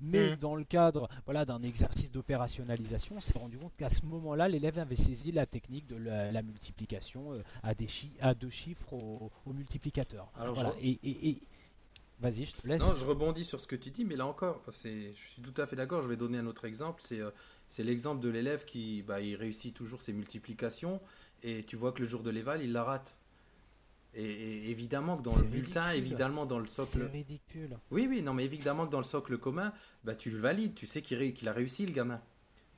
mais 0.00 0.30
Mhm. 0.30 0.36
dans 0.36 0.54
le 0.54 0.64
cadre 0.64 1.08
voilà, 1.24 1.44
d'un 1.44 1.62
exercice 1.62 2.12
d'opérationnalisation, 2.12 3.16
on 3.16 3.20
s'est 3.20 3.38
rendu 3.38 3.58
compte 3.58 3.74
qu'à 3.76 3.90
ce 3.90 4.04
moment-là, 4.06 4.48
l'élève 4.48 4.78
avait 4.78 4.96
saisi 4.96 5.32
la 5.32 5.46
technique 5.46 5.86
de 5.88 5.96
la, 5.96 6.30
la 6.30 6.42
multiplication 6.42 7.32
euh, 7.32 7.42
à, 7.62 7.74
des 7.74 7.88
à 8.20 8.34
deux 8.34 8.50
chiffres 8.50 8.92
au, 8.92 9.30
au 9.44 9.52
multiplicateur. 9.52 10.30
Alors, 10.38 10.54
Voilà, 10.54 10.72
je- 10.80 10.86
et, 10.86 10.98
et- 11.02 11.28
et- 11.30 11.42
Vas-y, 12.18 12.46
je 12.46 12.56
te 12.56 12.66
laisse. 12.66 12.80
Non, 12.80 12.96
je 12.96 13.04
rebondis 13.04 13.44
sur 13.44 13.60
ce 13.60 13.66
que 13.66 13.76
tu 13.76 13.90
dis, 13.90 14.02
mais 14.06 14.16
là 14.16 14.24
encore, 14.24 14.62
c'est, 14.74 15.12
je 15.14 15.28
suis 15.32 15.42
tout 15.42 15.52
à 15.60 15.66
fait 15.66 15.76
d'accord. 15.76 16.00
Je 16.02 16.08
vais 16.08 16.16
donner 16.16 16.38
un 16.38 16.46
autre 16.46 16.64
exemple. 16.64 17.02
C'est, 17.04 17.20
euh, 17.20 17.30
c'est 17.68 17.82
l'exemple 17.84 18.22
de 18.22 18.30
l'élève 18.30 18.64
qui, 18.64 19.02
bah, 19.02 19.20
il 19.20 19.36
réussit 19.36 19.74
toujours 19.74 20.00
ses 20.00 20.14
multiplications, 20.14 20.98
et 21.42 21.62
tu 21.64 21.76
vois 21.76 21.92
que 21.92 22.00
le 22.00 22.08
jour 22.08 22.22
de 22.22 22.30
l'éval, 22.30 22.62
il 22.62 22.72
la 22.72 22.84
rate. 22.84 23.18
Et, 24.14 24.24
et 24.24 24.70
évidemment 24.70 25.18
que 25.18 25.22
dans 25.24 25.32
C'est 25.32 25.42
le 25.42 25.48
bulletin, 25.48 25.88
ridicule. 25.88 26.06
évidemment 26.06 26.46
dans 26.46 26.58
le 26.58 26.66
C'est 26.66 26.84
socle. 26.86 27.04
ridicule. 27.12 27.76
Oui, 27.90 28.06
oui, 28.08 28.22
non, 28.22 28.32
mais 28.32 28.46
évidemment 28.46 28.86
que 28.86 28.92
dans 28.92 28.96
le 28.98 29.04
socle 29.04 29.36
commun, 29.36 29.74
bah, 30.04 30.14
tu 30.14 30.30
le 30.30 30.38
valides. 30.38 30.74
Tu 30.74 30.86
sais 30.86 31.02
qu'il, 31.02 31.18
a 31.48 31.52
réussi, 31.52 31.84
le 31.84 31.92
gamin. 31.92 32.22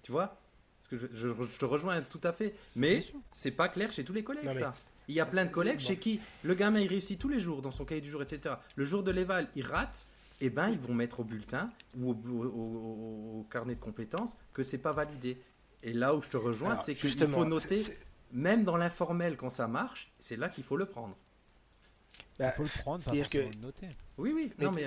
Tu 0.03 0.11
vois? 0.11 0.37
Parce 0.81 0.89
que 0.89 0.97
je, 0.99 1.07
je- 1.14 1.43
je 1.45 1.59
te 1.59 1.64
rejoins 1.64 2.03
tout 2.03 2.21
à 2.25 2.33
fait. 2.33 2.55
Mais 2.75 3.05
c'est 3.31 3.53
pas 3.53 3.69
clair 3.69 3.93
chez 3.93 4.03
tous 4.05 4.12
les 4.12 4.25
collègues, 4.25 4.47
Non, 4.47 4.53
mais- 4.55 4.61
ça. 4.61 4.75
Il 5.09 5.15
y 5.15 5.21
a 5.21 5.27
plein 5.27 5.45
de 5.47 5.51
collègues 5.51 5.81
chez 5.81 5.97
qui 5.97 6.21
le 6.45 6.55
gamin 6.55 6.81
il 6.81 6.87
réussit 6.89 7.19
tous 7.19 7.29
les 7.29 7.41
jours 7.41 7.63
dans 7.63 7.71
son 7.71 7.85
cahier 7.85 8.01
du 8.01 8.11
jour, 8.11 8.23
etc. 8.23 8.55
Le 8.77 8.85
jour 8.85 9.03
de 9.03 9.11
l'éval, 9.11 9.49
il 9.57 9.65
rate, 9.65 10.07
et 10.41 10.51
ben 10.51 10.69
ils 10.69 10.79
vont 10.79 10.95
mettre 10.95 11.21
au 11.21 11.25
bulletin 11.25 11.71
ou 11.97 12.11
au, 12.11 12.15
au- 12.15 12.45
au- 12.45 13.41
au 13.41 13.47
carnet 13.51 13.75
de 13.75 13.81
compétences 13.81 14.37
que 14.53 14.63
c'est 14.63 14.79
pas 14.79 14.93
validé. 14.93 15.41
Et 15.83 15.93
là 15.93 16.15
où 16.15 16.23
je 16.23 16.29
te 16.29 16.37
rejoins, 16.37 16.75
c'est 16.77 16.95
qu'il 16.95 17.19
faut 17.27 17.45
noter, 17.45 17.83
c'est- 17.85 17.93
c'est- 17.93 17.99
même 18.33 18.65
dans 18.65 18.77
l'informel 18.77 19.37
quand 19.37 19.51
ça 19.51 19.67
marche, 19.67 20.13
c'est 20.19 20.37
là 20.37 20.49
qu'il 20.49 20.63
faut 20.65 20.77
le 20.77 20.87
prendre. 20.87 21.17
bah, 22.39 22.53
Il 22.55 22.57
faut 22.57 22.63
le 22.65 22.69
prendre, 22.83 23.05
pas 23.05 23.11
que- 23.29 23.39
le 23.39 23.51
noter. 23.61 23.89
Oui, 24.17 24.33
oui, 24.35 24.53
Mais 24.59 24.65
non 24.67 24.73
mais. 24.73 24.83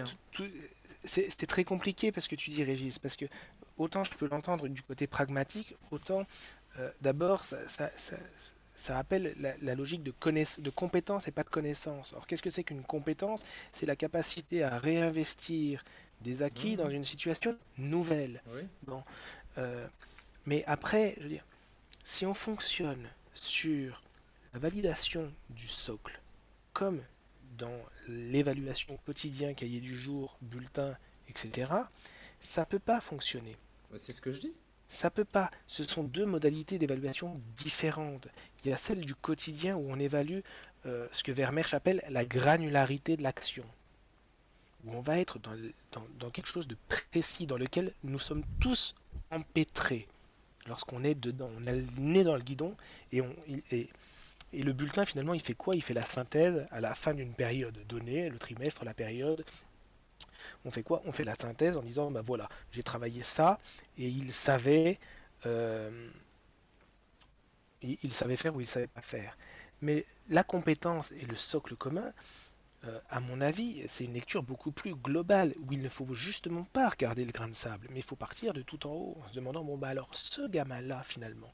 c'est 1.03 1.29
c'est 1.37 1.47
très 1.47 1.63
compliqué 1.65 2.11
parce 2.11 2.27
que 2.27 2.35
tu 2.35 2.49
dis 2.51 2.63
Régis, 2.63 2.99
parce 2.99 3.17
que 3.17 3.25
autant 3.77 4.03
je 4.03 4.13
peux 4.13 4.27
l'entendre 4.29 4.67
du 4.67 4.81
côté 4.83 5.07
pragmatique, 5.07 5.75
autant 5.89 6.25
euh, 6.79 6.89
d'abord 7.01 7.43
ça, 7.43 7.67
ça, 7.67 7.91
ça- 7.97 8.15
ça 8.81 8.95
rappelle 8.95 9.35
la, 9.39 9.53
la 9.61 9.75
logique 9.75 10.01
de, 10.01 10.11
compétence 10.71 11.27
et 11.27 11.31
pas 11.31 11.43
de 11.43 11.49
connaissance. 11.49 12.13
Alors 12.13 12.25
qu'est-ce 12.25 12.41
que 12.41 12.49
c'est 12.49 12.63
qu'une 12.63 12.81
compétence? 12.83 13.43
C'est 13.73 13.85
la 13.85 13.95
capacité 13.95 14.63
à 14.63 14.77
réinvestir 14.79 15.83
des 16.21 16.41
acquis 16.41 16.71
Mhm. 16.71 16.77
dans 16.77 16.89
une 16.89 17.05
situation 17.05 17.55
nouvelle. 17.77 18.41
Oui. 18.47 18.61
Euh, 19.57 19.87
mais 20.47 20.63
après, 20.65 21.13
je 21.17 21.23
veux 21.23 21.29
dire, 21.29 21.45
si 22.03 22.25
on 22.25 22.33
fonctionne 22.33 23.07
sur 23.35 24.01
la 24.53 24.59
validation 24.59 25.31
du 25.51 25.67
socle, 25.67 26.19
comme 26.73 27.01
dans 27.57 27.79
l'évaluation 28.07 28.97
quotidien, 29.05 29.53
cahier 29.53 29.79
du 29.79 29.95
jour, 29.95 30.37
bulletin, 30.41 30.97
etc., 31.29 31.71
ça 32.39 32.65
peut 32.65 32.79
pas 32.79 32.99
fonctionner. 32.99 33.55
Bah, 33.91 33.97
C'est 33.99 34.13
ce 34.13 34.21
que 34.21 34.31
je 34.31 34.39
dis. 34.41 34.53
Ça 34.91 35.09
peut 35.09 35.25
pas. 35.25 35.49
Ce 35.67 35.85
sont 35.85 36.03
deux 36.03 36.25
modalités 36.25 36.77
d'évaluation 36.77 37.39
différentes. 37.57 38.27
Il 38.63 38.69
y 38.69 38.73
a 38.73 38.77
celle 38.77 38.99
du 38.99 39.15
quotidien 39.15 39.77
où 39.77 39.89
on 39.89 39.97
évalue 39.97 40.41
euh, 40.85 41.07
ce 41.13 41.23
que 41.23 41.31
Vermeersch 41.31 41.73
appelle 41.73 42.03
la 42.09 42.25
granularité 42.25 43.15
de 43.15 43.23
l'action. 43.23 43.63
Où 44.83 44.93
on 44.93 44.99
va 44.99 45.17
être 45.17 45.39
dans, 45.39 46.29
quelque 46.29 46.47
chose 46.47 46.67
de 46.67 46.75
précis, 47.09 47.47
dans 47.47 47.57
lequel 47.57 47.93
nous 48.03 48.19
sommes 48.19 48.43
tous 48.59 48.93
empêtrés. 49.31 50.07
Lorsqu'on 50.67 51.05
est 51.05 51.15
dedans, 51.15 51.49
on 51.57 51.67
a 51.67 52.23
dans 52.23 52.35
le 52.35 52.43
guidon 52.43 52.75
et 53.13 53.21
le 54.53 54.73
bulletin 54.73 55.05
finalement 55.05 55.33
il 55.33 55.41
fait 55.41 55.53
quoi? 55.55 55.73
Il 55.75 55.81
fait 55.81 55.93
la 55.93 56.05
synthèse 56.05 56.67
à 56.69 56.81
la 56.81 56.93
fin 56.95 57.13
d'une 57.13 57.33
période 57.33 57.79
donnée, 57.87 58.29
le 58.29 58.37
trimestre, 58.37 58.83
la 58.83 58.93
période. 58.93 59.45
On 60.65 60.71
fait 60.71 60.83
quoi? 60.83 61.01
On 61.05 61.11
fait 61.11 61.23
la 61.23 61.35
synthèse 61.35 61.77
en 61.77 61.81
disant 61.81 62.11
bah 62.11 62.21
voilà, 62.21 62.49
j'ai 62.71 62.83
travaillé 62.83 63.23
ça 63.23 63.59
et 63.97 64.07
il 64.07 64.33
savait, 64.33 64.99
euh, 65.45 66.09
faire 68.35 68.55
ou 68.55 68.61
il 68.61 68.67
savait 68.67 68.87
pas 68.87 69.01
faire. 69.01 69.37
Mais 69.81 70.05
la 70.29 70.43
compétence 70.43 71.11
et 71.13 71.25
le 71.25 71.35
socle 71.35 71.75
commun, 71.75 72.13
euh, 72.85 72.99
à 73.09 73.19
mon 73.19 73.41
avis, 73.41 73.83
c'est 73.87 74.05
une 74.05 74.13
lecture 74.13 74.43
beaucoup 74.43 74.71
plus 74.71 74.95
globale 74.95 75.53
où 75.61 75.73
il 75.73 75.81
ne 75.81 75.89
faut 75.89 76.13
justement 76.13 76.63
pas 76.73 76.89
regarder 76.89 77.25
le 77.25 77.31
grain 77.31 77.47
de 77.47 77.53
sable, 77.55 77.87
mais 77.91 77.99
il 77.99 78.03
faut 78.03 78.15
partir 78.15 78.53
de 78.53 78.61
tout 78.61 78.87
en 78.87 78.91
haut 78.91 79.17
en 79.23 79.29
se 79.29 79.35
demandant 79.35 79.63
bon 79.63 79.77
bah 79.77 79.89
alors 79.89 80.09
ce 80.13 80.47
gamin-là 80.47 81.03
finalement, 81.03 81.53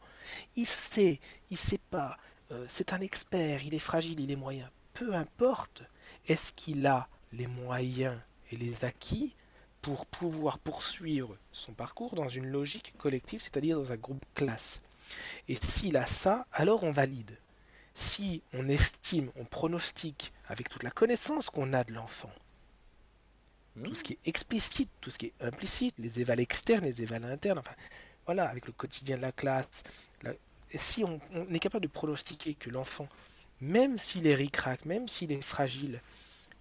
il 0.55 0.67
sait, 0.67 1.19
il 1.51 1.57
sait 1.57 1.81
pas, 1.91 2.17
euh, 2.51 2.65
c'est 2.69 2.93
un 2.93 3.01
expert, 3.01 3.63
il 3.63 3.75
est 3.75 3.79
fragile, 3.79 4.19
il 4.21 4.31
est 4.31 4.37
moyen, 4.37 4.69
peu 4.93 5.13
importe, 5.15 5.83
est-ce 6.27 6.53
qu'il 6.53 6.85
a 6.87 7.09
les 7.33 7.47
moyens 7.47 8.17
et 8.51 8.57
les 8.57 8.85
acquis 8.85 9.33
pour 9.81 10.05
pouvoir 10.05 10.59
poursuivre 10.59 11.37
son 11.51 11.73
parcours 11.73 12.15
dans 12.15 12.27
une 12.27 12.47
logique 12.47 12.93
collective, 12.97 13.41
c'est-à-dire 13.41 13.77
dans 13.77 13.91
un 13.91 13.97
groupe 13.97 14.25
classe. 14.35 14.79
Et 15.47 15.57
s'il 15.61 15.95
a 15.97 16.05
ça, 16.05 16.45
alors 16.51 16.83
on 16.83 16.91
valide. 16.91 17.37
Si 17.95 18.41
on 18.53 18.67
estime, 18.69 19.31
on 19.37 19.45
pronostique 19.45 20.33
avec 20.47 20.69
toute 20.69 20.83
la 20.83 20.91
connaissance 20.91 21.49
qu'on 21.49 21.73
a 21.73 21.83
de 21.83 21.93
l'enfant, 21.93 22.31
tout 23.83 23.95
ce 23.95 24.03
qui 24.03 24.13
est 24.13 24.19
explicite, 24.25 24.89
tout 25.01 25.09
ce 25.11 25.17
qui 25.17 25.27
est 25.27 25.33
implicite, 25.41 25.95
les 25.99 26.19
évals 26.19 26.39
externes, 26.39 26.83
les 26.85 27.01
évals 27.01 27.23
internes, 27.25 27.59
enfin 27.59 27.75
voilà, 28.25 28.49
avec 28.49 28.65
le 28.65 28.73
quotidien 28.73 29.17
de 29.17 29.21
la 29.21 29.31
classe, 29.31 29.83
la- 30.23 30.33
et 30.71 30.77
si 30.77 31.03
on, 31.03 31.19
on 31.33 31.53
est 31.53 31.59
capable 31.59 31.83
de 31.83 31.91
pronostiquer 31.91 32.55
que 32.55 32.69
l'enfant, 32.69 33.07
même 33.61 33.97
s'il 33.97 34.27
est 34.27 34.35
ric-rac, 34.35 34.83
même 34.85 35.07
s'il 35.07 35.31
est 35.31 35.41
fragile, 35.41 36.01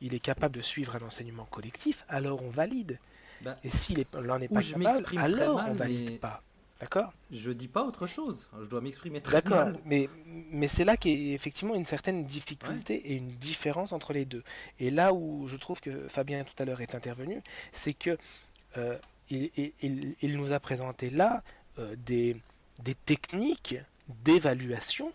il 0.01 0.15
est 0.15 0.21
capable 0.21 0.55
de 0.55 0.63
suivre 0.63 0.97
un 0.97 1.07
enseignement 1.07 1.45
collectif, 1.47 2.05
alors 2.09 2.43
on 2.43 2.51
valide. 2.51 2.99
Bah, 3.43 3.57
Et 3.65 3.71
s'il 3.71 3.99
est- 3.99 4.15
l'en 4.15 4.41
est 4.41 4.51
Ou 4.51 4.55
pas 4.55 4.63
capable, 4.63 5.15
alors 5.15 5.57
mal, 5.57 5.71
on 5.71 5.75
valide 5.75 6.11
mais- 6.13 6.19
pas. 6.19 6.43
D'accord? 6.79 7.11
je 7.33 7.51
dis 7.53 7.69
pas 7.69 7.83
autre 7.85 8.07
chose. 8.07 8.49
Je 8.61 8.67
dois 8.67 8.83
m'exprimer 8.83 9.23
très 9.23 9.41
D'accord, 9.41 9.65
mal. 9.65 9.79
mais, 9.87 10.11
mais 10.51 10.69
c'est 10.69 10.85
là 10.85 10.99
qu'il 10.99 11.29
y 11.29 11.31
a 11.33 11.35
effectivement 11.35 11.75
une 11.75 11.87
certaine 11.87 12.27
difficulté 12.27 12.95
et 12.97 13.15
une 13.15 13.29
différence 13.31 13.93
entre 13.93 14.13
les 14.13 14.27
deux. 14.27 14.43
Et 14.79 14.91
là 14.91 15.15
où 15.15 15.49
je 15.49 15.57
trouve 15.57 15.81
que 15.81 16.07
Fabien 16.09 16.45
tout 16.45 16.53
à 16.63 16.67
l'heure 16.67 16.83
est 16.83 16.95
intervenu, 16.95 17.41
c'est 17.73 17.95
que 17.95 18.19
euh, 18.77 18.99
il, 19.31 19.51
il- 19.57 19.73
il- 19.83 20.17
il 20.21 20.37
nous 20.37 20.53
a 20.53 20.61
présenté 20.61 21.09
là 21.09 21.43
euh, 21.79 21.95
des, 21.97 22.37
des 22.85 22.95
techniques 22.95 23.77
d'évaluation 24.25 25.13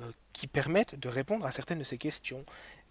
euh, 0.00 0.10
qui 0.32 0.46
permettent 0.48 0.98
de 0.98 1.08
répondre 1.08 1.46
à 1.46 1.52
certaines 1.52 1.78
de 1.78 1.84
ces 1.84 1.98
questions. 1.98 2.44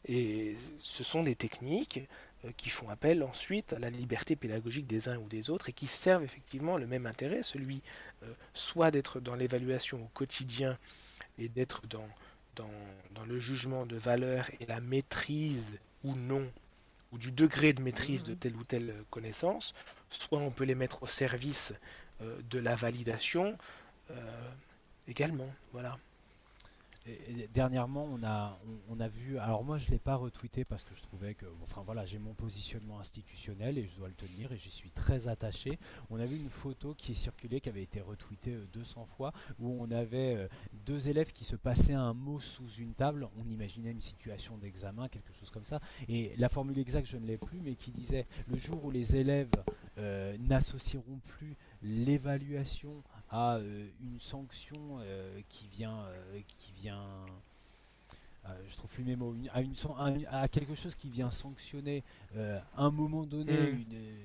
Et 0.06 0.58
ce 0.80 1.04
sont 1.04 1.24
des 1.24 1.36
techniques 1.36 2.01
euh, 2.45 2.51
qui 2.58 2.70
font 2.70 2.89
appel 2.89 3.24
ensuite 3.24 3.74
à 3.74 3.80
la 3.80 3.89
liberté 3.89 4.36
pédagogique 4.36 4.88
des 4.88 5.08
uns 5.10 5.18
ou 5.18 5.28
des 5.30 5.49
autres 5.49 5.70
et 5.70 5.74
qui 5.74 5.88
servent 5.88 6.24
effectivement 6.24 6.78
le 6.78 6.88
même 6.88 7.06
intérêt, 7.06 7.43
celui 7.43 7.82
euh, 8.24 8.34
soit 8.54 8.91
d'être 8.91 9.20
dans 9.22 9.36
l'évaluation 9.36 10.04
au 10.04 10.08
quotidien 10.14 10.78
et 11.38 11.49
d'être 11.49 11.88
dans, 11.88 12.08
dans, 12.56 12.72
dans 13.12 13.26
le 13.26 13.39
jugement 13.39 13.86
de 13.86 13.97
valeur 13.97 14.49
et 14.60 14.66
la 14.66 14.82
maîtrise 14.82 15.80
ou 16.04 16.16
non, 16.16 16.51
ou 17.12 17.18
du 17.18 17.32
degré 17.32 17.74
de 17.74 17.82
maîtrise 17.82 18.24
de 18.24 18.34
Mhm. 18.34 18.38
telle 18.39 18.56
ou 18.56 18.64
telle 18.64 18.93
connaissance, 19.12 19.74
soit 20.10 20.39
on 20.39 20.51
peut 20.51 20.66
les 20.66 20.76
mettre 20.76 21.04
au 21.04 21.08
service 21.08 21.74
euh, 22.22 22.41
de 22.49 22.60
la 22.60 22.76
validation 22.76 23.58
euh, 24.12 24.51
également. 25.08 25.54
Voilà. 25.74 25.99
Dernièrement, 27.54 28.08
on 28.10 28.24
a, 28.24 28.58
on, 28.89 28.99
a 29.01 29.10
vu. 29.10 29.38
Alors 29.38 29.66
moi, 29.66 29.78
je 29.78 29.89
l'ai 29.89 29.99
pas 29.99 30.16
retweeté 30.16 30.64
parce 30.64 30.86
que 30.86 30.95
je 30.95 31.01
trouvais 31.01 31.34
que, 31.36 31.45
enfin 31.62 31.82
voilà, 31.86 32.06
j'ai 32.06 32.18
mon 32.18 32.34
positionnement 32.34 32.97
institutionnel 32.99 33.78
et 33.78 33.86
je 33.86 33.97
dois 33.97 34.08
le 34.08 34.14
tenir 34.14 34.54
et 34.54 34.58
j'y 34.58 34.72
suis 34.72 34.90
très 34.90 35.27
attaché. 35.27 35.77
On 36.10 36.19
a 36.19 36.26
vu 36.26 36.38
une 36.38 36.49
photo 36.49 36.94
qui 36.94 37.11
est 37.11 37.15
circulée, 37.15 37.60
qui 37.60 37.68
avait 37.68 37.84
été 37.84 37.99
retweetée 37.99 38.53
euh, 38.53 38.65
200 38.72 39.06
fois, 39.18 39.34
où 39.60 39.76
on 39.82 39.91
avait 39.91 40.36
euh, 40.36 40.48
deux 40.86 41.10
élèves 41.10 41.34
qui 41.34 41.44
se 41.44 41.57
passaient 41.57 41.94
un 41.94 42.14
mot 42.14 42.40
sous 42.40 42.69
une 42.80 42.94
table. 42.94 43.27
On 43.38 43.49
imaginait 43.49 43.91
une 43.91 44.02
situation 44.02 44.57
d'examen, 44.57 45.10
quelque 45.10 45.34
chose 45.34 45.52
comme 45.52 45.65
ça. 45.65 45.82
Et 46.07 46.34
la 46.38 46.48
formule 46.48 46.80
exacte, 46.80 47.07
je 47.07 47.18
ne 47.18 47.26
l'ai 47.26 47.38
plus, 47.38 47.60
mais 47.60 47.76
qui 47.76 47.91
disait 47.91 48.27
le 48.48 48.57
jour 48.57 48.84
où 48.86 48.91
les 48.91 49.18
élèves 49.18 49.52
euh, 49.98 50.38
n'associeront 50.40 51.19
plus 51.19 51.57
l'évaluation 51.82 53.03
à 53.34 53.55
euh, 53.55 53.89
une 53.99 54.19
sanction 54.19 54.99
euh, 54.99 55.41
qui 55.49 55.68
vient, 55.68 56.05
euh, 56.05 56.41
qui 56.47 56.72
vient, 56.73 57.26
je 58.68 58.76
trouve 58.76 58.90
plus 58.91 59.03
mes 59.03 59.15
mots, 59.15 59.34
une- 59.34 59.49
à, 59.53 59.61
une, 59.61 60.48
quelque 60.49 60.76
chose 60.76 60.95
qui 60.95 61.10
vient 61.10 61.32
sanctionner 61.32 62.03
euh, 62.36 62.60
à 62.76 62.84
un 62.84 62.91
moment 62.91 63.24
donné 63.26 63.53
Mm. 63.53 63.76
une, 63.76 63.94
euh, 63.94 64.15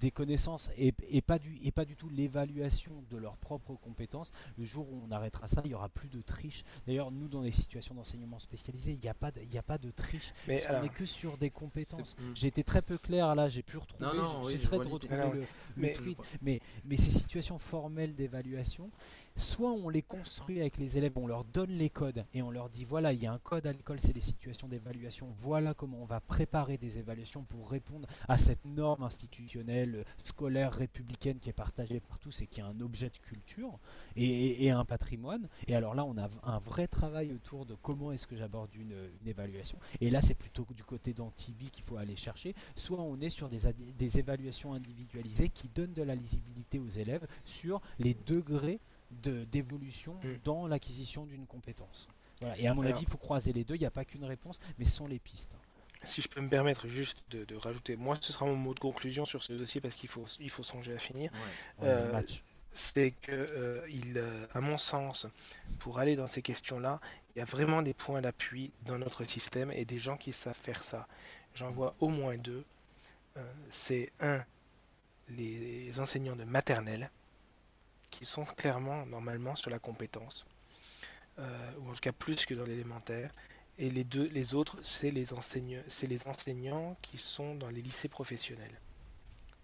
des 0.00 0.10
connaissances 0.10 0.70
et, 0.76 0.92
et 1.08 1.20
pas 1.22 1.38
du, 1.38 1.58
et 1.62 1.70
pas 1.70 1.84
du 1.84 1.96
tout 1.96 2.08
l'évaluation 2.10 2.92
de 3.10 3.16
leurs 3.16 3.36
propres 3.36 3.74
compétences, 3.76 4.30
le 4.58 4.64
jour 4.64 4.86
où 4.90 5.02
on 5.06 5.10
arrêtera 5.10 5.48
ça, 5.48 5.62
il 5.64 5.70
y 5.70 5.74
aura 5.74 5.88
plus 5.88 6.08
de 6.08 6.20
triche. 6.20 6.64
D'ailleurs, 6.86 7.10
nous, 7.10 7.28
dans 7.28 7.40
les 7.42 7.52
situations 7.52 7.94
d'enseignement 7.94 8.38
spécialisé, 8.38 8.92
il 8.92 9.00
n'y 9.00 9.08
a, 9.08 9.14
pas 9.14 9.30
de- 9.30 9.40
il 9.42 9.52
y 9.52 9.58
a 9.58 9.62
pas 9.62 9.78
de 9.78 9.90
triche. 9.90 10.32
Mais 10.48 10.64
alors- 10.66 10.82
n'est 10.82 10.88
que 10.90 11.06
sur 11.06 11.36
des 11.38 11.50
compétences. 11.50 12.14
C'est- 12.18 12.22
J'ai 12.34 12.48
été 12.48 12.62
très 12.64 12.82
peu 12.82 12.98
clair 12.98 13.34
là, 13.34 13.48
j'ai 13.48 13.62
pu 13.62 13.76
retrouver, 13.78 14.06
oui, 14.12 14.50
j'essaierai 14.52 14.78
je 14.78 14.82
de 14.82 14.88
retrouver 14.88 15.30
le, 15.40 15.46
mais- 15.76 15.92
tweet, 15.94 16.18
mais, 16.42 16.60
mais 16.84 16.96
ces 16.96 17.10
situations 17.10 17.58
formelles 17.58 18.14
d'évaluation, 18.14 18.90
soit 19.36 19.70
on 19.70 19.88
les 19.88 20.02
construit 20.02 20.60
avec 20.60 20.78
les 20.78 20.96
élèves, 20.96 21.12
on 21.16 21.26
leur 21.26 21.44
donne 21.44 21.70
les 21.70 21.90
codes 21.90 22.24
et 22.34 22.42
on 22.42 22.50
leur 22.50 22.70
dit 22.70 22.84
voilà, 22.84 23.12
il 23.12 23.22
y 23.22 23.26
a 23.26 23.32
un 23.32 23.38
code 23.38 23.66
à 23.66 23.72
l'école, 23.72 24.00
c'est 24.00 24.14
les 24.14 24.20
situations 24.20 24.68
d'évaluation, 24.68 25.28
voilà 25.40 25.74
comment 25.74 25.98
on 26.00 26.06
va 26.06 26.20
préparer 26.20 26.78
des 26.78 26.98
évaluations 26.98 27.42
pour 27.42 27.70
répondre 27.70 28.08
à 28.28 28.38
cette 28.38 28.64
norme 28.64 29.02
institutionnelle, 29.02 30.04
scolaire, 30.22 30.72
républicaine 30.72 31.38
qui 31.38 31.50
est 31.50 31.54
partagée 31.54 32.00
par 32.00 32.18
tous 32.18 32.42
et 32.42 32.46
qui 32.46 32.60
est 32.60 32.64
un 32.64 32.80
objet 32.80 33.10
de 33.10 33.18
culture 33.18 33.78
et, 34.16 34.70
un 34.70 34.84
patrimoine. 34.84 35.48
Et 35.68 35.76
alors 35.76 35.94
là, 35.94 36.04
on 36.04 36.16
a 36.18 36.28
un 36.42 36.58
vrai 36.58 36.88
travail 36.88 37.32
autour 37.32 37.66
de 37.66 37.74
comment 37.74 38.12
est-ce 38.12 38.26
que 38.26 38.36
j'aborde 38.36 38.74
une, 38.74 38.94
évaluation. 39.26 39.78
Et 40.00 40.10
là, 40.10 40.22
c'est 40.22 40.34
plutôt 40.34 40.66
du 40.74 40.84
côté 40.84 41.12
d'Antibi 41.12 41.70
qu'il 41.70 41.84
faut 41.84 41.96
aller 41.96 42.16
chercher. 42.16 42.54
Soit 42.74 43.00
on 43.00 43.20
est 43.20 43.30
sur 43.30 43.48
des, 43.48 43.60
des 43.96 44.18
évaluations 44.18 44.74
individualisées 44.74 45.48
qui 45.48 45.68
donnent 45.68 45.92
de 45.92 46.02
la 46.02 46.14
lisibilité 46.14 46.78
aux 46.78 46.88
élèves 46.88 47.26
sur 47.44 47.80
les 47.98 48.14
degrés 48.14 48.74
de- 48.74 48.95
d'évolution 49.10 50.14
Mm. 50.22 50.28
dans 50.44 50.66
l'acquisition 50.66 51.24
d'une 51.26 51.46
compétence. 51.46 52.08
Voilà. 52.40 52.58
Et 52.58 52.66
à 52.66 52.74
mon 52.74 52.82
Alors- 52.82 52.94
avis, 52.96 53.04
il 53.06 53.10
faut 53.10 53.18
croiser 53.18 53.52
les 53.52 53.64
deux. 53.64 53.74
Il 53.74 53.80
n'y 53.80 53.86
a 53.86 53.90
pas 53.90 54.04
qu'une 54.04 54.24
réponse, 54.24 54.60
mais 54.78 54.84
ce 54.84 54.92
sont 54.96 55.06
les 55.06 55.18
pistes. 55.18 55.56
Si 56.02 56.20
je 56.22 56.28
peux 56.28 56.40
me 56.40 56.48
permettre 56.48 56.86
juste 56.86 57.18
de, 57.30 57.44
de 57.44 57.56
rajouter, 57.56 57.96
moi 57.96 58.16
ce 58.20 58.32
sera 58.32 58.46
mon 58.46 58.54
mot 58.56 58.74
de 58.74 58.78
conclusion 58.80 59.24
sur 59.24 59.42
ce 59.42 59.52
dossier 59.54 59.80
parce 59.80 59.96
qu'il 59.96 60.08
faut, 60.08 60.26
il 60.38 60.50
faut 60.50 60.62
songer 60.62 60.94
à 60.94 60.98
finir. 60.98 61.32
Ouais. 61.80 61.88
Euh, 61.88 62.22
c'est 62.74 63.12
que, 63.22 63.32
euh, 63.32 63.80
il, 63.88 64.18
euh, 64.18 64.46
à 64.54 64.60
mon 64.60 64.76
sens, 64.76 65.26
pour 65.78 65.98
aller 65.98 66.14
dans 66.14 66.26
ces 66.26 66.42
questions-là, 66.42 67.00
il 67.34 67.38
y 67.38 67.42
a 67.42 67.46
vraiment 67.46 67.80
des 67.82 67.94
points 67.94 68.20
d'appui 68.20 68.70
dans 68.84 68.98
notre 68.98 69.24
système 69.24 69.72
et 69.72 69.84
des 69.86 69.98
gens 69.98 70.16
qui 70.18 70.32
savent 70.32 70.54
faire 70.62 70.84
ça. 70.84 71.08
J'en 71.54 71.70
vois 71.70 71.96
au 72.00 72.08
moins 72.10 72.36
deux. 72.36 72.64
Euh, 73.38 73.52
c'est 73.70 74.12
un, 74.20 74.44
les 75.30 75.98
enseignants 75.98 76.36
de 76.36 76.44
maternelle, 76.44 77.10
qui 78.16 78.24
sont 78.24 78.44
clairement, 78.44 79.04
normalement, 79.06 79.54
sur 79.56 79.70
la 79.70 79.78
compétence, 79.78 80.46
euh, 81.38 81.72
ou 81.80 81.90
en 81.90 81.92
tout 81.94 82.00
cas 82.00 82.12
plus 82.12 82.46
que 82.46 82.54
dans 82.54 82.64
l'élémentaire. 82.64 83.30
Et 83.78 83.90
les 83.90 84.04
deux, 84.04 84.28
les 84.28 84.54
autres, 84.54 84.78
c'est 84.82 85.10
les 85.10 85.26
les 86.02 86.28
enseignants 86.28 86.96
qui 87.02 87.18
sont 87.18 87.54
dans 87.56 87.68
les 87.68 87.82
lycées 87.82 88.08
professionnels, 88.08 88.80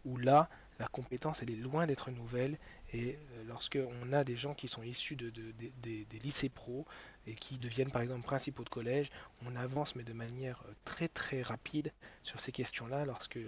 où 0.04 0.16
là, 0.18 0.50
la 0.78 0.88
compétence, 0.88 1.42
elle 1.42 1.50
est 1.50 1.56
loin 1.56 1.86
d'être 1.86 2.10
nouvelle. 2.10 2.58
Et 2.92 3.16
euh, 3.16 3.44
lorsque 3.46 3.78
on 4.02 4.12
a 4.12 4.24
des 4.24 4.36
gens 4.36 4.54
qui 4.54 4.68
sont 4.68 4.82
issus 4.82 5.16
de, 5.16 5.30
de- 5.30 5.52
de- 5.52 6.04
des- 6.04 6.18
lycées 6.18 6.50
pro 6.50 6.86
et 7.26 7.34
qui 7.34 7.58
deviennent 7.58 7.90
par 7.90 8.02
exemple 8.02 8.22
principaux 8.24 8.64
de 8.64 8.68
collège, 8.68 9.10
on 9.46 9.56
avance 9.56 9.94
mais 9.96 10.04
de 10.04 10.12
manière 10.12 10.62
euh, 10.68 10.72
très 10.84 11.08
très 11.08 11.42
rapide 11.42 11.92
sur 12.22 12.40
ces 12.40 12.52
questions-là 12.52 13.04
lorsque 13.06 13.38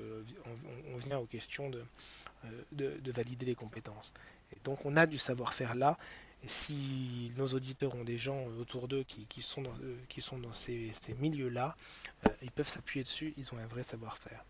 on, 0.92 0.96
vient 0.98 1.18
aux 1.18 1.26
questions 1.26 1.70
de 1.70 3.10
valider 3.12 3.46
les 3.46 3.54
compétences. 3.54 4.12
Et 4.54 4.60
donc 4.64 4.84
on 4.84 4.96
a 4.96 5.06
du 5.06 5.18
savoir-faire 5.18 5.74
là. 5.74 5.98
Et 6.44 6.48
si 6.48 7.32
nos 7.36 7.46
auditeurs 7.46 7.94
ont 7.94 8.04
des 8.04 8.18
gens 8.18 8.36
euh, 8.48 8.60
autour 8.60 8.86
d'eux 8.86 9.04
qui, 9.04 9.24
qui 9.26 9.40
sont 9.40 9.62
dans, 9.62 9.74
euh, 9.82 9.96
qui 10.08 10.20
sont 10.20 10.38
dans 10.38 10.52
ces, 10.52 10.92
ces 11.00 11.14
milieux-là, 11.14 11.74
euh, 12.28 12.32
ils 12.42 12.50
peuvent 12.50 12.68
s'appuyer 12.68 13.02
dessus, 13.02 13.32
ils 13.38 13.52
ont 13.54 13.58
un 13.58 13.66
vrai 13.66 13.82
savoir-faire. 13.82 14.44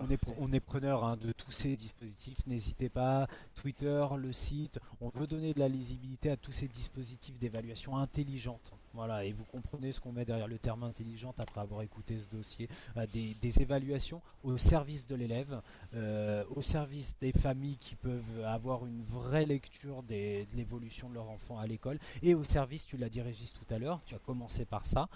On 0.00 0.08
est, 0.10 0.16
Parfait. 0.16 0.36
on 0.40 0.52
est 0.52 0.60
preneur 0.60 1.04
hein, 1.04 1.16
de 1.16 1.32
tous 1.32 1.50
ces 1.52 1.74
dispositifs. 1.76 2.46
N'hésitez 2.46 2.88
pas, 2.88 3.26
Twitter, 3.56 4.04
le 4.16 4.32
site. 4.32 4.78
On 5.00 5.08
veut 5.08 5.26
donner 5.26 5.54
de 5.54 5.58
la 5.58 5.68
lisibilité 5.68 6.30
à 6.30 6.36
tous 6.36 6.52
ces 6.52 6.68
dispositifs 6.68 7.38
d'évaluation 7.38 7.96
intelligente. 7.96 8.72
Voilà, 8.98 9.24
et 9.24 9.30
vous 9.30 9.44
comprenez 9.44 9.92
ce 9.92 10.00
qu'on 10.00 10.10
met 10.10 10.24
derrière 10.24 10.48
le 10.48 10.58
terme 10.58 10.82
intelligente 10.82 11.38
après 11.38 11.60
avoir 11.60 11.82
écouté 11.82 12.18
ce 12.18 12.28
dossier. 12.28 12.68
Euh, 12.96 13.06
des, 13.06 13.32
des 13.40 13.62
évaluations 13.62 14.20
au 14.42 14.58
service 14.58 15.06
de 15.06 15.14
l'élève, 15.14 15.62
euh, 15.94 16.42
au 16.56 16.62
service 16.62 17.14
des 17.20 17.30
familles 17.30 17.76
qui 17.76 17.94
peuvent 17.94 18.44
avoir 18.44 18.84
une 18.86 19.04
vraie 19.04 19.46
lecture 19.46 20.02
des- 20.02 20.46
de 20.50 20.56
l'évolution 20.56 21.08
de 21.10 21.14
leur 21.14 21.28
enfant 21.30 21.60
à 21.60 21.66
l'école, 21.68 22.00
et 22.24 22.34
au 22.34 22.42
service, 22.42 22.84
tu 22.84 22.96
l'as 22.96 23.08
dit 23.08 23.20
Régis 23.22 23.52
tout 23.52 23.72
à 23.72 23.78
l'heure, 23.78 24.00
tu 24.04 24.16
as 24.16 24.18
commencé 24.18 24.64
par 24.64 24.84
ça, 24.84 25.08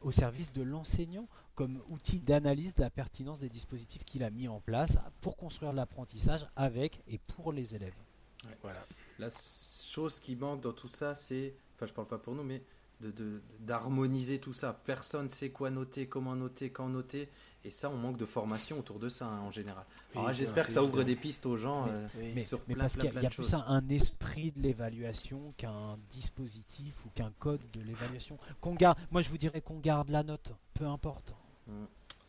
au 0.00 0.12
service 0.12 0.50
de 0.54 0.62
l'enseignant 0.62 1.28
comme 1.54 1.82
outil 1.90 2.20
d'analyse 2.20 2.74
de 2.74 2.80
la 2.80 2.90
pertinence 2.90 3.38
des 3.38 3.50
dispositifs 3.50 4.06
qu'il 4.06 4.22
a 4.22 4.30
mis 4.30 4.48
en 4.48 4.60
place 4.60 4.96
pour 5.20 5.36
construire 5.36 5.74
l'apprentissage 5.74 6.46
avec 6.56 7.02
et 7.06 7.18
pour 7.18 7.52
les 7.52 7.74
élèves. 7.74 7.92
Voilà. 8.62 8.80
La 9.18 9.28
chose 9.30 10.18
qui 10.20 10.36
manque 10.36 10.62
dans 10.62 10.72
tout 10.72 10.88
ça, 10.88 11.14
c'est, 11.14 11.52
enfin 11.74 11.84
je 11.86 11.92
parle 11.92 12.08
pas 12.08 12.18
pour 12.18 12.34
nous, 12.34 12.42
mais 12.42 12.62
de- 13.00 13.10
de- 13.10 13.42
d'harmoniser 13.60 14.38
tout 14.38 14.52
ça. 14.52 14.72
Personne 14.84 15.28
sait 15.30 15.50
quoi 15.50 15.70
noter, 15.70 16.06
comment 16.06 16.34
noter, 16.34 16.70
quand 16.70 16.88
noter, 16.88 17.28
et 17.64 17.70
ça, 17.70 17.90
on 17.90 17.96
manque 17.96 18.16
de 18.16 18.24
formation 18.26 18.78
autour 18.78 18.98
de 18.98 19.08
ça 19.08 19.26
hein, 19.26 19.40
en 19.40 19.50
général. 19.50 19.84
Alors 20.14 20.26
là, 20.26 20.30
Oui, 20.32 20.36
j'espère 20.38 20.66
que 20.66 20.72
ça 20.72 20.82
ouvre 20.82 21.02
des 21.02 21.16
pistes 21.16 21.46
aux 21.46 21.56
gens. 21.56 21.86
Mais- 21.86 21.92
euh, 21.92 22.08
Oui. 22.18 22.32
Mais, 22.34 22.42
sur 22.42 22.60
mais 22.68 22.74
plein, 22.74 22.84
parce 22.84 22.94
plein, 22.94 23.00
qu'il 23.00 23.06
y 23.06 23.08
a, 23.08 23.12
plein 23.12 23.20
il 23.20 23.24
y 23.24 23.26
a 23.26 23.30
de 23.30 23.34
plus 23.34 23.54
un, 23.54 23.64
un 23.66 23.88
esprit 23.88 24.52
de 24.52 24.60
l'évaluation 24.62 25.52
qu'un 25.56 25.98
dispositif 26.10 26.94
ou 27.04 27.08
qu'un 27.10 27.32
code 27.38 27.60
de 27.72 27.80
l'évaluation. 27.80 28.38
Qu'on 28.60 28.74
garde, 28.74 28.98
moi 29.10 29.20
je 29.20 29.28
vous 29.28 29.38
dirais 29.38 29.60
qu'on 29.60 29.78
garde 29.80 30.08
la 30.10 30.22
note, 30.22 30.52
peu 30.74 30.86
importe. 30.86 31.34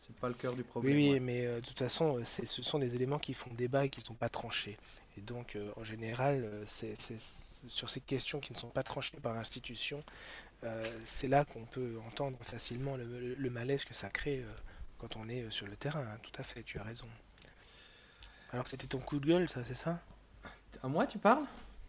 c'est 0.00 0.18
pas 0.20 0.28
le 0.28 0.34
cœur 0.34 0.54
du 0.54 0.64
problème. 0.64 0.96
oui, 0.96 1.10
ouais. 1.12 1.20
mais 1.20 1.46
euh, 1.46 1.60
de 1.60 1.66
toute 1.66 1.78
façon, 1.78 2.16
euh, 2.18 2.24
c'est- 2.24 2.46
ce 2.46 2.62
sont 2.62 2.78
des 2.78 2.94
éléments 2.94 3.18
qui 3.18 3.32
font 3.34 3.50
débat 3.54 3.84
et 3.84 3.90
qui 3.90 4.00
ne 4.00 4.04
sont 4.06 4.14
pas 4.14 4.28
tranchés. 4.30 4.76
Et 5.16 5.20
donc, 5.20 5.54
euh, 5.54 5.70
en 5.76 5.84
général, 5.84 6.48
c'est 6.66 6.96
c'est- 7.00 7.18
c'est- 7.18 7.68
sur 7.68 7.90
ces 7.90 8.00
questions 8.00 8.38
qui 8.40 8.52
ne 8.52 8.58
sont 8.58 8.68
pas 8.70 8.82
tranchées 8.84 9.18
par 9.20 9.34
l'institution, 9.34 9.98
euh, 10.64 10.84
c'est 11.06 11.28
là 11.28 11.44
qu'on 11.44 11.64
peut 11.64 11.94
entendre 12.06 12.38
facilement 12.42 12.96
le, 12.96 13.04
le- 13.04 13.34
le 13.34 13.50
malaise 13.50 13.84
que 13.84 13.94
ça 13.94 14.08
crée 14.10 14.40
euh, 14.40 14.52
quand 14.98 15.16
on 15.16 15.28
est 15.28 15.42
euh, 15.42 15.50
sur 15.50 15.66
le 15.66 15.76
terrain. 15.76 16.00
hein. 16.00 16.18
Tout 16.22 16.32
à 16.38 16.42
fait, 16.42 16.62
tu 16.62 16.78
as 16.78 16.82
raison. 16.82 17.06
Alors 18.52 18.64
que 18.64 18.70
c'était 18.70 18.86
ton 18.86 18.98
coup 18.98 19.18
de 19.20 19.26
gueule, 19.26 19.48
ça, 19.48 19.62
c'est 19.64 19.74
ça? 19.76 20.00
À 20.82 20.88
moi, 20.88 21.06
tu 21.06 21.18
parles? 21.18 21.44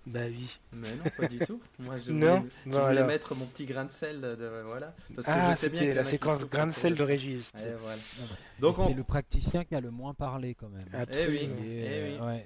Bah 0.05 0.21
oui. 0.27 0.59
Mais 0.71 0.95
non, 0.95 1.03
pas 1.17 1.27
du 1.27 1.39
tout. 1.39 1.61
Moi, 1.77 1.97
je 1.97 2.11
Non 2.11 2.45
voulais, 2.65 2.97
je 2.97 3.03
mettre 3.03 3.35
mon 3.35 3.45
petit 3.45 3.65
grain 3.65 3.85
de 3.85 3.91
sel. 3.91 4.21
De, 4.21 4.61
voilà. 4.65 4.93
Parce 5.15 5.27
que 5.27 5.31
ah, 5.33 5.51
je 5.53 5.57
sais 5.57 5.69
bien 5.69 5.91
en 5.91 5.95
la 5.95 6.03
séquence 6.03 6.45
grain 6.45 6.67
de 6.67 6.71
sel 6.71 6.95
de. 6.95 7.03
Régis. 7.03 7.53
Et 7.55 7.73
voilà. 7.79 7.97
Donc 8.59 8.75
Donc, 8.75 8.79
on... 8.79 8.87
c'est 8.87 8.93
le 8.93 9.03
praticien 9.03 9.63
qui 9.65 9.75
a 9.75 9.81
le 9.81 9.91
moins 9.91 10.13
parlé 10.13 10.55
quand 10.55 10.69
même. 10.69 10.87
Absolument. 10.93 11.55
Eh 11.59 11.61
oui. 11.61 11.67
Et, 11.67 11.85
Eh 11.85 12.13
oui. 12.19 12.25
ouais, 12.25 12.45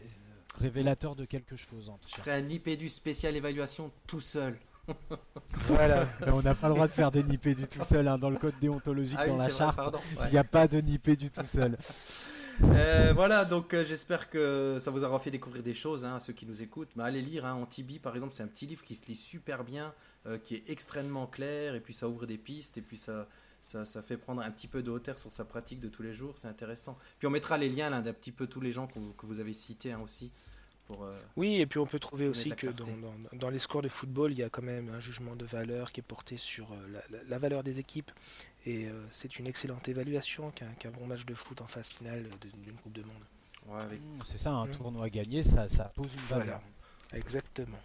révélateur 0.60 1.16
de 1.16 1.26
quelque 1.26 1.56
chose. 1.56 1.90
En 1.90 1.98
tout 1.98 2.10
je 2.10 2.16
cas. 2.16 2.22
ferai 2.24 2.36
un 2.36 2.50
IPDU 2.50 2.90
spécial 2.90 3.36
évaluation 3.36 3.92
tout 4.08 4.22
seul. 4.22 4.58
Voilà. 5.68 6.08
Mais 6.22 6.32
on 6.32 6.42
n'a 6.42 6.56
pas 6.56 6.68
le 6.68 6.74
droit 6.74 6.88
de 6.88 6.92
faire 6.92 7.12
des 7.12 7.24
nippés 7.24 7.56
du 7.56 7.68
tout 7.68 7.84
seul 7.84 8.08
hein, 8.08 8.18
dans 8.18 8.30
le 8.30 8.38
code 8.38 8.56
déontologique, 8.60 9.18
Ah 9.20 9.24
oui, 9.26 9.30
dans 9.32 9.38
la 9.38 9.48
vrai, 9.48 9.58
charte. 9.58 9.76
pardon. 9.76 10.00
Il 10.26 10.32
n'y 10.32 10.38
a 10.38 10.44
pas 10.44 10.68
de 10.68 10.80
nippé 10.80 11.16
du 11.16 11.30
tout 11.32 11.46
seul. 11.46 11.78
Euh, 12.62 13.14
voilà, 13.16 13.46
donc 13.46 13.74
euh, 13.74 13.84
j'espère 13.84 14.30
que 14.30 14.78
ça 14.80 14.92
vous 14.92 15.04
aura 15.04 15.20
fait 15.20 15.32
découvrir 15.32 15.64
des 15.64 15.74
choses, 15.74 16.06
hein, 16.06 16.18
à 16.18 16.20
ceux 16.20 16.34
qui 16.34 16.46
nous 16.46 16.62
écoutent. 16.62 16.92
Mais 16.96 17.04
allez 17.04 17.22
lire, 17.22 17.46
hein, 17.46 17.54
Antibi 17.54 17.98
par 18.00 18.14
exemple, 18.14 18.34
c'est 18.36 18.44
un 18.44 18.48
petit 18.48 18.68
livre 18.68 18.84
qui 18.84 18.94
se 18.96 19.08
lit 19.08 19.16
super 19.16 19.64
bien, 19.64 19.94
euh, 20.28 20.38
qui 20.38 20.56
est 20.56 20.70
extrêmement 20.70 21.26
clair, 21.26 21.74
et 21.76 21.80
puis 21.80 21.94
ça 21.94 22.08
ouvre 22.08 22.26
des 22.28 22.38
pistes, 22.38 22.78
et 22.78 22.82
puis 22.82 22.98
ça, 22.98 23.28
ça, 23.62 23.86
ça 23.86 24.02
fait 24.04 24.18
prendre 24.18 24.42
un 24.44 24.52
petit 24.52 24.68
peu 24.68 24.84
de 24.84 24.92
hauteur 24.92 25.18
sur 25.18 25.32
sa 25.32 25.46
pratique 25.46 25.80
de 25.80 25.90
tous 25.90 26.04
les 26.04 26.14
jours, 26.14 26.36
c'est 26.38 26.48
intéressant. 26.48 26.98
Puis 27.18 27.28
on 27.28 27.32
mettra 27.32 27.58
les 27.58 27.70
liens 27.70 27.90
là 27.90 28.02
d'un 28.02 28.14
petit 28.14 28.32
peu 28.32 28.46
tous 28.46 28.62
les 28.62 28.72
gens 28.72 28.86
que 28.86 29.00
vous, 29.00 29.14
que 29.14 29.26
vous 29.26 29.40
avez 29.40 29.54
cités 29.54 29.92
hein, 29.92 30.02
aussi. 30.04 30.32
Pour, 30.88 31.04
euh, 31.06 31.16
Oui, 31.38 31.62
et 31.62 31.66
puis 31.66 31.80
on 31.80 31.86
peut 31.86 32.00
trouver 32.00 32.28
aussi 32.28 32.50
que 32.52 32.68
dans, 32.68 32.84
clarté. 32.84 33.02
dans- 33.32 33.38
dans 33.38 33.50
les 33.50 33.60
scores 33.60 33.82
de 33.82 33.88
football, 33.90 34.32
il 34.34 34.40
y 34.40 34.44
a 34.44 34.50
quand 34.50 34.62
même 34.62 34.90
un 34.94 35.00
jugement 35.00 35.36
de 35.36 35.46
valeur 35.46 35.92
qui 35.94 36.02
est 36.02 36.04
porté 36.04 36.38
sur 36.38 36.72
euh, 36.74 36.76
la, 36.92 37.00
la- 37.18 37.24
la 37.26 37.38
valeur 37.38 37.64
des 37.64 37.80
équipes. 37.80 38.12
Et 38.66 38.88
euh, 38.88 38.92
c'est 39.10 39.40
une 39.40 39.48
excellente 39.48 39.88
évaluation 39.88 40.52
qu'un 40.52 40.92
bon 40.92 41.06
match 41.08 41.26
de 41.26 41.34
foot 41.36 41.62
en 41.62 41.68
phase 41.68 41.88
finale 41.90 42.24
d'une 42.42 42.76
Coupe 42.76 42.94
de 42.94 43.02
Monde. 43.04 43.24
ouais, 43.68 43.82
avec- 43.82 44.00
Mmh, 44.02 44.20
C'est 44.26 44.38
ça, 44.38 44.52
un 44.52 44.66
Mmh. 44.66 44.72
tournoi 44.72 45.10
gagné, 45.10 45.42
ça, 45.44 45.70
ça 45.70 45.86
pose 45.96 46.14
une 46.14 46.20
valeur. 46.28 46.46
Voilà. 46.46 46.62
Exactement. 47.14 47.80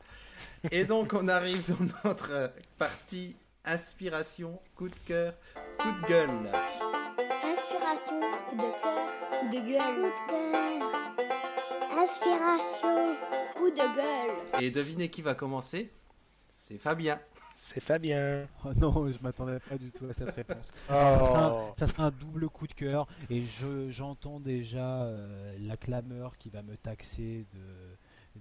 Et 0.72 0.84
donc 0.84 1.12
on 1.12 1.28
arrive 1.28 1.68
dans 1.68 2.08
notre 2.08 2.52
partie 2.78 3.36
inspiration, 3.64 4.60
coup 4.74 4.88
de 4.88 4.94
cœur, 5.06 5.34
coup 5.78 5.88
de 6.02 6.06
gueule. 6.08 6.30
Inspiration, 7.44 8.20
coup 8.50 8.56
de 8.56 8.82
cœur, 8.82 9.40
coup 9.40 9.48
de 9.48 9.60
gueule. 9.70 9.94
Coup 9.94 10.02
de 10.02 11.18
cœur. 11.18 11.27
Inspiration, 12.00 13.16
coup 13.56 13.70
de 13.70 13.96
gueule. 13.96 14.62
Et 14.62 14.70
devinez 14.70 15.08
qui 15.08 15.20
va 15.20 15.34
commencer? 15.34 15.90
C'est 16.48 16.78
Fabien. 16.78 17.18
C'est 17.56 17.80
Fabien. 17.80 18.46
Oh 18.64 18.72
non, 18.76 19.08
je 19.08 19.20
m'attendais 19.20 19.58
pas 19.58 19.76
du 19.76 19.90
tout 19.90 20.04
à 20.08 20.12
cette 20.12 20.30
réponse. 20.30 20.72
Oh. 20.90 20.92
Ça 20.92 21.24
sera, 21.24 21.74
ça 21.76 21.86
sera 21.88 22.04
un 22.04 22.10
double 22.12 22.48
coup 22.50 22.68
de 22.68 22.72
cœur 22.72 23.08
et 23.30 23.42
je 23.42 23.90
j'entends 23.90 24.38
déjà 24.38 25.02
euh, 25.02 25.56
la 25.60 25.76
clameur 25.76 26.36
qui 26.36 26.50
va 26.50 26.62
me 26.62 26.76
taxer 26.76 27.46
de 27.52 27.60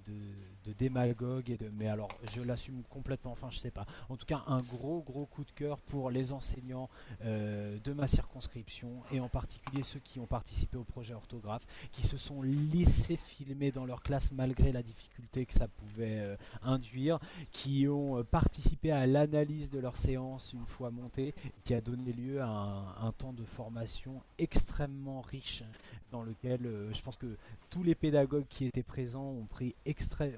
de, 0.06 0.74
démagogue 0.74 1.50
et 1.50 1.58
de 1.58 1.70
mais 1.70 1.88
alors 1.88 2.10
je 2.34 2.42
l'assume 2.42 2.84
complètement 2.90 3.32
enfin 3.32 3.48
je 3.50 3.58
sais 3.58 3.72
pas. 3.72 3.86
En 4.10 4.18
tout 4.18 4.26
cas 4.26 4.44
un 4.48 4.62
gros 4.62 5.02
gros 5.02 5.26
coup 5.26 5.46
de 5.46 5.52
cœur 5.52 5.80
pour 5.80 6.12
les 6.12 6.34
enseignants 6.34 6.90
euh, 7.24 7.78
de 7.84 7.94
ma 7.94 8.06
circonscription 8.06 9.02
et 9.12 9.20
en 9.20 9.30
particulier 9.30 9.84
ceux 9.84 10.00
qui 10.00 10.20
ont 10.20 10.26
participé 10.26 10.78
au 10.78 10.84
projet 10.84 11.14
orthographe 11.14 11.66
qui 11.92 12.06
se 12.06 12.18
sont 12.18 12.42
laissés 12.42 13.16
filmer 13.16 13.72
dans 13.72 13.86
leur 13.86 14.04
classe 14.04 14.32
malgré 14.34 14.72
la 14.72 14.84
difficulté 14.84 15.46
que 15.46 15.54
ça 15.54 15.68
pouvait 15.68 16.20
euh, 16.20 16.36
induire 16.62 17.20
qui 17.52 17.88
ont 17.88 18.18
euh, 18.18 18.24
participé 18.24 18.92
à 18.92 19.08
l'analyse 19.08 19.70
de 19.70 19.80
leur 19.80 19.96
séance 19.96 20.54
une 20.54 20.66
fois 20.66 20.92
montée 20.92 21.34
qui 21.64 21.74
a 21.74 21.82
donné 21.82 22.12
lieu 22.12 22.42
à 22.42 22.96
un 23.02 23.12
temps 23.14 23.34
de 23.34 23.46
formation 23.46 24.22
extrêmement 24.38 25.22
riche 25.22 25.64
dans 26.12 26.24
lequel 26.24 26.70
je 26.94 27.02
pense 27.02 27.18
que 27.18 27.38
tous 27.70 27.84
les 27.84 27.96
pédagogues 27.96 28.48
qui 28.48 28.66
étaient 28.66 28.84
présents 28.84 29.30
ont 29.30 29.46
pris 29.46 29.76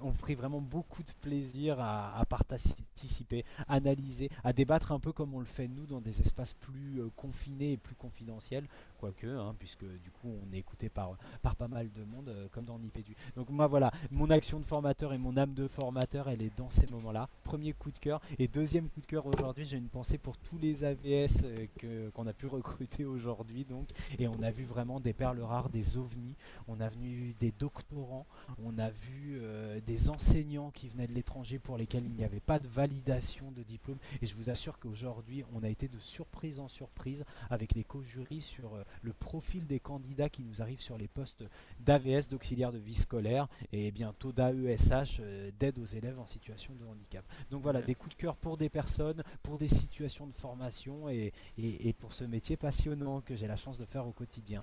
ont 0.02 0.12
pris 0.12 0.36
vraiment 0.36 0.62
beaucoup 0.62 1.04
de 1.04 1.12
plaisir 1.22 1.78
à, 1.80 2.24
participer, 2.28 3.46
analyser, 3.68 4.30
à 4.44 4.54
débattre 4.54 4.92
un 4.92 5.00
peu 5.00 5.12
comme 5.12 5.34
on 5.34 5.40
le 5.40 5.46
fait 5.46 5.68
nous 5.68 5.86
dans 5.86 6.02
des 6.02 6.22
espaces 6.22 6.54
plus 6.54 7.00
euh, 7.00 7.10
confinés 7.16 7.74
et 7.74 7.78
plus 7.78 7.96
confidentiels, 7.96 8.66
quoique, 9.00 9.28
hein, 9.28 9.56
puisque 9.58 9.86
du 9.86 10.12
coup 10.12 10.30
on 10.30 10.54
est 10.54 10.60
écouté 10.60 10.90
par, 10.90 11.18
par 11.42 11.56
pas 11.56 11.68
mal 11.68 11.90
de 11.92 12.04
monde, 12.04 12.30
euh, 12.30 12.48
comme 12.52 12.66
dans 12.66 12.78
Nipédu. 12.80 13.16
Donc 13.36 13.50
moi 13.50 13.68
voilà, 13.68 13.92
mon 14.12 14.30
action 14.30 14.60
de 14.60 14.66
formateur 14.66 15.14
et 15.14 15.18
mon 15.18 15.38
âme 15.38 15.54
de 15.54 15.68
formateur, 15.68 16.30
elle 16.30 16.44
est 16.44 16.56
dans 16.58 16.70
ces 16.70 16.86
moments-là. 16.92 17.30
Premier 17.44 17.74
coup 17.74 17.92
de 17.92 18.00
cœur. 18.00 18.22
Et 18.38 18.48
deuxième 18.48 18.90
coup 18.90 19.02
de 19.02 19.06
cœur 19.06 19.26
aujourd'hui, 19.26 19.66
j'ai 19.66 19.78
une 19.78 19.90
pensée 19.90 20.18
pour 20.18 20.38
tous 20.38 20.58
les 20.58 20.84
AVS 20.84 21.44
euh, 21.84 22.10
qu'on 22.12 22.28
a 22.28 22.34
pu 22.34 22.46
recruter 22.48 23.06
aujourd'hui. 23.06 23.66
donc 23.66 23.88
Et 24.18 24.28
on 24.28 24.42
a 24.42 24.52
vu 24.52 24.64
vraiment 24.64 25.00
des 25.00 25.14
perles 25.14 25.42
rares, 25.42 25.70
des 25.70 25.98
ovnis, 25.98 26.36
on 26.68 26.80
a 26.80 26.90
vu 26.90 27.36
des 27.40 27.52
doctorants, 27.52 28.26
on 28.64 28.78
a 28.78 28.90
vu 28.90 29.39
euh, 29.40 29.80
des 29.86 30.10
enseignants 30.10 30.72
qui 30.72 30.88
venaient 30.88 31.08
de 31.08 31.14
l'étranger 31.14 31.60
pour 31.60 31.78
lesquels 31.78 32.06
il 32.06 32.12
n'y 32.12 32.24
avait 32.24 32.40
pas 32.40 32.60
de 32.60 32.68
validation 32.68 33.52
de 33.52 33.64
diplôme. 33.64 33.98
Et 34.22 34.26
je 34.26 34.36
vous 34.36 34.50
assure 34.50 34.80
qu'aujourd'hui, 34.80 35.44
on 35.54 35.64
a 35.64 35.70
été 35.70 35.88
de 35.88 36.00
surprise 36.00 36.60
en 36.60 36.68
surprise 36.68 37.26
avec 37.50 37.74
les 37.74 37.84
co-jurys 37.84 38.42
sur 38.42 38.76
euh, 38.76 38.84
le 39.02 39.14
profil 39.14 39.66
des 39.68 39.80
candidats 39.80 40.30
qui 40.30 40.44
nous 40.44 40.62
arrivent 40.62 40.82
sur 40.82 40.98
les 40.98 41.08
postes 41.08 41.44
d'AVS, 41.80 42.30
d'auxiliaire 42.30 42.72
de 42.72 42.78
vie 42.78 42.94
scolaire, 42.94 43.48
et 43.72 43.92
bientôt 43.92 44.32
d'AESH, 44.32 45.20
euh, 45.20 45.52
d'aide 45.60 45.80
aux 45.80 45.86
élèves 45.86 46.20
en 46.20 46.28
situation 46.28 46.74
de 46.76 46.86
handicap. 46.86 47.26
Donc 47.52 47.62
voilà, 47.62 47.82
des 47.82 47.96
coups 47.96 48.16
de 48.16 48.22
cœur 48.22 48.36
pour 48.36 48.58
des 48.58 48.70
personnes, 48.70 49.24
pour 49.44 49.58
des 49.58 49.68
situations 49.68 50.28
de 50.28 50.34
formation 50.34 51.10
et, 51.10 51.34
et, 51.58 51.94
pour 51.94 52.14
ce 52.14 52.24
métier 52.24 52.58
passionnant 52.58 53.22
que 53.22 53.36
j'ai 53.36 53.48
la 53.48 53.56
chance 53.56 53.78
de 53.78 53.86
faire 53.86 54.08
au 54.08 54.12
quotidien. 54.12 54.62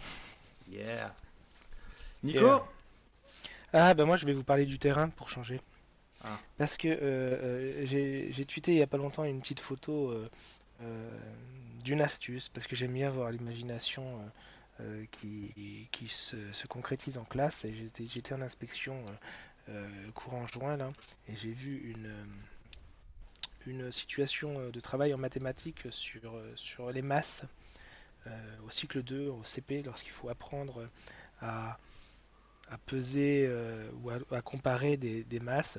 Yeah. 0.69 1.15
Nico 2.23 2.63
ah 3.73 3.95
bah 3.95 4.05
moi 4.05 4.17
je 4.17 4.27
vais 4.27 4.33
vous 4.33 4.45
parler 4.45 4.67
du 4.67 4.79
terrain 4.79 5.09
pour 5.09 5.29
changer. 5.29 5.61
Ah. 6.25 6.39
Parce 6.59 6.77
que 6.77 6.89
euh, 6.89 7.83
euh, 7.83 8.31
j'ai 8.31 8.45
tweeté 8.47 8.73
il 8.73 8.79
y 8.79 8.83
a 8.83 8.87
pas 8.87 8.97
longtemps 8.97 9.25
une 9.25 9.41
petite 9.41 9.61
photo 9.61 10.11
euh, 10.11 11.11
d'une 11.83 12.01
astuce, 12.01 12.49
parce 12.49 12.67
que 12.67 12.77
j'aime 12.77 12.93
bien 12.93 13.11
voir 13.11 13.31
l'imagination 13.31 14.19
qui, 15.11 15.89
qui 15.91 16.09
se, 16.09 16.67
concrétise 16.67 17.17
en 17.17 17.25
classe. 17.25 17.65
Et 17.65 17.75
j'étais 18.09 18.35
en 18.35 18.43
inspection 18.43 19.05
courant 20.15 20.47
juin 20.47 20.77
là, 20.77 20.93
et 21.29 21.37
j'ai 21.37 21.53
vu 21.53 21.91
une, 21.91 22.13
une 23.67 23.91
situation 23.93 24.71
de 24.71 24.81
travail 24.81 25.15
en 25.15 25.19
mathématiques 25.19 25.87
sur, 25.91 26.39
sur 26.57 26.91
les 26.91 27.03
masses 27.03 27.45
au 28.67 28.71
cycle 28.71 29.03
2, 29.03 29.29
au 29.29 29.45
CP, 29.45 29.83
lorsqu'il 29.83 30.13
faut 30.13 30.29
apprendre 30.29 30.89
à 31.41 31.79
à 32.71 32.79
peser 32.79 33.47
euh, 33.49 33.89
ou 34.03 34.11
à, 34.11 34.43
comparer 34.43 34.97
des, 34.97 35.41
masses. 35.41 35.79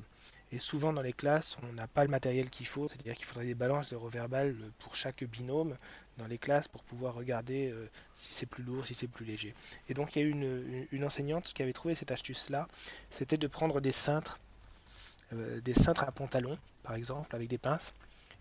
Et 0.52 0.60
souvent 0.60 0.94
dans 0.94 1.02
les 1.02 1.14
classes, 1.14 1.58
on 1.64 1.74
n'a 1.74 1.88
pas 1.88 2.04
le 2.04 2.10
matériel 2.10 2.50
qu'il 2.50 2.68
faut, 2.68 2.88
c'est-à-dire 2.88 3.16
qu'il 3.16 3.26
faudrait 3.26 3.46
des 3.46 3.56
balances 3.56 3.90
de 3.90 3.96
reverbal 3.98 4.56
pour 4.80 4.96
chaque 4.96 5.24
binôme 5.26 5.76
dans 6.18 6.28
les 6.28 6.38
classes 6.38 6.70
pour 6.70 6.84
pouvoir 6.84 7.16
regarder 7.16 7.70
euh, 7.70 7.90
si 8.16 8.34
c'est 8.34 8.46
plus 8.46 8.64
lourd, 8.64 8.88
si 8.88 8.96
c'est 8.96 9.08
plus 9.08 9.26
léger. 9.26 9.54
Et 9.90 9.94
donc 9.94 10.16
il 10.16 10.22
y 10.22 10.26
a 10.26 10.26
eu 10.26 10.88
une, 10.92 11.04
enseignante 11.04 11.52
qui 11.54 11.62
avait 11.62 11.74
trouvé 11.74 11.96
cette 11.96 12.12
astuce-là, 12.12 12.68
c'était 13.10 13.38
de 13.38 13.48
prendre 13.48 13.82
des 13.82 13.92
cintres, 13.92 14.40
euh, 15.34 15.60
des 15.62 15.74
cintres 15.74 16.04
à 16.04 16.12
pantalon 16.12 16.58
par 16.82 16.96
exemple, 16.96 17.36
avec 17.36 17.50
des 17.50 17.58
pinces, 17.58 17.94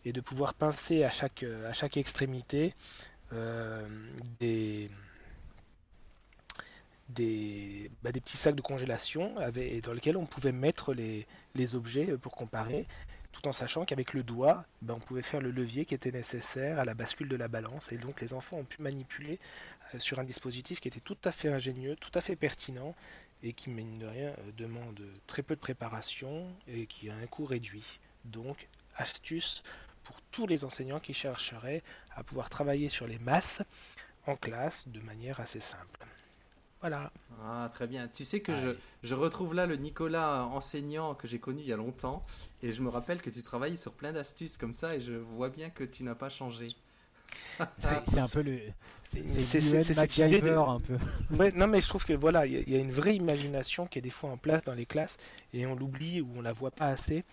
et 0.04 0.12
de 0.12 0.20
pouvoir 0.20 0.54
pincer 0.54 1.02
à 1.02 1.10
chaque, 1.10 1.42
à 1.42 1.72
chaque 1.72 1.96
extrémité 1.96 2.74
des 4.38 4.88
des, 7.08 7.90
bah, 8.02 8.12
des 8.12 8.20
petits 8.20 8.36
sacs 8.36 8.54
de 8.54 8.62
congélation 8.62 9.34
dans 9.34 9.92
lesquels 9.92 10.16
on 10.16 10.26
pouvait 10.26 10.52
mettre 10.52 10.94
les, 10.94 11.26
les 11.54 11.74
objets 11.74 12.10
euh, 12.10 12.18
pour 12.18 12.34
comparer, 12.34 12.86
tout 13.32 13.46
en 13.48 13.52
sachant 13.52 13.84
qu'avec 13.84 14.12
le 14.12 14.22
doigt, 14.22 14.64
bah, 14.82 14.94
on 14.96 15.00
pouvait 15.00 15.22
faire 15.22 15.40
le 15.40 15.50
levier 15.50 15.84
qui 15.84 15.94
était 15.94 16.10
nécessaire 16.10 16.78
à 16.78 16.84
la 16.84 16.94
bascule 16.94 17.28
de 17.28 17.36
la 17.36 17.48
balance. 17.48 17.92
Et 17.92 17.98
donc 17.98 18.20
les 18.20 18.32
enfants 18.32 18.58
ont 18.58 18.64
pu 18.64 18.82
manipuler 18.82 19.38
euh, 19.94 19.98
sur 19.98 20.18
un 20.18 20.24
dispositif 20.24 20.80
qui 20.80 20.88
était 20.88 21.00
tout 21.00 21.18
à 21.24 21.32
fait 21.32 21.48
ingénieux, 21.48 21.96
tout 21.96 22.10
à 22.14 22.20
fait 22.20 22.36
pertinent, 22.36 22.94
et 23.42 23.52
qui, 23.52 23.70
mine 23.70 23.98
de 23.98 24.06
rien, 24.06 24.28
euh, 24.28 24.52
demande 24.56 25.00
très 25.26 25.42
peu 25.42 25.54
de 25.54 25.60
préparation 25.60 26.46
et 26.66 26.86
qui 26.86 27.10
a 27.10 27.14
un 27.14 27.26
coût 27.26 27.44
réduit. 27.44 27.84
Donc, 28.24 28.68
astuce 28.96 29.62
pour 30.04 30.20
tous 30.30 30.46
les 30.46 30.64
enseignants 30.64 31.00
qui 31.00 31.12
chercheraient 31.12 31.82
à 32.14 32.24
pouvoir 32.24 32.48
travailler 32.48 32.88
sur 32.88 33.06
les 33.06 33.18
masses 33.18 33.62
en 34.26 34.36
classe 34.36 34.88
de 34.88 35.00
manière 35.00 35.40
assez 35.40 35.60
simple. 35.60 36.06
Voilà. 36.80 37.10
Ah, 37.42 37.70
très 37.74 37.86
bien. 37.86 38.08
Tu 38.08 38.24
sais 38.24 38.40
que 38.40 38.54
je, 38.54 38.70
je, 39.02 39.14
retrouve 39.14 39.54
là 39.54 39.66
le 39.66 39.76
Nicolas 39.76 40.44
enseignant 40.44 41.14
que 41.14 41.26
j'ai 41.26 41.38
connu 41.38 41.60
il 41.62 41.68
y 41.68 41.72
a 41.72 41.76
longtemps. 41.76 42.22
Et 42.62 42.70
je 42.70 42.82
me 42.82 42.88
rappelle 42.88 43.20
que 43.22 43.30
tu 43.30 43.42
travailles 43.42 43.76
sur 43.76 43.92
plein 43.92 44.12
d'astuces 44.12 44.56
comme 44.56 44.74
ça. 44.74 44.94
Et 44.94 45.00
je 45.00 45.14
vois 45.14 45.48
bien 45.48 45.70
que 45.70 45.84
tu 45.84 46.02
n'as 46.02 46.14
pas 46.14 46.28
changé. 46.28 46.68
c'est 47.78 48.18
un 48.18 48.28
peu 48.28 48.42
le. 48.42 48.60
C'est 49.04 49.94
MacGyver 49.94 50.64
un 50.68 50.80
peu. 50.80 50.98
Ouais, 51.30 51.52
non, 51.52 51.66
mais 51.66 51.80
je 51.80 51.88
trouve 51.88 52.04
que 52.04 52.12
voilà, 52.12 52.46
il 52.46 52.68
y, 52.68 52.74
a 52.74 52.78
une 52.78 52.92
vraie 52.92 53.16
imagination 53.16 53.86
qui 53.86 53.98
est 53.98 54.02
des 54.02 54.10
fois 54.10 54.30
en 54.30 54.36
place 54.36 54.64
dans 54.64 54.74
les 54.74 54.86
classes. 54.86 55.16
Et 55.52 55.66
on 55.66 55.74
l'oublie 55.74 56.20
ou 56.20 56.28
on 56.36 56.42
la 56.42 56.52
voit 56.52 56.70
pas 56.70 56.86
assez. 56.86 57.24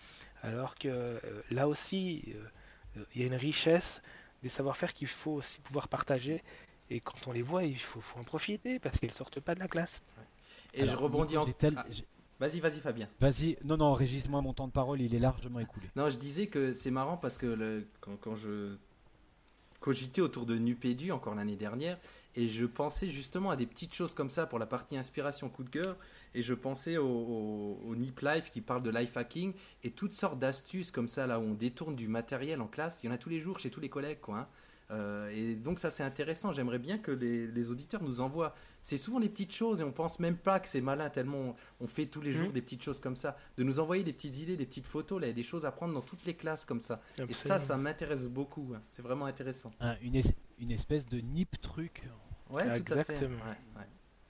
Alors 0.42 0.74
que 0.76 0.88
euh, 0.88 1.18
là 1.50 1.68
aussi, 1.68 2.34
euh, 2.96 3.04
il 3.14 3.20
y 3.20 3.24
a 3.24 3.26
une 3.26 3.34
richesse 3.34 4.02
des 4.42 4.48
savoir-faire 4.48 4.92
qu'il 4.92 5.08
faut 5.08 5.32
aussi 5.32 5.60
pouvoir 5.60 5.88
partager 5.88 6.42
et 6.90 7.00
quand 7.00 7.26
on 7.26 7.32
les 7.32 7.42
voit, 7.42 7.64
il 7.64 7.78
faut, 7.78 8.02
en 8.18 8.24
profiter 8.24 8.78
parce 8.78 8.98
qu'elles 8.98 9.12
sortent 9.12 9.40
pas 9.40 9.54
de 9.54 9.60
la 9.60 9.68
classe. 9.68 10.02
Et 10.74 10.86
je 10.86 10.96
rebondis 10.96 11.36
en. 11.36 11.46
Ah, 11.76 11.84
vas-y, 12.40 12.60
vas-y, 12.60 12.80
Fabien. 12.80 13.08
Vas-y. 13.20 13.56
Non, 13.64 13.76
non, 13.76 13.92
Régis, 13.92 14.28
moi, 14.28 14.42
mon 14.42 14.52
temps 14.52 14.66
de 14.66 14.72
parole, 14.72 15.00
il 15.00 15.14
est 15.14 15.20
largement 15.20 15.60
écoulé. 15.60 15.88
Non, 15.96 16.10
je 16.10 16.18
disais 16.18 16.48
que 16.48 16.74
c'est 16.74 16.90
marrant 16.90 17.16
parce 17.16 17.38
que 17.38 17.46
le... 17.46 17.86
quand, 18.00 18.16
quand, 18.20 18.36
je 18.36 18.76
cogitais 19.80 20.20
autour 20.20 20.46
de 20.46 20.56
Nupédu 20.56 21.12
encore 21.12 21.34
l'année 21.34 21.56
dernière, 21.56 21.98
et 22.36 22.48
je 22.48 22.64
pensais 22.64 23.08
justement 23.08 23.50
à 23.50 23.56
des 23.56 23.66
petites 23.66 23.94
choses 23.94 24.14
comme 24.14 24.30
ça 24.30 24.46
pour 24.46 24.58
la 24.58 24.66
partie 24.66 24.96
inspiration 24.96 25.48
coup 25.48 25.62
de 25.62 25.68
cœur, 25.68 25.96
et 26.34 26.42
je 26.42 26.54
pensais 26.54 26.96
au, 26.96 27.78
au 27.86 27.94
Nip 27.94 28.18
Life 28.20 28.50
qui 28.50 28.60
parle 28.60 28.82
de 28.82 28.90
life 28.90 29.16
hacking, 29.16 29.52
et 29.84 29.90
toutes 29.90 30.14
sortes 30.14 30.38
d'astuces 30.38 30.90
comme 30.90 31.08
ça, 31.08 31.26
là 31.26 31.38
où 31.38 31.42
on 31.42 31.54
détourne 31.54 31.94
du 31.94 32.08
matériel 32.08 32.60
en 32.60 32.66
classe. 32.66 33.02
Il 33.02 33.06
y 33.06 33.08
en 33.10 33.12
a 33.12 33.18
tous 33.18 33.28
les 33.30 33.40
jours 33.40 33.58
chez 33.58 33.70
tous 33.70 33.80
les 33.80 33.90
collègues, 33.90 34.20
quoi. 34.20 34.38
Hein. 34.38 34.48
Euh, 34.90 35.30
et 35.30 35.54
donc 35.54 35.78
ça 35.78 35.90
c'est 35.90 36.02
intéressant, 36.02 36.52
j'aimerais 36.52 36.78
bien 36.78 36.98
que 36.98 37.10
les, 37.10 37.70
auditeurs 37.70 38.02
nous 38.02 38.20
envoient. 38.20 38.54
C'est 38.82 38.98
souvent 38.98 39.18
les 39.18 39.30
petites 39.30 39.54
choses 39.54 39.80
et 39.80 39.84
on 39.84 39.92
pense 39.92 40.20
même 40.20 40.36
pas 40.36 40.60
que 40.60 40.68
c'est 40.68 40.82
malin 40.82 41.08
tellement 41.08 41.56
on, 41.80 41.86
fait 41.86 42.06
tous 42.06 42.20
les 42.20 42.32
jours 42.32 42.50
mmh. 42.50 42.52
des 42.52 42.62
petites 42.62 42.82
choses 42.82 43.00
comme 43.00 43.16
ça. 43.16 43.36
De 43.56 43.64
nous 43.64 43.80
envoyer 43.80 44.04
des 44.04 44.12
petites 44.12 44.36
idées, 44.38 44.56
des 44.56 44.66
petites 44.66 44.86
photos, 44.86 45.20
là, 45.20 45.26
il 45.26 45.30
y 45.30 45.32
a 45.32 45.34
des 45.34 45.42
choses 45.42 45.64
à 45.64 45.72
prendre 45.72 45.94
dans 45.94 46.02
toutes 46.02 46.26
les 46.26 46.34
classes 46.34 46.66
comme 46.66 46.82
ça. 46.82 47.00
Et 47.28 47.32
ça, 47.32 47.58
ça 47.58 47.78
m'intéresse 47.78 48.28
beaucoup. 48.28 48.72
Hein. 48.74 48.82
C'est 48.90 49.02
vraiment 49.02 49.24
intéressant. 49.24 49.72
une, 50.02 50.20
une, 50.58 50.70
espèce 50.70 51.06
de 51.06 51.18
nip 51.18 51.58
truc. 51.62 52.02
Ouais, 52.50 52.80
tout 52.80 52.92
à 52.92 53.04
fait. 53.04 53.26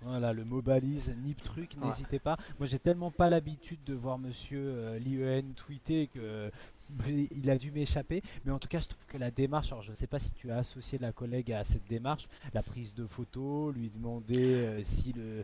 Voilà, 0.05 0.35
le 0.35 0.44
mot 0.44 0.60
balise, 0.60 1.16
nip 1.22 1.43
truc, 1.43 1.76
n'hésitez 1.82 2.18
pas. 2.18 2.36
Moi, 2.59 2.66
j'ai 2.66 2.78
tellement 2.78 3.10
pas 3.10 3.31
l'habitude 3.31 3.82
de 3.86 3.94
voir 3.94 4.18
monsieur 4.18 4.62
euh, 4.62 4.98
Lien 4.98 5.43
tweeter 5.56 6.09
que 6.09 6.51
il 7.09 7.48
a 7.48 7.56
dû 7.56 7.70
m'échapper, 7.70 8.22
mais 8.44 8.52
en 8.52 8.59
tout 8.59 8.68
cas, 8.68 8.81
je 8.81 8.89
trouve 8.89 9.05
que 9.09 9.16
la 9.16 9.31
démarche, 9.31 9.72
alors 9.72 9.82
je 9.82 9.93
ne 9.93 9.97
sais 9.97 10.06
pas 10.06 10.18
si 10.18 10.32
tu 10.32 10.51
as 10.51 10.59
associé 10.59 10.98
la 10.98 11.12
collègue 11.12 11.52
à 11.52 11.64
cette 11.64 11.89
démarche, 11.89 12.28
la 12.52 12.62
prise 12.62 12.94
de 12.94 13.06
photos, 13.06 13.74
lui 13.74 13.89
demander 13.90 14.55
euh, 14.55 14.85
si 14.85 15.12
le. 15.14 15.43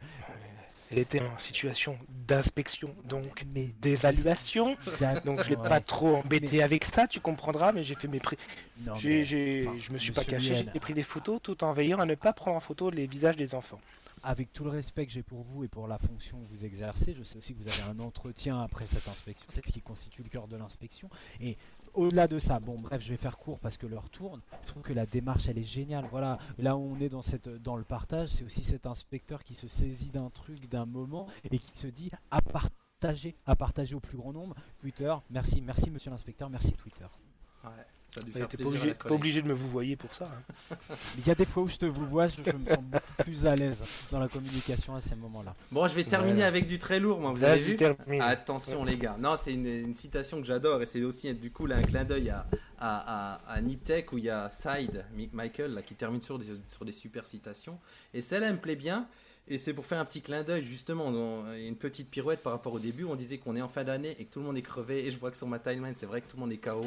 Elle 0.92 0.98
était 0.98 1.20
en 1.20 1.38
situation 1.38 1.96
d'inspection, 2.26 2.92
donc 3.04 3.46
mais 3.54 3.68
d'évaluation. 3.80 4.76
Donc 5.24 5.44
je 5.44 5.50
l'ai 5.50 5.56
pas 5.56 5.78
trop 5.78 6.16
embêté 6.16 6.64
avec 6.64 6.84
ça, 6.84 7.06
tu 7.06 7.20
comprendras, 7.20 7.70
mais 7.70 7.84
j'ai 7.84 7.94
fait 7.94 8.08
mes 8.08 8.18
prix. 8.18 8.36
je 8.96 9.92
me 9.92 9.98
suis 9.98 10.12
pas 10.12 10.24
caché, 10.24 10.56
j'ai 10.56 10.80
pris 10.80 10.92
des 10.92 11.04
photos 11.04 11.40
tout 11.40 11.62
en 11.62 11.72
veillant 11.72 12.00
à 12.00 12.06
ne 12.06 12.16
pas 12.16 12.32
prendre 12.32 12.56
en 12.56 12.60
photo 12.60 12.90
les 12.90 13.06
visages 13.06 13.36
des 13.36 13.54
enfants 13.54 13.80
avec 14.22 14.52
tout 14.52 14.64
le 14.64 14.70
respect 14.70 15.06
que 15.06 15.12
j'ai 15.12 15.22
pour 15.22 15.42
vous 15.42 15.64
et 15.64 15.68
pour 15.68 15.88
la 15.88 15.98
fonction 15.98 16.40
que 16.40 16.48
vous 16.48 16.64
exercez, 16.64 17.14
je 17.14 17.22
sais 17.22 17.38
aussi 17.38 17.54
que 17.54 17.62
vous 17.62 17.68
avez 17.68 17.82
un 17.82 17.98
entretien 18.00 18.60
après 18.60 18.86
cette 18.86 19.06
inspection, 19.08 19.46
c'est 19.48 19.66
ce 19.66 19.72
qui 19.72 19.80
constitue 19.80 20.22
le 20.22 20.28
cœur 20.28 20.48
de 20.48 20.56
l'inspection. 20.56 21.08
Et 21.40 21.56
au-delà 21.94 22.28
de 22.28 22.38
ça, 22.38 22.60
bon 22.60 22.76
bref, 22.76 23.02
je 23.02 23.10
vais 23.10 23.16
faire 23.16 23.38
court 23.38 23.58
parce 23.58 23.76
que 23.76 23.86
l'heure 23.86 24.08
tourne. 24.10 24.40
Je 24.62 24.68
trouve 24.68 24.82
que 24.82 24.92
la 24.92 25.06
démarche 25.06 25.48
elle 25.48 25.58
est 25.58 25.64
géniale. 25.64 26.06
Voilà, 26.10 26.38
là 26.58 26.76
où 26.76 26.80
on 26.80 27.00
est 27.00 27.08
dans 27.08 27.22
cette 27.22 27.48
dans 27.48 27.76
le 27.76 27.84
partage, 27.84 28.28
c'est 28.28 28.44
aussi 28.44 28.62
cet 28.62 28.86
inspecteur 28.86 29.42
qui 29.42 29.54
se 29.54 29.66
saisit 29.66 30.10
d'un 30.10 30.30
truc, 30.30 30.68
d'un 30.68 30.86
moment 30.86 31.26
et 31.50 31.58
qui 31.58 31.78
se 31.78 31.86
dit 31.86 32.10
à 32.30 32.40
partager, 32.42 33.34
à 33.46 33.56
partager 33.56 33.94
au 33.94 34.00
plus 34.00 34.16
grand 34.16 34.32
nombre. 34.32 34.54
Twitter, 34.78 35.12
merci, 35.30 35.60
merci 35.60 35.90
Monsieur 35.90 36.10
l'inspecteur, 36.10 36.48
merci 36.48 36.72
Twitter. 36.72 37.06
Ouais, 37.64 37.70
ça 38.12 38.20
a 38.20 38.22
dû 38.22 38.32
T'es 38.32 38.38
faire 38.40 38.48
pas 38.48 38.64
obligé, 39.14 39.40
pas 39.40 39.42
de 39.42 39.48
me 39.48 39.54
vous 39.54 39.68
voyer 39.68 39.96
pour 39.96 40.14
ça. 40.14 40.28
hein. 40.70 40.76
Il 41.18 41.26
y 41.26 41.30
a 41.30 41.34
des 41.34 41.44
fois 41.44 41.62
où 41.62 41.68
je 41.68 41.76
te 41.76 41.86
vous 41.86 42.06
vois, 42.06 42.28
je, 42.28 42.36
je 42.44 42.52
me 42.56 42.66
sens 42.68 42.78
beaucoup 42.82 43.22
plus 43.24 43.46
à 43.46 43.54
l'aise 43.56 43.82
dans 44.10 44.18
la 44.20 44.28
communication 44.28 44.94
à 44.94 45.00
ces 45.00 45.14
moments-là. 45.16 45.54
Bon, 45.70 45.86
je 45.88 45.94
vais 45.94 46.04
terminer 46.04 46.32
Voilà. 46.34 46.46
avec 46.48 46.66
du 46.66 46.78
très 46.78 46.98
lourd, 47.00 47.20
moi. 47.20 47.32
Vous 47.32 47.44
avez 47.44 47.60
vu 47.60 47.76
termine. 47.76 48.20
Attention 48.22 48.84
les 48.84 48.96
gars, 48.96 49.16
non 49.18 49.36
c'est 49.42 49.52
une, 49.54 49.66
une 49.66 49.94
citation 49.94 50.40
que 50.40 50.46
j'adore 50.46 50.82
et 50.82 50.86
c'est 50.86 51.02
aussi 51.02 51.32
du 51.34 51.50
coup 51.50 51.66
là, 51.66 51.76
un 51.76 51.82
clin 51.82 52.04
d'œil 52.04 52.30
à, 52.30 52.46
à, 52.78 53.34
à, 53.34 53.52
à 53.52 53.60
Niptech 53.60 54.12
où 54.12 54.18
il 54.18 54.24
y 54.24 54.30
a 54.30 54.50
Side, 54.50 55.04
Mi- 55.14 55.30
Michael, 55.32 55.74
là, 55.74 55.82
qui 55.82 55.94
termine 55.94 56.20
sur 56.20 56.38
des, 56.38 56.46
sur 56.66 56.84
des 56.84 56.92
super 56.92 57.26
citations. 57.26 57.78
Et 58.14 58.22
celle-là 58.22 58.48
elle 58.48 58.54
me 58.54 58.58
plaît 58.60 58.76
bien 58.76 59.06
et 59.48 59.58
c'est 59.58 59.72
pour 59.74 59.84
faire 59.86 59.98
un 59.98 60.04
petit 60.04 60.20
clin 60.22 60.42
d'œil 60.44 60.64
justement, 60.64 61.10
dans 61.10 61.52
une 61.54 61.74
petite 61.76 62.08
pirouette 62.08 62.42
par 62.42 62.52
rapport 62.52 62.72
au 62.72 62.78
début. 62.78 63.04
On 63.04 63.16
disait 63.16 63.38
qu'on 63.38 63.56
est 63.56 63.62
en 63.62 63.68
fin 63.68 63.84
d'année 63.84 64.14
et 64.18 64.24
que 64.24 64.32
tout 64.32 64.38
le 64.40 64.46
monde 64.46 64.56
est 64.58 64.62
crevé 64.62 65.06
et 65.06 65.10
je 65.10 65.18
vois 65.18 65.30
que 65.30 65.36
sur 65.36 65.46
ma 65.48 65.58
timeline 65.58 65.94
c'est 65.96 66.06
vrai 66.06 66.20
que 66.20 66.30
tout 66.30 66.36
le 66.36 66.40
monde 66.40 66.52
est 66.52 66.58
KO. 66.58 66.86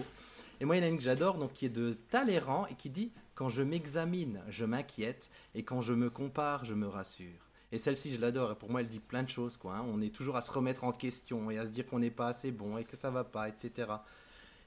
Et 0.60 0.66
moi 0.66 0.76
il 0.76 0.80
y 0.80 0.82
en 0.84 0.88
a 0.88 0.90
une 0.90 0.98
que 0.98 1.04
j'adore 1.04 1.38
donc 1.38 1.54
qui 1.54 1.66
est 1.66 1.70
de 1.70 1.94
Talleyrand 2.10 2.68
et 2.68 2.76
qui 2.76 2.90
dit 2.90 3.12
Quand 3.36 3.50
je 3.50 3.64
m'examine, 3.64 4.42
je 4.50 4.66
m'inquiète 4.66 5.30
et 5.56 5.64
quand 5.64 5.82
je 5.82 5.94
me 5.94 6.10
compare, 6.10 6.66
je 6.66 6.74
me 6.74 6.88
rassure. 6.88 7.50
Et 7.72 7.80
celle-ci, 7.80 8.14
je 8.14 8.22
l'adore. 8.22 8.52
Et 8.52 8.56
pour 8.56 8.70
moi, 8.70 8.82
elle 8.82 8.88
dit 8.88 9.00
plein 9.00 9.24
de 9.24 9.30
choses. 9.30 9.58
Quoi, 9.58 9.78
hein. 9.78 9.86
On 9.88 10.00
est 10.00 10.14
toujours 10.14 10.36
à 10.36 10.42
se 10.42 10.52
remettre 10.52 10.84
en 10.84 10.92
question 10.92 11.50
et 11.50 11.58
à 11.58 11.66
se 11.66 11.72
dire 11.72 11.88
qu'on 11.88 11.98
n'est 11.98 12.12
pas 12.12 12.28
assez 12.28 12.52
bon 12.52 12.78
et 12.78 12.84
que 12.84 12.96
ça 12.96 13.10
va 13.10 13.24
pas, 13.24 13.50
etc. 13.50 13.92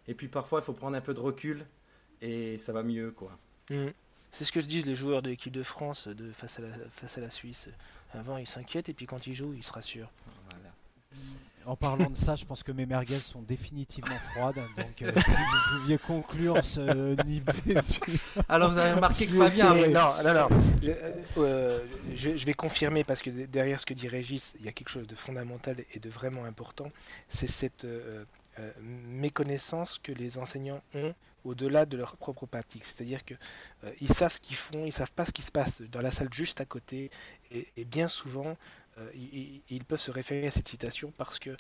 Et 0.08 0.14
puis 0.14 0.26
parfois, 0.26 0.58
il 0.58 0.64
faut 0.64 0.72
prendre 0.72 0.96
un 0.96 1.00
peu 1.00 1.14
de 1.14 1.20
recul 1.20 1.64
et 2.20 2.58
ça 2.58 2.72
va 2.72 2.82
mieux. 2.82 3.12
quoi. 3.12 3.30
Mm. 3.70 3.90
C'est 4.32 4.44
ce 4.44 4.50
que 4.50 4.60
se 4.60 4.66
disent 4.66 4.84
les 4.84 4.96
joueurs 4.96 5.22
de 5.22 5.30
l'équipe 5.30 5.52
de 5.52 5.62
France 5.62 6.08
de, 6.08 6.32
face, 6.32 6.58
à 6.58 6.62
la, 6.62 6.76
face 6.90 7.16
à 7.16 7.20
la 7.20 7.30
Suisse. 7.30 7.68
Avant, 8.12 8.38
ils 8.38 8.46
s'inquiètent 8.46 8.88
et 8.88 8.94
puis 8.94 9.06
quand 9.06 9.26
ils 9.28 9.34
jouent, 9.34 9.54
ils 9.54 9.64
se 9.64 9.72
rassurent. 9.72 10.10
Voilà. 10.50 10.74
En 11.66 11.74
parlant 11.76 12.08
de 12.08 12.16
ça, 12.16 12.36
je 12.36 12.44
pense 12.44 12.62
que 12.62 12.70
mes 12.70 12.86
merguez 12.86 13.18
sont 13.18 13.42
définitivement 13.42 14.14
froides. 14.32 14.54
Donc, 14.76 15.02
euh, 15.02 15.10
si 15.14 15.30
vous 15.30 15.78
pouviez 15.80 15.98
conclure 15.98 16.64
ce 16.64 17.20
niveau 17.24 17.50
Alors, 18.48 18.70
vous 18.70 18.78
avez 18.78 18.92
remarqué 18.92 19.26
que 19.26 19.34
Fabien. 19.36 19.74
Non, 19.74 20.12
non, 20.24 20.34
non. 20.34 20.48
Je, 20.82 20.90
euh, 21.38 21.84
je- 22.14 22.36
je 22.36 22.46
vais 22.46 22.54
confirmer 22.54 23.02
parce 23.02 23.20
que 23.20 23.30
de- 23.30 23.46
derrière 23.46 23.80
ce 23.80 23.86
que 23.86 23.94
dit 23.94 24.06
Régis, 24.08 24.54
il 24.60 24.64
y 24.64 24.68
a 24.68 24.72
quelque 24.72 24.90
chose 24.90 25.06
de 25.08 25.16
fondamental 25.16 25.76
et 25.92 25.98
de 25.98 26.08
vraiment 26.08 26.44
important. 26.44 26.90
C'est 27.30 27.50
cette 27.50 27.84
euh, 27.84 28.24
euh, 28.60 28.70
méconnaissance 28.80 29.98
que 30.02 30.12
les 30.12 30.38
enseignants 30.38 30.82
ont 30.94 31.14
au-delà 31.44 31.84
de 31.86 31.96
leur 31.96 32.16
propre 32.16 32.46
pratique. 32.46 32.84
C'est-à-dire 32.84 33.24
que 33.24 33.34
euh, 33.84 33.90
ils 34.00 34.12
savent 34.12 34.32
ce 34.32 34.40
qu'ils 34.40 34.56
font, 34.56 34.84
ils 34.84 34.92
savent 34.92 35.12
pas 35.12 35.26
ce 35.26 35.32
qui 35.32 35.42
se 35.42 35.52
passe 35.52 35.80
dans 35.92 36.00
la 36.00 36.10
salle 36.10 36.32
juste 36.32 36.60
à 36.60 36.64
côté, 36.64 37.10
et, 37.52 37.66
et 37.76 37.84
bien 37.84 38.08
souvent, 38.08 38.46
euh, 38.48 38.54
ils, 39.14 39.62
ils- 39.68 39.84
peuvent 39.84 40.00
se 40.00 40.10
référer 40.10 40.46
à 40.48 40.50
cette 40.50 40.68
citation 40.68 41.12
parce 41.16 41.38
que 41.38 41.50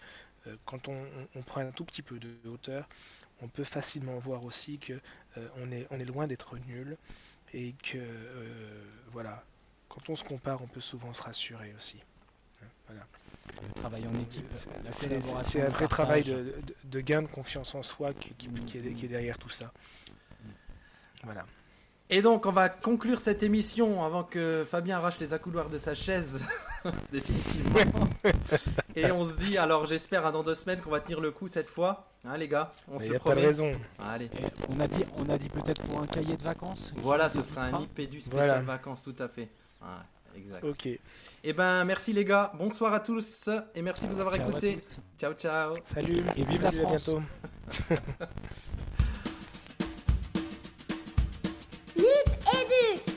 euh, 0.46 0.56
quand 0.64 0.88
on, 0.88 0.94
on- 0.94 1.28
on 1.36 1.42
prend 1.42 1.60
un 1.60 1.70
tout 1.72 1.84
petit 1.84 2.02
peu 2.02 2.18
de 2.18 2.48
hauteur, 2.48 2.88
on 3.40 3.48
peut 3.48 3.64
facilement 3.64 4.18
voir 4.18 4.44
aussi 4.44 4.78
que 4.78 4.94
euh, 5.36 5.48
on, 5.56 5.70
est, 5.72 5.86
on 5.90 5.98
est 6.00 6.04
loin 6.04 6.26
d'être 6.26 6.56
nul 6.58 6.96
et 7.52 7.74
que 7.82 7.98
euh, 7.98 8.82
voilà, 9.08 9.44
quand 9.88 10.08
on 10.10 10.16
se 10.16 10.24
compare, 10.24 10.62
on 10.62 10.66
peut 10.66 10.80
souvent 10.80 11.12
se 11.14 11.22
rassurer 11.22 11.72
aussi. 11.74 11.98
Hein, 12.62 12.66
Voilà. 12.86 13.06
Le 13.62 13.72
travail 13.80 14.06
en 14.06 14.14
équipe, 14.14 14.44
C'est- 14.92 15.60
un 15.62 15.68
vrai 15.68 15.86
travail 15.88 16.22
de, 16.24 16.34
de- 16.60 16.74
de 16.84 17.00
gain 17.00 17.22
de 17.22 17.26
confiance 17.28 17.74
en 17.74 17.82
soi 17.82 18.12
qui, 18.14 18.30
qui- 18.34 18.48
qui 18.66 18.78
est, 18.78 18.92
qui 18.94 19.04
est 19.06 19.08
derrière 19.08 19.38
tout 19.38 19.48
ça. 19.48 19.72
Voilà. 21.22 21.46
Et 22.08 22.22
donc, 22.22 22.46
on 22.46 22.52
va 22.52 22.68
conclure 22.68 23.20
cette 23.20 23.42
émission 23.42 24.04
avant 24.04 24.22
que 24.22 24.64
Fabien 24.70 24.98
arrache 24.98 25.18
les 25.18 25.32
accoudoirs 25.34 25.68
de 25.68 25.76
sa 25.76 25.92
chaise. 25.94 26.40
Définitivement. 27.12 27.80
Et 28.94 29.10
on 29.10 29.28
se 29.28 29.34
dit, 29.36 29.58
alors 29.58 29.86
j'espère 29.86 30.24
hein, 30.24 30.30
dans 30.30 30.44
deux 30.44 30.54
semaines 30.54 30.80
qu'on 30.80 30.90
va 30.90 31.00
tenir 31.00 31.20
le 31.20 31.32
coup 31.32 31.48
cette 31.48 31.68
fois. 31.68 32.08
Hein, 32.24 32.36
les 32.36 32.46
gars 32.46 32.70
On 32.88 32.94
Il 32.98 33.00
se 33.00 33.04
n'y 33.06 33.10
le 33.10 33.16
a 33.16 33.18
pas 33.18 33.30
de 33.30 33.34
promet. 33.34 33.46
raison. 33.48 33.72
Allez. 33.98 34.26
Et 34.26 34.30
on 34.68 34.78
a 34.80 34.86
dit, 34.86 35.04
on 35.16 35.28
a 35.28 35.36
dit 35.36 35.48
peut-être 35.48 35.82
pour 35.82 36.00
un 36.00 36.06
cahier 36.06 36.36
de 36.36 36.42
vacances. 36.44 36.92
Voilà, 36.96 37.28
ce 37.28 37.42
sera 37.42 37.62
un 37.64 37.80
IPDU 37.82 38.20
spécial 38.20 38.30
Voilà. 38.46 38.60
vacances, 38.62 39.02
tout 39.02 39.16
à 39.18 39.26
fait. 39.26 39.48
Ouais, 39.82 40.36
exact. 40.36 40.62
Ok. 40.64 40.88
Eh 41.42 41.52
ben, 41.52 41.84
merci 41.84 42.12
les 42.12 42.24
gars. 42.24 42.52
Bonsoir 42.56 42.92
à 42.94 43.00
tous 43.00 43.48
et 43.74 43.82
merci 43.82 44.06
de 44.06 44.12
nous 44.12 44.20
avoir 44.20 44.36
écoutés. 44.36 44.80
Ciao, 45.18 45.32
ciao. 45.34 45.74
Salut. 45.92 46.22
Et 46.36 46.44
vive 46.44 46.62
la 46.62 46.70
Salut, 46.70 46.82
à 46.84 46.88
France. 46.88 47.10
bientôt. 47.10 47.22
是。 52.76 53.15